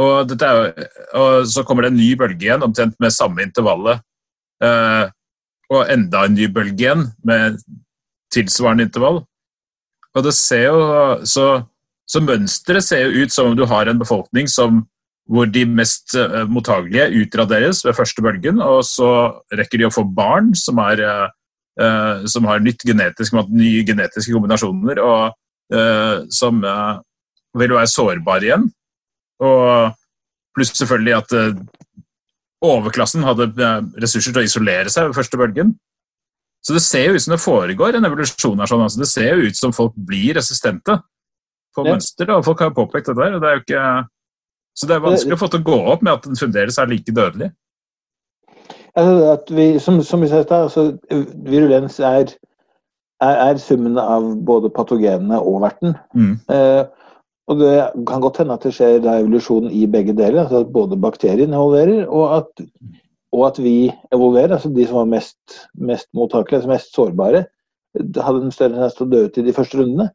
Og, 0.01 0.33
er, 0.33 0.71
og 1.19 1.49
så 1.51 1.65
kommer 1.67 1.85
det 1.85 1.93
en 1.93 1.99
ny 2.01 2.13
bølge 2.19 2.47
igjen, 2.47 2.63
omtrent 2.65 2.95
med 3.03 3.13
samme 3.15 3.43
intervallet. 3.45 4.01
Eh, 4.65 5.09
og 5.71 5.91
enda 5.93 6.25
en 6.27 6.37
ny 6.37 6.49
bølge 6.53 6.85
igjen 6.85 7.05
med 7.27 7.59
tilsvarende 8.35 8.87
intervall. 8.89 9.23
Og 10.17 10.25
det 10.27 10.33
ser 10.35 10.67
jo, 10.67 10.81
så, 11.29 11.47
så 12.09 12.23
mønsteret 12.25 12.87
ser 12.87 13.05
jo 13.05 13.25
ut 13.25 13.35
som 13.35 13.51
om 13.51 13.59
du 13.59 13.67
har 13.71 13.91
en 13.91 14.01
befolkning 14.01 14.51
som, 14.51 14.83
hvor 15.31 15.47
de 15.47 15.67
mest 15.69 16.17
eh, 16.19 16.43
mottagelige 16.51 17.11
utraderes 17.23 17.85
ved 17.87 17.95
første 17.99 18.25
bølgen, 18.25 18.63
og 18.65 18.83
så 18.89 19.11
rekker 19.55 19.79
de 19.79 19.87
å 19.87 19.95
få 19.95 20.05
barn 20.17 20.51
som, 20.59 20.81
er, 20.83 21.05
eh, 21.79 22.27
som 22.31 22.49
har 22.51 22.65
nytt 22.65 22.83
genetisk, 22.89 23.39
nye 23.53 23.85
genetiske 23.87 24.35
kombinasjoner, 24.35 25.03
og 25.05 25.31
uh, 25.71 26.27
som 26.35 26.59
vil 27.55 27.75
være 27.77 27.91
sårbare 27.91 28.49
igjen. 28.49 28.67
Og 29.41 29.95
pluss 30.57 30.75
selvfølgelig 30.77 31.15
at 31.17 31.35
overklassen 32.61 33.25
hadde 33.25 33.49
ressurser 34.03 34.35
til 34.35 34.43
å 34.43 34.49
isolere 34.49 34.93
seg 34.93 35.09
ved 35.09 35.17
første 35.17 35.41
bølgen. 35.41 35.73
Så 36.61 36.77
det 36.77 36.83
ser 36.85 37.09
jo 37.09 37.17
ut 37.17 37.25
som 37.25 37.33
det 37.33 37.41
foregår 37.41 37.97
en 37.97 38.05
evolusjon 38.05 38.61
her. 38.61 38.69
Sånn. 38.69 38.85
Altså, 38.85 39.01
det 39.01 39.09
ser 39.09 39.31
jo 39.33 39.49
ut 39.49 39.57
som 39.57 39.73
folk 39.73 39.95
blir 39.97 40.37
resistente 40.37 40.99
på 41.75 41.87
ja. 41.87 41.95
mønster. 41.95 42.33
Og 42.35 42.45
folk 42.45 42.61
har 42.65 42.75
påpekt 42.77 43.09
det 43.11 43.17
der. 43.17 43.37
Og 43.37 43.41
det 43.41 43.49
er 43.49 43.57
jo 43.57 43.65
ikke, 43.65 43.87
så 44.77 44.91
det 44.91 44.97
er 44.97 45.07
vanskelig 45.07 45.39
å 45.39 45.41
få 45.41 45.49
til 45.53 45.63
å 45.63 45.69
gå 45.71 45.81
opp 45.95 46.05
med 46.05 46.13
at 46.19 46.29
den 46.29 46.41
fremdeles 46.41 46.79
er 46.79 46.93
like 46.93 47.17
dødelig. 47.17 47.51
Altså, 48.99 49.57
vi, 49.57 49.67
som, 49.81 50.01
som, 50.05 50.21
vi 50.21 50.29
sa 50.29 50.43
altså, 50.43 50.91
virulens 51.47 52.01
er, 52.03 52.35
er, 53.23 53.37
er, 53.47 53.61
summen 53.63 53.97
av 54.03 54.27
både 54.45 54.73
patogenene 54.75 55.39
og 55.41 55.63
verten. 55.65 55.95
Mm. 56.13 56.35
Eh, 56.51 56.83
og 57.51 57.59
Det 57.59 57.75
kan 58.07 58.23
godt 58.23 58.39
hende 58.39 58.55
at 58.55 58.63
det 58.63 58.73
skjer 58.77 59.01
da 59.03 59.17
evolusjon 59.19 59.71
i 59.75 59.87
begge 59.91 60.15
deler. 60.15 60.45
altså 60.45 60.63
At 60.63 60.73
både 60.73 60.99
bakterien 61.01 61.55
evolverer, 61.57 62.05
og 62.07 62.37
at 62.37 62.67
og 63.31 63.47
at 63.47 63.59
vi 63.63 63.91
evolverer, 64.15 64.57
altså 64.57 64.71
de 64.75 64.87
som 64.87 65.01
var 65.03 65.11
mest, 65.11 65.39
mest 65.79 66.09
mottakelige, 66.15 66.61
altså 66.61 66.71
mest 66.73 66.95
sårbare, 66.95 67.45
hadde 67.95 68.43
en 68.43 68.55
større 68.55 68.75
tendens 68.75 68.97
til 68.97 69.07
å 69.07 69.11
dø 69.11 69.21
ut 69.27 69.39
i 69.39 69.45
de 69.47 69.55
første 69.55 69.79
rundene. 69.79 70.09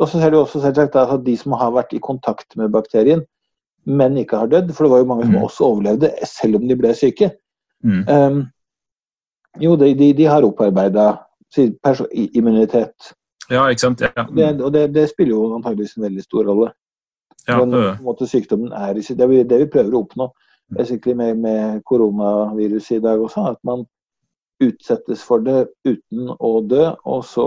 Og 0.00 0.08
så 0.08 0.20
ser 0.20 0.32
du 0.32 0.40
også 0.40 0.60
selvsagt 0.60 0.96
at 1.00 1.24
de 1.24 1.36
som 1.40 1.56
har 1.56 1.72
vært 1.76 1.94
i 1.96 2.02
kontakt 2.04 2.56
med 2.60 2.72
bakterien, 2.72 3.24
men 3.88 4.18
ikke 4.20 4.42
har 4.42 4.50
dødd, 4.52 4.74
for 4.76 4.84
det 4.84 4.92
var 4.92 5.02
jo 5.02 5.08
mange 5.08 5.26
som 5.26 5.38
mm. 5.38 5.44
også 5.46 5.68
overlevde 5.70 6.12
selv 6.28 6.60
om 6.60 6.66
de 6.68 6.76
ble 6.76 6.92
syke. 6.96 7.30
Mm. 7.84 8.02
Um, 8.08 8.42
jo, 9.60 9.72
de, 9.80 9.94
de, 9.96 10.12
de 10.16 10.28
har 10.28 10.44
opparbeida 10.44 11.14
immunitet. 12.36 13.12
Ja, 13.50 13.64
ikke 13.70 13.86
sant. 13.86 14.04
Ja. 14.04 14.26
Mm. 14.28 14.36
Det, 14.36 14.50
og 14.62 14.72
det, 14.76 14.84
det, 14.94 15.08
spiller 15.10 15.34
jo 15.34 15.54
antageligvis 15.56 15.96
en 15.98 16.06
veldig 16.06 16.22
stor 16.26 16.46
rolle. 16.46 16.70
Ja, 17.48 17.58
Men, 17.58 17.72
på 17.72 17.82
en 17.88 18.06
måte, 18.06 18.28
sykdommen 18.30 18.72
er 18.76 18.94
det, 18.94 19.04
er 19.10 19.48
det 19.48 19.58
vi 19.64 19.72
prøver 19.72 19.96
å 19.96 20.04
oppnå 20.04 20.30
basically 20.70 21.14
med, 21.14 21.38
med 21.38 21.82
koronaviruset 21.84 22.96
i 22.96 23.02
dag 23.02 23.20
også, 23.20 23.40
at 23.50 23.58
man 23.66 23.84
utsettes 24.60 25.22
for 25.24 25.42
det 25.44 25.66
uten 25.88 26.30
å 26.36 26.50
dø, 26.68 26.90
og 27.08 27.24
så 27.26 27.46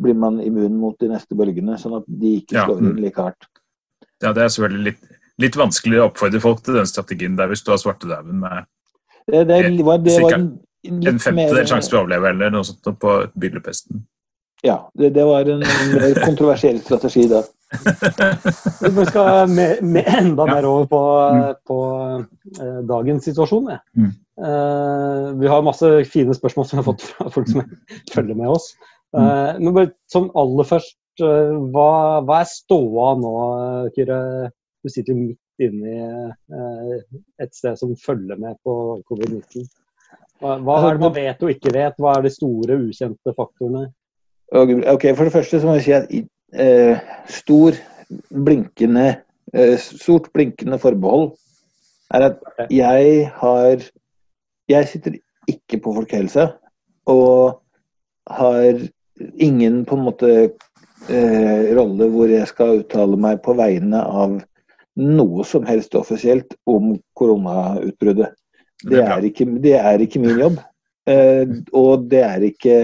blir 0.00 0.16
man 0.16 0.40
immun 0.40 0.76
mot 0.80 0.96
de 1.00 1.10
neste 1.10 1.36
bølgene, 1.36 1.78
sånn 1.80 1.98
at 2.00 2.06
de 2.06 2.36
ikke 2.40 2.64
slår 2.64 2.78
inn 2.80 2.92
mm. 2.94 3.00
like 3.04 3.24
hardt. 3.24 3.48
Ja, 4.20 4.32
Det 4.36 4.44
er 4.44 4.52
selvfølgelig 4.52 4.84
litt, 4.92 5.02
litt 5.40 5.56
vanskelig 5.56 6.00
å 6.00 6.08
oppfordre 6.10 6.42
folk 6.44 6.62
til 6.64 6.76
den 6.76 6.88
strategien 6.88 7.38
der 7.40 7.50
hvis 7.50 7.64
du 7.64 7.72
har 7.72 7.80
svartedauden 7.80 8.42
med 8.42 8.68
det, 9.30 9.44
det, 9.46 9.84
var, 9.86 10.00
det 10.02 10.16
var 10.24 10.34
en, 10.34 10.46
en 10.88 11.20
femtedel 11.22 11.68
sjanse 11.68 11.90
for 11.92 12.00
å 12.00 12.04
overleve 12.04 12.32
eller 12.32 12.52
noe 12.52 12.66
sånt 12.66 12.88
på 13.00 13.12
byllepesten. 13.38 14.00
Ja, 14.62 14.90
det, 14.94 15.10
det 15.10 15.24
var 15.24 15.48
en, 15.48 15.62
en 15.62 15.94
mer 15.94 16.14
kontroversiell 16.26 16.80
strategi 16.84 17.26
da. 17.30 17.42
Vi 18.96 19.06
skal 19.06 19.48
med, 19.48 19.82
med 19.82 20.08
enda 20.18 20.46
mer 20.46 20.66
over 20.66 20.86
på, 20.90 21.00
mm. 21.34 21.54
på 21.66 21.78
eh, 22.60 22.78
dagens 22.88 23.24
situasjon. 23.24 23.70
Mm. 23.96 24.10
Eh, 24.46 25.26
vi 25.40 25.48
har 25.48 25.62
masse 25.62 25.90
fine 26.10 26.34
spørsmål 26.34 26.66
som 26.66 26.76
vi 26.76 26.80
har 26.82 26.88
fått 26.88 27.04
fra 27.12 27.30
folk 27.30 27.50
som 27.50 27.62
følger 28.14 28.34
med 28.34 28.50
oss. 28.50 28.72
Eh, 29.16 29.60
men 29.60 29.74
bare 29.76 29.92
sånn 30.12 30.30
aller 30.38 30.68
først, 30.68 30.96
hva, 31.20 31.90
hva, 32.24 32.40
er 32.40 32.48
ståa 32.48 33.12
nå, 33.20 33.34
Kyrre? 33.96 34.20
Du 34.80 34.88
sitter 34.88 35.12
jo 35.12 35.18
midt 35.20 35.60
inne 35.60 35.90
i 35.92 36.94
et 37.44 37.50
sted 37.52 37.76
som 37.76 37.92
følger 38.00 38.38
med 38.40 38.56
på 38.64 38.74
covid-19. 39.10 39.66
Hva, 40.40 40.54
hva 40.64 40.78
er 40.88 40.96
det 40.96 41.04
man 41.04 41.12
vet 41.12 41.44
og 41.44 41.52
ikke 41.52 41.74
vet? 41.74 41.98
Hva 42.00 42.14
er 42.16 42.24
de 42.24 42.32
store, 42.32 42.78
ukjente 42.88 43.34
faktorene? 43.36 43.90
Ok, 44.52 45.04
For 45.14 45.24
det 45.24 45.32
første 45.32 45.60
så 45.60 45.66
må 45.66 45.76
jeg 45.78 45.84
si 45.84 45.92
at 45.94 46.08
eh, 46.58 46.98
stor, 47.30 47.76
blinkende, 48.34 49.20
eh, 49.54 49.76
stort 49.78 50.30
blinkende 50.34 50.78
forbehold 50.82 51.30
er 52.10 52.32
at 52.32 52.70
jeg 52.70 53.30
har 53.34 53.90
Jeg 54.70 54.86
sitter 54.86 55.16
ikke 55.50 55.80
på 55.82 55.92
folkehelse 55.94 56.48
og 57.06 57.62
har 58.30 58.78
ingen 59.34 59.84
på 59.84 59.96
en 59.96 60.04
måte 60.06 60.28
eh, 61.10 61.62
rolle 61.74 62.06
hvor 62.10 62.30
jeg 62.30 62.46
skal 62.46 62.84
uttale 62.84 63.18
meg 63.18 63.40
på 63.42 63.56
vegne 63.58 63.98
av 63.98 64.36
noe 65.00 65.44
som 65.44 65.66
helst 65.66 65.94
offisielt 65.98 66.54
om 66.70 66.92
koronautbruddet. 67.18 68.30
Det 68.86 69.02
er 69.02 69.26
ikke, 69.26 69.48
det 69.58 69.74
er 69.80 70.06
ikke 70.06 70.22
min 70.22 70.38
jobb. 70.38 70.60
Eh, 71.10 71.50
og 71.74 72.06
det 72.10 72.22
er 72.22 72.46
ikke 72.46 72.78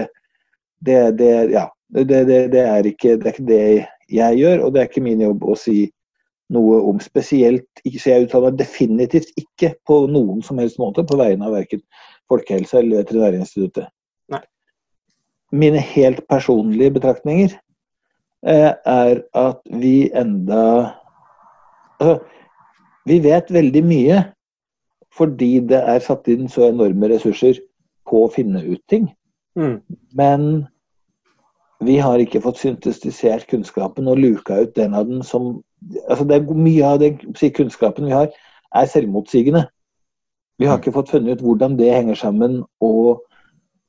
det, 0.87 1.01
det, 1.19 1.31
ja, 1.53 1.67
det, 1.93 2.23
det, 2.27 2.63
er 2.63 2.89
ikke, 2.89 3.17
det, 3.17 3.27
er 3.27 3.33
ikke, 3.33 3.47
det 3.47 3.61
jeg 4.09 4.39
gjør, 4.41 4.65
og 4.65 4.73
det 4.73 4.81
er 4.81 4.89
ikke 4.89 5.05
min 5.05 5.23
jobb 5.23 5.45
å 5.47 5.55
si 5.59 5.87
noe 6.53 6.79
om 6.89 6.99
spesielt. 7.03 7.67
Så 7.83 8.11
jeg 8.11 8.27
uttaler 8.27 8.55
definitivt 8.55 9.33
ikke 9.39 9.73
på 9.87 10.05
noen 10.11 10.43
som 10.45 10.59
helst 10.61 10.79
måte 10.81 11.05
på 11.07 11.19
vegne 11.19 11.47
av 11.47 11.57
verken 11.57 11.83
Folkehelsa 12.31 12.81
eller 12.81 13.03
Veterinærinstituttet. 13.03 13.91
Nei. 14.31 14.43
Mine 15.55 15.83
helt 15.93 16.23
personlige 16.27 16.97
betraktninger 16.97 17.53
eh, 18.47 18.71
er 18.71 19.21
at 19.35 19.61
vi 19.71 20.09
enda 20.11 20.63
altså, 21.99 22.19
Vi 23.07 23.21
vet 23.23 23.47
veldig 23.55 23.83
mye 23.87 24.23
fordi 25.15 25.61
det 25.65 25.79
er 25.79 26.03
satt 26.03 26.27
inn 26.29 26.49
så 26.51 26.67
enorme 26.67 27.07
ressurser 27.09 27.57
på 28.07 28.25
å 28.25 28.31
finne 28.31 28.59
ut 28.67 28.81
ting. 28.91 29.07
Mm. 29.57 29.79
Men 30.19 30.67
vi 31.79 31.97
har 32.01 32.21
ikke 32.21 32.41
fått 32.41 32.57
syntetisert 32.61 33.47
kunnskapen 33.51 34.07
og 34.09 34.19
luka 34.19 34.61
ut 34.63 34.75
den 34.75 34.95
av 34.97 35.07
den 35.09 35.23
som 35.25 35.61
altså 36.07 36.25
det 36.25 36.39
er 36.39 36.55
Mye 36.57 36.85
av 36.85 36.99
den 37.03 37.17
kunnskapen 37.53 38.07
vi 38.09 38.15
har, 38.15 38.31
er 38.75 38.85
selvmotsigende. 38.89 39.67
Vi 40.57 40.65
har 40.65 40.79
ikke 40.79 40.95
fått 40.95 41.11
funnet 41.13 41.37
ut 41.37 41.45
hvordan 41.45 41.77
det 41.77 41.93
henger 41.93 42.17
sammen, 42.17 42.63
og, 42.81 43.21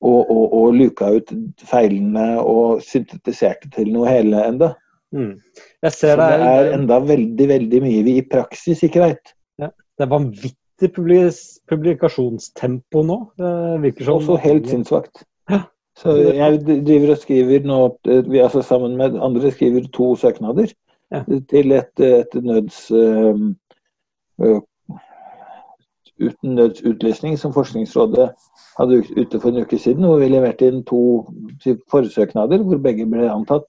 og, 0.05 0.29
og, 0.29 0.53
og 0.59 0.75
luka 0.77 1.09
ut 1.17 1.33
feilene 1.65 2.43
og 2.43 2.83
syntetisert 2.85 3.65
det 3.65 3.73
til 3.79 3.89
noe 3.95 4.09
hele 4.11 4.43
enda. 4.45 4.75
Mm. 5.17 5.39
Jeg 5.87 5.93
ser 5.97 6.21
det 6.21 6.29
det 6.43 6.53
er 6.53 6.73
enda 6.77 7.01
veldig, 7.01 7.47
veldig 7.49 7.81
mye 7.87 8.05
vi 8.05 8.19
i 8.21 8.29
praksis 8.29 8.85
ikke 8.85 9.07
veit. 9.07 9.33
Det 9.59 10.05
er 10.05 10.13
vanvittig 10.13 10.93
publikasjonstempo 10.95 13.01
nå. 13.03 13.17
Det 13.41 13.81
virker 13.83 14.05
som 14.07 14.21
Også 14.21 14.37
helt 14.45 14.69
sinnssvakt. 14.71 15.25
Ja. 15.51 15.65
Så 15.99 16.15
jeg 16.35 16.61
driver 16.87 17.11
og 17.15 17.19
skriver 17.19 17.65
nå, 17.67 17.79
vi 18.31 18.39
altså 18.45 18.63
sammen 18.63 18.97
med 19.01 19.17
andre 19.23 19.51
skriver 19.55 19.89
to 19.93 20.13
søknader 20.17 20.71
Ja. 21.11 21.23
til 21.49 21.73
et, 21.73 22.01
et 22.05 22.35
nøds 22.45 22.91
øh, 22.93 23.39
uten 26.21 26.55
nødsutlysning 26.55 27.39
som 27.39 27.53
Forskningsrådet 27.55 28.29
hadde 28.79 28.99
ut- 28.99 29.15
ute 29.21 29.41
for 29.41 29.49
en 29.49 29.63
uke 29.63 29.79
siden. 29.79 30.05
Hvor 30.05 30.19
vi 30.19 30.29
leverte 30.29 30.67
inn 30.69 30.85
to 30.85 31.01
forsøknader 31.91 32.63
hvor 32.63 32.77
begge 32.83 33.07
ble 33.07 33.31
antatt 33.31 33.65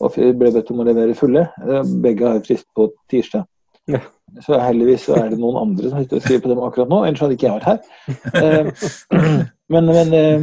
og 0.00 0.12
ble 0.16 0.50
bedt 0.52 0.70
om 0.70 0.82
å 0.82 0.86
levere 0.90 1.14
fulle. 1.16 1.46
Eh, 1.64 1.82
Begge 2.04 2.28
har 2.28 2.42
frist 2.44 2.66
på 2.76 2.90
tirsdag. 3.10 3.46
Ja. 3.88 4.00
Så 4.42 4.58
heldigvis 4.60 5.06
så 5.06 5.14
er 5.16 5.30
det 5.30 5.38
noen 5.40 5.56
andre 5.62 5.88
som 5.88 6.02
sitter 6.02 6.18
og 6.18 6.22
skriver 6.26 6.42
på 6.44 6.50
dem 6.52 6.60
akkurat 6.66 6.90
nå, 6.90 6.98
ellers 7.06 7.22
hadde 7.22 7.36
ikke 7.38 7.46
jeg 7.48 7.56
vært 7.56 7.70
her. 7.70 7.80
Eh, 8.42 9.44
Men, 9.74 9.88
men 9.90 10.12
eh, 10.14 10.42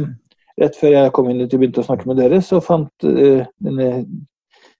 rett 0.60 0.76
før 0.78 0.94
jeg 0.94 1.12
kom 1.16 1.30
inn 1.30 1.42
og 1.44 1.52
begynte 1.54 1.82
å 1.82 1.86
snakke 1.86 2.08
med 2.10 2.20
dere, 2.22 2.40
så 2.44 2.60
fant 2.62 3.06
uh, 3.06 3.42
mine 3.64 3.88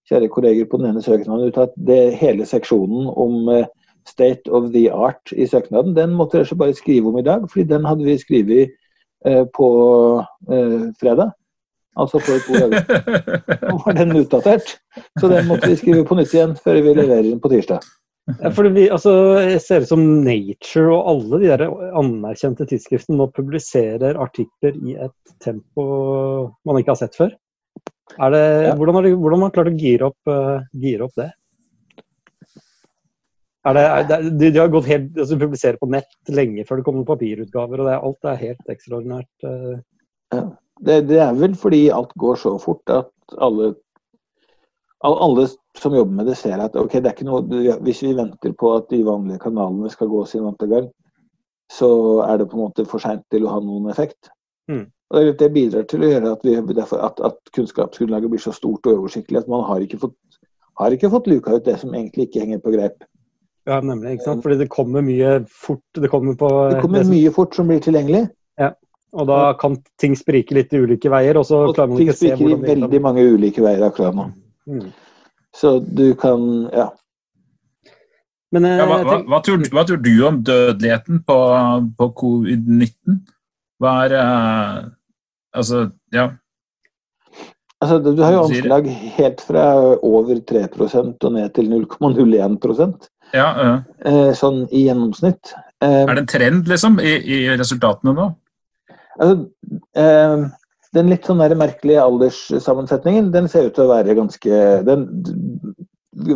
kjære 0.09 0.29
kolleger 0.33 0.68
på 0.68 0.81
den 0.81 0.93
ene 0.93 1.03
søknaden 1.05 1.49
ut 1.49 1.61
at 1.61 1.72
det, 1.89 2.14
hele 2.20 2.47
seksjonen 2.49 3.09
om 3.11 3.49
uh, 3.51 3.64
state 4.09 4.51
of 4.53 4.70
the 4.75 4.87
art 4.93 5.33
i 5.33 5.47
søknaden, 5.49 5.97
den 5.97 6.14
måtte 6.18 6.43
dere 6.43 6.61
bare 6.61 6.77
skrive 6.77 7.09
om 7.11 7.18
i 7.18 7.25
dag, 7.27 7.47
fordi 7.51 7.66
den 7.72 7.89
hadde 7.89 8.07
vi 8.07 8.18
skrevet 8.20 8.77
uh, 9.27 9.45
på 9.57 9.70
eh, 10.53 10.93
fredag. 11.01 11.33
Altså 11.97 12.18
for 12.18 12.43
to 12.43 12.59
dager. 12.59 12.83
Nå 13.70 13.77
var 13.85 13.95
den 13.95 14.16
utdatert, 14.18 14.72
så 15.20 15.29
den 15.31 15.47
måtte 15.47 15.70
vi 15.70 15.77
skrive 15.79 16.03
på 16.07 16.18
nytt 16.18 16.35
igjen 16.35 16.57
før 16.59 16.81
vi 16.83 16.95
leverer 16.99 17.29
den 17.29 17.39
på 17.41 17.53
tirsdag. 17.53 17.87
Ja, 18.25 18.49
fordi 18.57 18.70
vi, 18.72 18.85
altså, 18.89 19.12
jeg 19.45 19.61
ser 19.61 19.83
ut 19.85 19.91
som 19.91 20.03
Nature 20.25 20.95
og 20.95 21.09
alle 21.12 21.41
de 21.43 21.49
der 21.51 21.64
anerkjente 22.01 22.64
tidsskriftene 22.70 23.18
nå 23.20 23.27
publiserer 23.37 24.16
artikler 24.16 24.79
i 24.81 24.95
et 24.97 25.35
tempo 25.45 25.85
man 26.64 26.81
ikke 26.81 26.95
har 26.95 27.01
sett 27.03 27.18
før. 27.18 27.35
Det, 28.14 28.41
Ja. 28.64 28.72
hvordan, 28.79 28.97
har 28.97 29.03
de, 29.05 29.12
hvordan 29.16 29.39
har 29.39 29.43
man 29.45 29.53
klart 29.53 29.68
å 29.68 29.77
gire 29.77 30.09
opp, 30.09 30.31
uh, 30.31 30.64
gire 30.81 31.05
opp 31.05 31.14
det? 31.20 31.29
Er 33.64 33.77
det, 33.77 33.85
er 33.85 34.09
det, 34.09 34.18
de, 34.41 34.51
de 34.53 34.61
har 34.61 34.72
gått 34.72 34.89
helt, 34.89 35.12
altså 35.16 35.39
publiserer 35.41 35.79
på 35.81 35.89
nett 35.93 36.33
lenge 36.33 36.64
før 36.68 36.81
det 36.81 36.85
kommer 36.89 37.07
papirutgaver, 37.09 37.81
og 37.81 37.89
det, 37.89 38.01
alt 38.09 38.29
er 38.33 38.43
helt 38.43 38.72
ekstraordinært. 38.72 39.33
eh. 39.49 40.45
Det, 40.85 40.99
det 41.09 41.20
er 41.22 41.37
vel 41.39 41.55
fordi 41.57 41.87
alt 41.95 42.12
går 42.18 42.41
så 42.41 42.57
fort 42.61 42.91
at 42.93 43.11
alle 43.39 43.72
all- 43.72 43.81
alle 45.05 45.48
som 45.76 45.94
jobber 45.94 46.16
med 46.16 46.26
det, 46.30 46.36
ser 46.40 46.61
at 46.62 46.76
ok, 46.76 46.92
det 46.92 47.11
er 47.11 47.16
ikke 47.16 47.28
noe, 47.28 47.42
hvis 47.84 48.02
vi 48.05 48.14
venter 48.16 48.55
på 48.57 48.74
at 48.76 48.88
de 48.90 49.02
vanlige 49.05 49.42
kanalene 49.42 49.90
skal 49.92 50.09
gå 50.09 50.24
sin 50.28 50.44
vante 50.46 50.68
gang, 50.70 50.88
så 51.72 51.88
er 52.24 52.38
det 52.38 52.48
på 52.50 52.57
en 52.59 52.66
måte 52.66 52.86
for 52.88 53.02
seint 53.02 53.24
til 53.32 53.44
å 53.44 53.55
ha 53.55 53.61
noen 53.61 53.90
effekt. 53.92 54.30
Mm. 54.70 54.86
Og 55.14 55.38
det- 55.38 55.52
bidrar 55.52 55.84
til 55.88 56.00
å 56.00 56.11
gjøre 56.11 56.32
at, 56.32 56.44
vi, 56.44 56.55
at, 56.80 57.20
at 57.20 57.36
kunnskapsgrunnlaget 57.55 58.30
blir 58.30 58.40
så 58.40 58.52
stort 58.52 58.86
og 58.86 58.98
oversiktlig 58.98 59.38
at 59.38 59.48
man 59.48 59.64
har 59.64 59.80
ikke 59.84 59.98
fått, 59.98 60.16
har 60.78 60.90
ikke 60.90 61.11
fått 61.11 61.26
luka 61.26 61.55
ut 61.55 61.64
det 61.64 61.78
som 61.80 61.92
egentlig 61.94 62.28
ikke 62.28 62.40
henger 62.40 62.59
på 62.64 62.72
greip. 62.72 63.05
Ja, 63.66 63.80
nemlig. 63.80 64.16
ikke 64.16 64.24
sant? 64.24 64.42
Fordi 64.42 64.59
det 64.61 64.68
kommer 64.68 65.05
mye 65.05 65.44
fort. 65.48 65.84
Det 65.94 66.11
kommer 66.11 66.34
på 66.36 66.48
Det 66.70 66.80
kommer 66.82 67.05
mye 67.09 67.30
fort 67.32 67.55
som 67.55 67.68
blir 67.68 67.80
tilgjengelig, 67.80 68.28
Og 69.14 69.26
da 69.26 69.52
kan 69.55 69.76
ting 69.98 70.16
sprike 70.18 70.57
litt 70.57 70.72
i 70.74 70.80
ulike 70.82 71.11
veier, 71.12 71.38
og 71.38 71.46
så 71.46 71.72
klarer 71.72 71.92
man 71.92 72.00
ting 72.00 72.09
ikke 72.09 72.16
å 72.16 72.18
se 72.18 72.32
spriker 72.34 72.50
i 72.50 72.74
veldig 72.74 73.00
mange 73.00 73.22
ulike 73.22 73.62
veier 73.62 73.84
akkurat 73.86 74.16
nå. 74.16 74.24
Mm. 74.71 74.93
Så 75.57 75.79
du 75.79 76.15
kan 76.15 76.69
Ja. 76.73 76.93
Men 78.53 78.65
eh, 78.65 78.79
Ja, 78.79 78.87
hva, 78.87 79.01
hva, 79.03 79.19
hva, 79.29 79.41
tror, 79.45 79.65
hva 79.75 79.85
tror 79.87 80.01
du 80.03 80.15
om 80.27 80.43
dødeligheten 80.47 81.25
på, 81.27 81.39
på 81.99 82.11
covid-19? 82.23 83.21
Hva 83.83 83.95
er 84.07 84.17
uh, 84.19 84.91
Altså, 85.55 85.89
ja. 86.11 86.31
Altså, 87.81 87.99
du 88.01 88.23
har 88.23 88.33
jo 88.33 88.45
anslag 88.47 88.87
helt 89.19 89.43
fra 89.45 89.65
over 90.03 90.41
3 90.49 90.65
og 90.81 91.33
ned 91.35 91.53
til 91.55 91.69
0,01% 91.71 93.11
ja 93.35 93.49
eh, 94.05 94.33
sånn 94.37 94.65
i 94.71 94.87
gjennomsnitt. 94.89 95.55
Er 95.85 96.11
det 96.11 96.23
en 96.23 96.31
trend, 96.31 96.69
liksom, 96.71 96.99
i, 97.03 97.17
i 97.19 97.39
resultatene 97.59 98.15
nå? 98.17 98.29
altså, 99.15 99.35
eh, 100.01 100.45
den 100.95 101.11
litt 101.11 101.26
sånn 101.26 101.42
merkelige 101.59 102.03
alderssammensetningen, 102.03 103.32
den 103.34 103.49
ser 103.51 103.68
ut 103.68 103.76
til 103.76 103.86
å 103.86 103.92
være 103.92 104.16
ganske 104.18 104.62
den, 104.86 105.07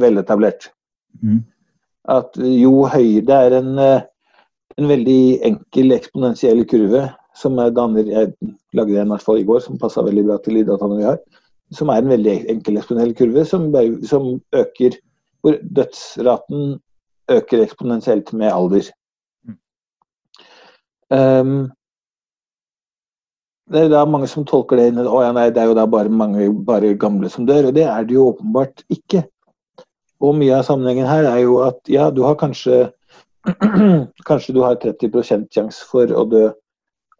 veletablert. 0.03 0.71
Mm. 1.23 1.43
At 2.09 2.37
jo 2.39 2.87
høyere 2.89 3.25
Det 3.27 3.37
er 3.37 3.55
en, 3.59 3.79
en 3.79 4.89
veldig 4.91 5.23
enkel 5.45 5.95
eksponentiell 5.97 6.63
kurve 6.71 7.09
som 7.39 7.59
er 7.63 7.75
danner 7.75 8.07
Jeg 8.07 8.33
lagde 8.77 8.99
en 9.01 9.11
i 9.11 9.15
hvert 9.15 9.25
fall 9.25 9.41
i 9.41 9.47
går 9.47 9.63
som 9.65 9.81
passa 9.81 10.05
veldig 10.07 10.25
bra 10.29 10.39
til 10.43 10.59
de 10.59 10.67
dataene 10.69 10.99
vi 11.01 11.07
har. 11.09 11.19
Som 11.75 11.91
er 11.93 12.03
en 12.03 12.13
veldig 12.13 12.37
enkel 12.55 12.81
eksponentiell 12.81 13.17
kurve 13.19 13.45
som, 13.49 13.69
som 14.09 14.31
øker 14.57 14.99
Hvor 15.43 15.59
dødsraten 15.63 16.79
øker 17.31 17.63
eksponentielt 17.63 18.33
med 18.33 18.51
alder. 18.51 18.89
Mm. 19.47 19.59
Um, 21.15 21.59
det 23.73 23.81
er 23.85 23.91
da 23.93 24.05
mange 24.09 24.29
som 24.31 24.47
tolker 24.49 24.79
det 24.81 24.91
inn 24.91 25.01
at 25.03 25.09
ja, 25.09 25.33
nei, 25.37 25.49
det 25.53 25.63
er 25.63 25.71
jo 25.71 25.77
da 25.77 25.87
bare 25.91 26.13
mange 26.13 26.49
bare 26.67 26.95
gamle 27.01 27.31
som 27.33 27.47
dør, 27.49 27.69
og 27.69 27.75
det 27.77 27.85
er 27.89 28.07
det 28.09 28.17
jo 28.17 28.31
åpenbart 28.33 28.85
ikke. 28.93 29.25
Og 30.25 30.35
mye 30.39 30.57
av 30.57 30.65
sammenhengen 30.67 31.09
her 31.09 31.29
er 31.31 31.43
jo 31.45 31.61
at 31.67 31.79
ja, 31.91 32.09
du 32.11 32.25
har 32.27 32.39
kanskje 32.41 32.89
Kanskje 34.29 34.53
du 34.53 34.59
har 34.61 34.75
30 34.83 35.23
sjanse 35.55 35.85
for 35.89 36.11
å 36.13 36.25
dø 36.29 36.49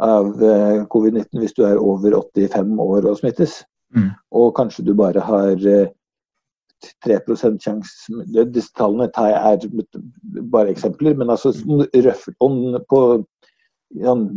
av 0.05 0.43
eh, 0.45 0.83
covid-19 0.93 1.41
hvis 1.41 1.55
du 1.57 1.63
er 1.65 1.79
over 1.81 2.17
85 2.19 2.75
år 2.83 3.07
og 3.09 3.21
smittes. 3.21 3.63
Mm. 3.95 4.11
Og 4.37 4.51
kanskje 4.59 4.85
du 4.85 4.93
bare 4.99 5.23
har 5.25 5.55
eh, 5.57 5.89
3 7.07 7.19
sjanse 7.39 8.21
Disse 8.53 8.75
tallene 8.77 9.09
er 9.09 9.65
bare 10.53 10.75
eksempler, 10.75 11.17
men 11.19 11.31
altså 11.31 11.55
røff, 12.05 12.29
on, 12.45 12.79
på 12.91 13.01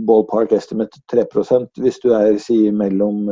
ballpark 0.08 0.54
estimate 0.56 1.02
3% 1.12 1.82
hvis 1.82 2.00
du 2.04 2.12
er 2.16 2.38
si 2.40 2.72
mellom, 2.72 3.28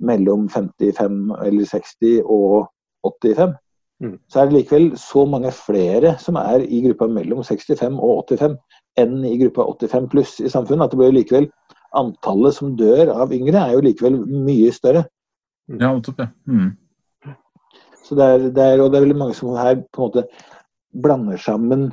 mellom 0.00 0.48
55 0.48 1.34
eller 1.44 1.64
60 1.64 2.22
og 2.24 2.70
85. 3.04 3.56
Mm. 4.00 4.16
Så 4.32 4.40
er 4.40 4.48
det 4.48 4.56
likevel 4.56 4.86
så 4.96 5.26
mange 5.28 5.52
flere 5.52 6.14
som 6.18 6.38
er 6.40 6.64
i 6.64 6.80
gruppa 6.86 7.06
mellom 7.06 7.44
65 7.44 7.98
og 8.00 8.24
85 8.32 8.56
enn 8.98 9.24
i 9.28 9.36
gruppa 9.42 9.66
85 9.68 10.08
pluss 10.12 10.38
i 10.40 10.48
samfunnet. 10.48 10.86
At 10.86 10.94
det 10.94 11.02
blir 11.02 11.18
likevel 11.18 11.50
Antallet 11.90 12.54
som 12.54 12.76
dør 12.78 13.08
av 13.10 13.32
yngre 13.34 13.58
er 13.58 13.72
jo 13.74 13.82
likevel 13.82 14.20
mye 14.22 14.70
større. 14.70 15.08
Ja, 15.66 15.90
nettopp, 15.90 16.20
ja. 16.22 16.28
Mm. 16.46 16.76
Så 18.06 18.18
det 18.18 18.26
er, 18.26 18.44
det 18.54 18.62
er, 18.62 18.82
og 18.82 18.92
det 18.92 18.98
er 18.98 19.04
veldig 19.06 19.18
mange 19.18 19.34
som 19.38 19.56
her 19.58 19.80
på 19.90 20.04
en 20.04 20.06
måte 20.06 20.22
blander 21.02 21.40
sammen 21.42 21.88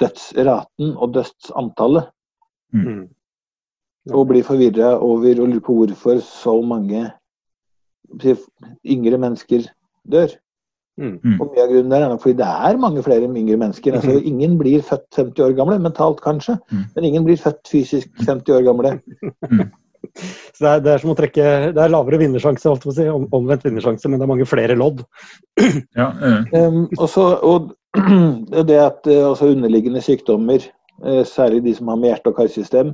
dødsraten 0.00 0.94
og 0.96 1.12
dødsantallet. 1.16 2.08
Mm. 2.74 3.06
Og 4.12 4.28
blir 4.30 4.44
forvirra 4.46 4.94
over 5.04 5.40
og 5.40 5.48
lurer 5.48 5.60
på 5.64 5.74
hvorfor 5.78 6.20
så 6.24 6.54
mange 6.64 7.06
yngre 8.86 9.18
mennesker 9.20 9.66
dør. 10.10 10.28
Mm. 10.98 11.18
Mm. 11.22 11.34
Og 11.40 11.52
mye 11.52 11.62
av 11.62 11.68
grunnen 11.70 11.92
der 11.92 12.04
er 12.04 12.08
nok 12.10 12.22
fordi 12.24 12.38
det 12.40 12.46
er 12.68 12.78
mange 12.82 13.02
flere 13.06 13.28
yngre 13.28 13.56
mennesker. 13.60 13.94
Altså, 13.98 14.16
ingen 14.26 14.56
blir 14.58 14.82
født 14.82 15.06
50 15.14 15.44
år 15.44 15.52
gamle, 15.58 15.78
mentalt 15.78 16.20
kanskje, 16.24 16.58
Mm. 16.72 16.84
men 16.94 17.04
ingen 17.04 17.24
blir 17.24 17.36
født 17.36 17.68
fysisk 17.70 18.08
50 18.26 18.50
år 18.56 18.64
gamle. 18.66 18.96
Så 20.54 20.62
det 20.64 20.68
er, 20.70 20.80
det 20.80 20.90
er 20.92 20.98
som 21.02 21.10
å 21.10 21.14
trekke 21.18 21.44
Det 21.74 21.82
er 21.82 21.90
lavere 21.90 22.18
vinnersjanse, 22.18 22.70
si, 22.94 23.04
om- 23.10 23.26
omvendt 23.34 23.64
vinnersjanse, 23.66 24.08
men 24.08 24.18
det 24.18 24.24
er 24.26 24.30
mange 24.30 24.46
flere 24.46 24.74
lodd. 24.78 25.04
ja 25.96 26.08
Um, 26.54 26.88
og, 26.98 27.08
så, 27.10 27.24
og 27.42 27.74
det 28.68 28.78
at 28.78 29.06
eh, 29.10 29.26
altså 29.28 29.50
underliggende 29.52 30.00
sykdommer, 30.00 30.62
særlig 31.24 31.62
de 31.64 31.74
som 31.74 31.88
har 31.88 31.96
med 31.96 32.10
hjerte- 32.10 32.32
og 32.32 32.36
karsystem, 32.36 32.92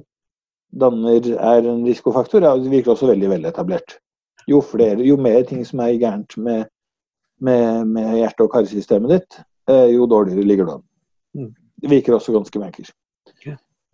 danner 0.81 1.29
er 1.35 1.69
en 1.71 1.85
risikofaktor, 1.87 2.41
det 2.41 2.71
virker 2.71 2.93
også 2.93 3.07
veldig 3.07 3.31
veletablert. 3.31 3.99
Jo 4.49 4.61
flere, 4.61 5.01
jo 5.07 5.17
mer 5.17 5.43
ting 5.49 5.65
som 5.67 5.81
er 5.81 5.97
gærent 5.99 6.37
med, 6.37 6.65
med, 7.41 7.85
med 7.85 8.17
hjerte- 8.19 8.45
og 8.45 8.53
karsystemet 8.53 9.11
ditt, 9.11 9.39
eh, 9.71 9.95
jo 9.95 10.07
dårligere 10.07 10.45
ligger 10.45 10.65
du 10.65 10.73
an. 10.73 10.85
Mm. 11.35 11.55
Det 11.81 11.91
virker 11.91 12.15
også 12.15 12.33
ganske 12.33 12.59
merkelig. 12.59 12.93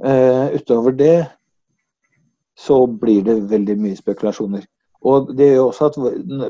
Uh, 0.00 0.48
utover 0.56 0.90
det 0.96 1.26
så 2.56 2.86
blir 2.86 3.24
det 3.24 3.50
veldig 3.50 3.76
mye 3.80 3.96
spekulasjoner. 3.98 4.64
Og 5.00 5.32
Det 5.36 5.48
at, 5.56 5.96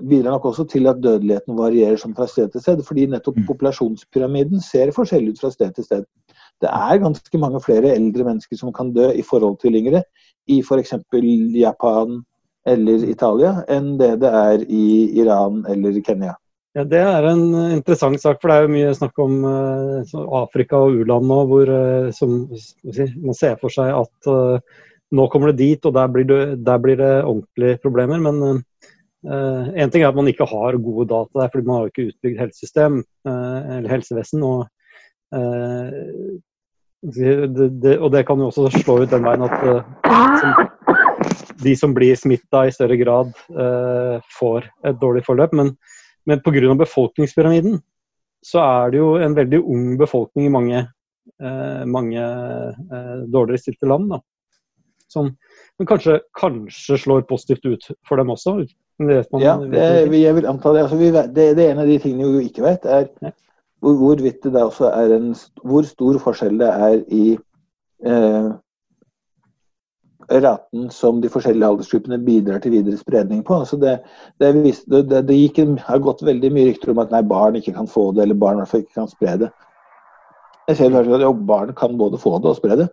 bidrar 0.08 0.30
nok 0.30 0.44
også 0.44 0.64
til 0.64 0.86
at 0.86 1.02
dødeligheten 1.02 1.58
varierer 1.58 1.96
som 1.96 2.14
fra 2.14 2.26
sted 2.26 2.48
til 2.50 2.60
sted. 2.60 2.82
Fordi 2.82 3.06
nettopp 3.06 3.36
mm. 3.36 3.46
populasjonspyramiden 3.46 4.60
ser 4.60 4.90
forskjellig 4.94 5.32
ut 5.32 5.40
fra 5.40 5.50
sted 5.50 5.72
til 5.74 5.84
sted. 5.84 6.04
Det 6.60 6.70
er 6.70 7.02
ganske 7.02 7.40
mange 7.40 7.60
flere 7.64 7.94
eldre 7.94 8.26
mennesker 8.26 8.58
som 8.58 8.72
kan 8.76 8.92
dø 8.96 9.10
i 9.16 9.24
forhold 9.24 9.58
til 9.62 9.78
yngre 9.80 10.02
i 10.50 10.60
f.eks. 10.60 10.94
Japan 11.56 12.20
eller 12.68 13.04
Italia 13.08 13.54
enn 13.72 13.94
det 14.00 14.18
det 14.20 14.30
er 14.42 14.64
i 14.68 14.86
Iran 15.22 15.64
eller 15.68 15.96
Kenya. 16.04 16.34
Ja, 16.76 16.84
Det 16.84 17.00
er 17.02 17.24
en 17.26 17.48
interessant 17.74 18.20
sak, 18.22 18.38
for 18.38 18.50
det 18.50 18.56
er 18.56 18.66
jo 18.66 18.74
mye 18.76 18.94
snakk 18.94 19.16
om 19.18 19.40
uh, 19.42 20.18
Afrika 20.38 20.78
og 20.78 21.00
u-land 21.00 21.26
nå, 21.26 21.38
hvor 21.50 21.66
uh, 21.66 22.10
som, 22.14 22.44
man 23.24 23.34
ser 23.34 23.56
for 23.58 23.74
seg 23.74 23.90
at 23.90 24.30
uh, 24.30 24.84
nå 25.10 25.26
kommer 25.32 25.50
det 25.50 25.64
dit, 25.64 25.88
og 25.88 25.96
der 25.96 26.12
blir 26.14 26.28
det, 26.28 26.42
der 26.62 26.78
blir 26.78 27.00
det 27.00 27.14
ordentlige 27.24 27.80
problemer. 27.82 28.22
Men 28.22 28.62
en 29.20 29.90
ting 29.90 30.04
er 30.04 30.08
at 30.08 30.16
man 30.16 30.30
ikke 30.30 30.46
har 30.48 30.78
gode 30.80 31.08
data 31.10 31.42
der, 31.42 31.48
fordi 31.50 31.66
man 31.66 31.74
har 31.74 31.82
jo 31.82 31.90
ikke 31.90 32.04
utbygd 32.12 32.38
helsesystem 32.40 33.00
eller 33.26 33.90
helsevesen. 33.90 34.44
og 34.46 34.62
det, 37.02 37.70
det, 37.80 37.98
og 37.98 38.10
det 38.12 38.24
kan 38.28 38.40
jo 38.40 38.50
også 38.50 38.68
slå 38.74 39.00
ut 39.02 39.12
den 39.12 39.24
veien 39.24 39.44
at 39.46 39.62
uh, 39.64 40.64
de 41.64 41.74
som 41.76 41.94
blir 41.96 42.18
smitta 42.18 42.66
i 42.68 42.74
større 42.74 42.98
grad, 43.00 43.32
uh, 43.56 44.20
får 44.36 44.68
et 44.88 44.98
dårlig 45.00 45.24
forløp. 45.26 45.54
Men, 45.56 45.74
men 46.28 46.42
pga. 46.44 46.74
befolkningspyramiden 46.84 47.80
så 48.44 48.60
er 48.64 48.92
det 48.92 49.00
jo 49.00 49.14
en 49.20 49.36
veldig 49.36 49.60
ung 49.60 49.86
befolkning 50.00 50.48
i 50.48 50.52
mange, 50.52 50.84
uh, 51.40 51.82
mange 51.88 52.26
dårligere 53.32 53.64
stilte 53.64 53.88
land. 53.88 54.12
Da. 54.12 54.20
Som 55.10 55.34
men 55.80 55.88
kanskje, 55.88 56.18
kanskje, 56.36 56.98
slår 57.00 57.22
positivt 57.24 57.64
ut 57.64 57.86
for 58.08 58.20
dem 58.20 58.28
også? 58.30 58.58
Det 59.00 59.22
ja, 59.40 59.54
det, 59.56 59.84
jeg 60.20 60.34
vil 60.36 60.48
anta 60.50 60.74
det. 60.76 60.82
Altså, 60.84 60.98
vi, 61.00 61.06
det. 61.08 61.46
det. 61.56 61.64
er 61.64 61.70
en 61.72 61.80
av 61.80 61.88
de 61.88 61.96
tingene 62.02 62.34
vi 62.34 62.50
ikke 62.50 62.66
vet, 62.66 62.84
er 62.84 63.06
hvorvidt 63.80 64.44
det 64.44 64.62
også 64.62 64.90
er 64.92 65.14
en 65.16 65.30
Hvor 65.64 65.86
stor 65.88 66.18
forskjell 66.22 66.58
det 66.60 66.68
er 66.68 66.98
i 67.08 67.38
eh, 68.06 68.50
raten 70.30 70.90
som 70.94 71.20
de 71.20 71.30
forskjellige 71.32 71.66
aldersgruppene 71.66 72.20
bidrar 72.22 72.60
til 72.62 72.76
videre 72.76 72.98
spredning 73.00 73.42
på. 73.46 73.62
Altså 73.64 73.76
det, 73.80 73.98
det, 74.38 74.52
det, 74.86 75.24
det 75.28 75.38
gikk, 75.38 75.58
har 75.86 75.98
gått 75.98 76.22
veldig 76.22 76.52
mye 76.54 76.68
rykter 76.70 76.92
om 76.92 77.02
at 77.02 77.10
nei, 77.10 77.22
barn 77.26 77.58
ikke 77.58 77.74
kan 77.74 77.90
få 77.90 78.10
det, 78.14 78.24
eller 78.24 78.38
barn 78.38 78.60
i 78.60 78.62
hvert 78.62 78.72
fall 78.72 78.84
ikke 78.84 79.00
kan 79.00 79.10
spre 79.10 79.36
det. 79.44 79.50
Jeg 80.70 80.78
ser 80.78 80.94
at 81.00 81.08
jo, 81.24 81.32
Barn 81.34 81.72
kan 81.74 81.96
både 81.98 82.18
få 82.20 82.38
det 82.38 82.52
og 82.52 82.60
spre 82.60 82.76
det. 82.78 82.86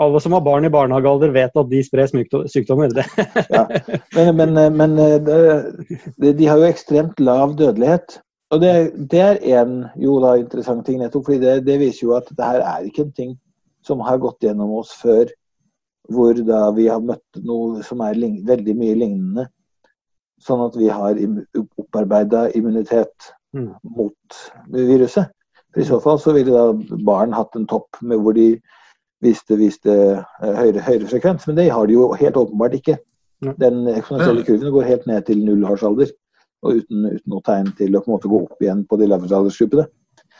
Alle 0.00 0.20
som 0.22 0.32
har 0.32 0.44
barn 0.46 0.64
i 0.64 0.70
barnehagealder, 0.70 1.32
vet 1.34 1.58
at 1.58 1.68
de 1.68 1.82
sprer 1.84 2.08
sykdommer. 2.48 2.94
ja. 3.56 3.64
Men, 4.14 4.36
men, 4.38 4.76
men 4.78 4.94
de, 4.96 6.32
de 6.38 6.46
har 6.46 6.62
jo 6.62 6.70
ekstremt 6.70 7.20
lav 7.20 7.56
dødelighet. 7.58 8.20
Og 8.48 8.62
det, 8.62 8.72
det 9.12 9.20
er 9.20 9.42
en 9.60 9.82
jo 10.00 10.16
da 10.24 10.32
interessant 10.40 10.86
ting, 10.86 11.02
nettopp 11.02 11.26
fordi 11.26 11.40
det, 11.42 11.66
det, 11.66 11.76
viser 11.82 12.06
jo 12.06 12.14
at 12.16 12.30
det 12.32 12.46
her 12.46 12.64
er 12.64 12.86
ikke 12.88 13.04
en 13.04 13.14
ting 13.16 13.34
som 13.84 14.00
har 14.04 14.20
gått 14.22 14.44
gjennom 14.44 14.72
oss 14.80 14.94
før, 15.02 15.28
hvor 16.08 16.38
da 16.40 16.62
vi 16.76 16.86
har 16.88 17.04
møtt 17.04 17.40
noe 17.44 17.82
som 17.84 18.00
er 18.04 18.16
veldig 18.48 18.76
mye 18.78 18.96
lignende. 18.96 19.48
Sånn 20.40 20.62
at 20.64 20.76
vi 20.78 20.88
har 20.88 21.18
opparbeida 21.58 22.46
immunitet 22.56 23.32
mm. 23.56 23.72
mot 23.98 24.38
viruset. 24.72 25.28
For 25.74 25.82
I 25.82 25.88
så 25.88 25.98
fall 26.00 26.20
så 26.22 26.32
ville 26.36 26.54
da 26.54 26.96
barn 27.04 27.34
hatt 27.36 27.58
en 27.58 27.66
topp 27.68 28.00
med 28.00 28.22
hvor 28.22 28.36
de 28.38 28.54
viste, 29.24 29.58
viste 29.60 29.92
eh, 29.92 30.22
høyere, 30.40 30.84
høyere, 30.86 31.10
frekvens, 31.10 31.44
men 31.50 31.58
det 31.58 31.68
har 31.74 31.90
de 31.90 31.98
jo 31.98 32.12
helt 32.16 32.38
åpenbart 32.40 32.78
ikke. 32.78 32.96
Den 33.60 33.84
eksponentielle 33.92 34.46
kurven 34.46 34.72
går 34.74 34.88
helt 34.88 35.04
ned 35.10 35.26
til 35.28 35.44
nullårsalder 35.44 36.14
og 36.64 36.80
uten, 36.80 37.06
uten, 37.06 37.30
noe 37.30 37.44
tegn 37.46 37.70
til 37.78 37.94
å 37.94 38.02
på 38.02 38.10
en 38.10 38.16
måte 38.16 38.30
gå 38.30 38.42
opp 38.46 38.64
igjen 38.64 38.82
på 38.88 38.98
de 38.98 39.08
lavere 39.10 39.38
aldersgruppene. 39.38 39.86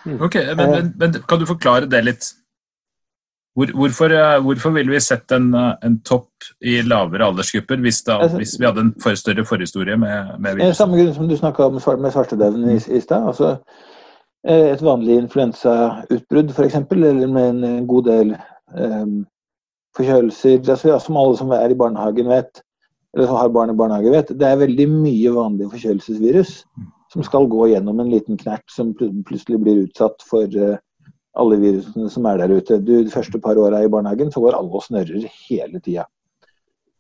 Mm. 0.05 0.19
Ok, 0.25 0.37
men, 0.57 0.71
men, 0.71 0.93
men, 0.99 1.17
Kan 1.29 1.41
du 1.41 1.47
forklare 1.49 1.89
det 1.91 2.03
litt? 2.07 2.31
Hvor, 3.59 3.71
hvorfor, 3.75 4.13
eh, 4.15 4.41
hvorfor 4.43 4.71
ville 4.71 4.93
vi 4.93 5.01
sett 5.03 5.33
en, 5.35 5.49
eh, 5.55 5.73
en, 5.83 5.97
topp 6.07 6.47
i 6.63 6.77
lavere 6.87 7.27
aldersgrupper 7.27 7.81
hvis, 7.83 8.05
da, 8.07 8.21
altså, 8.23 8.39
hvis 8.39 8.55
vi 8.61 8.67
hadde 8.69 8.85
en 8.85 8.93
for 9.03 9.19
større 9.19 9.45
forhistorie 9.47 9.97
med, 9.99 10.37
med 10.39 10.61
virus? 10.61 10.77
Samme 10.79 11.01
grunn 11.01 11.17
som 11.17 11.31
du 11.31 11.35
snakka 11.37 11.67
om 11.67 11.81
med 12.03 12.15
svartedauden 12.15 12.69
i, 12.71 12.77
i 12.79 13.01
stad. 13.03 13.27
Altså, 13.33 13.57
eh, 14.47 14.69
et 14.77 14.85
vanlig 14.85 15.19
influensautbrudd 15.25 16.55
f.eks., 16.55 16.79
eller 16.95 17.27
med 17.27 17.67
en 17.67 17.89
god 17.91 18.07
del 18.07 18.33
um, 18.79 19.19
forkjølelser, 19.99 20.63
altså, 20.63 20.99
som 21.03 21.19
alle 21.19 21.37
som 21.43 21.51
er 21.59 21.75
i 21.75 21.79
barnehagen 21.83 22.31
vet, 22.31 22.63
har 23.27 23.51
barn 23.51 23.73
i 23.73 23.77
barnehage, 23.77 24.13
vet, 24.13 24.31
det 24.39 24.47
er 24.47 24.61
veldig 24.61 24.87
mye 24.93 25.33
vanlig 25.35 25.71
forkjølelsesvirus 25.73 26.53
som 27.13 27.25
skal 27.25 27.49
gå 27.51 27.71
gjennom 27.73 28.01
en 28.03 28.13
liten 28.13 28.39
knert 28.39 28.67
som 28.71 28.93
plutselig 28.95 29.59
blir 29.63 29.83
utsatt 29.87 30.23
for 30.29 30.45
uh, 30.61 30.77
alle 31.39 31.59
virusene 31.63 32.11
som 32.13 32.27
er 32.29 32.43
der 32.43 32.53
ute. 32.59 32.81
Du, 32.85 32.95
de 33.03 33.13
første 33.13 33.41
par 33.41 33.59
åra 33.61 33.83
i 33.85 33.91
barnehagen 33.91 34.33
så 34.35 34.43
går 34.45 34.59
alle 34.59 34.75
og 34.81 34.85
snørrer 34.85 35.29
hele 35.49 35.81
tida. 35.81 36.05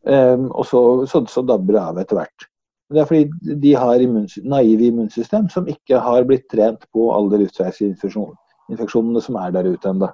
Um, 0.08 0.48
og 0.54 0.64
så, 0.66 0.80
så, 1.10 1.24
så 1.28 1.42
dabber 1.44 1.76
det 1.76 1.82
av 1.82 1.98
etter 2.00 2.20
hvert. 2.20 2.48
Det 2.88 3.02
er 3.02 3.08
fordi 3.10 3.56
de 3.60 3.74
har 3.76 4.00
immuns 4.00 4.38
naive 4.48 4.86
immunsystem 4.88 5.50
som 5.52 5.68
ikke 5.68 6.00
har 6.00 6.24
blitt 6.24 6.46
trent 6.48 6.86
på 6.94 7.10
alle 7.12 7.42
luftveisinfeksjonene 7.42 9.24
som 9.24 9.36
er 9.36 9.52
der 9.52 9.68
ute 9.68 9.92
ennå. 9.92 10.08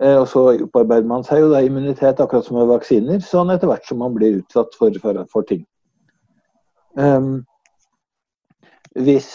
Eh, 0.00 0.16
og 0.16 0.26
så 0.32 0.46
opparbeider 0.54 1.08
man 1.08 1.24
seg 1.26 1.42
jo 1.42 1.50
da 1.52 1.60
immunitet, 1.64 2.22
akkurat 2.22 2.46
som 2.46 2.56
med 2.56 2.70
vaksiner, 2.70 3.20
sånn 3.24 3.52
etter 3.52 3.68
hvert 3.70 3.86
som 3.88 4.00
man 4.00 4.16
blir 4.16 4.40
utsatt 4.40 4.76
for, 4.78 4.94
for, 5.02 5.20
for 5.32 5.48
ting. 5.48 5.66
Um, 6.96 7.42
hvis 8.96 9.28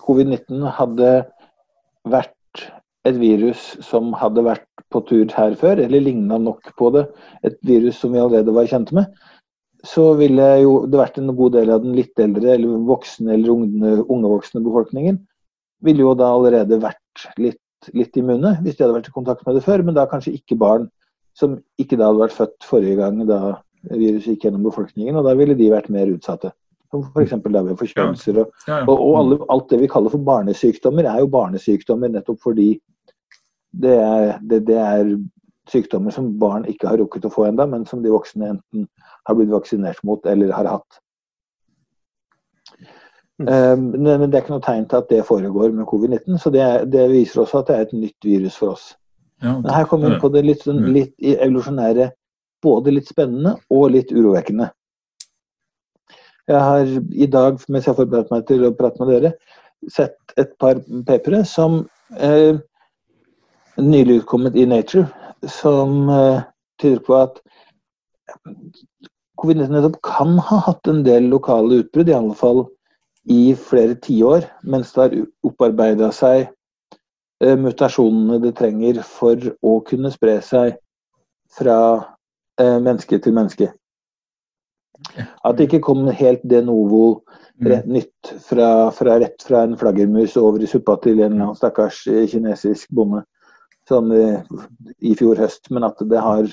covid-19 0.00 0.64
hadde 0.78 1.10
vært 2.08 2.32
et 3.06 3.18
virus 3.20 3.76
som 3.86 4.10
hadde 4.18 4.42
vært 4.46 4.66
på 4.90 5.02
tur 5.06 5.30
her 5.36 5.54
før, 5.60 5.78
eller 5.84 6.02
ligna 6.02 6.40
nok 6.42 6.72
på 6.78 6.90
det, 6.96 7.04
et 7.46 7.58
virus 7.66 8.00
som 8.00 8.16
vi 8.16 8.22
allerede 8.22 8.54
var 8.56 8.66
kjent 8.70 8.90
med, 8.96 9.12
så 9.86 10.08
ville 10.18 10.46
jo 10.64 10.72
det 10.90 10.98
vært 10.98 11.20
en 11.20 11.30
god 11.36 11.54
del 11.54 11.70
av 11.70 11.84
den 11.84 11.94
litt 11.94 12.18
eldre 12.18 12.56
eller 12.56 12.80
voksne 12.88 13.36
eller 13.36 13.52
unge, 13.52 13.92
unge 14.08 14.32
voksne 14.32 14.64
befolkningen 14.64 15.20
ville 15.84 16.02
jo 16.02 16.14
da 16.18 16.32
allerede 16.32 16.80
vært 16.82 17.26
litt 17.38 17.60
litt 17.94 18.16
immune 18.18 18.56
hvis 18.64 18.76
de 18.76 18.84
hadde 18.84 18.96
vært 18.96 19.10
i 19.10 19.14
kontakt 19.14 19.46
med 19.46 19.58
det 19.58 19.64
før, 19.66 19.84
men 19.86 19.96
da 19.96 20.06
kanskje 20.10 20.34
ikke 20.38 20.58
barn 20.60 20.88
som 21.36 21.58
ikke 21.80 21.98
da 22.00 22.08
hadde 22.08 22.24
vært 22.24 22.36
født 22.36 22.66
forrige 22.66 22.98
gang 23.00 23.20
da 23.28 23.40
viruset 23.92 24.32
gikk 24.32 24.46
gjennom 24.46 24.64
befolkningen, 24.66 25.18
og 25.18 25.26
da 25.28 25.34
ville 25.38 25.54
de 25.58 25.68
vært 25.70 25.90
mer 25.92 26.10
utsatte. 26.10 26.50
Som 26.90 27.04
f.eks. 27.12 27.34
da 27.52 27.62
ved 27.66 27.78
forkjølelser. 27.78 28.40
Og, 28.40 28.66
og, 28.88 28.92
og 28.96 29.16
alle, 29.20 29.38
alt 29.52 29.70
det 29.70 29.80
vi 29.82 29.90
kaller 29.90 30.12
for 30.12 30.22
barnesykdommer, 30.26 31.06
er 31.06 31.22
jo 31.22 31.30
barnesykdommer 31.30 32.12
nettopp 32.14 32.40
fordi 32.42 32.70
det 33.76 33.96
er, 34.00 34.36
det, 34.40 34.62
det 34.70 34.78
er 34.80 35.10
sykdommer 35.70 36.14
som 36.14 36.30
barn 36.40 36.64
ikke 36.70 36.88
har 36.88 37.00
rukket 37.02 37.26
å 37.26 37.32
få 37.32 37.48
enda, 37.48 37.66
men 37.68 37.84
som 37.90 38.02
de 38.02 38.12
voksne 38.14 38.54
enten 38.54 38.86
har 39.26 39.36
blitt 39.36 39.52
vaksinert 39.52 40.00
mot 40.06 40.24
eller 40.30 40.54
har 40.54 40.70
hatt. 40.76 41.00
Mm. 43.38 43.90
Men 44.00 44.30
det 44.30 44.38
er 44.38 44.44
ikke 44.44 44.54
noe 44.54 44.64
tegn 44.64 44.86
til 44.88 45.02
at 45.02 45.10
det 45.10 45.24
foregår 45.28 45.74
med 45.76 45.88
covid-19, 45.90 46.38
så 46.40 46.52
det, 46.52 46.68
det, 46.92 47.08
viser 47.12 47.42
også 47.42 47.60
at 47.60 47.68
det 47.68 47.76
er 47.76 47.84
et 47.84 47.96
nytt 47.96 48.24
virus 48.24 48.56
for 48.56 48.76
oss. 48.76 48.86
Ja, 49.44 49.58
Men 49.58 49.68
her 49.74 49.84
kommer 49.84 50.14
vi 50.14 50.20
på 50.22 50.30
det 50.32 50.46
litt, 50.46 50.62
sånn, 50.64 50.86
litt 50.94 51.12
evolusjonære, 51.20 52.08
både 52.64 52.94
litt 52.96 53.10
spennende 53.10 53.58
og 53.68 53.90
litt 53.92 54.14
urovekkende. 54.14 54.70
Jeg 56.48 56.62
har 56.62 56.88
i 57.12 57.26
dag, 57.26 57.58
mens 57.68 57.84
jeg 57.84 57.92
har 57.92 57.98
forberedt 57.98 58.32
meg 58.32 58.46
til 58.48 58.64
å 58.64 58.72
prate 58.78 59.02
med 59.02 59.12
dere, 59.12 59.32
sett 59.92 60.16
et 60.40 60.54
par 60.62 60.80
papere 61.08 61.42
som 61.44 61.82
eh, 62.16 62.56
nylig 63.76 64.22
utkommet 64.22 64.56
i 64.56 64.64
Nature, 64.70 65.04
som 65.44 66.08
eh, 66.08 66.46
tyder 66.80 67.02
på 67.04 67.18
at 67.18 67.42
covid-19 69.42 69.98
kan 70.06 70.38
ha 70.48 70.62
hatt 70.70 70.88
en 70.88 71.02
del 71.04 71.28
lokale 71.34 71.82
utbrudd, 71.82 72.08
i 72.08 72.16
alle 72.16 72.38
fall 72.38 72.64
i 73.26 73.54
flere 73.58 73.96
tiår, 74.02 74.46
mens 74.62 74.92
det 74.94 75.02
har 75.02 75.14
opparbeida 75.46 76.12
seg 76.14 76.46
eh, 77.42 77.56
mutasjonene 77.58 78.38
det 78.42 78.54
trenger 78.58 79.00
for 79.06 79.40
å 79.66 79.80
kunne 79.86 80.12
spre 80.14 80.38
seg 80.46 80.76
fra 81.56 81.78
eh, 82.60 82.78
menneske 82.78 83.18
til 83.22 83.34
menneske. 83.34 83.72
At 85.44 85.58
det 85.58 85.66
ikke 85.66 85.82
kom 85.88 86.06
helt 86.08 86.44
de 86.48 86.62
novo 86.64 87.02
mm. 87.58 87.66
rett, 87.68 87.88
nytt 87.98 88.30
fra, 88.46 88.92
fra, 88.94 89.18
rett 89.20 89.42
fra 89.44 89.64
en 89.66 89.76
flaggermus 89.78 90.38
over 90.40 90.62
i 90.62 90.70
suppa 90.70 90.96
til 91.02 91.18
en 91.18 91.32
eller 91.32 91.48
annen 91.48 91.58
stakkars 91.58 92.04
eh, 92.12 92.28
kinesisk 92.30 92.94
bonde 92.94 93.24
sånn 93.86 94.10
i 94.10 95.12
fjor 95.14 95.38
høst, 95.38 95.68
men 95.70 95.84
at 95.86 96.00
det 96.10 96.18
har, 96.18 96.48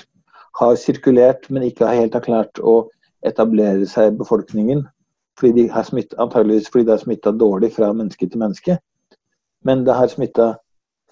har 0.60 0.76
sirkulert, 0.78 1.48
men 1.50 1.64
ikke 1.66 1.88
helt 1.90 2.14
har 2.14 2.22
klart 2.22 2.60
å 2.62 2.84
etablere 3.26 3.88
seg 3.90 4.12
i 4.12 4.18
befolkningen 4.20 4.84
fordi 5.38 5.52
de 5.62 5.68
har 5.72 5.86
smitt, 5.86 6.14
antageligvis 6.18 6.70
fordi 6.70 6.86
det 6.88 6.94
har 6.96 7.02
smitta 7.02 7.32
dårlig 7.34 7.72
fra 7.74 7.92
menneske 7.92 8.28
til 8.28 8.40
menneske. 8.40 8.78
Men 9.64 9.84
det 9.86 9.96
har 9.98 10.10
smitta 10.12 10.54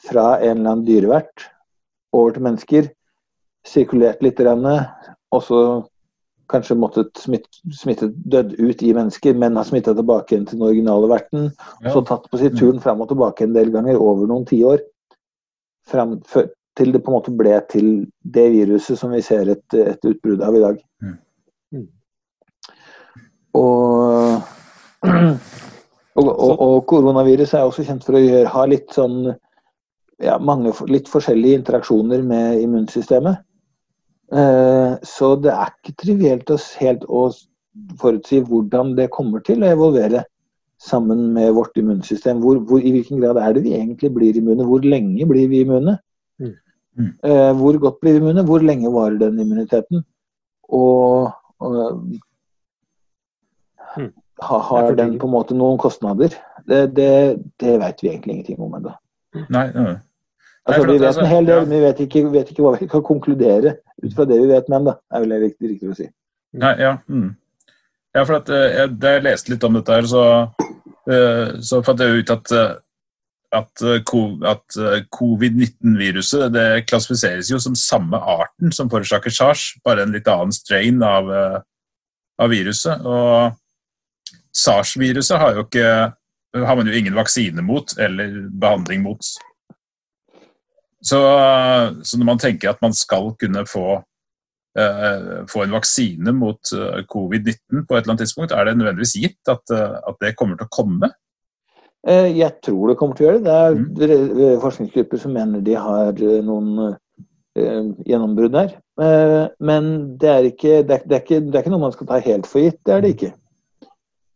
fra 0.02 0.26
en 0.40 0.58
eller 0.58 0.70
annen 0.70 0.86
dyrevert 0.86 1.48
over 2.12 2.34
til 2.34 2.44
mennesker 2.46 2.90
sirkulert 3.66 4.22
litt, 4.22 4.40
og 5.32 5.42
så 5.46 5.58
kanskje 6.52 6.76
måttet 6.76 7.18
smitte, 7.20 7.60
smitte 7.72 8.10
dødd 8.12 8.56
ut 8.58 8.82
i 8.82 8.92
mennesker, 8.96 9.36
men 9.38 9.56
har 9.56 9.68
smitta 9.68 9.94
tilbake 9.96 10.34
igjen 10.34 10.48
til 10.48 10.58
den 10.58 10.66
originale 10.68 11.08
verten. 11.10 11.50
Ja. 11.80 11.92
Så 11.94 12.02
tatt 12.08 12.26
på 12.30 12.40
seg 12.40 12.58
turen 12.58 12.82
fram 12.82 13.00
og 13.04 13.12
tilbake 13.12 13.46
en 13.46 13.54
del 13.56 13.72
ganger 13.74 14.00
over 14.00 14.28
noen 14.28 14.44
tiår. 14.48 14.82
Til 15.92 16.92
det 16.94 17.02
på 17.04 17.12
en 17.12 17.16
måte 17.18 17.34
ble 17.36 17.56
til 17.68 17.88
det 18.34 18.46
viruset 18.54 18.98
som 19.00 19.12
vi 19.12 19.20
ser 19.24 19.50
et, 19.52 19.66
et 19.76 20.08
utbrudd 20.08 20.42
av 20.44 20.56
i 20.56 20.64
dag. 20.64 20.80
Mm. 21.02 21.12
mm. 21.12 21.18
Og, 23.58 24.42
og, 26.16 26.28
og, 26.28 26.52
og, 26.52 26.76
koronavirus 26.88 27.54
er 27.54 27.66
også 27.66 27.84
kjent 27.86 28.04
for 28.06 28.18
å 28.18 28.22
gjøre, 28.22 28.52
ha 28.54 28.66
litt 28.70 28.92
sånn 28.96 29.32
ja, 30.22 30.36
mange 30.38 30.72
litt 30.90 31.10
forskjellige 31.10 31.60
interaksjoner 31.60 32.22
med 32.26 32.60
immunsystemet. 32.62 33.42
Eh, 34.32 34.92
så 35.04 35.34
det 35.42 35.52
er 35.52 35.72
ikke 35.72 35.96
trivielt 36.04 36.52
helt 36.80 37.04
å 37.08 37.26
forutsi 38.00 38.40
hvordan 38.46 38.94
det 38.96 39.10
kommer 39.12 39.42
til 39.44 39.64
å 39.64 39.72
evolvere 39.72 40.24
sammen 40.82 41.28
med 41.34 41.52
vårt 41.56 41.76
immunsystem. 41.78 42.40
Hvor, 42.42 42.60
hvor, 42.66 42.80
I 42.82 42.94
hvilken 42.94 43.20
grad 43.22 43.38
er 43.40 43.54
det 43.56 43.64
vi 43.66 43.76
egentlig 43.76 44.12
blir 44.14 44.38
immune? 44.38 44.66
Hvor 44.66 44.84
lenge 44.84 45.26
blir 45.28 45.48
vi 45.50 45.62
immune? 45.66 45.98
Mm. 46.40 46.56
Mm. 46.98 47.12
Eh, 47.28 47.52
hvor 47.58 47.78
godt 47.82 48.00
blir 48.02 48.16
vi 48.16 48.24
immune? 48.24 48.44
Hvor 48.48 48.64
lenge 48.64 48.92
varer 48.92 49.20
den 49.20 49.40
immuniteten? 49.42 50.04
Og, 50.68 51.32
og. 51.60 52.04
Har 54.42 54.94
den 54.98 55.18
på 55.18 55.28
en 55.28 55.34
måte 55.34 55.56
noen 55.56 55.78
kostnader? 55.80 56.34
Det, 56.66 56.86
det, 56.96 57.12
det 57.60 57.76
vet 57.82 58.02
vi 58.02 58.10
egentlig 58.10 58.38
ingenting 58.38 58.62
om 58.62 58.74
ennå. 58.78 58.94
Nei, 59.48 59.68
nei. 59.74 59.94
Altså, 60.62 60.86
vi 60.86 60.98
vet 61.02 61.18
en 61.18 61.26
hel 61.26 61.46
del, 61.48 61.64
men 61.66 61.74
vi 61.74 61.82
vet 61.82 62.00
ikke, 62.04 62.20
vet 62.30 62.50
ikke, 62.52 62.62
hva 62.62 62.76
vi 62.76 62.86
kan 62.90 63.02
konkludere 63.02 63.76
ut 64.02 64.12
fra 64.14 64.26
det 64.30 64.38
vi 64.38 64.50
vet 64.50 64.68
med 64.70 64.82
ennå. 64.82 64.94
er 65.10 65.24
vel 65.24 65.34
riktig, 65.42 65.72
riktig 65.72 65.90
å 65.90 65.96
si. 65.98 66.06
Nei, 66.62 66.76
ja. 66.78 66.92
Mm. 67.08 67.32
ja, 68.14 68.22
for 68.22 68.36
at, 68.36 68.52
eh, 68.52 68.68
jeg, 68.76 68.92
Da 69.00 69.16
jeg 69.16 69.24
leste 69.26 69.52
litt 69.52 69.66
om 69.66 69.78
dette, 69.78 69.96
her, 69.98 70.06
så, 70.06 70.24
uh, 71.10 71.58
så 71.64 71.80
fant 71.82 72.02
jeg 72.02 72.22
ut 72.22 72.30
at, 72.30 72.52
eh, 72.54 72.74
at, 73.58 73.82
at 74.52 74.76
covid-19-viruset 75.16 76.52
det 76.54 76.84
klassifiseres 76.86 77.50
jo 77.50 77.58
som 77.60 77.74
samme 77.76 78.16
arten 78.16 78.72
som 78.72 78.88
forårsaker 78.92 79.34
sars, 79.34 79.72
bare 79.84 80.06
en 80.06 80.14
litt 80.14 80.30
annen 80.30 80.54
strain 80.56 81.02
av, 81.04 81.28
av 82.40 82.48
viruset. 82.48 83.02
Og 83.04 83.58
sars-viruset 84.56 85.38
har 85.40 85.62
har 86.52 86.76
man 86.76 86.86
jo 86.86 86.94
ingen 86.98 87.14
vaksine 87.16 87.62
mot 87.64 87.94
eller 87.98 88.48
behandling 88.60 89.02
mot. 89.02 89.24
Så, 91.02 91.18
så, 92.02 92.18
når 92.18 92.26
man 92.26 92.38
tenker 92.38 92.70
at 92.70 92.82
man 92.82 92.94
skal 92.94 93.32
kunne 93.40 93.64
få, 93.66 93.96
uh, 94.78 95.32
få 95.50 95.64
en 95.64 95.74
vaksine 95.74 96.34
mot 96.36 96.74
uh, 96.76 97.00
covid-19 97.10 97.86
på 97.88 97.96
et 97.96 98.04
eller 98.04 98.12
annet 98.12 98.22
tidspunkt, 98.22 98.54
er 98.54 98.68
det 98.68 98.76
nødvendigvis 98.78 99.16
gitt 99.18 99.50
at, 99.50 99.64
uh, 99.74 99.98
at 100.12 100.20
det 100.22 100.36
kommer 100.38 100.60
til 100.60 100.68
å 100.68 100.74
komme? 100.76 101.10
Jeg 102.02 102.56
tror 102.66 102.90
det 102.90 102.96
kommer 102.98 103.14
til 103.14 103.24
å 103.24 103.28
gjøre 103.28 103.42
det. 103.46 103.82
Det 103.94 104.06
er 104.10 104.22
mm. 104.34 104.62
forskningsgrupper 104.62 105.20
som 105.22 105.36
mener 105.36 105.60
de 105.62 105.76
har 105.78 106.16
noen 106.42 106.96
gjennombrudd 107.54 108.56
der. 108.56 108.72
Men 109.62 109.92
det 110.18 110.32
er, 110.32 110.48
ikke, 110.48 110.80
det, 110.82 110.96
er, 110.96 111.04
det, 111.06 111.14
er 111.14 111.22
ikke, 111.22 111.38
det 111.46 111.54
er 111.54 111.62
ikke 111.62 111.74
noe 111.76 111.84
man 111.84 111.94
skal 111.94 112.08
ta 112.10 112.18
helt 112.24 112.48
for 112.50 112.58
gitt. 112.64 112.80
Det 112.82 112.96
er 112.96 113.04
det 113.04 113.12
ikke. 113.14 113.30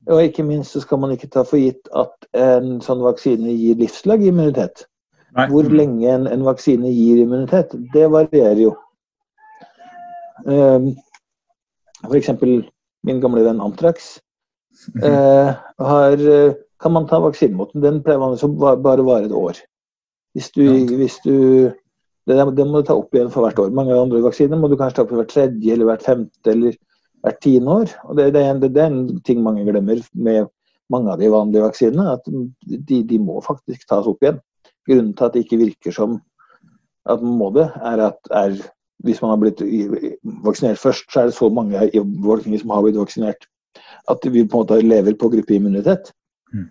Og 0.07 0.23
ikke 0.23 0.45
minst 0.47 0.77
så 0.77 0.83
skal 0.85 1.01
man 1.03 1.15
ikke 1.15 1.31
ta 1.35 1.43
for 1.47 1.59
gitt 1.59 1.89
at 1.99 2.29
en 2.39 2.77
sånn 2.85 3.03
vaksine 3.03 3.55
gir 3.57 3.79
livslang 3.81 4.23
immunitet. 4.27 4.85
Nei. 5.37 5.49
Hvor 5.51 5.67
lenge 5.69 6.07
en, 6.09 6.29
en, 6.31 6.45
vaksine 6.47 6.93
gir 6.95 7.25
immunitet, 7.25 7.75
det 7.93 8.07
varierer 8.13 8.63
jo. 8.63 8.75
Um, 10.47 10.93
F.eks. 12.07 12.31
min 13.05 13.21
gamle 13.21 13.43
venn 13.45 13.61
Antrax. 13.65 14.17
Uh, 15.03 15.57
har, 15.83 16.23
kan 16.81 16.95
man 16.95 17.09
ta 17.11 17.19
vaksine 17.25 17.59
mot 17.59 17.73
den. 17.75 17.83
Den 17.85 18.01
pleier 18.05 18.23
man 18.23 18.39
å 18.39 18.77
bare 18.81 19.05
vare 19.05 19.27
et 19.27 19.35
år. 19.35 19.59
Hvis 20.37 20.53
du, 20.55 20.63
hvis 21.01 21.19
du 21.25 21.35
det, 22.27 22.37
det, 22.57 22.65
må 22.67 22.81
du 22.81 22.87
ta 22.87 22.97
opp 22.99 23.15
igjen 23.15 23.31
for 23.33 23.47
hvert 23.47 23.59
år. 23.63 23.75
Mange 23.75 23.97
andre 23.97 24.23
vaksiner 24.25 24.59
må 24.59 24.69
du 24.71 24.77
kanskje 24.79 24.99
ta 24.99 25.05
opp 25.05 25.13
for 25.13 25.23
hvert 25.23 25.33
tredje 25.33 25.75
eller 25.75 25.91
hvert 25.91 26.07
femte 26.07 26.53
eller 26.53 26.77
hvert 27.27 27.41
tiende 27.43 27.81
år. 27.83 27.97
Og 28.07 28.19
det, 28.19 28.29
det, 28.37 28.43
er 28.43 28.55
en, 28.55 28.63
det, 28.63 28.71
er 28.77 28.93
en, 28.93 29.03
ting 29.27 29.43
mange 29.45 29.67
glemmer 29.67 30.03
med 30.15 30.47
mange 30.93 31.13
av 31.13 31.21
de 31.21 31.33
vanlige 31.33 31.67
vaksinene. 31.67 32.15
At 32.15 32.31
de, 32.91 33.03
de 33.03 33.19
må 33.23 33.41
faktisk 33.45 33.89
tas 33.91 34.07
opp 34.07 34.23
igjen. 34.23 34.41
Grunnen 34.87 35.13
til 35.19 35.27
at 35.27 35.35
det 35.35 35.45
ikke 35.45 35.61
virker 35.65 35.95
som 35.95 36.21
at 37.07 37.23
man 37.23 37.37
må 37.39 37.53
det, 37.55 37.69
er 37.87 38.01
at 38.09 38.33
er, 38.35 38.57
hvis 39.07 39.21
man 39.23 39.31
har 39.31 39.39
blitt 39.39 39.61
vaksinert 40.43 40.81
først, 40.83 41.07
så 41.13 41.21
er 41.21 41.29
det 41.29 41.37
så 41.37 41.51
mange 41.55 41.85
i 41.87 42.01
befolkningen 42.01 42.63
som 42.63 42.73
har 42.75 42.83
blitt 42.83 42.99
vaksinert 42.99 43.47
at 44.11 44.27
vi 44.27 44.45
på 44.45 44.61
en 44.61 44.65
måte 44.65 44.81
lever 44.83 45.15
på 45.19 45.31
gruppeimmunitet. 45.33 46.11
Mm. 46.55 46.69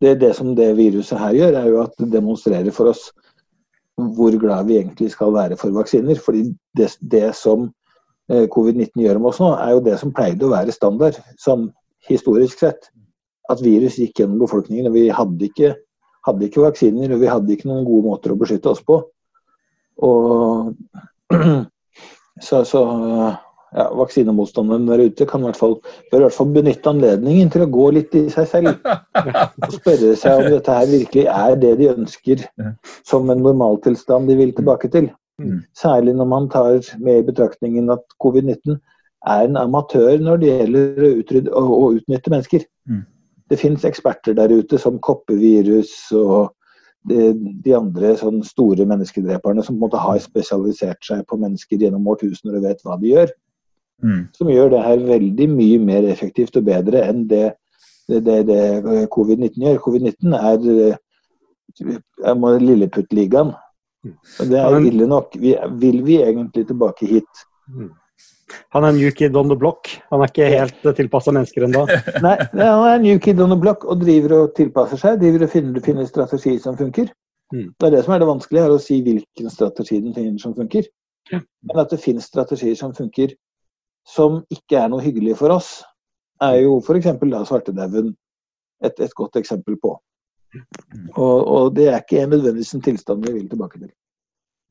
Det, 0.00 0.14
det 0.20 0.32
som 0.36 0.54
det 0.56 0.74
viruset 0.76 1.18
her 1.18 1.36
gjør, 1.38 1.58
er 1.60 1.68
jo 1.70 1.80
at 1.84 1.94
det 2.00 2.10
demonstrerer 2.12 2.74
for 2.74 2.92
oss 2.92 3.08
hvor 3.94 4.34
glad 4.42 4.66
vi 4.66 4.80
egentlig 4.80 5.12
skal 5.12 5.32
være 5.34 5.56
for 5.56 5.74
vaksiner. 5.74 6.18
fordi 6.18 6.48
det, 6.76 6.90
det 7.00 7.34
som 7.38 7.70
covid-19 8.28 9.02
gjør 9.04 9.20
med 9.20 9.30
oss 9.30 9.40
nå, 9.42 9.50
er 9.60 9.74
jo 9.74 9.82
det 9.84 9.98
som 10.00 10.12
pleide 10.16 10.46
å 10.46 10.52
være 10.52 10.72
standard, 10.74 11.18
sånn 11.40 11.68
historisk 12.08 12.62
sett. 12.62 12.90
At 13.52 13.60
virus 13.60 13.98
gikk 14.00 14.22
gjennom 14.22 14.40
befolkningen, 14.40 14.88
og 14.88 14.96
vi 14.96 15.08
hadde 15.12 15.50
ikke 15.50 15.74
hadde 16.24 16.48
ikke 16.48 16.64
vaksiner, 16.64 17.12
og 17.12 17.20
vi 17.22 17.30
hadde 17.30 17.54
ikke 17.54 17.68
noen 17.70 17.86
gode 17.86 18.08
måter 18.08 18.32
å 18.32 18.38
beskytte 18.40 18.72
oss 18.72 18.82
på. 18.84 19.00
Og 20.04 20.72
så, 22.46 22.62
så 22.66 22.82
ja, 23.74 23.88
vaksinemotstanderen 23.98 24.86
der 24.88 25.04
ute 25.08 25.26
kan 25.28 25.42
i 25.42 25.48
hvert 25.48 25.60
fall, 25.60 25.76
bør 26.10 26.22
i 26.22 26.26
hvert 26.26 26.36
fall 26.36 26.54
benytte 26.54 26.92
anledningen 26.92 27.52
til 27.52 27.66
å 27.66 27.70
gå 27.74 27.90
litt 27.98 28.16
i 28.16 28.24
seg 28.32 28.48
selv. 28.50 28.72
Og 28.86 29.76
spørre 29.76 30.14
seg 30.20 30.40
om 30.40 30.48
dette 30.54 30.78
her 30.78 30.88
virkelig 30.90 31.26
er 31.34 31.58
det 31.60 31.74
de 31.82 31.90
ønsker 31.92 32.46
som 33.06 33.28
en 33.30 33.44
normaltilstand 33.44 34.30
de 34.30 34.38
vil 34.40 34.56
tilbake 34.56 34.90
til. 34.94 35.10
Mm. 35.42 35.62
Særlig 35.74 36.14
når 36.14 36.28
man 36.30 36.50
tar 36.50 36.78
med 37.02 37.18
i 37.18 37.26
betraktningen 37.26 37.90
at 37.90 38.04
covid-19 38.22 38.76
er 39.26 39.48
en 39.48 39.56
amatør 39.56 40.20
når 40.22 40.36
det 40.42 40.52
gjelder 40.52 41.08
å, 41.08 41.10
utrydde, 41.22 41.50
å 41.54 41.90
utnytte 41.96 42.32
mennesker. 42.32 42.68
Mm 42.90 43.02
det 43.50 43.60
finnes 43.60 43.84
eksperter 43.86 44.36
der 44.36 44.52
ute 44.52 44.78
som 44.80 45.00
koppevirus 45.02 45.92
og 46.16 46.54
de, 47.08 47.32
de 47.64 47.74
andre 47.76 48.14
sånn 48.16 48.40
store 48.46 48.86
menneskedreperne 48.88 49.64
som 49.64 49.76
måtte 49.80 50.00
ha 50.00 50.14
spesialisert 50.22 51.04
seg 51.04 51.24
på 51.28 51.38
mennesker 51.40 51.82
gjennom 51.82 52.06
årtusener 52.14 52.56
og 52.58 52.64
vet 52.64 52.80
hva 52.84 52.96
de 53.00 53.12
gjør. 53.12 53.34
Mm. 54.04 54.22
Som 54.36 54.50
gjør 54.50 54.72
det 54.72 54.84
her 54.86 55.04
veldig 55.10 55.48
mye 55.52 55.82
mer 55.84 56.08
effektivt 56.08 56.56
og 56.58 56.66
bedre 56.70 57.04
enn 57.04 57.26
det, 57.28 57.44
det, 58.08 58.22
det, 58.24 58.38
det 58.48 59.04
covid-19 59.12 59.60
gjør. 59.66 59.82
Covid-19 59.84 60.38
er, 60.40 60.96
er 62.32 62.64
Lilleputt-ligaen. 62.64 63.52
Det 64.38 64.60
er 64.60 64.78
ille 64.80 65.08
nok. 65.10 65.36
Vi, 65.40 65.54
vil 65.80 66.00
vi 66.06 66.20
egentlig 66.22 66.66
tilbake 66.68 67.08
hit? 67.10 67.44
Mm. 67.68 67.92
Han 68.76 68.84
er 68.84 68.94
new 68.94 69.10
kid 69.14 69.36
on 69.36 69.48
the 69.50 69.56
block. 69.58 69.88
Han 70.12 70.22
er 70.22 70.30
ikke 70.30 70.50
helt 70.52 70.88
tilpassa 70.98 71.32
mennesker 71.34 71.66
ennå. 71.66 71.84
Nei, 72.26 72.34
han 72.52 72.86
er 72.90 73.02
new 73.02 73.20
kid 73.22 73.40
on 73.42 73.54
the 73.54 73.58
block 73.60 73.86
og 73.88 74.02
driver 74.02 74.36
og 74.38 74.52
tilpasser 74.58 75.00
seg. 75.00 75.20
Driver 75.22 75.46
og 75.46 75.54
finner, 75.54 75.80
finner 75.84 76.08
strategi 76.08 76.56
som 76.62 76.76
funker. 76.78 77.08
Mm. 77.54 77.70
Det 77.78 77.88
er 77.88 77.96
det 77.96 78.04
som 78.04 78.14
er 78.14 78.22
det 78.22 78.28
vanskelige, 78.30 78.66
er 78.66 78.74
å 78.74 78.82
si 78.82 79.00
hvilken 79.04 79.50
strategi 79.52 80.00
den 80.02 80.14
finner 80.16 80.38
som 80.42 80.54
funker. 80.56 80.86
Ja. 81.32 81.40
Men 81.64 81.80
at 81.80 81.92
det 81.92 82.02
finnes 82.02 82.28
strategier 82.28 82.76
som 82.78 82.94
funker 82.96 83.32
som 84.04 84.42
ikke 84.52 84.82
er 84.82 84.90
noe 84.92 85.04
hyggelig 85.04 85.38
for 85.40 85.54
oss, 85.54 85.78
er 86.44 86.58
jo 86.60 86.76
f.eks. 86.82 87.08
svartedauden 87.48 88.12
et, 88.84 88.98
et 89.00 89.14
godt 89.16 89.38
eksempel 89.40 89.78
på. 89.80 89.94
Og, 91.14 91.36
og, 91.48 91.76
det 91.76 91.88
er 91.90 92.02
ikke 92.02 92.26
nødvendigvis 92.26 92.74
en 92.74 92.82
tilstand 92.84 93.26
vi 93.26 93.32
vil 93.32 93.48
tilbake 93.50 93.78
til. 93.78 93.90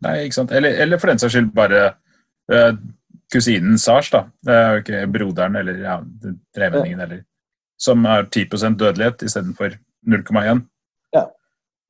Nei, 0.04 0.18
ikke 0.26 0.40
sant. 0.40 0.52
Eller, 0.52 0.82
eller 0.84 1.00
for 1.00 1.12
den 1.12 1.22
saks 1.22 1.36
skyld 1.36 1.54
bare 1.56 1.84
uh, 2.52 2.74
kusinen 3.34 3.80
Sars, 3.80 4.12
da. 4.14 4.26
Uh, 4.48 4.80
okay, 4.80 5.06
broderen 5.10 5.56
eller 5.60 5.80
ja, 5.84 6.00
tremenningen 6.56 7.00
ja. 7.00 7.06
eller 7.06 7.24
Som 7.80 8.06
har 8.06 8.24
10 8.32 8.46
dødelighet 8.80 9.24
istedenfor 9.24 9.78
0,1. 10.08 10.62
Ja. 11.14 11.24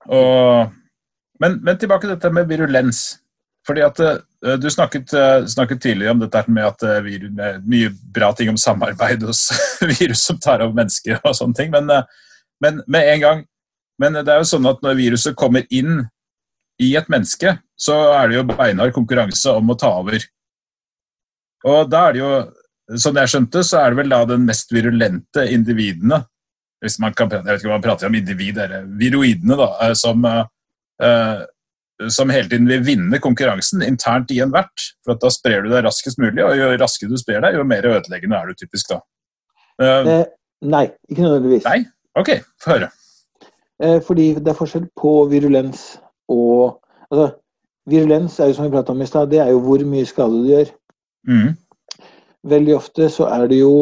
Og, 0.05 0.71
men, 1.39 1.59
men, 1.63 1.77
tilbake 1.77 2.07
til 2.07 2.15
dette 2.15 2.31
med 2.33 2.47
virulens. 2.49 3.19
Fordi 3.67 3.81
at 3.81 3.99
uh, 3.99 4.57
Du 4.61 4.69
snakket, 4.69 5.13
uh, 5.13 5.45
snakket, 5.47 5.81
tidligere 5.81 6.11
om 6.11 6.19
dette 6.19 6.43
med 6.47 6.63
at 6.63 6.83
uh, 6.83 7.05
virus, 7.05 7.31
med 7.31 7.61
mye 7.67 7.91
bra 8.13 8.33
ting 8.33 8.49
om 8.49 8.57
samarbeid 8.57 9.23
hos 9.23 9.49
virus 9.99 10.25
som 10.27 10.39
tar 10.39 10.61
over 10.61 10.73
mennesker 10.73 11.19
og 11.23 11.35
sånne 11.35 11.57
ting. 11.57 11.71
Men, 11.71 11.91
men 12.61 12.81
med 12.87 13.13
en 13.13 13.21
gang 13.21 13.45
men 14.03 14.19
det 14.19 14.27
er 14.27 14.41
jo 14.41 14.49
sånn 14.49 14.67
at 14.67 14.83
når 14.83 14.99
viruset 14.99 15.37
kommer 15.39 15.63
inn 15.71 16.03
i 16.81 16.93
et 16.99 17.07
menneske, 17.11 17.55
så 17.79 17.95
er 18.17 18.29
det 18.29 18.39
jo 18.39 18.47
beinhard 18.49 18.93
konkurranse 18.95 19.53
om 19.55 19.71
å 19.71 19.77
ta 19.79 19.93
over. 20.01 20.25
Og 21.69 21.87
da 21.91 22.07
er 22.07 22.15
det 22.15 22.21
jo, 22.21 22.31
som 22.99 23.17
jeg 23.17 23.31
skjønte, 23.31 23.63
så 23.63 23.79
er 23.79 23.93
det 23.93 24.01
vel 24.01 24.13
da 24.13 24.23
den 24.33 24.45
mest 24.47 24.73
virulente 24.75 25.47
individene 25.53 26.23
hvis 26.83 26.97
man 26.99 27.13
kan, 27.15 27.29
Jeg 27.31 27.45
vet 27.47 27.61
ikke 27.61 27.69
om 27.69 27.77
man 27.77 27.83
prater 27.85 28.09
om 28.09 28.15
individ 28.17 28.57
eller 28.59 28.87
viroidene, 28.99 29.55
da, 29.55 29.69
eh, 29.85 29.93
som, 29.95 30.25
uh, 30.27 31.45
som 32.11 32.33
hele 32.33 32.49
tiden 32.51 32.67
vil 32.67 32.83
vinne 32.83 33.21
konkurransen 33.23 33.85
internt 33.87 34.33
i 34.35 34.41
en 34.43 34.51
vert. 34.51 34.89
For 35.07 35.15
da 35.15 35.31
sprer 35.31 35.63
du 35.63 35.69
deg 35.71 35.85
raskest 35.85 36.19
mulig, 36.19 36.43
og 36.43 36.57
jo 36.59 36.73
raskere 36.81 37.13
du 37.13 37.15
sprer 37.21 37.39
deg, 37.45 37.55
jo 37.55 37.63
mer 37.63 37.87
ødeleggende 37.87 38.35
er 38.35 38.51
du 38.51 38.59
typisk 38.59 38.91
da. 38.91 38.99
Uh, 39.79 39.87
eh, 39.87 40.25
nei, 40.75 40.83
ikke 41.07 41.23
nødvendigvis. 41.23 41.63
Nei? 41.69 41.79
Ok, 42.19 42.35
få 42.59 42.75
høre. 42.75 42.91
Eh, 43.81 43.99
fordi 44.05 44.33
det 44.37 44.51
er 44.51 44.59
forskjell 44.59 44.85
på 44.99 45.13
virulens 45.31 45.95
og 46.29 46.79
altså, 47.09 47.31
Virulens 47.89 48.39
er 48.39 48.47
jo 48.47 48.55
som 48.55 48.65
vi 48.65 48.71
pratet 48.71 48.93
om 48.93 49.01
i 49.03 49.05
stad, 49.05 49.27
det 49.31 49.39
er 49.43 49.49
jo 49.51 49.59
hvor 49.59 49.81
mye 49.87 50.07
skade 50.07 50.39
du 50.39 50.47
gjør. 50.47 50.69
Mm. 51.27 51.49
Veldig 52.47 52.75
ofte 52.75 53.09
så 53.11 53.27
er 53.31 53.47
det 53.47 53.59
jo 53.59 53.73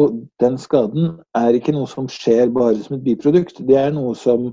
den 0.42 0.58
skaden 0.58 1.12
er 1.38 1.54
ikke 1.54 1.74
noe 1.74 1.86
som 1.90 2.08
skjer 2.10 2.50
bare 2.54 2.78
som 2.82 2.96
et 2.96 3.04
biprodukt. 3.06 3.62
Det 3.68 3.78
er 3.78 3.94
noe 3.94 4.14
som 4.18 4.52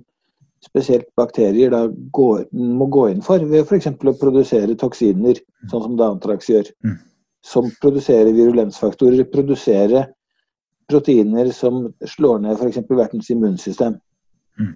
spesielt 0.65 1.07
bakterier 1.17 1.71
da 1.73 1.85
går, 2.13 2.45
må 2.53 2.89
gå 2.93 3.07
inn 3.09 3.23
for 3.25 3.41
ved 3.51 3.65
f.eks. 3.65 3.89
å 3.89 4.15
produsere 4.21 4.77
toksiner, 4.77 5.39
sånn 5.71 5.85
som 5.85 5.97
Dantrax 5.97 6.49
gjør. 6.51 6.69
Mm. 6.85 6.97
Som 7.45 7.69
produserer 7.81 8.33
virulensfaktorer, 8.35 9.23
produserer 9.33 10.09
proteiner 10.89 11.49
som 11.55 11.87
slår 12.05 12.43
ned 12.45 12.59
f.eks. 12.59 12.83
vertens 12.89 13.29
immunsystem. 13.33 13.97
Mm. 14.59 14.75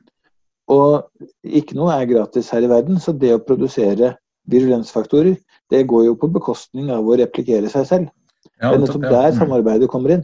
Og 0.71 1.03
ikke 1.43 1.75
noe 1.75 1.95
er 1.95 2.07
gratis 2.07 2.51
her 2.53 2.63
i 2.63 2.71
verden, 2.71 2.99
så 3.01 3.11
det 3.15 3.33
å 3.35 3.41
produsere 3.43 4.13
virulensfaktorer, 4.51 5.35
det 5.71 5.83
går 5.89 6.05
jo 6.07 6.15
på 6.19 6.29
bekostning 6.31 6.91
av 6.93 7.07
å 7.07 7.17
replikere 7.19 7.71
seg 7.71 7.87
selv. 7.89 8.13
Ja, 8.61 8.71
det 8.71 8.77
er 8.77 8.81
nettopp 8.83 9.05
der 9.07 9.33
mm. 9.33 9.37
samarbeidet 9.39 9.91
kommer 9.91 10.15
inn. 10.15 10.23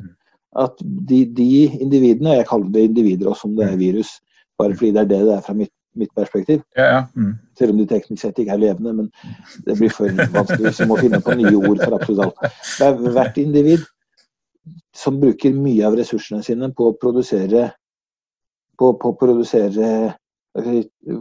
At 0.60 0.80
de, 0.82 1.24
de 1.36 1.50
individene, 1.80 2.34
og 2.34 2.40
jeg 2.40 2.48
kaller 2.50 2.72
det 2.74 2.86
individer 2.90 3.30
også 3.32 3.50
om 3.50 3.58
det 3.58 3.68
er 3.68 3.76
mm. 3.76 3.84
virus, 3.84 4.16
bare 4.60 4.76
fordi 4.76 4.96
det 4.96 5.04
er 5.04 5.12
det 5.12 5.20
det 5.28 5.36
er 5.36 5.44
fra 5.46 5.56
mitt, 5.58 5.74
mitt 6.00 6.12
perspektiv. 6.18 6.64
Ja, 6.78 6.88
ja. 6.88 7.02
Mm. 7.16 7.36
Selv 7.60 7.76
om 7.76 7.82
de 7.82 7.88
teknisk 7.90 8.24
sett 8.24 8.40
ikke 8.40 8.56
er 8.56 8.64
levende, 8.64 8.96
men 8.96 9.12
det 9.68 9.78
blir 9.80 9.94
for 9.94 10.12
vanskelig 10.36 10.70
hvis 10.70 10.84
vi 10.84 10.90
må 10.90 11.00
finne 11.00 11.22
på 11.24 11.36
nye 11.40 11.56
ord 11.60 11.84
for 11.84 11.98
absolutt 12.00 12.26
alt. 12.28 12.60
Det 12.80 12.88
er 12.88 13.18
hvert 13.20 13.42
individ 13.42 13.88
som 14.96 15.20
bruker 15.22 15.56
mye 15.56 15.86
av 15.88 15.96
ressursene 16.00 16.44
sine 16.46 16.72
på 16.76 16.90
å 16.90 16.98
produsere 17.00 17.70
på, 18.80 18.94
på 18.96 19.12
å 19.12 19.18
produsere 19.20 19.90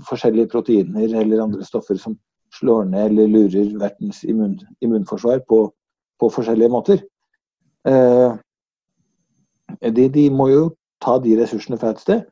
forskjellige 0.08 0.48
proteiner 0.52 1.14
eller 1.20 1.42
andre 1.42 1.64
stoffer 1.64 1.98
som 2.00 2.16
slår 2.54 2.84
ned 2.84 3.06
eller 3.10 3.28
lurer 3.28 3.72
vertens 3.80 4.24
immun, 4.24 4.58
immunforsvar 4.80 5.42
på, 5.48 5.72
på, 6.20 6.30
forskjellige 6.30 6.72
måter. 6.72 7.02
Eh, 7.88 8.36
de, 9.92 10.08
de, 10.08 10.28
må 10.30 10.48
jo 10.48 10.62
ta 11.02 11.18
de 11.22 11.36
ressursene 11.38 11.78
fra 11.78 11.92
et 11.94 12.00
sted. 12.02 12.24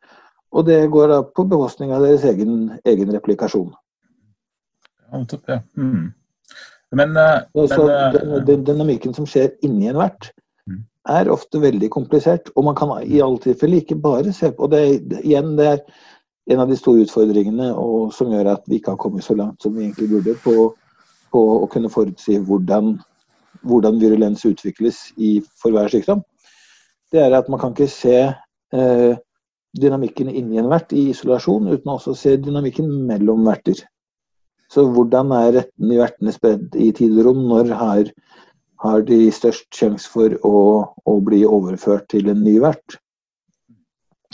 Og 0.57 0.65
det 0.67 0.79
går 0.91 1.11
da 1.13 1.21
på 1.27 1.45
bekostning 1.49 1.93
av 1.93 2.07
deres 2.07 2.25
egen, 2.25 2.71
egen 2.89 3.13
replikasjon. 3.13 3.75
Ja. 5.13 5.61
Mm. 5.77 6.15
Men, 6.97 7.17
uh, 7.19 7.67
så, 7.69 7.85
men 7.87 8.33
uh, 8.33 8.43
den, 8.47 8.65
dynamikken 8.67 9.15
som 9.15 9.27
skjer 9.29 9.53
inni 9.67 9.91
en 9.91 9.99
vert, 10.01 10.31
mm. 10.67 10.81
er 11.13 11.31
ofte 11.31 11.61
veldig 11.63 11.91
komplisert. 11.93 12.51
Og 12.57 12.67
man 12.71 12.79
kan 12.79 12.95
i 13.05 13.21
alle 13.23 13.43
tilfeller 13.43 13.83
ikke 13.83 13.99
bare 14.01 14.33
se 14.35 14.51
på 14.55 14.71
det. 14.73 14.83
Igjen, 15.23 15.55
det 15.59 15.69
er 15.75 15.83
en 16.47 16.63
av 16.63 16.71
de 16.71 16.79
store 16.79 17.05
utfordringene 17.07 17.73
og 17.75 18.13
som 18.15 18.31
gjør 18.31 18.53
at 18.53 18.65
vi 18.71 18.79
ikke 18.79 18.95
har 18.95 19.03
kommet 19.03 19.27
så 19.27 19.35
langt 19.39 19.63
som 19.63 19.75
vi 19.75 19.87
egentlig 19.87 20.09
burde 20.13 20.37
på, 20.45 20.55
på 21.35 21.43
å 21.57 21.67
kunne 21.73 21.91
forutsi 21.93 22.39
hvordan, 22.39 22.95
hvordan, 23.67 24.01
virulens 24.03 24.47
utvikles 24.47 25.09
i, 25.17 25.41
for 25.59 25.75
hver 25.75 25.91
sykdom. 25.93 26.23
Det 27.13 27.23
er 27.23 27.35
at 27.35 27.51
man 27.51 27.63
kan 27.63 27.75
ikke 27.75 27.91
se 27.91 28.17
eh, 28.27 29.19
dynamikken 29.81 30.31
inni 30.31 30.61
en 30.61 30.71
vert 30.71 30.95
i 30.95 31.09
isolasjon, 31.11 31.69
uten 31.73 31.93
også 31.93 32.15
å 32.15 32.19
se 32.19 32.37
dynamikken 32.41 32.89
mellom 33.09 33.45
verter. 33.47 33.83
Så 34.73 34.87
hvordan 34.91 35.31
er 35.35 35.53
retten 35.61 35.93
i 35.93 35.99
vertene 36.01 36.35
spredd 36.35 36.75
i 36.75 36.91
tid 36.97 37.19
og 37.21 37.29
rom? 37.29 37.43
Når 37.51 37.73
har, 37.81 38.09
har 38.83 39.05
de 39.07 39.19
størst 39.35 39.69
sjanse 39.75 40.11
for 40.11 40.35
å, 40.47 40.57
å, 41.07 41.19
bli 41.27 41.45
overført 41.47 42.09
til 42.15 42.33
en 42.33 42.43
ny 42.43 42.57
vert? 42.63 42.99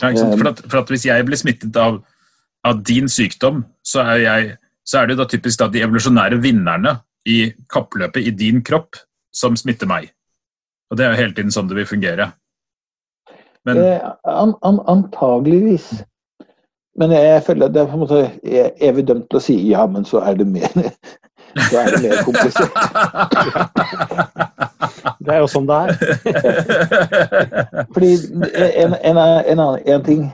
Ja, 0.03 0.11
for, 0.35 0.49
at, 0.51 0.59
for, 0.67 0.81
at, 0.81 0.91
Hvis 0.91 1.07
jeg 1.07 1.25
blir 1.27 1.39
smittet 1.39 1.77
av, 1.79 2.01
av 2.67 2.83
din 2.83 3.07
sykdom, 3.11 3.63
så 3.85 4.03
er, 4.03 4.19
jeg, 4.23 4.53
så 4.83 5.01
er, 5.01 5.09
det 5.09 5.19
da 5.21 5.27
typisk 5.31 5.61
da 5.61 5.69
de 5.71 5.83
evolusjonære 5.85 6.41
vinnerne 6.43 6.97
i 7.29 7.45
kappløpet 7.71 8.27
i 8.27 8.33
din 8.35 8.59
kropp 8.65 8.99
som 9.33 9.55
smitter 9.57 9.87
meg. 9.89 10.11
Og 10.91 10.99
Det 10.99 11.05
er 11.05 11.13
jo 11.13 11.21
hele 11.21 11.37
tiden 11.37 11.53
sånn 11.55 11.69
det 11.69 11.79
vil 11.79 11.89
fungere. 11.89 12.33
Men... 13.63 13.79
Eh, 13.79 14.09
an, 14.27 14.57
an, 14.67 14.81
antageligvis. 14.91 15.87
Men 16.99 17.15
jeg 17.15 17.41
føler 17.47 17.69
at 17.69 17.73
det 17.73 17.81
er 17.81 17.89
på 17.89 17.97
en 17.97 18.03
måte 18.03 18.19
er 18.43 18.91
vi 18.93 19.05
dømt 19.07 19.29
til 19.31 19.39
å 19.39 19.41
si 19.41 19.55
ja, 19.71 19.87
men 19.89 20.03
så 20.05 20.21
er 20.21 20.35
det 20.37 20.45
mer, 20.51 20.91
så 21.69 21.79
er 21.81 21.91
det 21.93 22.01
mer 22.03 22.23
komplisert. 22.27 22.73
det 25.23 25.35
er 25.35 25.39
jo 25.43 25.49
sånn 25.51 25.69
det 25.69 25.77
er. 25.83 25.89
Fordi 27.93 28.11
en, 28.83 28.97
en, 28.97 29.17
en, 29.21 29.63
en, 29.63 30.03
ting 30.05 30.27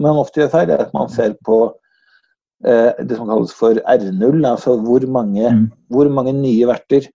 man 0.00 0.20
ofte 0.20 0.42
gjør 0.42 0.52
feil, 0.56 0.72
er 0.72 0.84
at 0.86 0.94
man 0.96 1.10
ser 1.12 1.36
på 1.46 1.58
eh, 2.66 2.90
det 3.02 3.18
som 3.18 3.28
kalles 3.30 3.54
for 3.56 3.78
R0, 3.78 4.40
altså 4.48 4.76
hvor 4.82 5.06
mange, 5.18 5.44
mm. 5.44 5.66
hvor 5.92 6.10
mange 6.10 6.34
nye 6.36 6.68
verter 6.70 7.08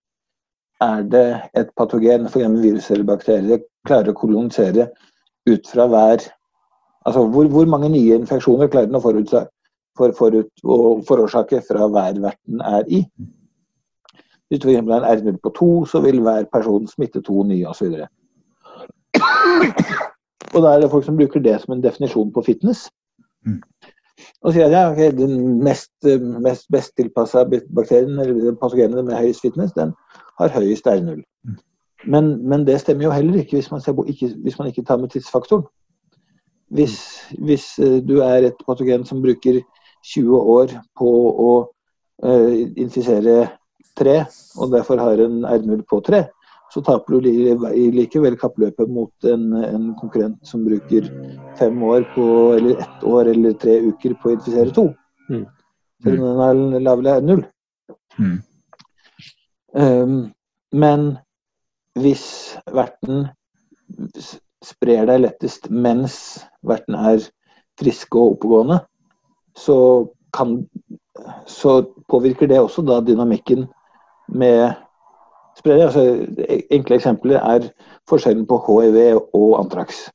er 0.84 1.04
det 1.10 1.28
et 1.58 1.70
patogen, 1.76 2.28
f.eks. 2.30 2.58
virus 2.62 2.90
eller 2.94 3.06
bakterier, 3.08 3.62
klarer 3.86 4.12
å 4.12 4.18
kolonisere 4.18 4.90
ut 5.48 5.70
fra 5.70 5.88
hver 5.90 6.28
Altså 7.08 7.22
hvor, 7.32 7.46
hvor 7.48 7.64
mange 7.64 7.88
nye 7.88 8.18
infeksjoner 8.18 8.68
klarer 8.68 8.90
den 8.90 8.98
å 8.98 9.00
forutse, 9.00 9.40
for, 9.96 10.12
forut, 10.18 10.50
og 10.64 11.02
forårsake 11.08 11.62
fra 11.64 11.86
hver 11.88 12.20
verten 12.20 12.62
er 12.68 12.84
i. 12.92 13.00
Hvis 14.48 14.60
du 14.60 14.68
f.eks. 14.68 14.78
har 14.88 15.04
en 15.04 15.18
R0 15.18 15.36
på 15.42 15.52
to, 15.56 15.84
så 15.84 16.00
vil 16.00 16.20
hver 16.20 16.44
person 16.52 16.86
smitte 16.88 17.22
to 17.22 17.42
nye 17.42 17.68
osv. 17.68 18.00
Og 20.54 20.62
da 20.62 20.72
er 20.72 20.80
det 20.80 20.90
folk 20.90 21.04
som 21.04 21.16
bruker 21.16 21.40
det 21.40 21.60
som 21.60 21.74
en 21.74 21.82
definisjon 21.82 22.32
på 22.32 22.42
fitness. 22.46 22.88
Mm. 23.46 23.62
Og 24.42 24.52
sier 24.54 24.70
ja, 24.72 24.88
okay, 24.90 25.10
den 25.14 25.62
mest, 25.62 25.92
mest 26.42 26.66
best 26.72 26.96
tilpassa 26.96 27.44
bakterien, 27.74 28.18
eller 28.18 28.54
patogenet 28.60 29.04
med 29.04 29.16
høyest 29.18 29.42
fitness, 29.44 29.72
den 29.76 29.92
har 30.40 30.54
høyest 30.54 30.86
R0. 30.86 31.22
Mm. 31.44 31.58
Men, 32.06 32.48
men, 32.48 32.66
det 32.66 32.80
stemmer 32.80 33.04
jo 33.04 33.10
heller 33.10 33.40
ikke 33.40 33.58
hvis 33.58 33.70
man, 33.70 33.80
ser, 33.80 34.04
ikke, 34.06 34.30
hvis 34.42 34.58
man 34.58 34.68
ikke 34.68 34.84
tar 34.84 34.96
med 34.96 35.08
tidsfaktoren. 35.08 35.64
Hvis, 36.68 36.96
hvis, 37.44 37.78
eh, 37.78 37.98
du 38.08 38.18
er 38.20 38.48
et 38.48 38.58
patogen 38.66 39.04
som 39.04 39.22
bruker 39.22 39.60
20 40.14 40.36
år 40.36 40.72
på 40.98 41.08
å 41.44 41.52
uh, 42.24 42.52
infisere 42.78 43.48
tre, 43.98 44.18
og 44.58 44.72
derfor 44.72 45.00
har 45.02 45.20
en 45.24 45.42
R0 45.46 45.82
på 45.90 46.00
tre, 46.06 46.24
så 46.72 46.82
taper 46.84 47.16
du 47.16 47.28
likevel 47.94 48.36
kappløpet 48.40 48.90
mot 48.92 49.28
en, 49.28 49.52
en, 49.56 49.86
konkurrent 50.00 50.36
som 50.46 50.66
bruker 50.66 51.06
fem 51.58 51.82
år 51.82 52.04
på, 52.14 52.26
eller 52.58 52.82
ett 52.84 53.06
år 53.08 53.30
eller 53.32 53.56
tre 53.60 53.78
uker 53.88 54.16
på 54.20 54.30
å 54.30 54.34
infisere 54.36 54.74
to. 54.76 54.90
Mm. 55.30 55.46
Selv 56.04 56.26
om 56.28 56.42
den 56.42 56.76
er 56.76 56.84
lavere 56.84 57.16
R0. 57.22 57.46
Mm. 58.18 58.36
Um, 59.78 60.18
men 60.72 61.08
hvis 61.98 62.26
verten 62.74 63.26
sprer 64.64 65.08
deg 65.08 65.24
lettest 65.24 65.68
mens 65.70 66.44
verten 66.66 66.98
er 66.98 67.24
friske 67.80 68.18
og 68.18 68.36
oppegående, 68.36 68.80
så, 69.58 70.06
kan, 70.34 70.60
så 71.48 71.80
påvirker 72.10 72.50
det 72.50 72.60
også 72.60 72.84
da 72.86 73.00
dynamikken 73.02 73.66
med 74.28 74.72
spredning. 75.58 75.88
Altså, 75.88 76.62
enkle 76.70 76.98
eksempler 76.98 77.40
er 77.40 77.68
forskjellen 78.08 78.46
på 78.48 78.60
hiv 78.66 79.20
og 79.36 79.58
antrax. 79.60 80.06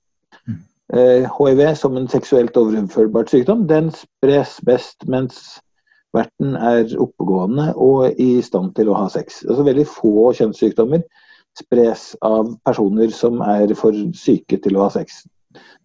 Mm. 0.47 0.61
Eh, 0.93 1.28
hiv 1.38 1.76
som 1.76 1.97
en 1.97 2.07
seksuelt 2.07 2.57
overførbart 2.57 3.30
sykdom, 3.30 3.68
den 3.68 3.91
spres 3.91 4.59
best 4.66 5.07
mens 5.07 5.59
verten 6.14 6.55
er 6.55 6.93
oppegående 7.01 7.72
og 7.76 8.20
i 8.22 8.41
stand 8.45 8.76
til 8.78 8.91
å 8.91 8.97
ha 8.97 9.09
sex. 9.09 9.41
Altså 9.47 9.66
Veldig 9.66 9.86
få 9.89 10.32
kjønnssykdommer 10.38 11.05
spres 11.57 12.14
av 12.26 12.49
personer 12.66 13.14
som 13.14 13.41
er 13.45 13.74
for 13.78 13.97
syke 14.18 14.57
til 14.61 14.78
å 14.78 14.88
ha 14.88 14.93
sex. 14.93 15.24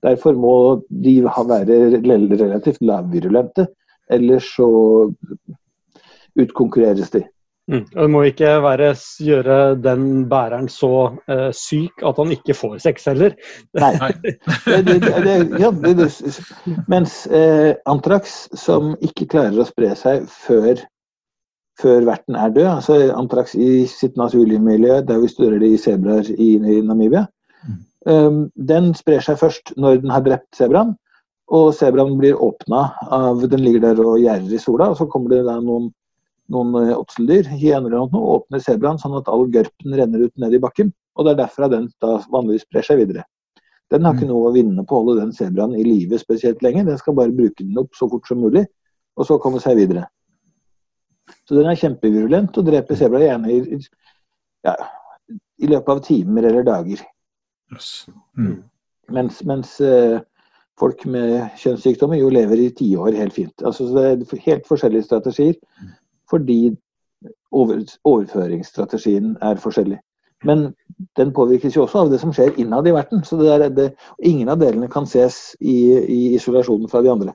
Derfor 0.05 0.37
må 0.39 0.55
de 0.89 1.19
være 1.25 1.79
relativt 2.01 2.81
lavvirulente, 2.85 3.67
ellers 4.11 4.47
så 4.57 4.69
utkonkurreres 6.39 7.11
de. 7.13 7.25
Mm. 7.69 7.83
Og 7.85 8.01
Det 8.01 8.11
må 8.11 8.23
ikke 8.25 8.53
være, 8.65 8.93
gjøre 9.21 9.57
den 9.85 10.05
bæreren 10.29 10.69
så 10.73 10.93
uh, 11.29 11.49
syk 11.53 12.05
at 12.07 12.17
han 12.17 12.33
ikke 12.33 12.57
får 12.57 12.79
sex 12.81 13.09
heller. 13.11 13.35
Nei. 13.77 13.93
det, 14.89 15.01
det, 15.05 15.35
ja, 15.61 15.73
mens 16.89 17.19
uh, 17.29 17.75
antrax, 17.91 18.47
som 18.57 18.95
ikke 19.05 19.29
klarer 19.35 19.61
å 19.61 19.69
spre 19.69 19.93
seg 20.01 20.25
før 20.33 20.81
før 21.79 22.07
verten 22.09 22.35
er 22.35 22.51
død. 22.51 22.67
altså 22.67 22.95
Antrax 23.15 23.55
i 23.55 23.87
sitt 23.87 24.17
naturlige 24.19 24.63
miljø, 24.63 25.01
der 25.01 25.21
vi 25.23 25.29
studerer 25.31 25.61
det 25.63 25.73
i 25.75 25.79
sebraer 25.79 26.31
i, 26.35 26.57
i, 26.59 26.81
Namibia. 26.83 27.27
Mm. 27.63 27.77
Um, 28.11 28.41
den 28.69 28.95
sprer 28.99 29.23
seg 29.23 29.39
først 29.39 29.77
når 29.77 30.01
den 30.03 30.11
har 30.11 30.25
drept 30.27 30.59
sebraen. 30.59 30.97
Og 31.55 31.71
sebraen 31.73 32.19
blir 32.19 32.41
åpna 32.45 32.91
av 33.15 33.47
Den 33.49 33.63
ligger 33.65 33.87
der 33.87 34.03
og 34.05 34.19
gjerder 34.21 34.53
i 34.53 34.61
sola. 34.61 34.91
og 34.91 34.99
Så 34.99 35.07
kommer 35.09 35.33
det 35.33 35.47
da 35.47 35.57
noen 35.61 35.93
noen 36.53 36.77
eh, 36.81 36.95
åtseldyr, 36.97 37.49
hyener 37.53 37.93
eller 37.93 38.13
noe, 38.13 38.37
åpner 38.39 38.63
sebraen 38.65 39.01
sånn 39.01 39.17
at 39.19 39.29
all 39.33 39.47
gørpen 39.53 39.97
renner 39.99 40.27
ut 40.27 40.35
ned 40.41 40.57
i 40.57 40.63
bakken. 40.63 40.93
Og 41.19 41.27
det 41.27 41.35
er 41.35 41.43
derfra 41.43 41.69
den 41.73 41.89
da 42.03 42.19
vanligvis 42.33 42.67
sprer 42.67 42.87
seg 42.87 43.03
videre. 43.03 43.25
Den 43.93 44.05
har 44.05 44.17
ikke 44.17 44.29
noe 44.29 44.51
å 44.51 44.55
vinne 44.55 44.85
på 44.85 44.95
å 44.95 45.03
holde 45.03 45.23
den 45.23 45.33
sebraen 45.33 45.75
i 45.77 45.85
live 45.87 46.19
spesielt 46.21 46.61
lenge. 46.65 46.85
Den 46.85 47.01
skal 47.01 47.17
bare 47.17 47.35
bruke 47.35 47.65
den 47.65 47.79
opp 47.81 47.97
så 47.97 48.09
fort 48.13 48.29
som 48.29 48.41
mulig, 48.45 48.67
og 49.17 49.29
så 49.29 49.39
komme 49.41 49.63
seg 49.65 49.79
videre. 49.81 50.05
Så 51.49 51.57
den 51.57 51.69
er 51.69 51.79
kjempevirulent 51.81 52.57
og 52.61 52.67
dreper 52.69 52.99
sebraer 53.01 53.31
gjerne 53.31 53.53
i, 53.53 53.79
ja, 54.69 54.75
i 55.33 55.71
løpet 55.71 55.95
av 55.95 56.03
timer 56.05 56.49
eller 56.51 56.67
dager. 56.69 57.05
Yes. 57.73 57.89
Mm. 58.37 58.61
Mens, 59.17 59.41
mens 59.49 59.75
uh, 59.81 60.21
folk 60.81 61.05
med 61.09 61.49
kjønnssykdommer 61.61 62.21
jo 62.21 62.31
lever 62.33 62.61
i 62.61 62.71
tiår 62.77 63.17
helt 63.19 63.37
fint. 63.37 63.65
Altså, 63.65 63.89
det 63.97 64.05
er 64.11 64.45
helt 64.47 64.69
forskjellige 64.69 65.09
strategier 65.09 65.57
fordi 66.31 66.77
over, 67.51 67.83
overføringsstrategien 68.05 69.37
er 69.43 69.61
forskjellig. 69.63 69.99
Men 70.47 70.69
den 71.19 71.33
påvirkes 71.35 71.75
jo 71.77 71.83
også 71.85 72.05
av 72.05 72.13
det 72.13 72.21
som 72.23 72.33
skjer 72.35 72.59
innad 72.63 72.87
i 72.87 72.95
verden. 72.95 73.25
Så 73.27 73.39
det 73.41 73.51
er, 73.51 73.67
det, 73.75 73.89
ingen 74.23 74.51
av 74.53 74.61
delene 74.61 74.91
kan 74.91 75.09
ses 75.11 75.57
i, 75.59 75.79
i 75.99 76.21
isolasjonen 76.39 76.91
fra 76.91 77.03
de 77.03 77.11
andre. 77.11 77.35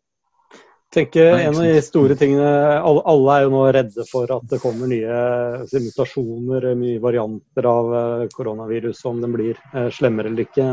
tenker 0.94 1.34
En 1.34 1.58
av 1.58 1.64
de 1.66 1.82
store 1.84 2.16
tingene 2.16 2.48
alle, 2.78 3.02
alle, 3.10 3.36
er 3.36 3.46
jo 3.48 3.54
nå 3.56 3.64
redde 3.76 4.06
for 4.10 4.30
at 4.36 4.46
det 4.50 4.62
kommer 4.62 4.88
nye 4.92 5.20
altså, 5.64 5.82
mutasjoner, 5.84 6.70
mye 6.80 7.02
varianter 7.04 7.68
av 7.70 7.96
eh, 8.00 8.28
koronavirus, 8.34 9.02
om 9.10 9.22
den 9.24 9.34
blir 9.36 9.58
eh, 9.74 9.90
slemmere 9.92 10.32
eller 10.32 10.46
ikke. 10.46 10.70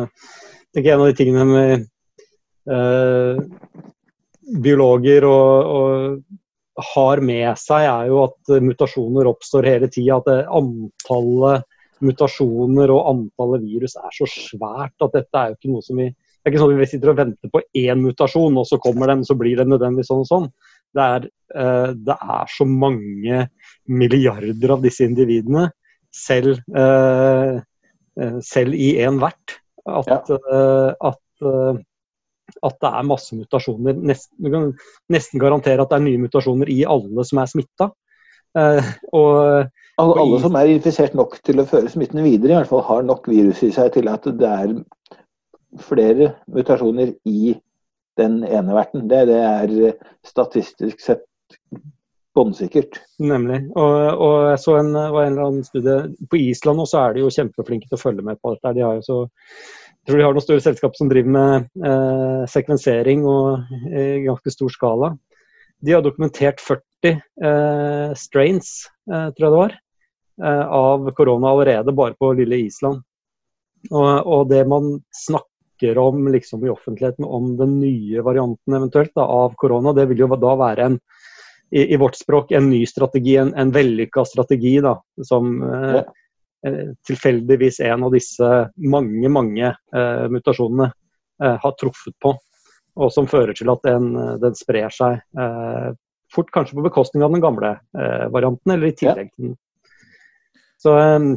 tenker 0.74 0.94
En 0.94 1.06
av 1.06 1.10
de 1.10 1.18
tingene 1.18 1.46
med 1.50 1.88
eh, 2.76 3.42
biologer 4.60 5.26
og, 5.26 5.74
og 5.80 6.39
har 6.92 7.20
med 7.24 7.58
seg, 7.60 7.86
er 7.88 8.08
jo 8.10 8.24
at 8.24 8.54
mutasjoner 8.64 9.28
oppstår 9.30 9.68
hele 9.68 9.90
tida. 9.92 10.20
At 10.20 10.48
antallet 10.48 11.66
mutasjoner 12.00 12.92
og 12.94 13.08
antallet 13.10 13.64
virus 13.66 13.96
er 14.00 14.12
så 14.16 14.28
svært 14.30 15.04
at 15.04 15.16
dette 15.16 15.40
er 15.40 15.50
jo 15.50 15.58
ikke 15.58 15.72
noe 15.74 15.84
som 15.84 16.00
vi 16.00 16.10
det 16.40 16.48
er 16.48 16.54
ikke 16.54 16.60
sånn 16.62 16.70
at 16.72 16.80
vi 16.80 16.86
sitter 16.88 17.10
og 17.12 17.18
venter 17.18 17.50
på 17.52 17.60
én 17.76 17.98
mutasjon, 18.00 18.54
og 18.56 18.64
så 18.64 18.78
kommer 18.80 19.10
den, 19.10 19.26
så 19.28 19.34
blir 19.36 19.58
det 19.60 19.66
nødvendigvis 19.68 20.08
sånn 20.08 20.22
og 20.22 20.28
sånn. 20.30 20.46
Det 20.96 21.04
er, 21.04 21.26
uh, 21.52 21.90
det 21.92 22.16
er, 22.16 22.46
så 22.48 22.64
mange 22.64 23.42
milliarder 23.92 24.72
av 24.72 24.80
disse 24.80 25.04
individene, 25.04 25.66
selv, 26.16 26.56
selv 28.42 28.74
i 28.74 28.88
én 29.04 29.20
vert, 29.20 29.52
at, 29.84 30.08
ja. 30.10 30.40
at, 31.06 31.20
at, 32.57 32.76
det 32.82 32.90
er 32.90 33.09
masse 33.09 33.36
mutasjoner. 33.36 33.98
Nesten, 34.11 34.36
du 34.42 34.51
kan 34.53 34.70
nesten 35.12 35.42
garantere 35.42 35.84
at 35.84 35.92
det 35.92 35.98
er 35.98 36.07
nye 36.07 36.22
mutasjoner 36.22 36.70
i 36.72 36.80
alle 36.88 37.26
som 37.28 37.42
er 37.42 37.51
smitta. 37.51 37.90
og 39.12 39.30
alle, 40.01 40.14
alle, 40.16 40.40
som 40.42 40.57
er 40.57 40.72
infisert 40.72 41.14
nok 41.18 41.38
til 41.46 41.61
å 41.61 41.68
føre 41.68 41.90
smitten 41.92 42.24
videre, 42.24 42.55
i 42.55 42.59
hvert 42.59 42.70
fall 42.70 42.86
har 42.86 43.03
nok 43.07 43.28
virus 43.30 43.62
i 43.66 43.72
seg 43.74 43.92
til 43.94 44.09
at 44.11 44.26
det 44.40 44.48
er 44.48 44.76
flere 45.86 46.34
mutasjoner 46.51 47.12
i 47.28 47.55
den 48.20 48.40
ene 48.44 48.76
verten. 48.76 49.09
Det, 49.11 49.26
det 49.30 49.40
er 49.40 49.74
statistisk 50.26 51.03
sett 51.05 51.26
bånnsikkert. 52.36 53.01
Nemlig. 53.22 53.62
Og, 53.74 53.94
og, 54.14 54.36
jeg 54.53 54.62
så 54.62 54.76
en, 54.80 54.92
en 54.94 55.18
eller 55.24 55.44
annen 55.46 55.66
studie 55.66 56.28
På 56.30 56.38
Island 56.38 56.82
også 56.84 57.01
er 57.03 57.16
de 57.16 57.24
jo 57.24 57.32
kjempeflinke 57.34 57.90
til 57.90 57.98
å 57.98 58.03
følge 58.03 58.26
med 58.26 58.40
på 58.40 58.55
dette. 58.55 58.74
De 58.76 58.84
har 58.86 58.98
jo 58.98 59.07
så, 59.07 59.18
jeg 60.01 60.11
tror 60.11 60.18
de 60.18 60.24
har 60.24 60.34
noen 60.36 60.44
store 60.46 60.64
selskaper 60.64 60.98
som 60.98 61.11
driver 61.11 61.34
med 61.34 61.68
eh, 61.86 62.44
sekvensering 62.51 63.26
og, 63.28 63.68
i 63.90 64.24
ganske 64.24 64.53
stor 64.55 64.72
skala. 64.72 65.12
De 65.80 65.94
har 65.96 66.03
dokumentert 66.05 66.61
40 66.61 67.12
eh, 67.12 68.16
strains, 68.18 68.72
eh, 69.11 69.28
tror 69.36 69.46
jeg 69.46 69.53
det 69.53 69.61
var, 69.61 69.78
Eh, 70.44 70.66
av 70.66 71.11
korona 71.11 71.48
allerede, 71.48 71.92
bare 71.92 72.14
på 72.14 72.32
lille 72.32 72.57
Island. 72.57 73.03
Og, 73.90 74.26
og 74.26 74.48
det 74.48 74.64
man 74.68 74.94
snakker 75.26 75.98
om 75.98 76.28
liksom, 76.32 76.64
i 76.64 76.72
offentligheten 76.72 77.24
om 77.24 77.55
den 77.57 77.78
nye 77.80 78.22
varianten 78.24 78.76
eventuelt 78.76 79.12
da, 79.16 79.24
av 79.24 79.57
korona, 79.61 79.92
det 79.96 80.07
vil 80.09 80.24
jo 80.24 80.30
da 80.40 80.55
være 80.61 80.86
en, 80.88 80.96
i, 81.70 81.90
i 81.92 81.98
vårt 82.01 82.16
språk 82.16 82.53
en 82.57 82.70
ny 82.72 82.82
strategi, 82.88 83.36
en, 83.40 83.53
en 83.57 83.72
vellykka 83.74 84.24
strategi, 84.28 84.78
da, 84.84 84.96
som 85.28 85.61
eh, 85.66 86.01
eh, 86.01 86.09
tilfeldigvis 87.06 87.80
en 87.80 88.04
av 88.06 88.14
disse 88.14 88.50
mange, 88.76 89.32
mange 89.32 89.70
eh, 89.70 90.26
mutasjonene 90.32 90.90
eh, 90.90 91.56
har 91.62 91.76
truffet 91.80 92.16
på. 92.22 92.34
Og 93.00 93.12
som 93.14 93.28
fører 93.30 93.56
til 93.56 93.70
at 93.72 93.84
den, 93.86 94.12
den 94.42 94.56
sprer 94.58 94.92
seg 94.92 95.20
eh, 95.40 95.90
fort, 96.34 96.50
kanskje 96.52 96.76
på 96.78 96.84
bekostning 96.84 97.24
av 97.24 97.32
den 97.34 97.42
gamle 97.42 97.74
varianten, 98.30 98.74
eller 98.74 98.90
i 98.90 98.94
tillegg 98.94 99.32
til 99.32 99.48
den 99.48 99.56
så 100.80 100.92
uh, 100.96 101.32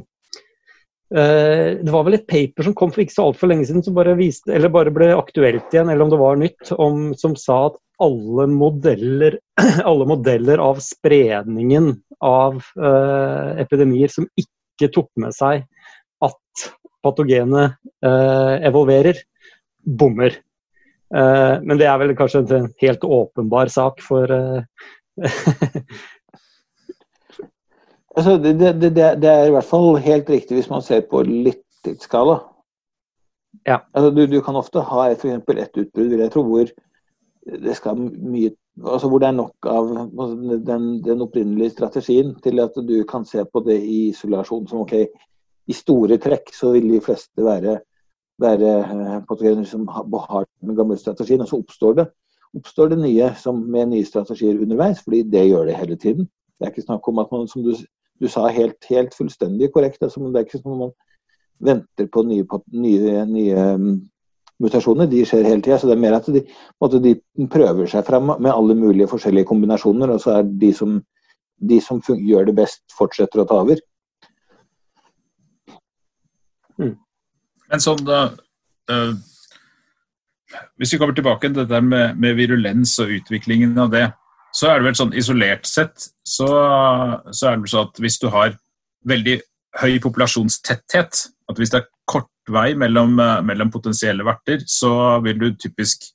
Det 1.10 1.92
var 1.92 2.06
vel 2.08 2.16
et 2.16 2.28
paper 2.30 2.68
som 2.68 2.76
kom 2.78 2.94
for 2.94 3.04
ikke 3.04 3.16
så 3.16 3.26
altfor 3.28 3.50
lenge 3.50 3.66
siden 3.68 3.84
som 3.84 3.96
bare, 3.98 4.14
viste, 4.16 4.54
eller 4.54 4.72
bare 4.72 4.94
ble 4.94 5.10
aktuelt 5.18 5.74
igjen, 5.74 5.90
eller 5.90 6.06
om 6.06 6.14
det 6.14 6.20
var 6.22 6.40
nytt, 6.40 6.72
om, 6.78 7.10
som 7.18 7.34
sa 7.40 7.58
at 7.72 7.80
alle 8.06 8.46
modeller, 8.54 9.40
alle 9.90 10.08
modeller 10.10 10.62
av 10.62 10.80
spredningen 10.86 11.92
av 12.24 12.62
epidemier 13.66 14.14
som 14.14 14.30
ikke 14.38 14.54
tok 14.94 15.10
med 15.20 15.36
seg 15.36 15.66
at 16.24 16.66
patogenet 17.04 17.76
eh, 18.06 18.56
evolverer, 18.70 19.20
bommer. 19.84 20.40
Eh, 21.14 21.56
men 21.62 21.80
det 21.80 21.88
er 21.90 22.00
vel 22.02 22.16
kanskje 22.18 22.46
en 22.58 22.70
helt 22.82 23.04
åpenbar 23.04 23.72
sak 23.74 24.02
for 24.04 24.26
Altså, 28.14 28.38
det, 28.38 28.60
det, 28.60 28.74
det, 28.82 28.92
det, 29.22 29.30
er 29.30 29.48
i 29.48 29.54
hvert 29.56 29.66
fall 29.66 29.96
helt 29.98 30.28
riktig 30.30 30.60
hvis 30.60 30.70
man 30.70 30.84
ser 30.86 31.02
på 31.10 31.24
litt 31.26 31.64
tidsskala. 31.86 32.36
Ja. 33.66 33.80
Altså, 33.94 34.12
du, 34.14 34.26
du, 34.30 34.38
kan 34.46 34.58
ofte 34.60 34.84
ha 34.86 35.08
for 35.18 35.58
ett 35.58 35.78
utbrudd, 35.78 36.12
vil 36.12 36.22
jeg 36.22 36.34
tro, 36.34 36.44
hvor 36.46 36.70
det 37.66 37.76
skal 37.78 37.98
mye 37.98 38.54
altså 38.82 39.10
hvor 39.10 39.22
det 39.22 39.28
er 39.28 39.38
nok 39.38 39.68
av 39.70 39.92
altså, 39.98 40.58
den, 40.66 40.88
den, 41.06 41.22
opprinnelige 41.22 41.76
strategien 41.76 42.34
til 42.44 42.60
at 42.64 42.78
du 42.88 42.96
kan 43.10 43.26
se 43.26 43.46
på 43.46 43.62
det 43.68 43.78
i 43.84 44.10
isolasjon 44.10 44.68
som 44.68 44.82
OK, 44.82 44.96
i 45.68 45.76
store 45.78 46.18
trekk 46.18 46.54
så 46.56 46.74
vil 46.74 46.90
de 46.92 47.02
fleste 47.02 47.46
være, 47.46 47.78
være 48.42 48.74
eh, 48.82 49.18
patogener 49.30 49.68
som 49.70 49.88
har 49.88 50.46
den 50.62 50.76
gamle 50.76 50.98
strategien, 50.98 51.42
og 51.42 51.52
så 51.52 51.62
oppstår 51.62 52.00
det, 52.02 52.08
oppstår 52.58 52.94
det 52.94 53.02
nye 53.04 53.30
som, 53.40 53.62
med 53.62 53.94
nye 53.94 54.08
strategier 54.08 54.62
underveis, 54.62 55.04
fordi 55.06 55.24
det 55.30 55.48
gjør 55.48 55.70
det 55.70 55.78
hele 55.78 55.96
tiden. 55.96 56.30
Det 56.58 56.68
er 56.68 56.74
ikke 56.74 56.88
snakk 56.88 57.08
om 57.08 57.22
at 57.22 57.32
man, 57.32 57.48
som 57.48 57.64
du 57.64 57.76
du 58.24 58.30
sa 58.32 58.48
helt, 58.54 58.80
helt 58.90 59.16
fullstendig 59.18 59.72
korrekt. 59.74 60.04
Altså, 60.04 60.22
det 60.24 60.40
er 60.40 60.48
ikke 60.48 60.62
som 60.62 60.76
om 60.76 60.84
man 60.86 60.94
venter 61.64 62.08
på 62.12 62.24
nye, 62.28 62.46
nye, 62.72 63.26
nye 63.30 63.66
um, 63.76 63.90
mutasjoner. 64.64 65.10
De 65.12 65.24
skjer 65.28 65.48
hele 65.48 65.64
tida. 65.64 65.80
Så 65.80 65.90
det 65.90 65.98
er 65.98 66.04
mer 66.04 66.18
at 66.18 66.30
de, 66.32 66.44
måte, 66.82 67.02
de, 67.04 67.16
prøver 67.52 67.90
seg 67.92 68.06
fram 68.08 68.32
med 68.34 68.52
alle 68.52 68.78
mulige 68.80 69.10
forskjellige 69.12 69.50
kombinasjoner, 69.50 70.16
og 70.16 70.24
så 70.24 70.38
er 70.38 70.48
de 70.62 70.72
som, 70.76 70.98
de 71.60 71.82
som 71.84 72.02
gjør 72.08 72.50
det 72.50 72.58
best, 72.62 72.84
fortsetter 72.98 73.44
å 73.44 73.48
ta 73.50 73.60
over. 73.66 73.84
Mm. 76.82 76.96
Men 77.70 77.82
sånn 77.84 78.00
da 78.02 78.24
uh, 78.90 79.12
Hvis 80.82 80.96
vi 80.96 80.98
kommer 80.98 81.14
tilbake 81.14 81.52
til 81.52 81.60
dette 81.60 81.82
med, 81.86 82.18
med 82.18 82.34
virulens 82.40 82.96
og 83.04 83.12
utviklingen 83.14 83.78
av 83.78 83.92
det 83.94 84.08
så 84.54 84.70
er 84.70 84.80
det 84.80 84.90
vel 84.90 84.98
sånn 84.98 85.16
isolert 85.18 85.66
sett 85.66 86.10
så, 86.28 86.48
så 87.34 87.50
er 87.50 87.56
det 87.56 87.64
vel 87.64 87.72
sånn 87.72 87.90
at 87.90 88.02
hvis 88.04 88.20
du 88.22 88.28
har 88.34 88.54
veldig 89.10 89.40
høy 89.82 89.98
populasjonstetthet, 90.04 91.24
at 91.50 91.60
hvis 91.60 91.74
det 91.74 91.80
er 91.80 91.88
vei 92.52 92.74
mellom, 92.76 93.16
mellom 93.48 93.72
potensielle 93.72 94.26
verter, 94.28 94.66
så 94.68 95.22
vil 95.24 95.40
du 95.40 95.48
typisk 95.56 96.10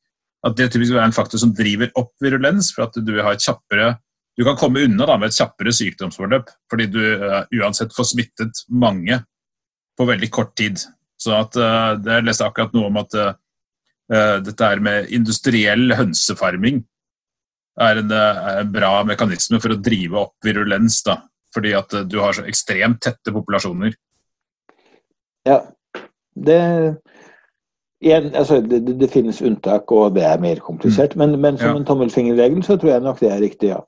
at 0.47 0.55
det 0.59 0.69
typisk 0.71 0.95
er 0.95 1.07
en 1.07 1.15
faktor 1.17 1.41
som 1.41 1.55
driver 1.57 1.91
opp 1.99 2.13
virulens, 2.23 2.71
for 2.75 2.87
at 2.87 2.99
du 3.03 3.15
har 3.19 3.35
et 3.35 3.43
kjappere 3.43 3.95
du 4.39 4.45
kan 4.47 4.57
komme 4.57 4.85
unna 4.87 5.07
da, 5.07 5.17
med 5.19 5.33
et 5.33 5.35
kjappere 5.35 5.73
sykdomsforløp 5.75 6.51
fordi 6.71 6.87
du 6.95 7.01
uh, 7.19 7.41
uansett 7.59 7.91
får 7.95 8.07
smittet 8.13 8.61
mange 8.71 9.19
på 9.99 10.07
veldig 10.07 10.29
kort 10.31 10.53
tid. 10.59 10.79
Så 11.19 11.33
at 11.35 11.59
uh, 11.59 11.99
Jeg 11.99 12.23
leste 12.23 12.47
akkurat 12.47 12.77
noe 12.77 12.87
om 12.87 13.01
at 13.03 13.17
uh, 13.19 13.33
dette 14.47 14.69
er 14.69 14.85
med 14.85 15.11
industriell 15.11 15.91
hønsefarming 15.99 16.85
er 17.83 18.01
en, 18.01 18.15
er 18.15 18.61
en, 18.63 18.71
bra 18.71 18.93
mekanisme 19.07 19.59
for 19.63 19.75
å 19.75 19.81
drive 19.83 20.23
opp 20.23 20.47
virulens. 20.47 21.01
da, 21.07 21.19
Fordi 21.55 21.75
at 21.79 21.93
eh, 21.95 22.07
du 22.11 22.17
har 22.19 22.35
så 22.35 22.47
ekstremt 22.51 22.99
tette 23.05 23.31
populasjoner. 23.35 23.93
Ja, 25.47 25.61
det, 26.47 26.61
igjen, 28.05 28.31
altså, 28.35 28.61
det, 28.61 28.83
det 29.01 29.11
finnes 29.11 29.43
unntak, 29.43 29.93
og 29.93 30.15
det 30.17 30.25
er 30.27 30.43
mer 30.43 30.61
komplisert. 30.65 31.17
Mm. 31.17 31.23
Men, 31.23 31.41
men, 31.41 31.59
som 31.59 31.75
ja. 31.75 31.77
en 31.81 31.87
tommelfingerregel 31.89 32.65
så 32.67 32.77
tror 32.77 32.95
jeg 32.95 33.07
nok 33.07 33.21
det 33.21 33.33
er 33.33 33.41
riktig, 33.45 33.73
ja. 33.75 33.81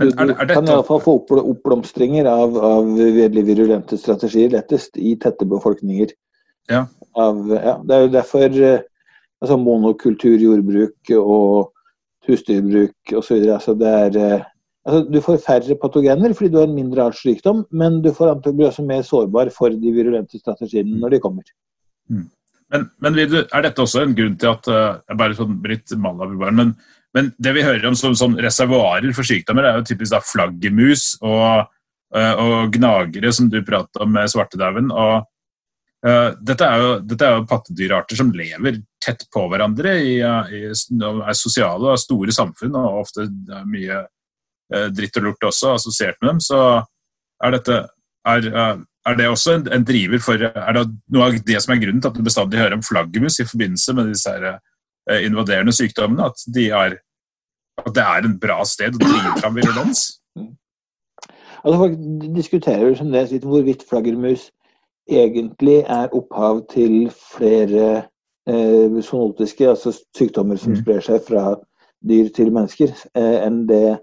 Du, 0.00 0.08
du 0.08 0.14
er, 0.16 0.30
er 0.30 0.46
dette... 0.48 0.54
kan 0.56 0.68
iallfall 0.70 1.02
få 1.04 1.18
oppblomstringer 1.28 2.28
av, 2.30 2.56
av 2.56 2.86
veldig 2.96 3.42
virulente 3.44 3.98
strategier 4.00 4.54
lettest 4.54 4.96
i 4.96 5.12
tette 5.20 5.44
befolkninger. 5.48 6.14
Ja. 6.72 6.86
Av, 7.20 7.42
ja, 7.52 7.74
det 7.84 7.96
er 7.96 8.06
jo 8.06 8.14
derfor 8.14 8.56
eh, 8.64 8.86
altså 9.42 9.58
monokulturjordbruk 9.60 11.12
og 11.18 11.72
husdyrbruk 12.28 13.14
osv. 13.18 13.44
Altså 13.58 13.74
det 13.76 13.92
er 14.06 14.18
eh, 14.20 14.48
altså, 14.86 15.00
Du 15.10 15.20
får 15.24 15.40
færre 15.44 15.78
patogener 15.80 16.34
fordi 16.36 16.52
du 16.52 16.60
har 16.60 16.68
en 16.68 16.76
mindre 16.76 17.08
artsrikdom, 17.10 17.64
men 17.70 18.00
du 18.04 18.12
får 18.16 18.34
antagelig 18.36 18.70
også 18.70 18.86
mer 18.86 19.02
sårbar 19.06 19.52
for 19.54 19.74
de 19.74 19.94
virulente 19.94 20.40
strategiene 20.40 21.00
når 21.00 21.16
de 21.16 21.24
kommer. 21.24 21.56
Mm. 22.10 22.28
Men, 22.70 22.86
men 23.02 23.18
du, 23.18 23.40
er 23.42 23.66
dette 23.66 23.82
også 23.82 24.04
en 24.04 24.14
grunn 24.14 24.38
til 24.38 24.52
at 24.52 24.70
uh, 24.70 25.16
bare 25.18 25.34
sånn 25.38 25.58
litt 25.66 25.90
malavibar, 25.98 26.54
men, 26.54 26.76
men 27.16 27.32
det 27.42 27.54
vi 27.56 27.66
hører 27.66 27.88
om 27.90 27.98
som, 27.98 28.14
som 28.18 28.36
reservoarer 28.38 29.10
for 29.16 29.26
sykdommer, 29.26 29.66
er 29.66 29.80
jo 29.80 29.88
typisk 29.90 30.14
da 30.14 30.22
flaggermus 30.22 31.16
og, 31.18 31.66
uh, 32.14 32.34
og 32.38 32.76
gnagere, 32.76 33.34
som 33.34 33.50
du 33.50 33.58
pratet 33.66 33.98
om 34.02 34.14
med 34.14 34.30
svartedauden. 34.30 34.92
og 34.94 35.26
uh, 36.06 36.30
dette, 36.38 36.68
er 36.68 36.84
jo, 36.84 36.94
dette 37.10 37.26
er 37.26 37.40
jo 37.40 37.48
pattedyrarter 37.50 38.22
som 38.22 38.30
lever 38.38 38.78
tett 39.02 39.26
på 39.34 39.48
hverandre 39.50 39.96
i, 39.98 40.16
i, 40.20 40.62
er 40.70 41.34
sosiale 41.38 41.96
og 41.96 42.02
store 42.02 42.34
samfunn, 42.36 42.78
og 42.78 43.02
ofte 43.02 43.26
mye 43.66 44.04
dritt 44.94 45.16
og 45.18 45.24
lort 45.26 45.48
også 45.48 45.74
assosiert 45.74 46.18
med 46.20 46.28
dem. 46.30 46.40
Så 46.44 46.58
er 47.42 47.54
dette 47.56 47.78
er, 48.28 48.46
er 49.06 49.16
det 49.16 49.28
også 49.28 49.54
en, 49.56 49.66
en, 49.72 49.84
driver 49.84 50.20
for 50.22 50.42
Er 50.44 50.76
det 50.76 50.84
noe 51.12 51.28
av 51.28 51.38
det 51.46 51.60
som 51.62 51.74
er 51.74 51.80
grunnen 51.82 52.02
til 52.02 52.10
at 52.10 52.18
du 52.18 52.24
bestandig 52.26 52.60
hører 52.60 52.76
om 52.76 52.84
flaggermus 52.84 53.40
i 53.40 53.48
forbindelse 53.48 53.94
med 53.96 54.10
disse 54.12 54.34
her, 54.34 54.58
eh, 55.10 55.24
invaderende 55.26 55.72
sykdommene? 55.72 56.28
At, 56.28 56.44
de 56.54 56.68
er, 56.68 56.96
at, 57.80 57.92
det 57.96 58.04
er 58.04 58.28
en 58.28 58.38
bra 58.40 58.60
sted 58.68 58.96
å 58.96 59.00
drive 59.00 59.36
fram 59.40 59.56
virulens? 59.56 60.06
Altså, 61.60 61.76
folk 61.76 61.96
diskuterer 62.36 62.94
som 62.96 63.12
det 63.12 63.26
litt 63.32 63.48
hvorvidt 63.48 63.84
flaggermus 63.88 64.48
egentlig 65.10 65.80
er 65.88 66.12
opphav 66.16 66.62
til 66.70 67.10
flere 67.10 68.04
eh, 68.48 69.00
zoonotiske, 69.02 69.66
altså 69.68 69.92
sykdommer 70.16 70.60
som 70.60 70.76
mm. 70.76 70.80
sprer 70.84 71.04
seg 71.04 71.24
fra 71.26 71.56
dyr 72.06 72.30
til 72.36 72.52
mennesker, 72.54 72.92
eh, 73.16 73.36
enn 73.44 73.64
det 73.68 73.98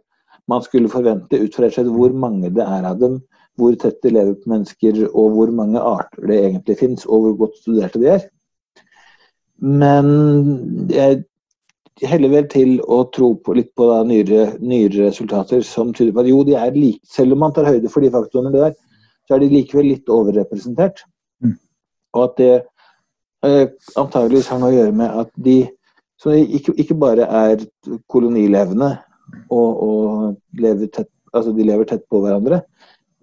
man 0.47 0.63
skulle 0.63 0.91
forvente 0.91 1.39
ut 1.39 1.55
fra 1.55 1.69
hvor 1.83 2.13
mange 2.15 2.49
det 2.55 2.63
er 2.63 2.87
av 2.87 2.99
dem 3.01 3.19
hvor 3.57 3.73
tett 3.81 3.97
de 4.05 4.11
lever 4.13 4.35
på 4.37 4.51
mennesker, 4.51 4.99
og 5.07 5.31
hvor 5.33 5.53
mange 5.55 5.81
arter 5.81 6.27
det 6.29 6.37
egentlig 6.43 6.77
finnes, 6.77 7.05
og 7.05 7.23
hvor 7.23 7.37
godt 7.39 7.57
studerte 7.57 8.01
de 8.01 8.11
er. 8.13 8.27
Men 9.57 10.11
jeg 10.93 11.23
heller 12.05 12.29
vel 12.29 12.49
til 12.51 12.75
å 12.85 12.99
tro 13.13 13.31
på 13.41 13.55
litt 13.57 13.71
på 13.77 13.87
da, 13.89 14.03
nyere, 14.05 14.51
nyere, 14.61 15.07
resultater 15.07 15.63
som 15.65 15.93
tyder 15.97 16.13
på 16.13 16.21
at 16.21 16.29
jo, 16.29 16.43
de 16.45 16.53
er 16.59 16.77
like, 16.77 17.01
selv 17.09 17.33
om 17.33 17.41
man 17.47 17.55
tar 17.55 17.69
høyde 17.69 17.89
for 17.89 18.05
de 18.05 18.13
faktorene 18.13 18.53
der, 18.53 18.75
så 19.25 19.35
er 19.35 19.43
de 19.43 19.49
likevel 19.55 19.89
litt 19.95 20.13
overrepresentert. 20.13 21.01
Mm. 21.41 21.57
Og 22.13 22.23
at 22.27 22.37
det 22.37 22.53
eh, 23.47 23.65
antageligvis 23.97 24.51
har 24.53 24.61
noe 24.61 24.69
å 24.69 24.77
gjøre 24.77 24.95
med 25.01 25.17
at 25.23 25.33
de 25.33 25.57
ikke, 26.27 26.73
ikke 26.81 26.97
bare 26.97 27.25
er 27.25 27.65
kolonilevende 28.09 28.95
og, 29.49 29.69
og 29.83 30.61
lever 30.61 30.91
tett, 30.93 31.09
altså 31.33 31.53
de 31.55 31.67
lever 31.67 31.87
tett 31.89 32.03
på 32.11 32.21
hverandre, 32.23 32.61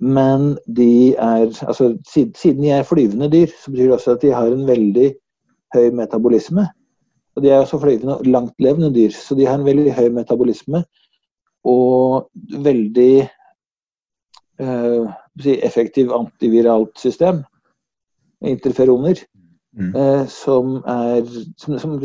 men 0.05 0.55
de 0.66 1.14
er 1.14 1.47
altså, 1.47 1.94
Siden 2.10 2.62
de 2.62 2.72
er 2.74 2.86
flyvende 2.86 3.31
dyr, 3.32 3.52
så 3.52 3.70
betyr 3.70 3.89
det 3.89 3.98
også 3.98 4.16
at 4.16 4.24
de 4.24 4.32
har 4.35 4.51
en 4.51 4.66
veldig 4.66 5.12
høy 5.74 5.86
metabolisme. 5.94 6.66
Og 7.35 7.43
de 7.43 7.51
er 7.51 7.62
også 7.62 7.81
flyvende 7.82 8.18
og 8.18 8.26
langtlevende 8.26 8.93
dyr, 8.94 9.14
så 9.14 9.35
de 9.35 9.47
har 9.47 9.59
en 9.59 9.66
veldig 9.66 9.94
høy 9.94 10.10
metabolisme 10.14 10.85
og 11.64 12.28
veldig 12.64 13.14
eh, 14.60 15.14
effektiv 15.64 16.12
antiviralt 16.12 16.98
system, 17.01 17.40
interferoner, 18.44 19.22
mm. 19.72 19.94
uh, 19.97 20.26
som 20.28 20.76
er 20.85 21.24
som, 21.56 21.78
som 21.78 21.97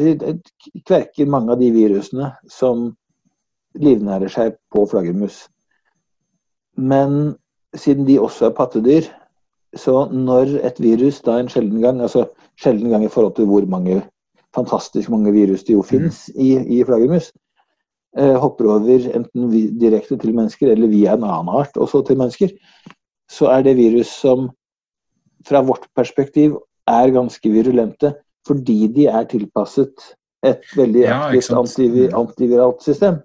kverker 0.88 1.30
mange 1.30 1.52
av 1.52 1.60
de 1.60 1.72
virusene 1.76 2.32
som 2.48 2.94
livnærer 3.76 4.32
seg 4.32 4.56
på 4.74 4.86
flaggermus. 4.90 5.48
Men 6.78 7.36
siden 7.76 8.08
de 8.08 8.20
også 8.22 8.50
er 8.50 8.56
pattedyr, 8.58 9.10
så 9.78 10.08
når 10.12 10.56
et 10.66 10.80
virus 10.82 11.20
da 11.22 11.38
en 11.38 11.50
sjelden 11.52 11.82
gang, 11.84 12.02
altså 12.02 12.26
sjelden 12.62 12.90
gang 12.90 13.06
i 13.06 13.12
forhold 13.12 13.36
til 13.36 13.46
hvor 13.46 13.66
mange 13.70 14.02
fantastisk 14.56 15.10
mange 15.10 15.32
virus 15.32 15.64
det 15.64 15.76
jo 15.76 15.84
finnes 15.86 16.28
i, 16.34 16.56
i 16.58 16.84
flaggermus, 16.84 17.32
eh, 18.18 18.36
hopper 18.42 18.72
over 18.74 19.10
enten 19.16 19.52
direkte 19.80 20.18
til 20.18 20.34
mennesker 20.36 20.72
eller 20.72 20.90
via 20.90 21.14
en 21.14 21.28
annen 21.28 21.54
art 21.54 21.78
også 21.78 22.02
til 22.08 22.18
mennesker, 22.18 22.56
så 23.30 23.52
er 23.54 23.62
det 23.68 23.78
virus 23.78 24.08
som 24.08 24.50
fra 25.46 25.62
vårt 25.62 25.86
perspektiv 25.96 26.58
er 26.88 27.14
ganske 27.14 27.50
virulente 27.50 28.16
fordi 28.48 28.88
de 28.96 29.06
er 29.06 29.28
tilpasset 29.30 29.94
et 30.48 30.64
veldig 30.76 31.06
aktivt 31.12 31.50
ja, 31.52 31.58
antivir 31.60 32.16
antiviralt 32.18 32.84
system. 32.84 33.20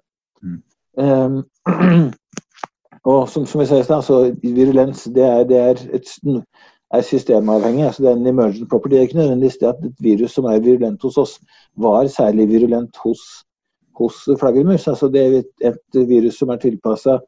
Um, 0.97 1.43
Og 3.05 3.29
som, 3.29 3.45
som 3.45 3.61
jeg 3.61 3.69
sa 3.69 3.79
i 3.79 3.85
stad, 3.85 4.01
så 4.05 4.15
virulens 4.41 5.03
det 5.13 5.23
er, 5.23 5.43
det 5.45 5.57
er, 5.61 5.81
et, 5.93 6.13
er 6.93 7.01
systemavhengig. 7.05 7.85
altså 7.85 8.03
Det 8.03 8.09
er 8.09 8.15
en 8.15 8.27
emergent 8.27 8.69
property. 8.69 8.93
Det 8.93 8.97
er 8.97 9.01
ikke 9.09 9.19
nødvendigvis 9.19 9.57
det 9.61 9.67
at 9.67 9.85
et 9.85 9.99
virus 9.99 10.31
som 10.33 10.45
er 10.49 10.59
virulent 10.59 11.01
hos 11.01 11.17
oss, 11.17 11.35
var 11.77 12.07
særlig 12.07 12.49
virulent 12.49 12.97
hos, 13.03 13.21
hos 13.99 14.15
flaggermus. 14.39 14.87
Altså 14.87 15.07
det 15.07 15.21
er 15.21 15.37
et, 15.37 15.51
et 15.61 16.07
virus 16.09 16.39
som 16.41 16.49
er 16.49 16.57
tilpassa 16.63 17.19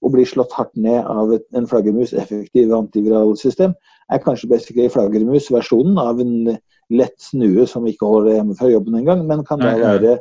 å 0.00 0.12
bli 0.12 0.24
slått 0.24 0.56
hardt 0.56 0.72
ned 0.76 1.04
av 1.04 1.32
et, 1.36 1.44
en 1.56 1.68
flaggermus 1.68 2.14
effektiv 2.16 2.72
antiviralsystem, 2.72 3.76
er 4.12 4.24
kanskje 4.24 4.48
basically 4.48 4.88
flaggermus-versjonen 4.92 5.98
av 6.00 6.20
en 6.22 6.56
lett 6.96 7.16
snue 7.20 7.66
som 7.68 7.86
ikke 7.88 8.08
holder 8.08 8.38
hjemme 8.38 8.56
fra 8.56 8.70
jobben 8.70 8.96
engang, 9.00 9.24
men 9.26 9.44
kan 9.44 9.60
da 9.60 9.72
være 9.80 10.18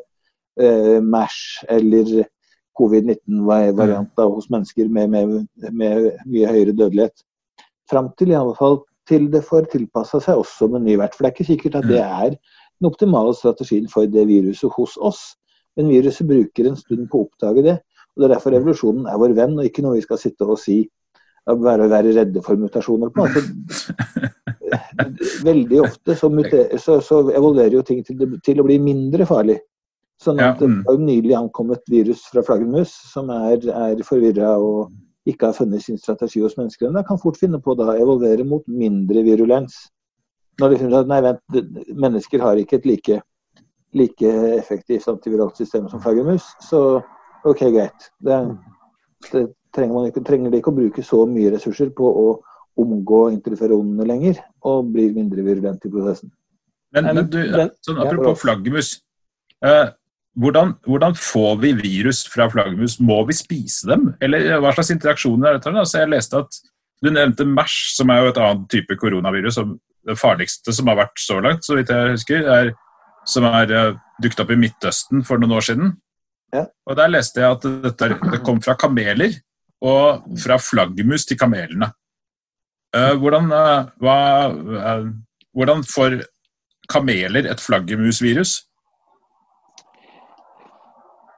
eh, 0.60 0.98
MASH 1.04 1.68
eller 1.76 2.24
covid-19-varianter 2.80 4.34
hos 4.34 4.50
mennesker 4.54 4.90
med, 4.92 5.14
med, 5.14 5.48
med, 5.72 6.12
mye 6.26 6.52
høyere 6.52 6.76
dødelighet. 6.76 7.24
Fram 7.90 8.12
til 8.20 8.34
i 8.34 8.38
alle 8.40 8.56
fall 8.58 8.82
til 9.10 9.28
det 9.34 9.44
får 9.46 9.70
tilpassa 9.74 10.22
seg 10.24 10.42
også 10.42 10.70
med 10.74 10.86
ny 10.86 10.98
vert. 11.00 11.16
For 11.16 11.24
det 11.26 11.32
er 11.32 11.36
ikke 11.36 11.52
sikkert 11.52 11.80
at 11.82 11.90
det 11.90 12.02
mm. 12.02 12.22
er 12.26 12.38
den 12.38 12.90
optimale 12.90 13.36
strategien 13.38 13.90
for 13.92 14.10
det 14.10 14.28
viruset 14.30 14.74
hos 14.78 14.98
oss. 14.98 15.24
Men 15.78 15.92
viruset 15.92 16.28
bruker 16.28 16.70
en 16.70 16.80
stund 16.80 17.08
på 17.12 17.22
å 17.22 17.28
oppdage 17.28 17.66
det. 17.66 17.80
og 18.16 18.22
Det 18.22 18.28
er 18.30 18.36
derfor 18.36 18.56
revolusjonen 18.56 19.10
er 19.12 19.20
vår 19.22 19.36
venn, 19.38 19.58
og 19.60 19.68
ikke 19.68 19.86
noe 19.86 20.00
vi 20.00 20.06
skal 20.06 20.22
sitte 20.22 20.48
og 20.48 20.60
si 20.62 20.84
være, 21.46 21.90
være 21.90 22.16
redde 22.16 22.42
for 22.42 22.58
mutasjoner 22.58 23.12
på. 23.14 23.28
Altså, 23.28 23.94
veldig 25.50 25.82
ofte 25.84 26.16
så, 26.18 26.30
muter, 26.30 26.78
så, 26.82 27.00
så 27.02 27.22
evolverer 27.30 27.78
jo 27.78 27.86
ting 27.86 28.02
til, 28.06 28.40
til, 28.44 28.62
å 28.62 28.68
bli 28.68 28.80
mindre 28.82 29.28
farlig. 29.30 29.60
Sånn 30.22 30.40
at 30.40 30.62
ja, 30.62 30.68
mm. 30.70 30.78
Det 30.86 30.94
har 30.94 31.02
nylig 31.04 31.34
ankommet 31.36 31.92
virus 31.92 32.24
fra 32.32 32.44
flaggermus 32.46 32.94
som 33.12 33.32
er, 33.34 33.66
er 33.68 34.04
forvirra 34.08 34.54
og 34.64 34.94
ikke 35.30 35.50
har 35.50 35.58
funnet 35.58 35.84
sin 35.84 35.98
strategi 36.00 36.44
hos 36.44 36.56
mennesker. 36.60 36.92
Men 36.94 37.06
kan 37.08 37.20
fort 37.22 37.40
finne 37.42 37.60
på 37.62 37.74
å 37.74 37.88
evolvere 37.96 38.46
mot 38.48 38.64
mindre 38.70 39.26
virulens. 39.26 39.88
Når 40.62 40.72
de 40.72 40.80
finner 40.80 41.02
at 41.02 41.10
nei, 41.12 41.20
vent, 41.26 41.60
mennesker 42.06 42.44
har 42.44 42.62
ikke 42.62 42.80
et 42.80 42.88
like, 42.88 43.20
like 43.98 44.32
effektivt 44.56 45.10
antiviralt 45.12 45.58
system 45.60 45.90
som 45.92 46.04
flaggermus, 46.04 46.48
så 46.64 47.02
OK, 47.46 47.66
greit. 47.74 48.08
Det, 48.24 48.40
det 49.34 49.44
trenger, 49.76 49.94
man 49.98 50.08
ikke, 50.10 50.24
trenger 50.26 50.54
de 50.54 50.62
ikke 50.62 50.72
å 50.72 50.78
bruke 50.80 51.04
så 51.06 51.26
mye 51.30 51.52
ressurser 51.58 51.92
på 51.98 52.08
å 52.08 52.28
omgå 52.80 53.26
interferonene 53.34 54.08
lenger, 54.08 54.40
og 54.68 54.90
blir 54.96 55.14
mindre 55.16 55.44
virulent 55.46 55.86
i 55.88 55.92
prosessen. 55.92 56.32
Men, 56.96 57.12
men 57.12 57.28
du, 57.32 57.40
sånn, 57.84 58.00
apropos 58.04 58.40
flaggermus. 58.40 58.96
Uh, 59.64 59.92
hvordan, 60.36 60.74
hvordan, 60.86 61.16
får 61.16 61.58
vi 61.62 61.72
virus 61.80 62.26
fra 62.28 62.50
flaggermus? 62.52 63.00
Må 63.00 63.22
vi 63.28 63.36
spise 63.38 63.88
dem? 63.88 64.10
Eller 64.24 64.58
hva 64.60 64.74
slags 64.76 64.92
interaksjoner 64.92 65.50
er 65.50 65.58
dette? 65.58 65.72
Altså, 65.72 66.02
jeg 66.02 66.12
leste 66.12 66.42
at 66.44 66.64
Du 67.04 67.10
nevnte 67.12 67.46
MERS, 67.46 67.74
som 67.98 68.10
er 68.10 68.24
jo 68.24 68.30
et 68.32 68.38
annet 68.40 68.70
type 68.72 68.96
koronavirus. 68.98 69.60
Det 70.08 70.16
farligste 70.18 70.74
som 70.74 70.88
har 70.90 70.96
vært 70.98 71.20
så 71.22 71.36
langt, 71.44 71.66
så 71.68 71.76
vidt 71.76 71.92
jeg 71.92 72.14
husker. 72.16 72.48
Er, 72.50 72.72
som 73.28 73.46
er 73.46 73.74
uh, 73.76 73.98
dukket 74.24 74.42
opp 74.42 74.54
i 74.56 74.58
Midtøsten 74.58 75.26
for 75.28 75.38
noen 75.38 75.58
år 75.58 75.66
siden. 75.68 75.92
Ja. 76.56 76.64
Og 76.88 76.96
Der 76.98 77.12
leste 77.12 77.44
jeg 77.44 77.58
at 77.58 77.68
dette, 77.84 78.10
det 78.32 78.42
kom 78.48 78.62
fra 78.64 78.78
kameler, 78.80 79.36
og 79.84 80.24
fra 80.42 80.58
flaggermus 80.58 81.28
til 81.28 81.38
kamelene. 81.38 81.92
Uh, 82.96 83.14
hvordan, 83.20 83.52
uh, 83.52 83.92
hva, 84.02 84.18
hvordan 85.54 85.84
får 85.86 86.22
kameler 86.90 87.52
et 87.52 87.62
flaggermusvirus? 87.62 88.62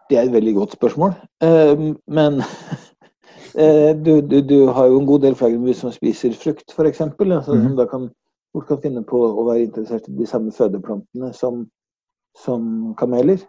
Det 0.09 0.17
er 0.17 0.21
et 0.21 0.33
veldig 0.33 0.53
godt 0.55 0.77
spørsmål. 0.77 1.13
Ehm, 1.43 1.97
men 2.07 2.41
eh, 3.61 3.91
du, 4.05 4.21
du, 4.21 4.41
du, 4.49 4.67
har 4.67 4.85
jo 4.85 4.99
en 4.99 5.07
god 5.07 5.25
del 5.25 5.35
flaggermus 5.35 5.83
som 5.83 5.91
spiser 5.91 6.33
frukt, 6.33 6.71
f.eks. 6.71 7.01
Altså, 7.01 7.53
mm. 7.53 7.63
Som 7.63 7.75
da 7.77 7.85
kan, 7.85 8.09
fort 8.55 8.67
kan 8.67 8.81
finne 8.83 9.03
på 9.03 9.19
å 9.27 9.47
være 9.49 9.65
interessert 9.67 10.07
i 10.07 10.15
de 10.17 10.29
samme 10.29 10.51
fødeplantene 10.55 11.33
som, 11.33 11.65
som 12.37 12.93
kameler. 12.99 13.43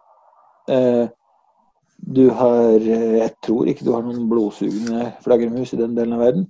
Eh, 0.69 1.07
du 1.99 2.29
har 2.31 2.79
Jeg 2.79 3.31
tror 3.43 3.67
ikke 3.67 3.85
du 3.85 3.93
har 3.93 4.05
noen 4.07 4.29
blodsugende 4.31 5.13
flaggermus 5.25 5.73
i 5.73 5.81
den 5.81 5.97
delen 5.97 6.15
av 6.15 6.23
verden. 6.27 6.47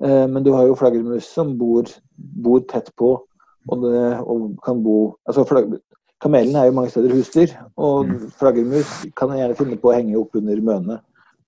Eh, 0.00 0.26
men 0.30 0.44
du 0.44 0.52
har 0.52 0.66
jo 0.66 0.76
flaggermus 0.78 1.28
som 1.34 1.56
bor, 1.58 1.88
bor 2.16 2.60
tett 2.68 2.92
på 2.96 3.16
og, 3.68 3.82
det, 3.82 4.20
og, 4.20 4.54
kan 4.64 4.82
bo 4.82 5.16
altså 5.28 5.44
Kamelene 6.22 6.58
er 6.58 6.70
jo 6.70 6.74
mange 6.74 6.90
steder 6.90 7.14
husdyr, 7.14 7.52
og 7.78 8.08
mm. 8.08 8.30
flaggermus 8.40 8.94
kan 9.18 9.30
gjerne 9.36 9.56
finne 9.58 9.78
på 9.78 9.92
å 9.92 9.94
henge 9.94 10.16
opp 10.18 10.34
under 10.38 10.62
mønene 10.66 10.98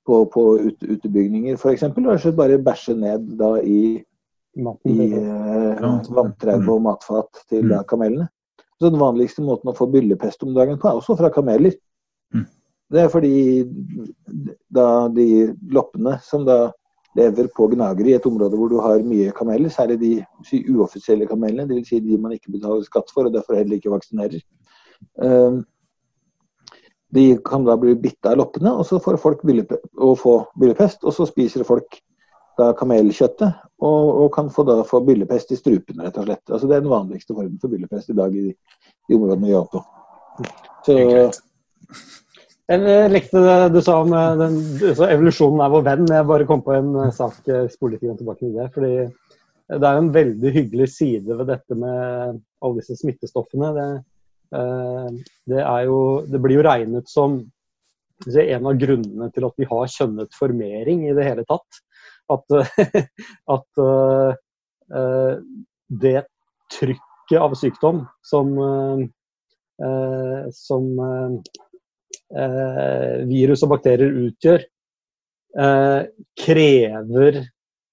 på, 0.07 0.21
på 0.31 0.45
ut, 0.69 0.85
utebygninger 0.85 1.59
f.eks. 1.59 1.89
Rett 1.91 2.29
og 2.31 2.39
bare 2.39 2.59
bæsje 2.63 2.95
ned 2.99 3.33
da 3.41 3.57
i, 3.63 3.99
i 3.99 5.09
eh, 5.09 5.89
vanntrauet 6.15 6.71
og 6.71 6.85
matfat 6.87 7.43
til 7.51 7.67
da, 7.71 7.83
kamelene. 7.89 8.29
Så 8.81 8.89
Den 8.89 9.03
vanligste 9.03 9.45
måten 9.45 9.73
å 9.73 9.77
få 9.77 9.91
byllepest 9.93 10.47
om 10.47 10.55
dagen 10.57 10.79
på 10.81 10.89
er 10.89 11.01
også 11.01 11.19
fra 11.19 11.33
kameler. 11.35 11.75
Mm. 12.33 12.47
Det 12.91 13.03
er 13.03 13.11
fordi 13.13 13.35
da 14.73 14.87
de 15.13 15.27
loppene 15.75 16.17
som 16.25 16.47
da 16.47 16.71
lever 17.19 17.51
på 17.57 17.67
gnagere 17.73 18.13
i 18.13 18.17
et 18.17 18.27
område 18.27 18.57
hvor 18.57 18.71
du 18.71 18.79
har 18.81 19.03
mye 19.05 19.35
kameler, 19.37 19.71
særlig 19.75 19.99
de 20.01 20.13
uoffisielle 20.71 21.27
kamelene, 21.29 21.67
dvs. 21.69 21.91
Si 21.91 22.01
de 22.05 22.19
man 22.23 22.35
ikke 22.37 22.55
betaler 22.55 22.87
skatt 22.87 23.11
for 23.15 23.27
og 23.27 23.35
derfor 23.35 23.59
heller 23.59 23.77
ikke 23.77 23.93
vaksinerer. 23.93 24.41
Um, 25.21 25.63
de 27.11 27.25
kan 27.45 27.65
da 27.67 27.75
bli 27.81 27.97
bitt 27.99 28.27
av 28.27 28.39
loppene, 28.39 28.73
og 28.79 28.87
så 28.87 29.01
får 29.03 29.19
folk 29.19 29.43
å 29.43 30.15
få 30.19 30.35
byllepest. 30.61 31.03
Og 31.03 31.15
så 31.17 31.27
spiser 31.27 31.67
folk 31.67 31.99
da 32.59 32.71
kamelkjøttet 32.77 33.51
og, 33.81 34.07
og, 34.23 34.27
kan 34.35 34.51
få, 34.53 34.65
da, 34.69 34.81
få 34.87 35.01
byllepest 35.07 35.55
i 35.55 35.59
strupene, 35.59 36.07
rett 36.07 36.19
og 36.21 36.29
slett. 36.29 36.45
Altså, 36.51 36.69
det 36.69 36.77
er 36.77 36.85
den 36.85 36.93
vanligste 36.93 37.35
formen 37.35 37.59
for 37.63 37.73
byllepest 37.73 38.13
i 38.13 38.19
dag 38.19 38.35
i 38.37 38.51
de 38.51 39.17
områdene 39.17 39.49
vi 39.49 39.57
er 39.59 39.71
på. 39.73 39.83
Så, 40.87 40.99
jeg 42.71 43.11
likte 43.11 43.43
det 43.43 43.57
du 43.75 43.81
sa 43.83 43.97
om 44.05 44.13
den, 44.39 44.61
så 44.95 45.09
evolusjonen 45.11 45.65
er 45.65 45.73
vår 45.73 45.89
venn. 45.89 46.07
Jeg 46.07 46.29
bare 46.29 46.47
kom 46.47 46.63
på 46.63 46.77
en 46.77 46.93
eh, 47.03 47.15
sak 47.17 47.49
eh, 47.51 47.67
spole 47.73 47.97
litt 47.97 48.21
tilbake 48.21 48.45
til 48.45 48.55
det. 48.55 48.69
fordi 48.77 48.93
det 49.71 49.87
er 49.87 49.99
en 49.99 50.13
veldig 50.15 50.53
hyggelig 50.55 50.87
side 50.95 51.35
ved 51.39 51.51
dette 51.51 51.77
med 51.79 52.39
alle 52.63 52.79
disse 52.79 52.95
smittestoffene. 52.99 53.73
Det, 53.75 53.89
det, 54.51 55.61
jo, 55.87 55.99
det 56.27 56.41
blir 56.43 56.59
jo 56.59 56.67
regnet 56.67 57.11
som 57.11 57.39
en 58.27 58.67
av 58.67 58.81
grunnene 58.81 59.31
til 59.33 59.47
at 59.47 59.61
vi 59.61 59.69
har 59.71 59.93
kjønnet 59.95 60.35
formering 60.37 61.07
i 61.09 61.15
det 61.17 61.29
hele 61.29 61.45
tatt. 61.49 61.79
At, 62.31 62.57
at 63.57 63.81
uh, 63.81 65.39
det 66.03 66.19
trykket 66.75 67.39
av 67.39 67.55
sykdom 67.59 68.05
som, 68.27 68.49
som 70.55 70.87
virus 73.31 73.63
og 73.67 73.71
bakterier 73.71 74.19
utgjør, 74.27 74.67
krever 76.43 77.41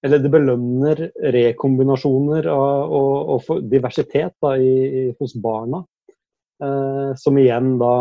eller 0.06 0.22
det 0.22 0.30
belønner 0.30 1.00
rekombinasjoner 1.34 2.46
og, 2.52 2.92
og, 2.98 3.46
og 3.48 3.64
diversitet 3.70 4.34
da, 4.42 4.54
i, 4.58 5.08
hos 5.18 5.34
barna. 5.42 5.82
Eh, 6.58 7.14
som 7.14 7.38
igjen 7.38 7.76
da 7.78 7.92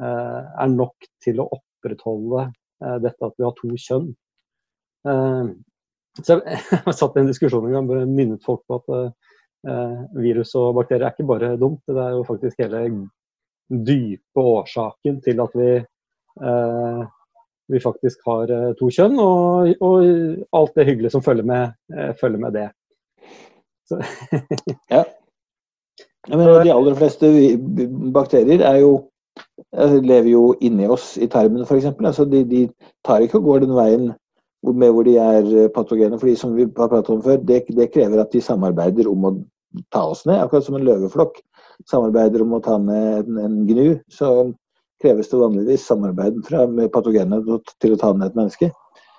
eh, 0.00 0.40
er 0.60 0.72
nok 0.72 1.06
til 1.24 1.40
å 1.40 1.48
opprettholde 1.56 2.42
eh, 2.50 2.98
dette 3.00 3.30
at 3.30 3.38
vi 3.38 3.46
har 3.46 3.54
to 3.56 3.70
kjønn. 3.72 4.10
Så 5.04 6.36
jeg, 6.38 6.58
satt 6.98 7.16
i 7.16 7.22
en 7.22 7.28
diskusjon 7.28 7.66
en 7.68 7.74
gang 7.76 7.90
og 7.92 8.08
minnet 8.08 8.44
folk 8.44 8.62
på 8.68 8.78
at 8.78 9.10
virus 10.16 10.54
og 10.60 10.78
bakterier 10.78 11.06
er 11.08 11.12
ikke 11.12 11.26
bare 11.28 11.50
dumt, 11.60 11.82
det 11.88 12.00
er 12.00 12.14
jo 12.14 12.22
faktisk 12.24 12.62
hele 12.62 12.80
dype 13.68 14.44
årsaken 14.54 15.18
til 15.24 15.42
at 15.44 15.58
vi 15.60 15.68
vi 17.72 17.80
faktisk 17.80 18.24
har 18.28 18.50
to 18.80 18.88
kjønn, 18.92 19.16
og, 19.20 19.74
og, 19.84 20.08
alt 20.56 20.74
det 20.76 20.88
hyggelige 20.88 21.12
som 21.14 21.24
følger 21.24 21.48
med, 21.48 21.76
følger 22.20 22.40
med 22.40 22.56
det. 22.56 22.66
ja. 24.92 25.04
Ja. 26.28 26.36
mener, 26.36 26.62
de 26.64 26.72
aller 26.74 26.98
fleste 26.98 27.30
bakterier 28.14 28.64
er 28.64 28.80
jo, 28.82 28.92
lever 30.02 30.30
jo 30.30 30.44
inni 30.64 30.88
oss 30.90 31.14
i 31.18 31.28
tarmen, 31.30 31.64
f.eks. 31.66 31.92
Altså 31.94 32.26
de, 32.28 32.44
de 32.48 32.66
tar 33.06 33.24
ikke 33.24 33.40
og 33.40 33.48
går 33.48 33.64
den 33.64 33.74
veien 33.76 34.12
med 34.64 34.94
hvor 34.96 35.04
de 35.04 35.16
er 35.20 35.68
patogene. 35.74 36.18
for 36.18 36.26
de 36.26 36.36
som 36.36 36.54
vi 36.56 36.64
har 36.64 36.88
pratet 36.88 37.10
om 37.10 37.22
før, 37.22 37.36
det, 37.36 37.64
det, 37.68 37.92
krever 37.92 38.20
at 38.20 38.32
de 38.32 38.40
samarbeider 38.40 39.08
om 39.10 39.24
å 39.28 39.34
ta 39.92 40.06
oss 40.08 40.24
ned, 40.26 40.38
akkurat 40.40 40.64
som 40.64 40.78
en 40.78 40.86
løveflokk 40.86 41.40
samarbeider 41.90 42.42
om 42.44 42.54
å 42.56 42.62
ta 42.64 42.78
ned 42.78 43.28
en, 43.28 43.40
en 43.44 43.58
gnu. 43.68 43.98
Så 44.08 44.30
kreves 45.02 45.28
det 45.28 45.40
vanligvis 45.40 45.84
samarbeid 45.84 46.40
fra, 46.46 46.64
med 46.70 46.92
patogene 46.94 47.42
til 47.82 47.94
å 47.94 48.00
ta 48.00 48.12
ned 48.14 48.30
et 48.30 48.38
menneske. 48.38 48.70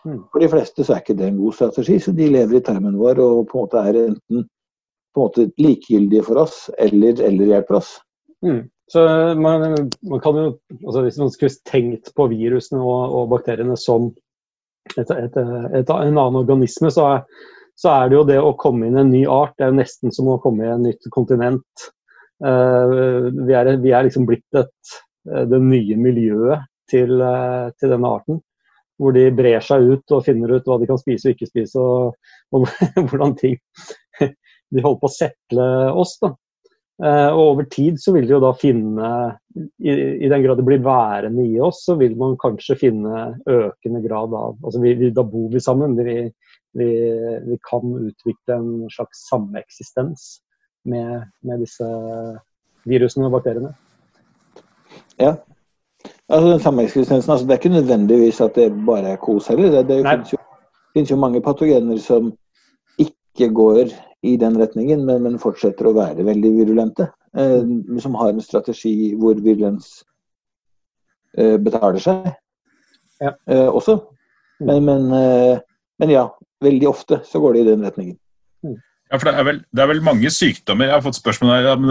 Mm. 0.05 0.19
For 0.31 0.41
de 0.41 0.49
fleste 0.49 0.85
så 0.85 0.95
er 0.95 1.03
ikke 1.03 1.17
det 1.19 1.29
en 1.29 1.39
god 1.41 1.57
strategi, 1.57 1.99
så 2.01 2.13
de 2.15 2.29
lever 2.31 2.59
i 2.59 2.65
tarmen 2.65 2.97
vår 2.97 3.21
og 3.21 3.47
på 3.49 3.59
en 3.59 3.65
måte 3.65 3.81
er 3.81 4.01
enten 4.05 4.45
på 5.15 5.21
en 5.21 5.29
måte 5.29 5.47
likegyldige 5.61 6.25
for 6.27 6.43
oss 6.43 6.65
eller, 6.81 7.19
eller 7.23 7.53
hjelper 7.53 7.79
oss. 7.79 7.95
Mm. 8.45 8.65
Så 8.91 9.01
man, 9.41 9.63
man, 10.05 10.21
kan 10.21 10.37
jo, 10.37 10.49
altså 10.83 11.01
Hvis 11.01 11.17
man 11.17 11.31
skulle 11.33 11.57
tenkt 11.65 12.11
på 12.13 12.27
virusene 12.29 12.83
og, 12.83 13.15
og 13.17 13.31
bakteriene 13.31 13.77
som 13.81 14.11
et, 14.93 15.09
et, 15.09 15.37
et, 15.39 15.89
en 15.89 15.89
annen 15.89 16.37
organisme, 16.43 16.91
så 16.93 17.07
er, 17.15 17.23
så 17.81 17.95
er, 17.95 18.11
det 18.11 18.19
jo 18.19 18.27
det 18.29 18.37
å 18.37 18.53
komme 18.61 18.85
inn 18.85 18.99
en 19.01 19.09
ny 19.09 19.23
art. 19.25 19.55
Det 19.57 19.65
er 19.65 19.73
jo 19.73 19.79
nesten 19.79 20.13
som 20.13 20.29
å 20.29 20.37
komme 20.43 20.67
i 20.67 20.69
en 20.69 20.85
nytt 20.85 21.09
kontinent. 21.15 21.87
Uh, 22.43 23.31
vi, 23.31 23.55
er, 23.57 23.71
vi, 23.81 23.95
er, 23.95 24.05
liksom 24.05 24.27
blitt 24.29 24.59
et, 24.59 24.95
Eh, 25.31 25.45
det 25.49 25.59
nye 25.61 25.97
miljøet 25.97 26.65
til, 26.91 27.17
uh, 27.21 27.71
til, 27.79 27.91
denne 27.95 28.09
arten. 28.09 28.41
Hvor 29.01 29.15
de 29.15 29.25
brer 29.35 29.63
seg 29.65 29.83
ut 29.89 30.13
og 30.15 30.23
finner 30.27 30.53
ut 30.53 30.67
hva 30.69 30.77
de 30.79 30.87
kan 30.89 30.99
spise 31.01 31.27
og 31.27 31.35
ikke 31.35 31.49
spise, 31.49 31.81
og, 31.81 32.35
og 32.55 32.67
hvordan 33.09 33.35
ting 33.39 33.57
De 34.73 34.81
holder 34.83 35.01
på 35.01 35.09
å 35.09 35.15
settle 35.15 35.69
oss. 35.93 36.17
da. 36.23 36.33
Eh, 37.03 37.29
og 37.33 37.41
over 37.41 37.65
tid 37.67 37.97
så 37.99 38.13
vil 38.15 38.27
de 38.27 38.37
jo 38.37 38.39
da 38.39 38.53
finne, 38.55 39.07
i, 39.83 39.91
i, 39.91 40.29
den 40.31 40.43
grad 40.45 40.61
det 40.61 40.67
blir 40.67 40.83
værende 40.83 41.43
i 41.43 41.57
oss, 41.59 41.81
så 41.83 41.97
vil 41.99 42.15
man 42.19 42.37
kanskje 42.39 42.77
finne 42.79 43.25
økende 43.51 43.99
grad 44.05 44.31
av 44.31 44.55
altså 44.63 44.79
vi, 44.79 44.93
vi, 45.01 45.11
Da 45.15 45.25
bor 45.27 45.49
vi 45.51 45.63
sammen. 45.63 45.97
Vi, 45.99 46.29
vi, 46.79 46.89
vi, 47.49 47.59
kan 47.67 47.83
utvikle 47.99 48.59
en 48.59 48.69
slags 48.95 49.25
sameksistens 49.27 50.37
med, 50.87 51.27
med 51.43 51.65
disse 51.65 51.89
virusene 52.87 53.27
og 53.27 53.35
bakteriene. 53.39 53.73
Ja. 55.19 55.35
Altså 56.29 56.47
den 56.51 56.59
sameksistensen, 56.59 57.31
altså, 57.31 57.45
Det 57.45 57.53
er 57.53 57.59
ikke 57.59 57.75
nødvendigvis 57.75 58.41
at 58.41 58.55
det 58.55 58.71
bare 58.85 59.13
er 59.13 59.21
kos 59.21 59.47
heller. 59.51 59.71
Det, 59.71 59.87
det 59.89 60.01
finnes, 60.05 60.33
jo, 60.33 60.37
finnes, 60.93 61.11
jo, 61.11 61.19
mange 61.19 61.41
patogener 61.41 61.99
som 61.99 62.31
ikke 63.35 63.51
går 63.55 63.91
i 64.25 64.33
den 64.41 64.57
retningen, 64.57 65.03
men, 65.05 65.21
men 65.25 65.37
fortsetter 65.41 65.89
å 65.89 65.93
være 65.97 66.25
veldig 66.25 66.51
virulente. 66.55 67.09
Eh, 67.35 67.61
som 68.01 68.15
har 68.17 68.31
en 68.31 68.41
strategi 68.41 69.13
hvor 69.19 69.37
virulens 69.43 69.99
eh, 71.37 71.59
betaler 71.59 71.99
seg 72.01 72.29
ja. 73.21 73.35
eh, 73.51 73.67
også. 73.67 73.99
Men, 74.63 74.87
men, 74.87 75.07
eh, 75.13 75.59
men, 75.99 76.15
ja, 76.15 76.29
veldig 76.63 76.89
ofte 76.89 77.19
så 77.27 77.43
går 77.43 77.57
det 77.57 77.65
i 77.65 77.69
den 77.73 77.83
retningen. 77.85 78.17
Mm. 78.63 78.79
Ja, 79.11 79.19
for 79.19 79.27
det 79.27 79.35
er, 79.35 79.47
vel, 79.51 79.63
det 79.69 79.83
er 79.83 79.89
vel 79.91 79.99
mange 80.01 80.31
sykdommer 80.33 80.87
Jeg 80.87 80.95
har 80.95 81.03
fått 81.05 81.19
spørsmål 81.19 81.51
her 81.53 81.67
om 81.75 81.89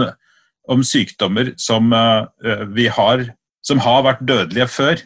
om 0.71 0.83
sykdommer 0.85 1.53
som 1.61 1.93
uh, 1.93 2.25
vi 2.73 2.87
har 2.91 3.27
som 3.65 3.81
har 3.81 4.03
vært 4.05 4.25
dødelige 4.29 4.67
før, 4.69 4.99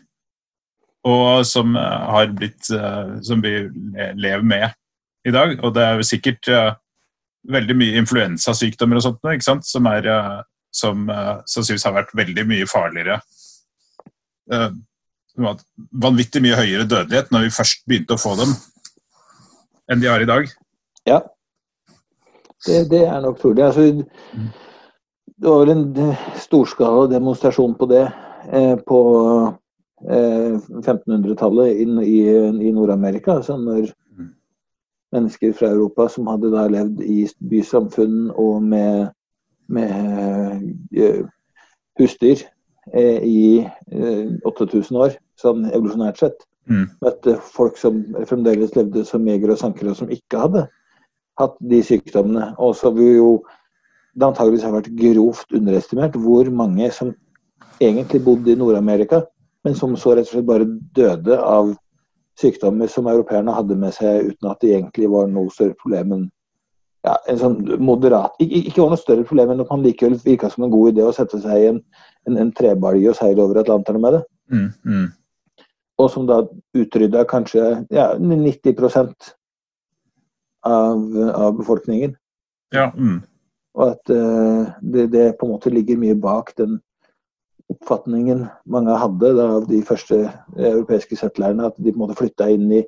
og 1.07 1.45
som 1.47 1.77
uh, 1.79 2.11
har 2.11 2.33
blitt 2.35 2.67
uh, 2.75 3.19
som 3.23 3.43
vi 3.43 3.53
lever 4.19 4.43
med 4.43 4.75
i 5.27 5.33
dag. 5.35 5.57
Og 5.63 5.73
det 5.75 5.85
er 5.85 5.99
jo 5.99 6.07
sikkert 6.07 6.49
veldig 7.49 7.75
mye 7.79 7.99
influensasykdommer 8.01 8.99
og 8.99 9.05
sånt 9.05 9.31
ikke 9.31 9.47
sant? 9.47 9.67
som, 9.67 9.87
er, 9.87 10.07
som 10.75 11.07
sannsynligvis 11.07 11.87
har 11.87 11.95
vært 11.95 12.15
veldig 12.19 12.45
mye 12.49 12.67
farligere. 12.69 13.19
vanvittig 16.03 16.41
mye 16.43 16.59
høyere 16.59 16.87
dødelighet 16.87 17.31
når 17.31 17.47
vi 17.47 17.57
først 17.57 17.85
begynte 17.87 18.15
å 18.15 18.21
få 18.21 18.35
dem, 18.39 18.55
enn 19.91 20.01
de 20.03 20.11
har 20.11 20.23
i 20.23 20.29
dag. 20.29 20.49
Ja, 21.07 21.21
det, 22.67 22.89
det 22.91 23.05
er 23.07 23.21
nok 23.23 23.39
trolig. 23.39 23.63
Altså, 23.63 23.81
det 25.39 25.47
var 25.47 25.63
vel 25.63 25.71
en 25.73 25.85
eh, 26.03 26.23
storskala 26.43 27.07
demonstrasjon 27.11 27.75
på 27.79 27.87
det 27.91 28.03
eh, 28.51 28.75
på 28.87 28.99
eh, 30.09 30.57
1500-tallet 30.81 31.79
i, 31.79 31.87
i, 32.03 32.19
i 32.67 32.73
Nord-Amerika. 32.75 33.39
Altså 33.39 33.57
når. 33.59 33.93
Mennesker 35.15 35.53
fra 35.57 35.71
Europa 35.73 36.07
som 36.11 36.29
hadde 36.29 36.51
da 36.53 36.67
levd 36.69 37.01
i 37.01 37.23
bysamfunn 37.51 38.29
og 38.37 38.63
med, 38.63 39.09
med 39.71 40.65
eh, 40.95 41.23
husdyr 41.99 42.43
eh, 42.93 43.23
i 43.25 43.41
8000 44.45 44.95
eh, 44.95 45.01
år, 45.05 45.15
sånn 45.39 45.65
evolusjonært 45.69 46.21
sett, 46.21 46.45
mm. 46.69 46.85
møtte 47.05 47.37
folk 47.55 47.79
som 47.81 48.01
fremdeles 48.29 48.75
levde 48.77 49.05
som 49.07 49.27
jegere 49.27 49.57
og 49.57 49.63
sankere, 49.63 49.95
som 49.97 50.11
ikke 50.13 50.43
hadde 50.45 50.67
hatt 51.39 51.57
de 51.71 51.81
sykdommene. 51.85 52.51
Og 52.59 52.75
så 52.77 52.91
vi 52.95 53.15
jo 53.15 53.39
det 54.19 54.27
antageligvis 54.27 54.65
har 54.67 54.75
vært 54.75 54.93
grovt 54.99 55.53
underestimert 55.55 56.17
hvor 56.19 56.49
mange 56.51 56.89
som 56.91 57.13
egentlig 57.79 58.21
bodde 58.25 58.51
i 58.51 58.57
Nord-Amerika, 58.59 59.23
men 59.63 59.75
som 59.75 59.95
så 59.99 60.15
rett 60.15 60.27
og 60.27 60.33
slett 60.33 60.47
bare 60.47 60.67
døde 60.95 61.37
av 61.39 61.71
sykdommer 62.39 62.89
som 62.91 63.07
europeerne 63.11 63.53
hadde 63.55 63.77
med 63.79 63.95
seg 63.95 64.31
uten 64.31 64.51
at 64.51 64.61
det 64.63 64.75
egentlig 64.75 65.09
var 65.11 65.29
noe 65.31 65.51
større 65.53 65.77
problem 65.79 66.15
enn 66.17 66.27
ja, 67.07 67.13
en 67.31 67.39
sånn 67.39 67.57
moderat 67.79 68.35
Ikke, 68.43 68.59
ikke 68.67 68.81
var 68.81 68.91
noe 68.91 68.99
større 68.99 69.25
problem 69.27 69.53
enn 69.53 69.63
at 69.63 69.71
man 69.71 69.85
likevel 69.85 70.17
virka 70.25 70.49
som 70.51 70.65
en 70.65 70.73
god 70.73 70.93
idé 70.93 71.05
å 71.05 71.15
sette 71.15 71.39
seg 71.43 71.61
i 71.61 71.69
en, 71.73 71.79
en, 72.27 72.37
en 72.43 72.51
trebalje 72.55 73.11
og 73.11 73.17
seile 73.19 73.43
over 73.43 73.61
Atlanteren 73.61 74.03
med 74.03 74.17
det. 74.17 74.21
Mm, 74.49 74.69
mm. 74.83 75.07
og 76.01 76.07
som 76.09 76.25
da 76.27 76.41
utrydda 76.75 77.25
kanskje 77.29 77.63
ja, 77.93 78.11
90% 78.17 79.29
av, 80.65 81.03
av 81.29 81.53
befolkningen. 81.59 82.15
Ja. 82.75 82.89
Mm. 82.97 83.21
Og 83.77 83.83
at 83.93 84.11
uh, 84.11 84.71
det, 84.81 85.09
det, 85.13 85.25
på 85.39 85.45
en 85.45 85.53
måte 85.53 85.71
ligger 85.73 85.99
mye 86.01 86.17
bak 86.19 86.51
den 86.57 86.79
oppfatningen 87.69 88.47
mange 88.69 88.95
hadde 88.97 89.33
da, 89.37 89.49
av 89.59 89.67
de 89.69 89.81
første 89.85 90.23
europeiske 90.57 91.17
settlerne, 91.19 91.69
at 91.69 91.77
de 91.77 91.91
på 91.91 91.97
en 91.97 92.05
måte 92.07 92.17
flytta 92.17 92.49
inn 92.53 92.71
i 92.79 92.85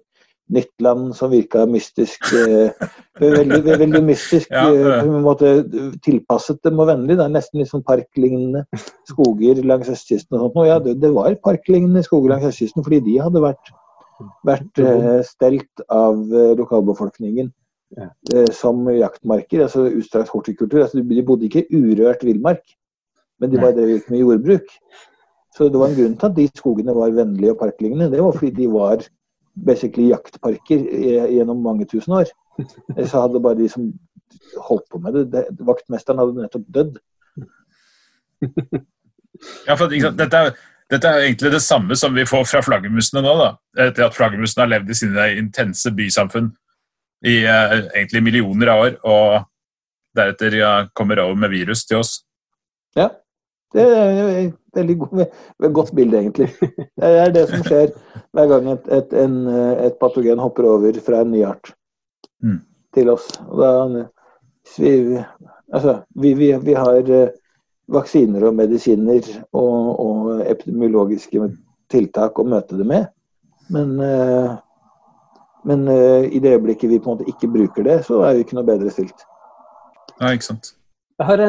nytt 0.52 0.84
land 0.84 1.12
som 1.16 1.32
virka 1.32 1.64
mystisk. 1.70 2.26
Eh, 2.36 2.88
veldig, 3.22 3.62
veldig 3.80 4.02
mystisk. 4.04 4.50
ja, 4.52 4.66
ja. 4.74 4.98
På 5.04 5.14
en 5.14 5.26
måte 5.26 5.52
tilpasset 6.04 6.60
dem 6.66 6.82
og 6.82 6.90
vennlig. 6.92 7.18
Det 7.20 7.26
er 7.26 7.36
nesten 7.36 7.62
litt 7.62 7.72
sånn 7.72 7.86
parklignende 7.88 8.66
skoger 9.10 9.62
langs 9.64 9.92
østkysten. 9.94 10.38
og 10.38 10.44
sånt. 10.48 10.60
Og 10.60 10.68
ja, 10.68 10.82
det, 10.84 10.98
det, 11.04 11.14
var 11.16 11.38
parklignende 11.46 12.04
skoger 12.08 12.36
langs 12.36 12.50
østkysten 12.52 12.86
fordi 12.88 13.02
de 13.08 13.18
hadde 13.24 13.46
vært, 13.46 13.74
vært 14.48 14.84
eh, 14.84 15.24
stelt 15.28 15.86
av 15.88 16.20
uh, 16.20 16.52
lokalbefolkningen 16.60 17.54
uh, 18.02 18.46
som 18.56 18.84
jaktmarker. 18.92 19.66
altså 19.70 19.88
Utstrakt 19.88 20.34
hortikultur. 20.36 20.84
Altså, 20.84 21.00
de 21.00 21.26
bodde 21.26 21.48
ikke 21.48 21.68
urørt 21.72 22.28
villmark 22.28 22.66
men 23.42 23.52
de 23.52 23.62
bare 23.62 23.76
drev 23.78 23.96
ikke 23.96 24.14
med 24.14 24.24
jordbruk. 24.24 24.76
Så 25.56 25.68
det 25.68 25.80
var 25.82 25.92
en 25.92 25.98
grunn 25.98 26.14
til 26.20 26.30
at 26.30 26.38
de 26.38 26.48
skogene 26.56 26.96
var 26.96 27.16
vennlige 27.16 27.56
og 27.56 27.60
parklignende. 27.60 28.12
Det 28.14 28.22
var 28.24 28.38
fordi 28.38 28.54
de 28.62 28.70
var 28.72 29.04
basically 29.68 30.08
jaktparker 30.12 30.86
gjennom 31.34 31.60
mange 31.66 31.86
tusen 31.92 32.16
år. 32.22 32.32
Så 33.04 33.20
hadde 33.20 33.44
bare 33.44 33.60
de 33.60 33.68
som 33.70 33.92
holdt 34.70 34.88
på 34.92 35.02
med 35.04 35.18
det, 35.18 35.26
det 35.34 35.68
Vaktmesteren 35.68 36.22
hadde 36.22 36.40
nettopp 36.40 36.68
dødd. 36.80 37.00
Ja, 39.66 39.74
for 39.74 39.90
dette 39.90 40.38
er, 40.38 40.52
dette 40.92 41.10
er 41.10 41.24
egentlig 41.24 41.50
det 41.54 41.62
samme 41.66 41.96
som 41.98 42.14
vi 42.14 42.28
får 42.30 42.44
fra 42.46 42.60
flaggermusene 42.62 43.24
nå. 43.26 43.32
da. 43.40 43.48
Etter 43.88 44.06
at 44.06 44.14
flaggermusene 44.14 44.66
har 44.66 44.70
levd 44.74 44.92
i 44.92 44.98
sine 45.00 45.28
intense 45.40 45.90
bysamfunn 45.98 46.52
i 47.26 47.40
uh, 47.48 47.74
egentlig 47.96 48.22
millioner 48.26 48.70
av 48.74 48.84
år, 48.84 49.00
og 49.08 49.48
deretter 50.18 50.58
ja, 50.60 50.72
kommer 50.94 51.24
over 51.24 51.40
med 51.42 51.54
virus 51.54 51.86
til 51.90 52.02
oss. 52.04 52.20
Ja. 52.98 53.08
Det 53.72 53.84
er 53.84 54.18
et 54.30 54.56
veldig 54.76 54.96
god, 55.00 55.22
godt 55.74 55.92
bilde, 55.96 56.20
egentlig. 56.20 56.50
Det 57.00 57.12
er 57.24 57.32
det 57.36 57.46
som 57.50 57.64
skjer 57.64 57.94
hver 58.36 58.50
gang 58.52 58.68
et, 58.74 58.90
et, 58.98 59.14
en, 59.22 59.38
et 59.88 59.96
patogen 60.00 60.42
hopper 60.44 60.68
over 60.68 61.00
fra 61.06 61.22
en 61.24 61.32
ny 61.32 61.44
art 61.48 61.72
mm. 62.44 62.60
til 62.96 63.12
oss. 63.14 63.30
Da, 63.56 63.72
vi, 64.78 64.92
altså, 65.74 66.02
vi, 66.16 66.34
vi, 66.34 66.52
vi, 66.66 66.74
har 66.74 67.10
eh, 67.10 67.30
vaksiner 67.92 68.48
og 68.48 68.58
medisiner 68.60 69.24
og, 69.52 70.00
og, 70.00 70.30
epidemiologiske 70.48 71.52
tiltak 71.92 72.40
å 72.40 72.48
møte 72.48 72.80
det 72.80 72.88
med. 72.88 73.10
Men, 73.72 73.96
eh, 74.04 74.54
men 75.68 75.88
eh, 75.92 76.30
i 76.32 76.44
det 76.44 76.58
øyeblikket 76.58 76.92
vi 76.92 77.00
på 77.00 77.12
en 77.12 77.20
måte 77.20 77.32
ikke 77.32 77.52
bruker 77.52 77.88
det, 77.88 78.02
så 78.08 78.24
er 78.28 78.38
vi 78.38 78.46
ikke 78.46 78.60
noe 78.60 78.68
bedre 78.68 78.94
stilt. 78.94 79.28
Ja, 80.20 80.32
ikke 80.32 80.52
sant. 80.52 80.76
Jeg 81.22 81.28
har 81.28 81.42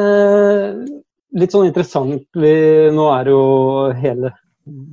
litt 1.39 1.53
sånn 1.53 1.67
interessant 1.69 2.25
vi, 2.37 2.55
Nå 2.93 3.05
er 3.13 3.29
jo 3.31 3.43
hele 3.97 4.33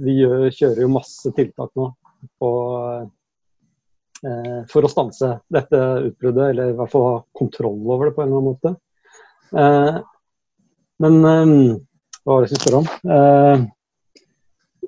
Vi 0.02 0.18
gjør, 0.18 0.46
kjører 0.54 0.84
jo 0.84 0.92
masse 0.92 1.32
tiltak 1.36 1.72
nå 1.78 1.90
på, 2.40 2.48
eh, 4.28 4.56
for 4.68 4.84
å 4.84 4.90
stanse 4.92 5.30
dette 5.48 5.78
utbruddet, 6.10 6.50
eller 6.50 6.72
i 6.72 6.74
hvert 6.76 6.92
fall 6.92 7.06
ha 7.06 7.12
kontroll 7.38 7.78
over 7.86 8.10
det 8.10 8.16
på 8.16 8.24
en 8.24 8.28
eller 8.28 8.40
annen 8.42 8.50
måte. 8.50 8.72
Eh, 9.56 10.00
men 11.00 11.16
eh, 11.30 11.54
hva 12.24 12.34
var 12.34 12.44
det 12.44 12.50
jeg 12.50 12.60
skulle 12.60 12.64
spørre 12.66 12.82
om? 12.82 12.90
Eh, 13.16 13.64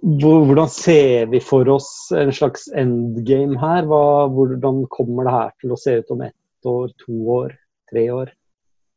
hvordan 0.02 0.68
ser 0.74 1.30
vi 1.32 1.40
for 1.40 1.68
oss 1.72 1.88
en 2.18 2.34
slags 2.36 2.66
endgame 2.76 3.56
her? 3.62 3.88
Hva, 3.88 4.26
hvordan 4.34 4.82
kommer 4.92 5.28
det 5.28 5.36
her 5.38 5.54
til 5.62 5.72
å 5.72 5.80
se 5.80 5.94
ut 6.02 6.12
om 6.12 6.26
ett 6.26 6.68
år, 6.68 6.90
to 7.06 7.16
år, 7.38 7.56
tre 7.92 8.04
år? 8.12 8.34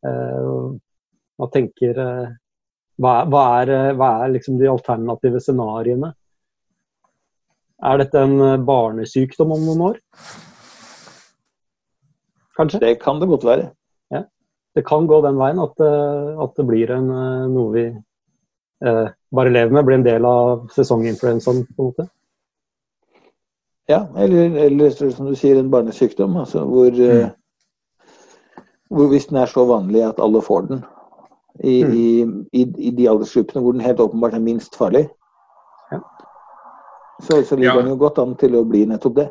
Eh, 0.09 0.51
hva 1.39 1.51
tenker 1.53 2.03
hva 3.01 3.15
hva 3.27 3.43
er, 3.61 3.73
hva 3.99 4.11
er 4.23 4.33
liksom 4.35 4.59
de 4.59 4.69
alternative 4.71 5.41
scenarioene? 5.43 6.13
Er 7.85 7.99
dette 7.99 8.21
en 8.23 8.35
eh, 8.41 8.61
barnesykdom 8.63 9.51
om 9.51 9.65
noen 9.67 9.87
år? 9.89 10.01
Kanskje? 12.55 12.79
Det 12.79 12.95
kan 13.01 13.19
det 13.19 13.27
godt 13.27 13.43
være. 13.43 13.69
Ja. 14.13 14.23
Det 14.75 14.85
kan 14.87 15.07
gå 15.07 15.19
den 15.25 15.39
veien 15.39 15.59
at, 15.59 15.79
eh, 15.83 16.43
at 16.43 16.55
det 16.55 16.67
blir 16.67 16.93
en, 16.95 17.09
eh, 17.11 17.47
noe 17.51 17.73
vi 17.75 17.85
eh, 17.91 19.07
bare 19.35 19.51
lever 19.51 19.75
med, 19.75 19.85
blir 19.85 19.99
en 19.99 20.07
del 20.07 20.27
av 20.29 20.69
sesonginfluensaen 20.75 21.65
på 21.67 21.83
en 21.83 21.91
måte. 21.91 22.07
Ja, 23.91 24.07
eller, 24.17 24.55
eller 24.65 24.89
som 24.95 25.27
du 25.29 25.35
sier, 25.37 25.59
en 25.59 25.69
barnesykdom. 25.69 26.37
Altså, 26.41 26.63
hvor, 26.65 26.89
mm. 26.89 28.55
hvor 28.89 29.11
hvis 29.11 29.27
den 29.29 29.43
er 29.43 29.51
så 29.51 29.67
vanlig 29.69 30.07
at 30.07 30.23
alle 30.23 30.41
får 30.41 30.71
den, 30.71 30.81
i, 31.63 31.83
mm. 31.83 32.45
i, 32.51 32.65
i, 32.87 32.91
de 32.91 33.07
aldersgruppene 33.09 33.61
hvor 33.63 33.75
den 33.75 33.85
helt 33.85 34.01
åpenbart 34.03 34.35
er 34.35 34.43
minst 34.43 34.75
farlig. 34.77 35.05
Ja. 35.91 36.01
Så, 37.23 37.43
så 37.47 37.55
ligger 37.55 37.73
ja. 37.73 37.81
den 37.81 37.93
jo 37.93 37.99
godt 37.99 38.19
an 38.19 38.35
til 38.39 38.57
å 38.59 38.65
bli 38.67 38.83
nettopp 38.89 39.19
det. 39.21 39.27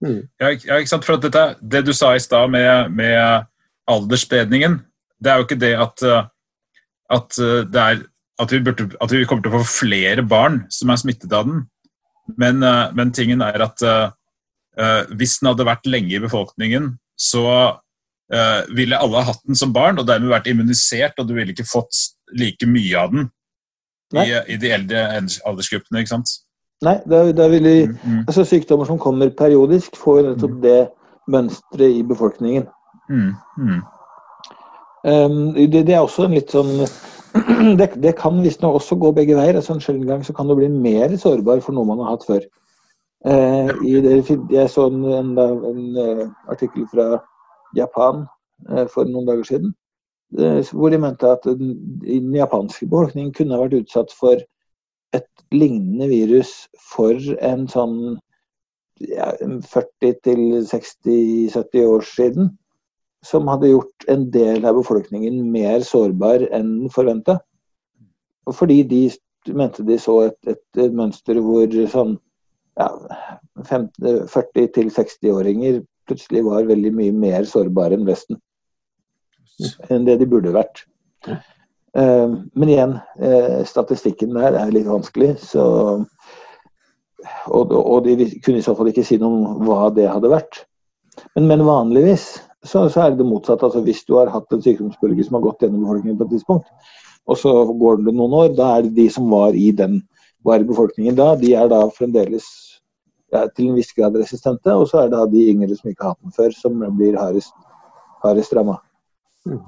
Mm. 0.00 0.20
Ja, 0.40 0.52
ikke 0.54 0.88
sant. 0.88 1.04
For 1.04 1.20
dette, 1.20 1.44
det 1.60 1.84
du 1.84 1.92
sa 1.96 2.14
i 2.16 2.22
stad 2.22 2.52
med, 2.52 2.94
med, 2.96 3.48
aldersspredningen, 3.90 4.78
det 5.18 5.30
er 5.30 5.40
jo 5.40 5.44
ikke 5.48 5.58
det 5.58 5.72
at, 5.82 6.02
at, 7.10 7.36
det 7.74 7.80
er, 7.80 8.02
at, 8.38 8.52
vi 8.54 8.60
burde, 8.62 8.86
at, 9.02 9.12
vi 9.12 9.24
kommer 9.26 9.42
til 9.42 9.50
å 9.50 9.60
få 9.60 9.82
flere 9.82 10.22
barn 10.22 10.60
som 10.72 10.92
er 10.92 11.00
smittet 11.00 11.34
av 11.34 11.48
den. 11.48 11.64
Men, 12.38 12.62
men 12.94 13.10
tingen 13.10 13.42
er 13.42 13.64
at 13.66 13.82
uh, 13.82 14.12
hvis 15.18 15.40
den 15.40 15.50
hadde 15.50 15.66
vært 15.66 15.90
lenge 15.90 16.14
i 16.14 16.22
befolkningen, 16.22 16.92
så 17.18 17.42
ville 18.76 18.98
alle 18.98 19.24
hatt 19.26 19.40
den 19.42 19.58
som 19.58 19.72
barn 19.74 19.98
og 19.98 20.06
dermed 20.06 20.30
vært 20.30 20.46
immunisert, 20.46 21.18
og 21.18 21.26
du 21.26 21.34
ville 21.34 21.50
ikke 21.50 21.66
fått 21.66 21.98
like 22.38 22.68
mye 22.70 22.98
av 22.98 23.10
den 23.10 23.24
i, 24.14 24.54
i, 24.54 24.56
de 24.58 24.70
eldre 24.74 25.02
aldersgruppene. 25.46 26.02
ikke 26.02 26.14
sant? 26.14 26.32
Nei, 26.84 26.96
da, 27.04 27.24
det 27.28 27.46
ville 27.52 27.52
veldig, 27.52 27.78
mm. 28.00 28.20
altså 28.26 28.44
Sykdommer 28.48 28.88
som 28.88 28.98
kommer 28.98 29.32
periodisk, 29.36 29.98
får 30.00 30.22
nettopp 30.30 30.54
mm. 30.56 30.60
det 30.64 30.78
mønsteret 31.30 31.98
i 31.98 32.04
befolkningen. 32.06 32.68
Mm, 33.10 33.34
mm. 33.58 33.80
Um, 35.04 35.42
det, 35.56 35.84
det, 35.88 35.94
er 35.94 36.04
også 36.04 36.26
en 36.26 36.36
litt 36.36 36.52
sånn 36.52 36.70
Det, 37.78 37.86
det 38.02 38.12
kan 38.18 38.40
visstnok 38.42 38.80
også 38.80 38.96
gå 39.00 39.12
begge 39.16 39.36
veier. 39.38 39.56
altså 39.56 39.76
En 39.76 39.82
sjelden 39.82 40.08
gang 40.08 40.24
så 40.26 40.34
kan 40.36 40.48
du 40.48 40.56
bli 40.58 40.68
mer 40.72 41.12
sårbar 41.20 41.62
for 41.64 41.76
noe 41.76 41.88
man 41.88 42.00
har 42.02 42.16
hatt 42.16 42.26
før. 42.26 42.46
Uh, 43.26 43.70
det, 43.84 44.16
jeg 44.50 44.72
så 44.72 44.88
en, 44.88 45.04
en, 45.04 45.34
en, 45.38 45.84
en 46.00 46.32
artikkel 46.50 46.88
fra 46.90 47.20
Japan 47.76 48.24
eh, 48.68 48.86
for 48.90 49.08
noen 49.08 49.28
dager 49.28 49.46
siden. 49.48 49.74
Eh, 50.38 50.62
hvor 50.72 50.90
de 50.92 50.98
mente 51.02 51.26
at 51.26 51.44
den 51.44 52.34
japanske 52.34 52.86
befolkningen 52.86 53.32
kunne 53.34 53.56
ha 53.56 53.64
vært 53.64 53.80
utsatt 53.82 54.12
for 54.14 54.36
et 55.16 55.28
lignende 55.50 56.06
virus 56.10 56.68
for 56.92 57.18
en 57.42 57.66
sånn 57.70 58.18
ja, 59.00 59.32
40 59.40 60.66
60-70 60.70 61.86
år 61.86 62.02
siden. 62.06 62.50
Som 63.26 63.48
hadde 63.52 63.72
gjort 63.72 64.06
en 64.08 64.30
del 64.32 64.64
av 64.64 64.78
befolkningen 64.78 65.50
mer 65.52 65.80
sårbar 65.84 66.46
enn 66.56 66.88
forventa. 66.94 67.40
Fordi 68.48 68.82
de 68.88 69.02
mente 69.56 69.82
de 69.84 69.98
så 70.00 70.30
et, 70.30 70.38
et 70.48 70.64
mønster 70.96 71.36
hvor 71.44 71.68
sånn 71.92 72.16
ja, 72.78 72.88
40-60-åringer 73.68 75.82
plutselig 76.10 76.44
var 76.46 76.68
veldig 76.68 76.92
mye 76.96 77.14
mer 77.16 77.48
sårbare 77.48 77.96
enn 77.96 78.06
Vesten. 78.08 78.40
Enn 79.92 80.06
det 80.08 80.18
de 80.20 80.28
burde 80.28 80.52
vært. 80.54 80.84
Eh, 81.96 82.28
men 82.28 82.68
igjen, 82.68 82.98
eh, 83.20 83.62
statistikken 83.66 84.36
der 84.36 84.58
er 84.58 84.74
litt 84.74 84.88
vanskelig. 84.88 85.34
Så, 85.42 85.64
og, 87.48 87.74
og, 87.74 88.06
de 88.06 88.30
kunne 88.44 88.60
i 88.60 88.66
så 88.66 88.76
fall 88.78 88.92
ikke 88.92 89.06
si 89.06 89.18
noe 89.20 89.56
om 89.56 89.66
hva 89.66 89.90
det 89.94 90.08
hadde 90.10 90.32
vært. 90.32 90.64
Men, 91.34 91.48
men 91.50 91.66
vanligvis 91.66 92.30
så, 92.64 92.86
så, 92.88 93.06
er 93.06 93.16
det 93.16 93.26
motsatte. 93.26 93.66
Altså, 93.66 93.82
hvis 93.84 94.04
du 94.08 94.16
har 94.18 94.32
hatt 94.32 94.52
en 94.54 94.62
sykdomsbølge 94.64 95.26
som 95.26 95.38
har 95.38 95.46
gått 95.48 95.66
gjennom 95.66 95.84
befolkningen 95.84 96.20
på 96.20 96.28
et 96.28 96.34
tidspunkt, 96.36 96.96
og 97.30 97.38
så 97.38 97.52
går 97.78 98.00
det 98.06 98.14
noen 98.16 98.34
år, 98.36 98.54
da 98.56 98.74
er 98.76 98.86
det 98.86 98.96
de 98.96 99.10
som 99.12 99.28
var 99.30 99.56
i 99.56 99.70
den 99.76 100.00
var 100.44 100.62
i 100.62 100.64
befolkningen 100.64 101.18
da, 101.18 101.34
de 101.36 101.52
er 101.52 101.68
da 101.68 101.82
fremdeles 101.92 102.46
ja, 103.32 103.44
til 103.48 103.70
en 103.70 103.76
viss 103.78 103.92
grad 103.96 104.16
resistente. 104.18 104.72
Og 104.74 104.88
så 104.90 105.04
er 105.04 105.12
det 105.12 105.26
de 105.34 105.44
yngre 105.52 105.76
som 105.76 105.90
ikke 105.90 106.06
har 106.06 106.16
hatt 106.16 106.24
den 106.24 106.36
før, 106.36 106.56
som 106.56 106.80
blir 106.98 107.18
hardest, 107.18 107.54
hardest 108.24 108.56
ramma. 108.56 108.78
Mm. 109.48 109.60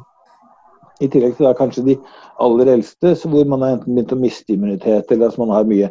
I 1.03 1.09
tillegg 1.11 1.37
til 1.37 1.49
da 1.49 1.55
kanskje 1.59 1.87
de 1.87 1.97
aller 2.43 2.75
eldste, 2.77 3.15
hvor 3.27 3.47
man 3.49 3.65
har 3.65 3.77
enten 3.77 3.95
begynt 3.95 4.15
å 4.15 4.21
miste 4.21 4.55
immunitet, 4.55 5.11
eller 5.11 5.33
at 5.33 5.39
man 5.41 5.55
har 5.55 5.67
mye 5.69 5.91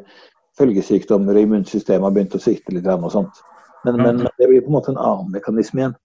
følgesykdommer 0.60 1.36
og 1.36 1.48
immunsystemet 1.48 2.06
har 2.06 2.16
begynt 2.16 2.38
å 2.38 2.44
svikte 2.44 2.76
litt. 2.76 2.88
og 2.88 3.12
sånt. 3.12 3.42
Men, 3.86 3.98
mm. 3.98 4.04
men, 4.06 4.28
det 4.38 4.48
blir 4.48 4.62
på 4.62 4.72
en 4.72 4.78
måte 4.78 4.94
en 4.94 5.02
annen 5.02 5.32
mekanisme 5.34 5.82
igjen. 5.82 5.96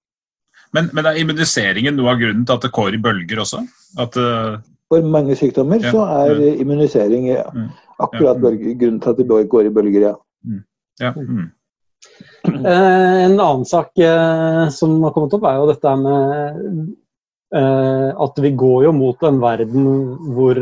Men, 0.74 0.88
men, 0.96 1.06
er 1.06 1.20
immuniseringen 1.20 1.94
noe 1.98 2.14
av 2.14 2.22
grunnen 2.22 2.46
til 2.46 2.56
at 2.56 2.64
det 2.64 2.72
går 2.74 2.96
i 2.96 3.02
bølger 3.02 3.42
også? 3.44 3.62
At, 4.02 4.16
uh... 4.18 4.56
For 4.90 5.02
mange 5.02 5.36
sykdommer 5.38 5.82
ja, 5.82 5.92
så 5.94 6.04
er 6.06 6.40
immunisering 6.54 7.28
ja. 7.30 7.44
akkurat 8.02 8.38
ja. 8.38 8.52
grunnen 8.78 9.00
til 9.02 9.12
at 9.12 9.20
det 9.20 9.48
går 9.50 9.68
i 9.68 9.74
bølger, 9.74 10.08
ja. 10.10 10.14
Mm. 11.00 11.06
Ja. 11.06 11.12
Mm. 11.16 11.50
Eh, 12.46 13.24
en 13.24 13.40
annen 13.40 13.64
sak 13.64 13.98
eh, 13.98 14.68
som 14.68 15.02
har 15.02 15.12
kommet 15.12 15.34
opp, 15.34 15.46
er 15.48 15.58
jo 15.58 15.68
dette 15.70 15.94
med 16.00 16.60
eh, 17.56 18.10
at 18.26 18.38
vi 18.42 18.52
går 18.58 18.86
jo 18.86 18.92
mot 18.96 19.26
en 19.26 19.40
verden 19.42 19.88
hvor 20.36 20.60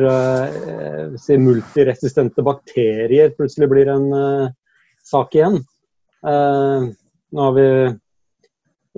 si, 1.21 1.39
multiresistente 1.41 2.45
bakterier 2.45 3.35
plutselig 3.37 3.71
blir 3.73 3.93
en 3.95 4.09
sak 5.05 5.37
igjen. 5.37 5.61
nå 6.25 7.45
har 7.45 7.55
vi 7.59 7.69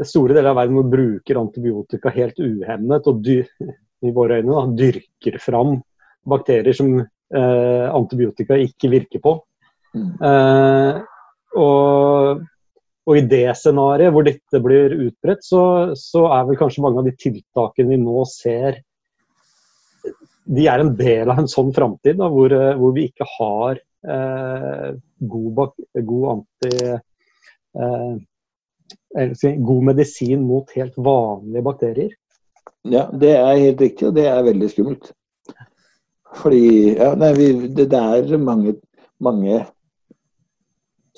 store 0.07 0.37
deler 0.37 0.53
av 0.53 0.61
verden 0.61 0.77
hvor 0.77 0.87
vi 0.87 0.95
bruker 0.95 1.41
antibiotika 1.41 2.13
helt 2.15 2.39
uhemmet 2.39 3.09
og 3.11 3.23
dy, 3.25 3.41
i 4.07 4.13
våre 4.15 4.39
øyne 4.39 4.53
da, 4.53 4.65
dyrker 4.79 5.39
fram 5.43 5.81
bakterier 6.27 6.77
som 6.77 6.99
antibiotika 7.35 8.59
ikke 8.63 8.91
virker 8.93 9.23
på. 9.25 9.33
Mm. 9.97 10.13
Og 11.57 12.45
og 13.07 13.21
i 13.21 13.23
det 13.31 13.47
scenarioet 13.55 14.15
hvor 14.15 14.27
dette 14.27 14.61
blir 14.63 14.95
utbredt, 15.07 15.45
så, 15.47 15.63
så, 15.99 16.25
er 16.35 16.47
vel 16.49 16.59
kanskje 16.59 16.83
mange 16.83 17.03
av 17.03 17.07
de 17.07 17.15
tiltakene 17.15 17.93
vi 17.93 17.99
nå 18.03 18.25
ser, 18.27 18.81
de 20.47 20.67
er 20.71 20.83
en 20.83 20.93
del 20.99 21.31
av 21.31 21.43
en 21.43 21.51
sånn 21.51 21.73
framtid 21.75 22.19
hvor, 22.19 22.55
hvor, 22.79 22.95
vi 22.95 23.09
ikke 23.11 23.27
har 23.37 23.79
eh, 23.79 24.89
god, 25.35 25.63
god, 26.11 26.27
anti... 26.35 26.73
Eh, 27.77 28.17
god 29.67 29.87
medisin 29.87 30.43
mot 30.45 30.71
helt 30.77 30.99
vanlige 31.01 31.65
bakterier. 31.65 32.11
Ja, 32.87 33.07
det 33.11 33.33
er 33.39 33.63
helt 33.63 33.81
riktig, 33.81 34.11
og 34.11 34.19
det 34.19 34.27
er 34.31 34.45
veldig 34.47 34.69
skummelt. 34.71 35.09
Fordi 36.43 36.67
ja, 36.99 37.15
nei, 37.19 37.33
vi, 37.39 37.49
det, 37.67 37.89
det, 37.95 38.03
er 38.03 38.43
mange, 38.43 38.77
mange 39.23 39.63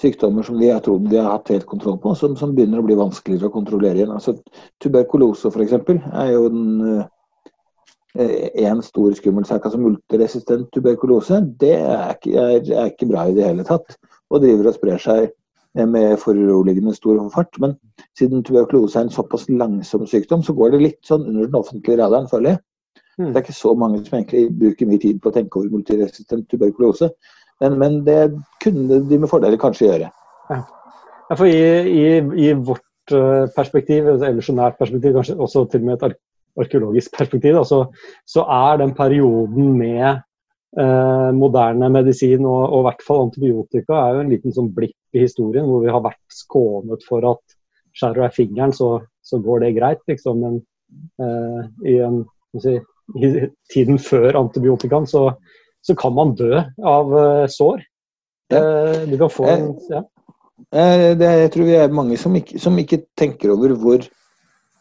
sykdommer 0.00 0.46
som 0.46 0.58
vi 0.58 0.70
har 0.70 0.82
trodd 0.84 1.08
de 1.10 1.18
har 1.18 1.32
hatt 1.32 1.52
helt 1.52 1.66
kontroll 1.66 1.98
på, 2.02 2.14
som, 2.18 2.36
som 2.38 2.54
begynner 2.54 2.82
å 2.82 2.86
bli 2.86 2.96
vanskeligere 2.98 3.50
å 3.50 3.54
kontrollere 3.54 4.02
igjen. 4.02 4.14
Altså, 4.14 4.36
tuberkulose 4.82 5.50
f.eks. 5.50 5.74
er 5.74 6.30
jo 6.32 6.44
en, 6.50 6.68
eh, 8.18 8.46
en 8.68 8.82
stor 8.86 9.16
skummel 9.18 9.48
sak. 9.48 9.66
Altså 9.66 9.80
multiresistent 9.82 10.70
tuberkulose 10.74 11.42
det 11.60 11.74
er 11.80 12.14
ikke, 12.14 12.36
er, 12.36 12.62
er 12.62 12.92
ikke, 12.92 13.10
bra 13.10 13.26
i 13.26 13.34
det 13.36 13.50
hele 13.50 13.66
tatt. 13.66 13.98
Og 14.30 14.44
driver 14.44 14.70
og 14.70 14.78
sprer 14.78 15.02
seg 15.02 15.28
med 15.78 16.16
foruroligende 16.22 16.94
stor 16.96 17.20
fart. 17.34 17.58
Men 17.62 17.76
siden 18.18 18.44
tuberkulose 18.46 19.00
er 19.00 19.08
en 19.08 19.14
såpass 19.14 19.48
langsom 19.50 20.06
sykdom, 20.06 20.42
så 20.46 20.54
går 20.54 20.74
det 20.74 20.84
litt 20.84 21.02
sånn 21.06 21.26
under 21.26 21.46
den 21.46 21.58
offentlige 21.58 22.00
radaren, 22.00 22.30
føler 22.30 22.54
jeg. 22.54 22.64
Mm. 23.18 23.32
Det 23.32 23.36
er 23.36 23.44
ikke 23.44 23.58
så 23.58 23.74
mange 23.74 24.04
som 24.06 24.14
egentlig 24.18 24.44
bruker 24.60 24.86
mye 24.86 25.02
tid 25.02 25.18
på 25.22 25.30
å 25.30 25.34
tenke 25.34 25.58
over 25.58 25.74
multiresistent 25.74 26.46
tuberkulose. 26.50 27.10
Men, 27.62 27.78
men, 27.78 27.98
det 28.06 28.18
kunne 28.62 29.00
de 29.08 29.18
med 29.18 29.30
fordel 29.30 29.58
kanskje 29.60 29.88
gjøre. 29.88 30.12
Ja. 30.50 30.60
ja 31.30 31.38
for 31.38 31.50
i, 31.50 31.58
i, 31.90 32.06
i, 32.46 32.52
vårt 32.54 33.14
eh, 33.14 33.48
perspektiv, 33.56 34.08
eller 34.14 34.44
så 34.44 34.54
nært 34.56 34.78
perspektiv, 34.78 35.16
kanskje 35.16 35.38
også 35.38 35.66
til 35.72 35.82
og 35.82 35.90
med 35.90 35.98
et 35.98 36.16
arkeologisk 36.58 37.18
perspektiv, 37.18 37.58
da, 37.58 37.64
så, 37.66 37.84
så, 38.26 38.46
er 38.46 38.80
den 38.82 38.94
perioden 38.98 39.74
med 39.78 40.06
eh, 40.06 41.28
moderne 41.34 41.90
medisin 41.94 42.46
og, 42.46 42.62
og, 42.62 42.80
i 42.80 42.86
hvert 42.88 43.04
fall 43.06 43.26
antibiotika 43.26 44.00
er 44.00 44.16
jo 44.16 44.24
en 44.24 44.32
liten 44.32 44.54
sånn 44.54 44.72
blipp 44.74 45.18
i 45.18 45.22
historien 45.22 45.66
hvor 45.68 45.84
vi 45.84 45.92
har 45.92 46.04
vært 46.04 46.22
skånet 46.34 47.06
for 47.08 47.26
at 47.30 47.58
skjærer 47.98 48.28
jeg 48.28 48.36
fingeren, 48.36 48.74
så, 48.74 48.98
så, 49.24 49.40
går 49.42 49.64
det 49.64 49.74
greit, 49.78 50.02
liksom. 50.10 50.42
Men 50.44 50.58
eh, 51.22 51.62
i, 51.90 51.96
en, 52.04 52.22
si, 52.62 52.76
i 53.18 53.48
tiden 53.72 53.98
før 54.02 54.38
antibiotikaen 54.38 55.08
så 55.10 55.28
så 55.88 55.96
kan 55.96 56.12
man 56.16 56.36
dø 56.36 56.52
av 56.84 57.14
uh, 57.14 57.46
sår. 57.48 57.82
Uh, 58.52 59.04
du 59.08 59.16
kan 59.20 59.32
få 59.32 59.48
en 59.48 59.68
ja. 59.88 60.04
Eh, 60.74 61.14
det, 61.16 61.26
jeg 61.44 61.50
tror 61.54 61.68
vi 61.68 61.74
er 61.78 61.94
mange 61.94 62.18
som 62.20 62.34
ikke, 62.36 62.58
som 62.60 62.76
ikke 62.80 63.04
tenker 63.16 63.52
over 63.54 63.72
hvor, 63.78 64.04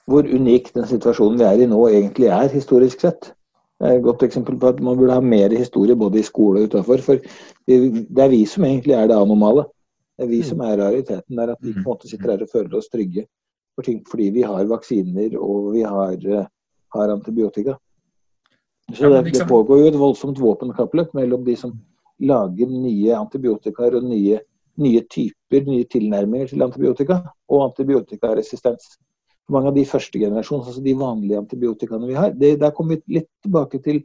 hvor, 0.10 0.26
unik 0.26 0.74
den 0.76 0.88
situasjonen 0.90 1.38
vi 1.40 1.46
er 1.48 1.64
i 1.64 1.70
nå 1.70 1.80
egentlig 1.92 2.32
er, 2.34 2.50
historisk 2.52 3.06
sett. 3.06 3.32
Det 3.78 3.86
er 3.92 4.00
et 4.00 4.06
godt 4.08 4.26
eksempel 4.26 4.58
på 4.58 4.72
at 4.74 4.82
man 4.82 4.98
burde 4.98 5.14
ha 5.14 5.22
mer 5.22 5.54
historie 5.54 5.96
både 5.96 6.20
i 6.20 6.26
skole 6.26 6.64
og 6.64 6.72
utenfor. 6.72 7.04
For 7.06 7.22
det 7.70 8.24
er 8.24 8.32
vi 8.34 8.42
som 8.50 8.66
egentlig 8.66 8.98
er 8.98 9.12
det 9.12 9.20
anomale. 9.20 9.68
Det 10.18 10.26
er 10.26 10.32
vi 10.32 10.42
som 10.44 10.64
er 10.66 10.80
rariteten. 10.82 11.38
der 11.38 11.54
At 11.54 11.62
vi 11.62 11.76
på 11.76 11.84
en 11.84 11.90
måte 11.92 12.10
sitter 12.10 12.34
her 12.34 12.42
og 12.42 12.50
føler 12.52 12.80
oss 12.80 12.90
trygge 12.90 13.28
for 13.78 13.86
ting, 13.86 14.02
fordi 14.10 14.32
vi 14.34 14.42
har 14.42 14.66
vaksiner 14.66 15.38
og 15.38 15.76
vi 15.76 15.86
har, 15.86 16.18
har 16.96 17.14
antibiotika. 17.14 17.78
Så 18.95 19.09
det, 19.09 19.22
det, 19.31 19.47
pågår 19.47 19.81
jo 19.81 19.88
et 19.91 19.99
voldsomt 19.99 20.39
våpenkappløp 20.39 21.15
mellom 21.18 21.43
de 21.43 21.55
som 21.59 21.73
lager 22.23 22.69
nye 22.72 23.15
antibiotikaer 23.18 23.97
og 23.99 24.05
nye, 24.07 24.39
nye, 24.80 25.01
typer, 25.11 25.65
nye 25.68 25.88
tilnærminger 25.91 26.53
til 26.53 26.64
antibiotika, 26.64 27.19
og 27.51 27.65
antibiotikaresistens. 27.68 28.95
Mange 29.51 29.72
av 29.72 29.76
de 29.76 29.85
første 29.88 30.19
generasjons, 30.19 30.68
altså 30.68 30.84
de 30.84 30.95
vanlige 30.97 31.39
antibiotikaene 31.39 32.07
vi 32.07 32.15
har, 32.15 32.31
det, 32.35 32.57
der 32.61 32.73
kommer 32.76 32.95
vi 32.95 33.19
litt 33.19 33.30
tilbake 33.43 33.81
til 33.84 34.01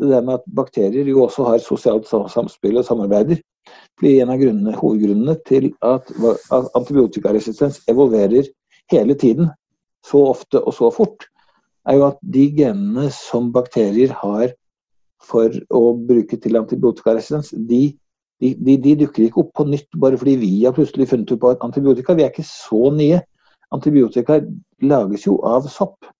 det 0.00 0.08
der 0.08 0.24
med 0.24 0.40
at 0.40 0.46
bakterier 0.56 1.08
jo 1.08 1.26
også 1.26 1.44
har 1.46 1.60
sosialt 1.62 2.08
samspill 2.08 2.80
og 2.80 2.86
samarbeider. 2.88 3.40
blir 4.00 4.22
En 4.22 4.32
av 4.32 4.40
grunnene, 4.40 4.72
hovedgrunnene 4.74 5.36
til 5.46 5.72
at 5.84 6.08
antibiotikaresistens 6.74 7.82
evolverer 7.88 8.48
hele 8.90 9.14
tiden, 9.14 9.50
så 10.04 10.24
ofte 10.32 10.60
og 10.60 10.74
så 10.74 10.90
fort, 10.90 11.28
er 11.88 11.98
jo 11.98 12.06
at 12.08 12.20
de 12.34 12.46
genene 12.56 13.08
som 13.14 13.50
bakterier 13.54 14.14
har 14.22 14.52
for 15.22 15.54
å 15.70 15.82
bruke 15.98 16.38
til 16.42 16.58
antibiotikaresistens, 16.58 17.52
de, 17.54 17.82
de, 18.42 18.54
de, 18.58 18.76
de, 18.84 18.96
dukker 19.04 19.26
ikke 19.26 19.44
opp 19.44 19.52
på 19.58 19.66
nytt 19.70 20.00
bare 20.02 20.18
fordi 20.18 20.36
vi 20.40 20.52
har 20.64 20.74
plutselig 20.76 21.08
funnet 21.10 21.30
ut 21.30 21.42
på 21.42 21.52
antibiotika. 21.62 22.16
Vi 22.18 22.26
er 22.26 22.32
ikke 22.32 22.46
så 22.48 22.90
nye. 22.94 23.22
Antibiotika 23.72 24.40
lages 24.82 25.26
jo 25.28 25.38
av 25.46 25.68
sopp. 25.70 26.10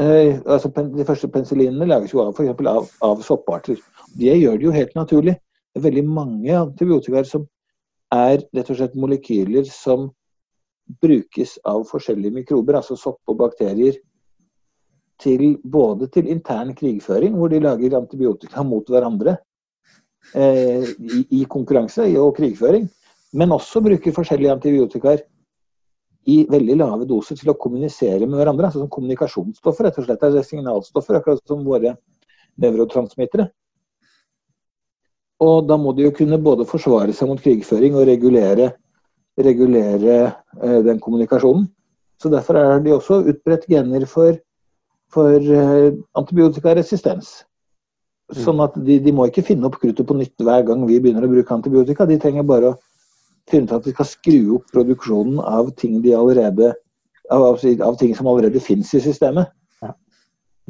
Eh, 0.00 0.40
altså, 0.46 0.70
de 0.72 1.06
første 1.06 1.30
penicillinene 1.30 1.88
lages 1.88 2.14
jo 2.14 2.24
av, 2.24 2.34
for 2.36 2.68
av, 2.74 2.90
av 3.06 3.22
sopparter. 3.24 3.78
Det 4.18 4.34
gjør 4.34 4.58
det 4.58 4.66
jo 4.66 4.74
helt 4.74 4.94
naturlig. 4.98 5.36
Det 5.72 5.80
er 5.80 5.88
veldig 5.88 6.06
mange 6.08 6.56
antibiotikaer 6.58 7.28
som 7.28 7.46
er 8.12 8.42
rett 8.52 8.68
og 8.68 8.76
slett 8.76 8.98
molekyler 8.98 9.64
som 9.70 10.10
brukes 11.00 11.54
av 11.68 11.86
forskjellige 11.88 12.34
mikrober, 12.42 12.76
altså 12.76 12.98
sopp 12.98 13.20
og 13.30 13.38
bakterier, 13.40 13.96
til, 15.20 15.56
både 15.64 16.08
til 16.12 16.28
intern 16.30 16.72
krigføring, 16.74 17.36
hvor 17.36 17.50
de 17.52 17.60
lager 17.62 17.98
antibiotika 17.98 18.64
mot 18.66 18.88
hverandre 18.88 19.36
eh, 20.34 20.88
i, 20.88 21.26
i, 21.40 21.44
konkurranse 21.50 22.06
og 22.20 22.36
krigføring, 22.36 22.88
men 23.38 23.54
også 23.54 23.82
bruker 23.84 24.14
forskjellige 24.14 24.52
antibiotikaer 24.56 25.24
i 26.30 26.42
veldig 26.50 26.76
lave 26.78 27.06
doser 27.10 27.38
til 27.38 27.50
å 27.50 27.58
kommunisere 27.58 28.26
med 28.26 28.38
hverandre. 28.38 28.68
altså 28.68 28.82
som 28.82 28.90
Kommunikasjonsstoffer, 28.92 29.88
rett 29.88 29.98
og 29.98 30.06
slett. 30.06 30.22
Er 30.22 30.46
signalstoffer, 30.46 31.18
akkurat 31.18 31.42
som 31.48 31.64
våre 31.66 31.96
nevrotransmittere. 32.62 33.48
Og 35.42 35.66
da 35.66 35.78
må 35.80 35.94
de 35.96 36.06
jo 36.06 36.14
kunne 36.14 36.38
både 36.38 36.66
forsvare 36.68 37.14
seg 37.16 37.30
mot 37.30 37.40
krigføring 37.42 37.96
og 37.98 38.06
regulere, 38.06 38.68
regulere 39.38 40.18
eh, 40.62 40.78
den 40.86 41.00
kommunikasjonen. 41.02 41.66
Så 42.22 42.30
Derfor 42.30 42.60
er 42.60 42.82
de 42.84 42.92
også 42.94 43.24
utbredt 43.32 43.66
gener 43.66 44.06
for 44.06 44.36
for 45.12 45.36
eh, 45.38 45.92
antibiotikaresistens. 46.18 47.42
Sånn 48.32 48.62
at 48.64 48.76
de, 48.80 48.96
de, 49.02 49.12
må 49.12 49.26
ikke 49.28 49.44
finne 49.44 49.68
opp 49.68 49.76
kruttet 49.82 50.08
på 50.08 50.16
nytt 50.16 50.40
hver 50.40 50.64
gang 50.68 50.86
vi 50.88 51.00
begynner 51.02 51.26
å 51.26 51.30
bruke 51.30 51.52
antibiotika. 51.52 52.06
De 52.08 52.16
trenger 52.20 52.46
bare 52.48 52.72
å 52.72 52.78
finne 53.50 53.68
ut 53.68 53.74
at 53.76 53.86
de 53.86 53.92
skal 53.92 54.08
skru 54.08 54.38
opp 54.56 54.70
produksjonen 54.72 55.40
av 55.42 55.72
ting, 55.80 55.98
allerede, 56.16 56.72
av, 57.32 57.58
av 57.58 57.98
ting 58.00 58.14
som 58.16 58.30
allerede 58.30 58.62
finnes 58.62 58.92
i 58.96 59.02
systemet. 59.04 59.52
Ja. 59.82 59.92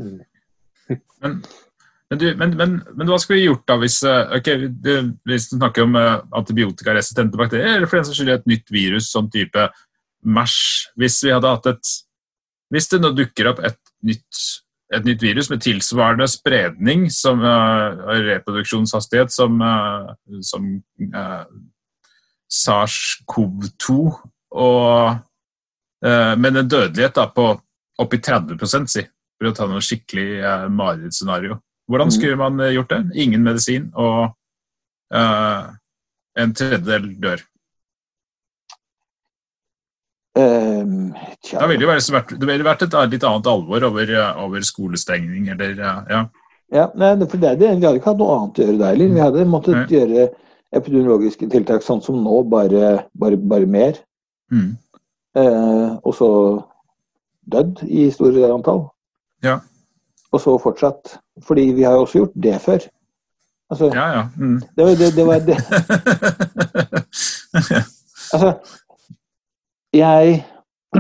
Mm. 0.01 0.19
Men, 1.23 1.37
men, 2.11 2.19
du, 2.19 2.27
men, 2.41 2.57
men, 2.59 3.07
hva 3.07 3.21
skulle 3.23 3.39
vi 3.39 3.47
gjort 3.47 3.65
da 3.71 3.79
hvis, 3.81 4.01
eh, 4.09 4.35
okay, 4.41 4.67
du, 4.69 5.13
hvis 5.29 5.49
du 5.53 5.57
snakker 5.57 5.87
om 5.87 5.95
uh, 5.97 6.19
antibiotikaresistente 6.35 7.39
bakterier, 7.39 7.77
eller 7.77 7.91
for 7.91 8.01
den 8.01 8.09
saks 8.09 8.19
skyld 8.19 8.35
et 8.35 8.51
nytt 8.51 8.75
virus, 8.75 9.13
sånn 9.15 9.31
type 9.33 9.69
MERS? 10.27 10.59
Hvis 10.99 11.23
vi 11.23 11.35
hadde 11.35 11.55
hatt 11.55 11.71
et 11.71 11.99
Hvis 12.73 12.89
det 12.89 13.03
nå 13.03 13.13
dukker 13.13 13.51
opp 13.51 13.59
et 13.61 13.82
nytt, 14.07 14.43
et 14.95 15.07
nytt 15.07 15.23
virus 15.25 15.51
med 15.51 15.63
tilsvarende 15.65 16.29
spredning 16.31 17.07
som 17.13 17.43
uh, 17.45 17.93
reproduksjonshastighet 18.29 19.33
som, 19.33 19.61
uh, 19.63 20.13
som 20.45 20.69
uh, 21.15 21.45
SARS-CoV-2, 22.53 23.99
og 24.53 25.29
med 26.03 26.57
en 26.59 26.67
dødelighet 26.67 27.15
da, 27.15 27.29
på 27.31 27.45
oppi 28.03 28.19
30 28.19 28.89
si, 28.91 29.05
for 29.39 29.49
å 29.49 29.53
ta 29.55 29.69
noe 29.71 29.85
skikkelig 29.85 30.41
uh, 30.43 30.65
marerittscenario. 30.67 31.61
Hvordan 31.87 32.11
mm. 32.11 32.15
skulle 32.17 32.41
man 32.41 32.59
gjort 32.75 32.91
det? 32.91 32.99
Ingen 33.23 33.45
medisin, 33.47 33.87
og 33.95 34.35
en 35.13 36.55
tredjedel 36.57 37.11
dør. 37.21 37.43
Um, 40.33 41.11
da 41.45 41.67
ville 41.69 41.85
det, 41.85 42.09
vært, 42.09 42.31
det 42.41 42.47
ville 42.49 42.65
vært 42.65 42.87
et 42.87 42.95
litt 43.13 43.25
annet 43.29 43.49
alvor 43.53 43.85
over, 43.91 44.13
over 44.41 44.63
skolestengning 44.65 45.51
eller 45.53 45.75
ja. 45.77 46.23
Ja, 46.73 46.87
nei, 46.97 47.11
for 47.29 47.37
det, 47.37 47.59
det, 47.61 47.69
Vi 47.77 47.85
hadde 47.85 47.99
ikke 47.99 48.15
hatt 48.15 48.21
noe 48.23 48.37
annet 48.39 48.57
å 48.57 48.65
gjøre 48.65 48.79
der 48.81 48.95
heller. 48.95 49.11
Vi 49.13 49.21
hadde 49.21 49.45
måttet 49.53 49.77
nei. 49.77 49.89
gjøre 49.93 50.23
epidemiologiske 50.73 51.49
tiltak, 51.53 51.85
sånn 51.85 52.01
som 52.05 52.23
nå, 52.25 52.39
bare, 52.49 52.95
bare, 53.13 53.37
bare 53.37 53.69
mer. 53.69 53.99
Mm. 54.53 54.71
Eh, 55.37 55.91
og 56.01 56.17
så 56.17 56.31
dødd 57.53 57.83
i 57.85 58.07
store 58.15 58.49
antall. 58.55 58.87
Ja. 59.45 59.59
Og 60.33 60.41
så 60.41 60.57
fortsatt. 60.63 61.19
Fordi 61.45 61.69
vi 61.77 61.85
har 61.85 61.99
jo 61.99 62.07
også 62.07 62.23
gjort 62.23 62.37
det 62.49 62.57
før. 62.65 62.81
Altså, 63.73 63.93
Ja, 63.93 64.07
ja. 64.17 64.25
Mm. 64.37 64.59
det 64.77 64.85
var 64.85 64.97
det, 65.01 65.11
det, 65.17 65.27
var 65.29 65.39
det. 65.49 65.59
Altså, 68.33 68.55
jeg 69.97 70.43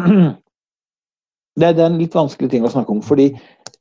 det, 1.58 1.66
er- 1.66 1.74
det 1.76 1.82
er 1.82 1.90
en 1.90 1.98
litt 2.00 2.16
vanskelig 2.16 2.50
ting 2.52 2.64
å 2.66 2.72
snakke 2.72 2.94
om, 2.94 3.02
fordi 3.04 3.30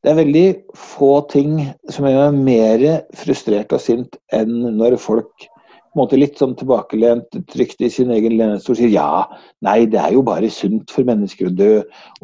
det 0.02 0.10
er 0.12 0.18
veldig 0.18 0.46
få 0.78 1.12
ting 1.32 1.60
som 1.94 2.08
gjør 2.10 2.32
meg 2.34 2.44
mer 2.48 2.86
frustrert 3.18 3.74
og 3.76 3.84
sint 3.84 4.18
enn 4.34 4.54
når 4.80 4.98
folk 5.02 5.48
på 5.92 6.00
en 6.00 6.02
måte 6.06 6.16
litt 6.16 6.38
sånn 6.40 6.54
tilbakelent, 6.56 7.34
trygt 7.52 7.82
i 7.84 7.90
sin 7.92 8.14
egen 8.16 8.38
lenestol 8.40 8.78
sier 8.80 8.94
ja, 8.94 9.26
nei, 9.68 9.82
det 9.92 10.00
er 10.00 10.14
jo 10.16 10.22
bare 10.24 10.48
sunt 10.48 10.88
for 10.96 11.04
mennesker 11.04 11.50
å 11.50 11.52
dø, 11.52 11.72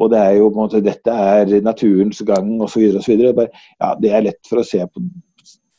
og 0.00 0.08
det 0.14 0.22
er 0.24 0.38
jo 0.38 0.46
på 0.48 0.54
en 0.56 0.62
måte, 0.62 0.80
dette 0.86 1.12
er 1.12 1.52
naturens 1.66 2.22
gang, 2.24 2.54
osv. 2.64 2.86
osv. 2.96 3.20
Ja, 3.20 3.90
det 4.00 4.14
er 4.16 4.24
lett 4.24 4.40
for 4.48 4.62
å 4.62 4.64
se 4.64 4.80
på 4.88 5.04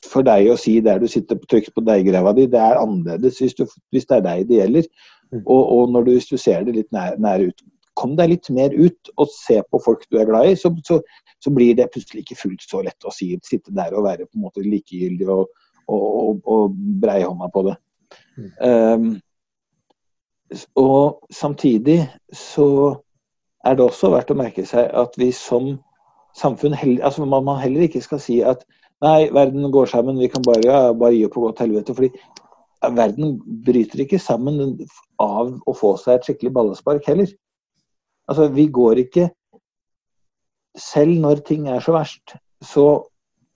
for 0.10 0.26
deg 0.26 0.48
å 0.49 0.57
si 0.57 0.77
der 0.86 1.02
du 1.02 1.07
sitter 1.11 1.38
trygt 1.49 1.73
på 1.76 1.84
deiggrava 1.86 2.31
di, 2.38 2.45
det 2.49 2.60
er 2.61 2.80
annerledes 2.81 3.41
hvis, 3.41 3.56
du, 3.57 3.65
hvis 3.94 4.07
det 4.10 4.19
er 4.19 4.26
deg 4.26 4.45
det 4.49 4.61
gjelder. 4.61 4.88
Mm. 5.32 5.44
Og, 5.46 5.64
og 5.76 6.06
du, 6.06 6.12
hvis 6.12 6.30
du 6.30 6.38
ser 6.42 6.66
det 6.66 6.76
litt 6.76 6.92
nær, 6.96 7.18
nær 7.22 7.44
ut, 7.46 7.64
kom 8.00 8.16
deg 8.18 8.32
litt 8.32 8.50
mer 8.56 8.74
ut 8.74 9.12
og 9.20 9.32
se 9.34 9.60
på 9.62 9.82
folk 9.84 10.06
du 10.10 10.20
er 10.20 10.30
glad 10.30 10.50
i, 10.50 10.58
så, 10.58 10.72
så, 10.88 11.00
så 11.44 11.54
blir 11.54 11.76
det 11.78 11.90
plutselig 11.94 12.24
ikke 12.24 12.40
fullt 12.40 12.66
så 12.66 12.84
lett 12.86 13.08
å 13.08 13.14
si, 13.14 13.34
sitte 13.46 13.76
der 13.76 13.96
og 13.98 14.08
være 14.08 14.28
på 14.28 14.40
en 14.40 14.46
måte 14.48 14.66
likegyldig 14.66 15.28
og, 15.30 15.50
og, 15.90 16.06
og, 16.06 16.40
og 16.48 16.78
breie 17.04 17.28
hånda 17.28 17.50
på 17.54 17.66
det. 17.68 17.76
Um, 18.64 19.12
og 20.80 21.28
samtidig 21.36 22.00
så 22.34 22.96
er 23.66 23.76
det 23.76 23.86
også 23.86 24.14
verdt 24.16 24.32
å 24.34 24.40
merke 24.40 24.66
seg 24.66 24.88
at 24.98 25.18
vi 25.20 25.30
som 25.36 25.76
samfunn 26.38 26.74
heller, 26.78 27.04
altså 27.06 27.26
man, 27.26 27.44
man 27.46 27.60
heller 27.62 27.86
ikke 27.86 28.02
skal 28.02 28.22
si 28.24 28.40
at 28.46 28.64
nei, 29.04 29.30
verden 29.36 29.68
går 29.72 29.90
sammen, 29.92 30.20
vi 30.20 30.30
kan 30.32 30.44
bare, 30.46 30.64
ja, 30.66 30.80
bare 30.96 31.16
gi 31.16 31.26
opp 31.28 31.38
og 31.38 31.50
gå 31.50 31.52
til 31.52 31.68
helvete. 31.68 31.96
fordi 31.96 32.10
verden 32.82 33.38
bryter 33.66 34.06
ikke 34.06 34.22
sammen 34.22 34.78
av 35.20 35.52
å 35.68 35.76
få 35.76 35.96
seg 36.00 36.20
et 36.20 36.30
skikkelig 36.30 36.54
ballespark 36.56 37.08
heller. 37.10 37.32
Altså, 38.30 38.48
vi 38.54 38.68
går 38.68 39.06
ikke 39.08 39.30
Selv 40.80 41.18
når 41.20 41.40
ting 41.44 41.66
er 41.68 41.82
så 41.82 41.92
verst, 41.92 42.36
så 42.62 43.02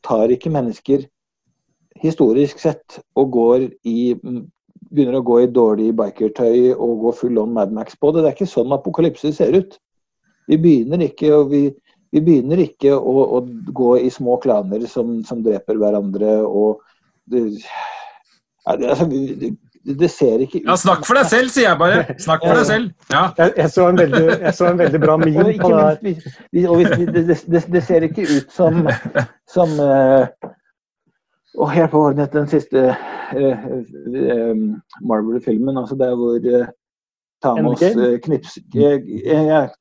tar 0.03 0.31
ikke 0.33 0.49
mennesker 0.51 1.03
historisk 2.01 2.59
sett 2.59 2.97
og 3.15 3.29
går 3.31 3.67
i 3.87 4.15
begynner 4.93 5.19
å 5.19 5.25
gå 5.25 5.39
i 5.43 5.49
dårlig 5.51 5.91
bikertøy 5.97 6.73
og 6.73 7.05
gå 7.05 7.13
full 7.21 7.39
on 7.41 7.53
Mad 7.55 7.73
Max 7.73 7.97
på 7.97 8.11
det. 8.11 8.23
Det 8.23 8.29
er 8.31 8.37
ikke 8.37 8.49
sånn 8.49 8.75
apokalypse 8.75 9.33
ser 9.35 9.55
ut. 9.57 9.77
Vi 10.49 10.59
begynner 10.61 11.05
ikke, 11.05 11.31
vi, 11.49 11.63
vi 12.13 12.21
begynner 12.21 12.61
ikke 12.65 12.93
å, 12.97 13.13
å, 13.37 13.41
gå 13.73 13.93
i 14.03 14.11
små 14.13 14.37
klaner 14.43 14.85
som, 14.91 15.21
som 15.25 15.41
dreper 15.45 15.79
hverandre 15.79 16.35
og 16.43 16.83
det, 17.31 17.45
det, 18.71 18.89
altså, 18.89 19.05
det, 19.05 19.57
det 19.99 20.09
ser 20.11 20.43
ikke 20.43 20.61
ut 20.61 20.69
Ja, 20.69 20.75
snakk 20.79 21.03
for 21.07 21.19
deg 21.19 21.27
selv, 21.27 21.51
sier 21.51 21.67
jeg 21.67 21.79
bare. 21.79 22.03
Snakk 22.23 22.45
for 22.45 22.59
deg 22.59 22.67
selv. 22.69 22.91
Ja. 23.11 23.23
Jeg, 23.37 23.53
jeg, 23.57 23.71
så 23.73 23.87
en 23.91 23.99
veldig, 23.99 24.23
jeg 24.45 24.53
så 24.55 24.69
en 24.69 24.79
veldig 24.79 25.01
bra 25.03 25.17
meme 25.19 25.43
på 25.59 25.71
det 25.73 25.81
her. 25.81 25.97
minst, 26.05 26.27
vi, 26.27 26.59
vi, 26.59 26.65
og 26.67 26.79
vi, 26.79 27.07
det, 27.17 27.25
det, 27.27 27.63
det 27.73 27.83
ser 27.83 28.07
ikke 28.07 28.27
ut 28.29 28.53
som, 28.55 28.87
som 29.55 29.73
eh, 29.83 30.51
Og 31.59 31.69
helt 31.69 31.91
på 31.91 32.05
den 32.17 32.47
siste 32.49 32.85
uh, 32.89 33.65
uh, 33.69 34.63
Marvel-filmen, 35.05 35.77
altså 35.77 35.95
der 35.99 36.15
hvor 36.17 36.39
eh, 36.39 36.71
Thanos 37.43 37.81
eh, 37.83 38.17
knips, 38.23 38.57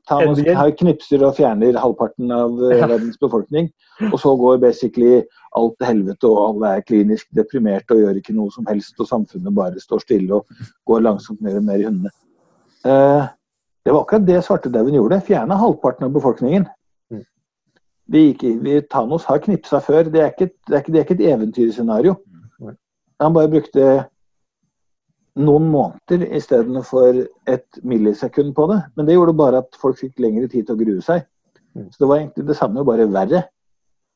Thanos 0.08 0.40
knipser 0.80 1.22
og 1.22 1.36
fjerner 1.36 1.76
halvparten 1.78 2.32
av 2.34 2.56
eh, 2.68 2.80
verdens 2.82 3.18
befolkning. 3.22 3.68
Og 4.10 4.18
så 4.20 4.32
går 4.40 4.58
basically 4.64 5.20
alt 5.58 5.76
til 5.78 5.86
helvete, 5.86 6.26
og 6.26 6.40
alle 6.48 6.72
er 6.78 6.84
klinisk 6.88 7.28
deprimerte 7.36 7.94
og 7.94 8.02
gjør 8.02 8.18
ikke 8.18 8.34
noe 8.34 8.50
som 8.54 8.66
helst. 8.66 8.96
Og 8.98 9.06
samfunnet 9.10 9.54
bare 9.54 9.80
står 9.82 10.02
stille 10.02 10.40
og 10.40 10.66
går 10.90 11.04
langsomt 11.06 11.42
mer 11.44 11.60
og 11.60 11.66
mer 11.68 11.78
i 11.82 11.86
hundene. 11.86 12.10
Eh, 12.84 13.30
det 13.86 13.94
var 13.94 14.04
akkurat 14.04 14.26
det 14.26 14.42
svartedauden 14.46 14.94
gjorde. 14.98 15.20
Fjerna 15.26 15.58
halvparten 15.58 16.06
av 16.06 16.12
befolkningen. 16.14 16.66
Mm. 17.10 17.24
Vi 18.14 18.24
gikk 18.28 18.44
vi, 18.62 18.80
Thanos 18.90 19.24
har 19.30 19.42
knipsa 19.42 19.80
før. 19.82 20.10
Det 20.10 20.20
er 20.22 20.30
ikke, 20.34 20.50
et- 20.50 20.58
det 20.68 20.74
er 20.74 20.82
ikke, 20.82 20.92
det 20.92 21.00
er 21.00 21.06
ikke 21.06 21.18
et 21.20 21.28
eventyrscenario. 21.34 22.16
Han 23.22 23.34
bare 23.34 23.50
brukte 23.50 24.04
noen 25.40 25.68
måneder 25.72 26.26
istedenfor 26.36 27.22
et 27.48 27.80
millisekund 27.82 28.54
på 28.56 28.66
det. 28.72 28.82
Men 28.96 29.08
det 29.08 29.16
gjorde 29.16 29.36
bare 29.36 29.62
at 29.64 29.80
folk 29.80 29.98
fikk 30.00 30.20
lengre 30.20 30.48
tid 30.48 30.66
til 30.66 30.76
å 30.76 30.82
grue 30.82 31.04
seg. 31.04 31.24
Mm. 31.74 31.88
Så 31.90 32.02
det 32.02 32.08
var 32.08 32.20
egentlig 32.20 32.46
det 32.50 32.56
samme, 32.58 32.84
bare 32.84 33.08
verre. 33.08 33.44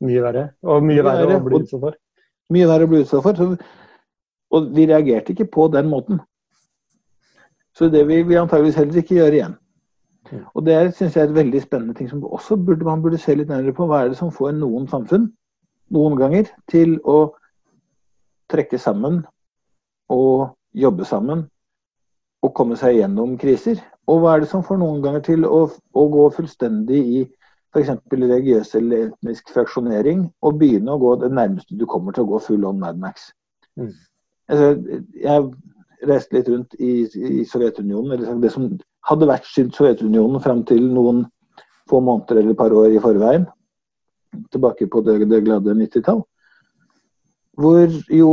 Mye 0.04 0.22
verre. 0.22 0.46
Og 0.66 0.84
mye 0.84 1.00
Mye 1.00 1.06
verre 1.08 1.38
å 1.38 1.44
bli 1.44 1.60
utsatt 1.62 1.80
for. 1.80 1.96
Mye 2.52 2.68
verre 2.68 2.88
å 2.88 2.90
bli 2.90 3.02
utsatt 3.04 3.24
for. 3.24 3.38
Så, 3.38 3.76
og 4.56 4.72
vi 4.76 4.88
reagerte 4.88 5.32
ikke 5.32 5.48
på 5.52 5.68
den 5.72 5.88
måten. 5.90 6.20
Så 7.76 7.88
det 7.92 8.06
vil 8.08 8.28
vi 8.28 8.36
antageligvis 8.40 8.76
heller 8.80 9.00
ikke 9.00 9.16
gjøre 9.16 9.40
igjen. 9.40 9.56
Mm. 10.26 10.44
Og 10.52 10.66
det 10.66 10.76
syns 10.98 11.16
jeg 11.16 11.24
er 11.24 11.30
et 11.30 11.38
veldig 11.38 11.62
spennende 11.62 11.96
ting 11.96 12.10
som 12.10 12.24
også 12.24 12.58
burde, 12.60 12.84
man 12.84 13.02
burde 13.02 13.18
se 13.20 13.34
litt 13.34 13.48
nærmere 13.48 13.74
på. 13.76 13.88
Hva 13.88 14.04
er 14.04 14.12
det 14.12 14.20
som 14.20 14.32
får 14.32 14.52
noen 14.58 14.88
samfunn, 14.90 15.30
noen 15.96 16.16
ganger, 16.18 16.50
til 16.70 16.98
å 17.04 17.32
trekke 18.52 18.78
sammen 18.78 19.22
og 20.12 20.52
jobbe 20.76 21.06
sammen 21.08 21.46
og 22.44 22.54
komme 22.56 22.76
seg 22.78 23.00
gjennom 23.00 23.36
kriser? 23.40 23.80
Og 24.06 24.22
hva 24.22 24.36
er 24.36 24.44
det 24.44 24.50
som 24.50 24.64
får 24.66 24.78
noen 24.80 25.02
ganger 25.04 25.24
til 25.26 25.46
å, 25.48 25.66
å 25.72 26.06
gå 26.12 26.26
fullstendig 26.36 27.00
i 27.18 27.22
f.eks. 27.74 27.92
religiøs 28.12 28.74
eller 28.78 29.08
etnisk 29.10 29.50
fraksjonering 29.52 30.26
og 30.46 30.60
begynne 30.60 30.94
å 30.94 31.00
gå 31.02 31.14
det 31.20 31.32
nærmeste 31.34 31.76
du 31.76 31.86
kommer 31.90 32.14
til 32.14 32.24
å 32.24 32.30
gå 32.34 32.42
full 32.44 32.66
on 32.68 32.78
Mad 32.80 33.00
Max? 33.02 33.30
Mm. 33.76 33.92
Altså, 34.46 34.68
jeg 35.18 35.48
reiste 36.06 36.36
litt 36.36 36.48
rundt 36.52 36.76
i, 36.78 36.92
i 37.04 37.44
Sovjetunionen, 37.48 38.14
eller 38.14 38.38
det 38.40 38.52
som 38.54 38.68
hadde 39.08 39.28
vært 39.28 39.48
Sovjetunionen 39.50 40.42
fram 40.44 40.62
til 40.68 40.86
noen 40.92 41.24
få 41.90 42.00
måneder 42.02 42.40
eller 42.40 42.54
et 42.54 42.60
par 42.60 42.74
år 42.74 42.94
i 42.94 43.02
forveien. 43.02 43.46
Tilbake 44.52 44.88
på 44.90 45.02
det, 45.06 45.20
det 45.30 45.44
glade 45.44 45.74
90-tall. 45.74 46.22
Hvor 47.56 47.92
jo 48.12 48.30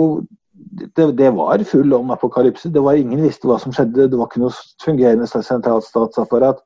det, 0.53 1.11
det 1.17 1.31
var 1.33 1.63
full 1.63 1.93
om 1.93 2.11
apokalypse. 2.11 2.69
Det 2.69 2.83
var 2.83 2.99
Ingen 2.99 3.23
visste 3.23 3.49
hva 3.49 3.57
som 3.61 3.73
skjedde. 3.73 4.09
Det 4.11 4.19
var 4.19 4.29
ikke 4.29 4.43
noe 4.43 4.53
fungerende 4.83 5.27
sentralt 5.29 5.87
statsapparat. 5.87 6.61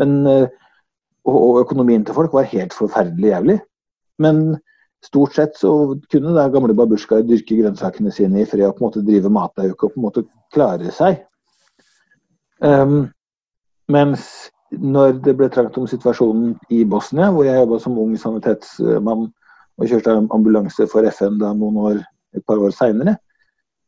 Men, 0.00 0.18
eh, 0.30 0.48
og, 1.26 1.36
og 1.36 1.60
økonomien 1.64 2.04
til 2.04 2.14
folk 2.14 2.34
var 2.36 2.48
helt 2.52 2.76
forferdelig 2.76 3.32
jævlig. 3.32 3.58
Men 4.22 4.58
stort 5.04 5.36
sett 5.36 5.58
så 5.58 5.70
kunne 6.12 6.34
da 6.36 6.48
gamle 6.52 6.74
babusjkaer 6.76 7.26
dyrke 7.26 7.58
grønnsakene 7.58 8.12
sine 8.14 8.42
i 8.42 8.48
fred 8.48 8.66
og 8.68 8.76
på 8.76 8.84
en 8.84 8.88
måte 8.88 9.04
drive 9.06 9.30
matauk 9.32 9.82
og 9.82 9.92
på 9.92 10.00
en 10.00 10.06
måte 10.06 10.26
klare 10.54 10.92
seg. 10.94 11.20
Um, 12.64 13.08
mens 13.92 14.50
når 14.72 15.20
det 15.22 15.36
ble 15.38 15.48
trangt 15.52 15.76
om 15.78 15.86
situasjonen 15.88 16.54
i 16.74 16.82
Bosnia, 16.88 17.28
hvor 17.30 17.46
jeg 17.46 17.60
jobba 17.60 17.78
som 17.82 17.98
ung 18.02 18.16
sanitetsmann 18.18 19.28
og 19.76 19.90
kjørte 19.90 20.16
ambulanse 20.34 20.88
for 20.90 21.06
FN 21.12 21.36
da 21.42 21.52
noen 21.54 21.78
år, 21.90 22.00
et 22.36 22.46
par 22.46 22.60
år 22.62 22.74
seinere, 22.76 23.16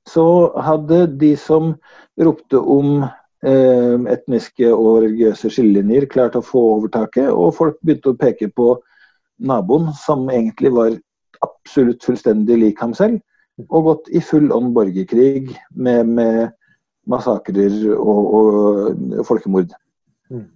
så 0.09 0.25
hadde 0.65 1.05
de 1.21 1.35
som 1.37 1.75
ropte 2.21 2.59
om 2.59 3.03
eh, 3.05 3.97
etniske 4.15 4.71
og 4.73 5.03
religiøse 5.05 5.51
skillelinjer, 5.53 6.09
klart 6.11 6.39
å 6.39 6.45
få 6.45 6.63
overtaket, 6.79 7.29
og 7.31 7.57
folk 7.59 7.79
begynte 7.83 8.15
å 8.15 8.21
peke 8.21 8.51
på 8.55 8.73
naboen, 9.39 9.93
som 9.95 10.27
egentlig 10.33 10.73
var 10.75 10.97
absolutt 11.45 12.05
fullstendig 12.05 12.59
lik 12.59 12.81
ham 12.83 12.95
selv, 12.97 13.21
og 13.69 13.91
gått 13.91 14.09
i 14.15 14.23
full 14.23 14.53
on 14.55 14.73
borgerkrig 14.75 15.51
med, 15.75 16.07
med 16.07 16.55
massakrer 17.11 17.75
og, 17.97 18.35
og 18.39 19.27
folkemord. 19.27 19.75
Mm. 20.31 20.47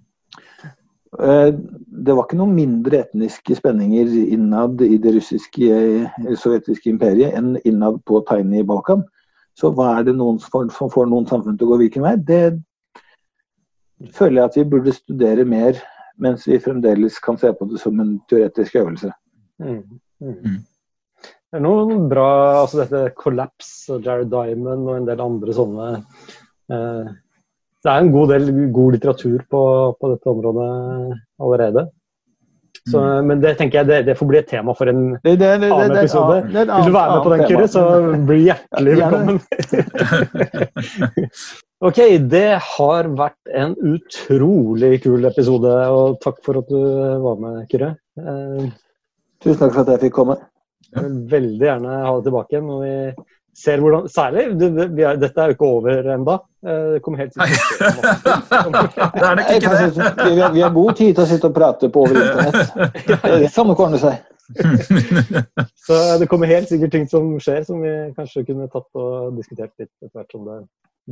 Eh, 1.21 1.55
Det 2.03 2.15
var 2.17 2.25
ikke 2.25 2.39
noen 2.41 2.55
mindre 2.57 3.03
etniske 3.05 3.55
spenninger 3.59 4.09
innad 4.33 4.81
i 4.83 4.97
det 4.99 5.13
russiske 5.19 5.69
eh, 5.69 6.33
sovjetiske 6.41 6.89
imperiet 6.91 7.37
enn 7.39 7.55
innad 7.69 8.01
på 8.09 8.23
Tiny 8.29 8.65
Balkan. 8.67 9.05
Så 9.55 9.71
hva 9.77 9.99
er 9.99 10.09
det 10.09 10.17
noen 10.17 10.41
som 10.41 10.51
får, 10.55 10.71
som 10.73 10.91
får 10.91 11.11
noen 11.11 11.29
samfunn 11.29 11.59
til 11.61 11.69
å 11.69 11.75
gå 11.75 11.83
hvilken 11.85 12.07
vei? 12.07 12.17
Det 12.17 14.13
føler 14.17 14.41
jeg 14.41 14.49
at 14.49 14.57
vi 14.59 14.69
burde 14.73 14.95
studere 14.97 15.45
mer, 15.47 15.79
mens 16.19 16.49
vi 16.49 16.59
fremdeles 16.63 17.21
kan 17.23 17.39
se 17.39 17.53
på 17.55 17.69
det 17.71 17.79
som 17.83 18.01
en 18.01 18.17
teoretisk 18.33 18.81
øvelse. 18.81 19.13
Mm. 19.63 19.83
Mm. 20.23 20.39
Mm. 20.41 20.61
Det 21.53 21.61
er 21.61 21.63
noen 21.67 22.07
bra 22.09 22.29
altså 22.63 22.81
Dette 22.81 23.13
Collapse 23.19 23.93
og 23.93 24.07
Jared 24.07 24.33
Diamond 24.33 24.89
og 24.89 24.97
en 24.97 25.09
del 25.11 25.21
andre 25.21 25.55
sånne 25.55 25.89
eh, 26.73 27.13
Det 27.83 27.91
er 27.91 28.05
en 28.05 28.13
god 28.15 28.31
del 28.31 28.53
god 28.75 28.95
litteratur 28.95 29.43
på, 29.51 29.63
på 29.99 30.13
dette 30.13 30.31
området 30.31 30.69
allerede. 31.43 31.89
Så, 32.91 32.99
men 33.23 33.39
det 33.43 33.53
tenker 33.59 33.83
jeg 33.83 33.89
det, 33.89 33.99
det 34.09 34.15
får 34.19 34.27
bli 34.27 34.39
et 34.41 34.49
tema 34.51 34.73
for 34.75 34.91
en 34.91 35.03
Det, 35.23 35.37
det, 35.39 35.51
det, 35.63 35.69
annen 35.71 35.97
episode. 36.01 36.39
er 36.51 36.63
et 36.65 36.71
Vil 36.73 36.89
du 36.89 36.95
være 36.97 37.13
med 37.13 37.23
på 37.23 37.33
den. 37.33 37.43
Kyrre, 37.51 37.67
så 37.71 37.83
bli 38.27 38.39
hjertelig 38.49 38.95
velkommen. 38.99 39.39
ok, 41.89 42.01
det 42.33 42.49
har 42.73 43.11
vært 43.21 43.53
en 43.63 43.77
utrolig 43.93 44.97
kul 45.05 45.29
episode, 45.31 45.75
og 45.95 46.19
takk 46.25 46.41
for 46.47 46.59
at 46.63 46.73
du 46.73 46.81
var 47.23 47.39
med, 47.45 47.61
Kyrre. 47.71 47.93
Eh, 48.19 48.73
Tusen 49.43 49.61
takk 49.63 49.77
for 49.77 49.85
at 49.85 49.95
jeg 49.95 50.09
fikk 50.09 50.19
komme. 50.19 50.39
Jeg 50.91 51.07
vil 51.07 51.23
veldig 51.31 51.69
gjerne 51.69 52.03
ha 52.03 52.17
det 52.17 52.27
tilbake 52.27 52.67
når 52.67 52.83
vi 52.83 52.97
ser 53.57 53.83
hvordan, 53.83 54.09
Særlig, 54.09 54.47
det, 54.61 54.71
det, 54.77 54.87
vi 54.97 55.05
er, 55.05 55.19
dette 55.21 55.41
er 55.41 55.51
jo 55.51 55.57
ikke 55.57 55.69
over 55.69 56.11
ennå. 56.15 56.37
Det 56.63 57.01
kommer 57.05 57.25
helt 57.25 57.37
Nei. 57.37 57.49
sikkert 57.51 57.69
til 57.69 57.87
å 57.87 57.93
skje. 57.93 59.09
Det 59.17 59.25
er 59.29 59.39
nok 59.39 59.51
ikke 59.57 59.73
det. 59.73 59.89
si 59.93 60.35
Vi 60.37 60.41
har, 60.41 60.53
vi 60.55 60.63
har 60.63 60.75
god 60.75 60.93
tid 60.99 61.15
til 61.15 61.25
å 61.25 61.31
sitte 61.31 61.51
og 61.51 61.57
prate 61.57 61.91
på 61.93 62.05
over 62.07 62.21
internett. 62.23 62.77
Det 63.09 63.19
er 63.19 63.43
kan 63.43 63.49
samme 63.53 63.77
kornet 63.79 64.05
seg. 64.05 64.21
Så 65.87 65.99
det 66.21 66.29
kommer 66.31 66.51
helt 66.51 66.69
sikkert 66.69 66.95
ting 66.95 67.09
som 67.11 67.29
skjer, 67.43 67.63
som 67.67 67.83
vi 67.83 67.93
kanskje 68.17 68.45
kunne 68.49 68.69
tatt 68.73 68.89
og 68.99 69.37
diskutert 69.37 69.73
litt 69.81 69.91
etter 70.03 70.15
hvert 70.17 70.35
som 70.35 70.49
det 70.49 70.59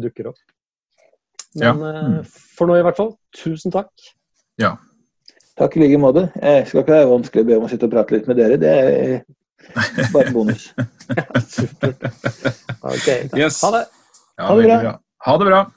dukker 0.07 0.31
opp. 0.33 0.41
Ja. 1.59 1.73
Men 1.75 1.83
eh, 1.89 2.37
for 2.57 2.71
nå 2.71 2.79
i 2.79 2.85
hvert 2.87 2.99
fall, 2.99 3.15
tusen 3.37 3.75
takk. 3.75 3.91
Takk 5.61 5.77
i 5.77 5.83
like 5.83 5.99
måte. 6.01 6.29
Jeg 6.41 6.69
skal 6.69 6.85
ikke 6.85 6.95
være 6.95 7.11
vanskelig 7.11 7.45
å 7.45 7.49
be 7.49 7.59
om 7.59 7.67
å 7.67 7.71
sitte 7.71 7.89
og 7.89 7.95
prate 7.95 8.17
litt 8.17 8.29
med 8.31 8.39
dere. 8.41 8.59
Det 8.61 8.71
er 8.71 9.17
bare 10.13 10.31
bonus. 10.31 10.73
Supert. 11.49 11.97
Ok, 12.81 13.09
Yes. 13.37 13.63
ha 13.63 13.71
det. 13.71 13.87
Ha 14.39 14.55
det 14.57 14.65
bra. 14.65 14.81
bra. 14.81 15.01
Ha 15.27 15.39
det 15.39 15.45
bra. 15.45 15.71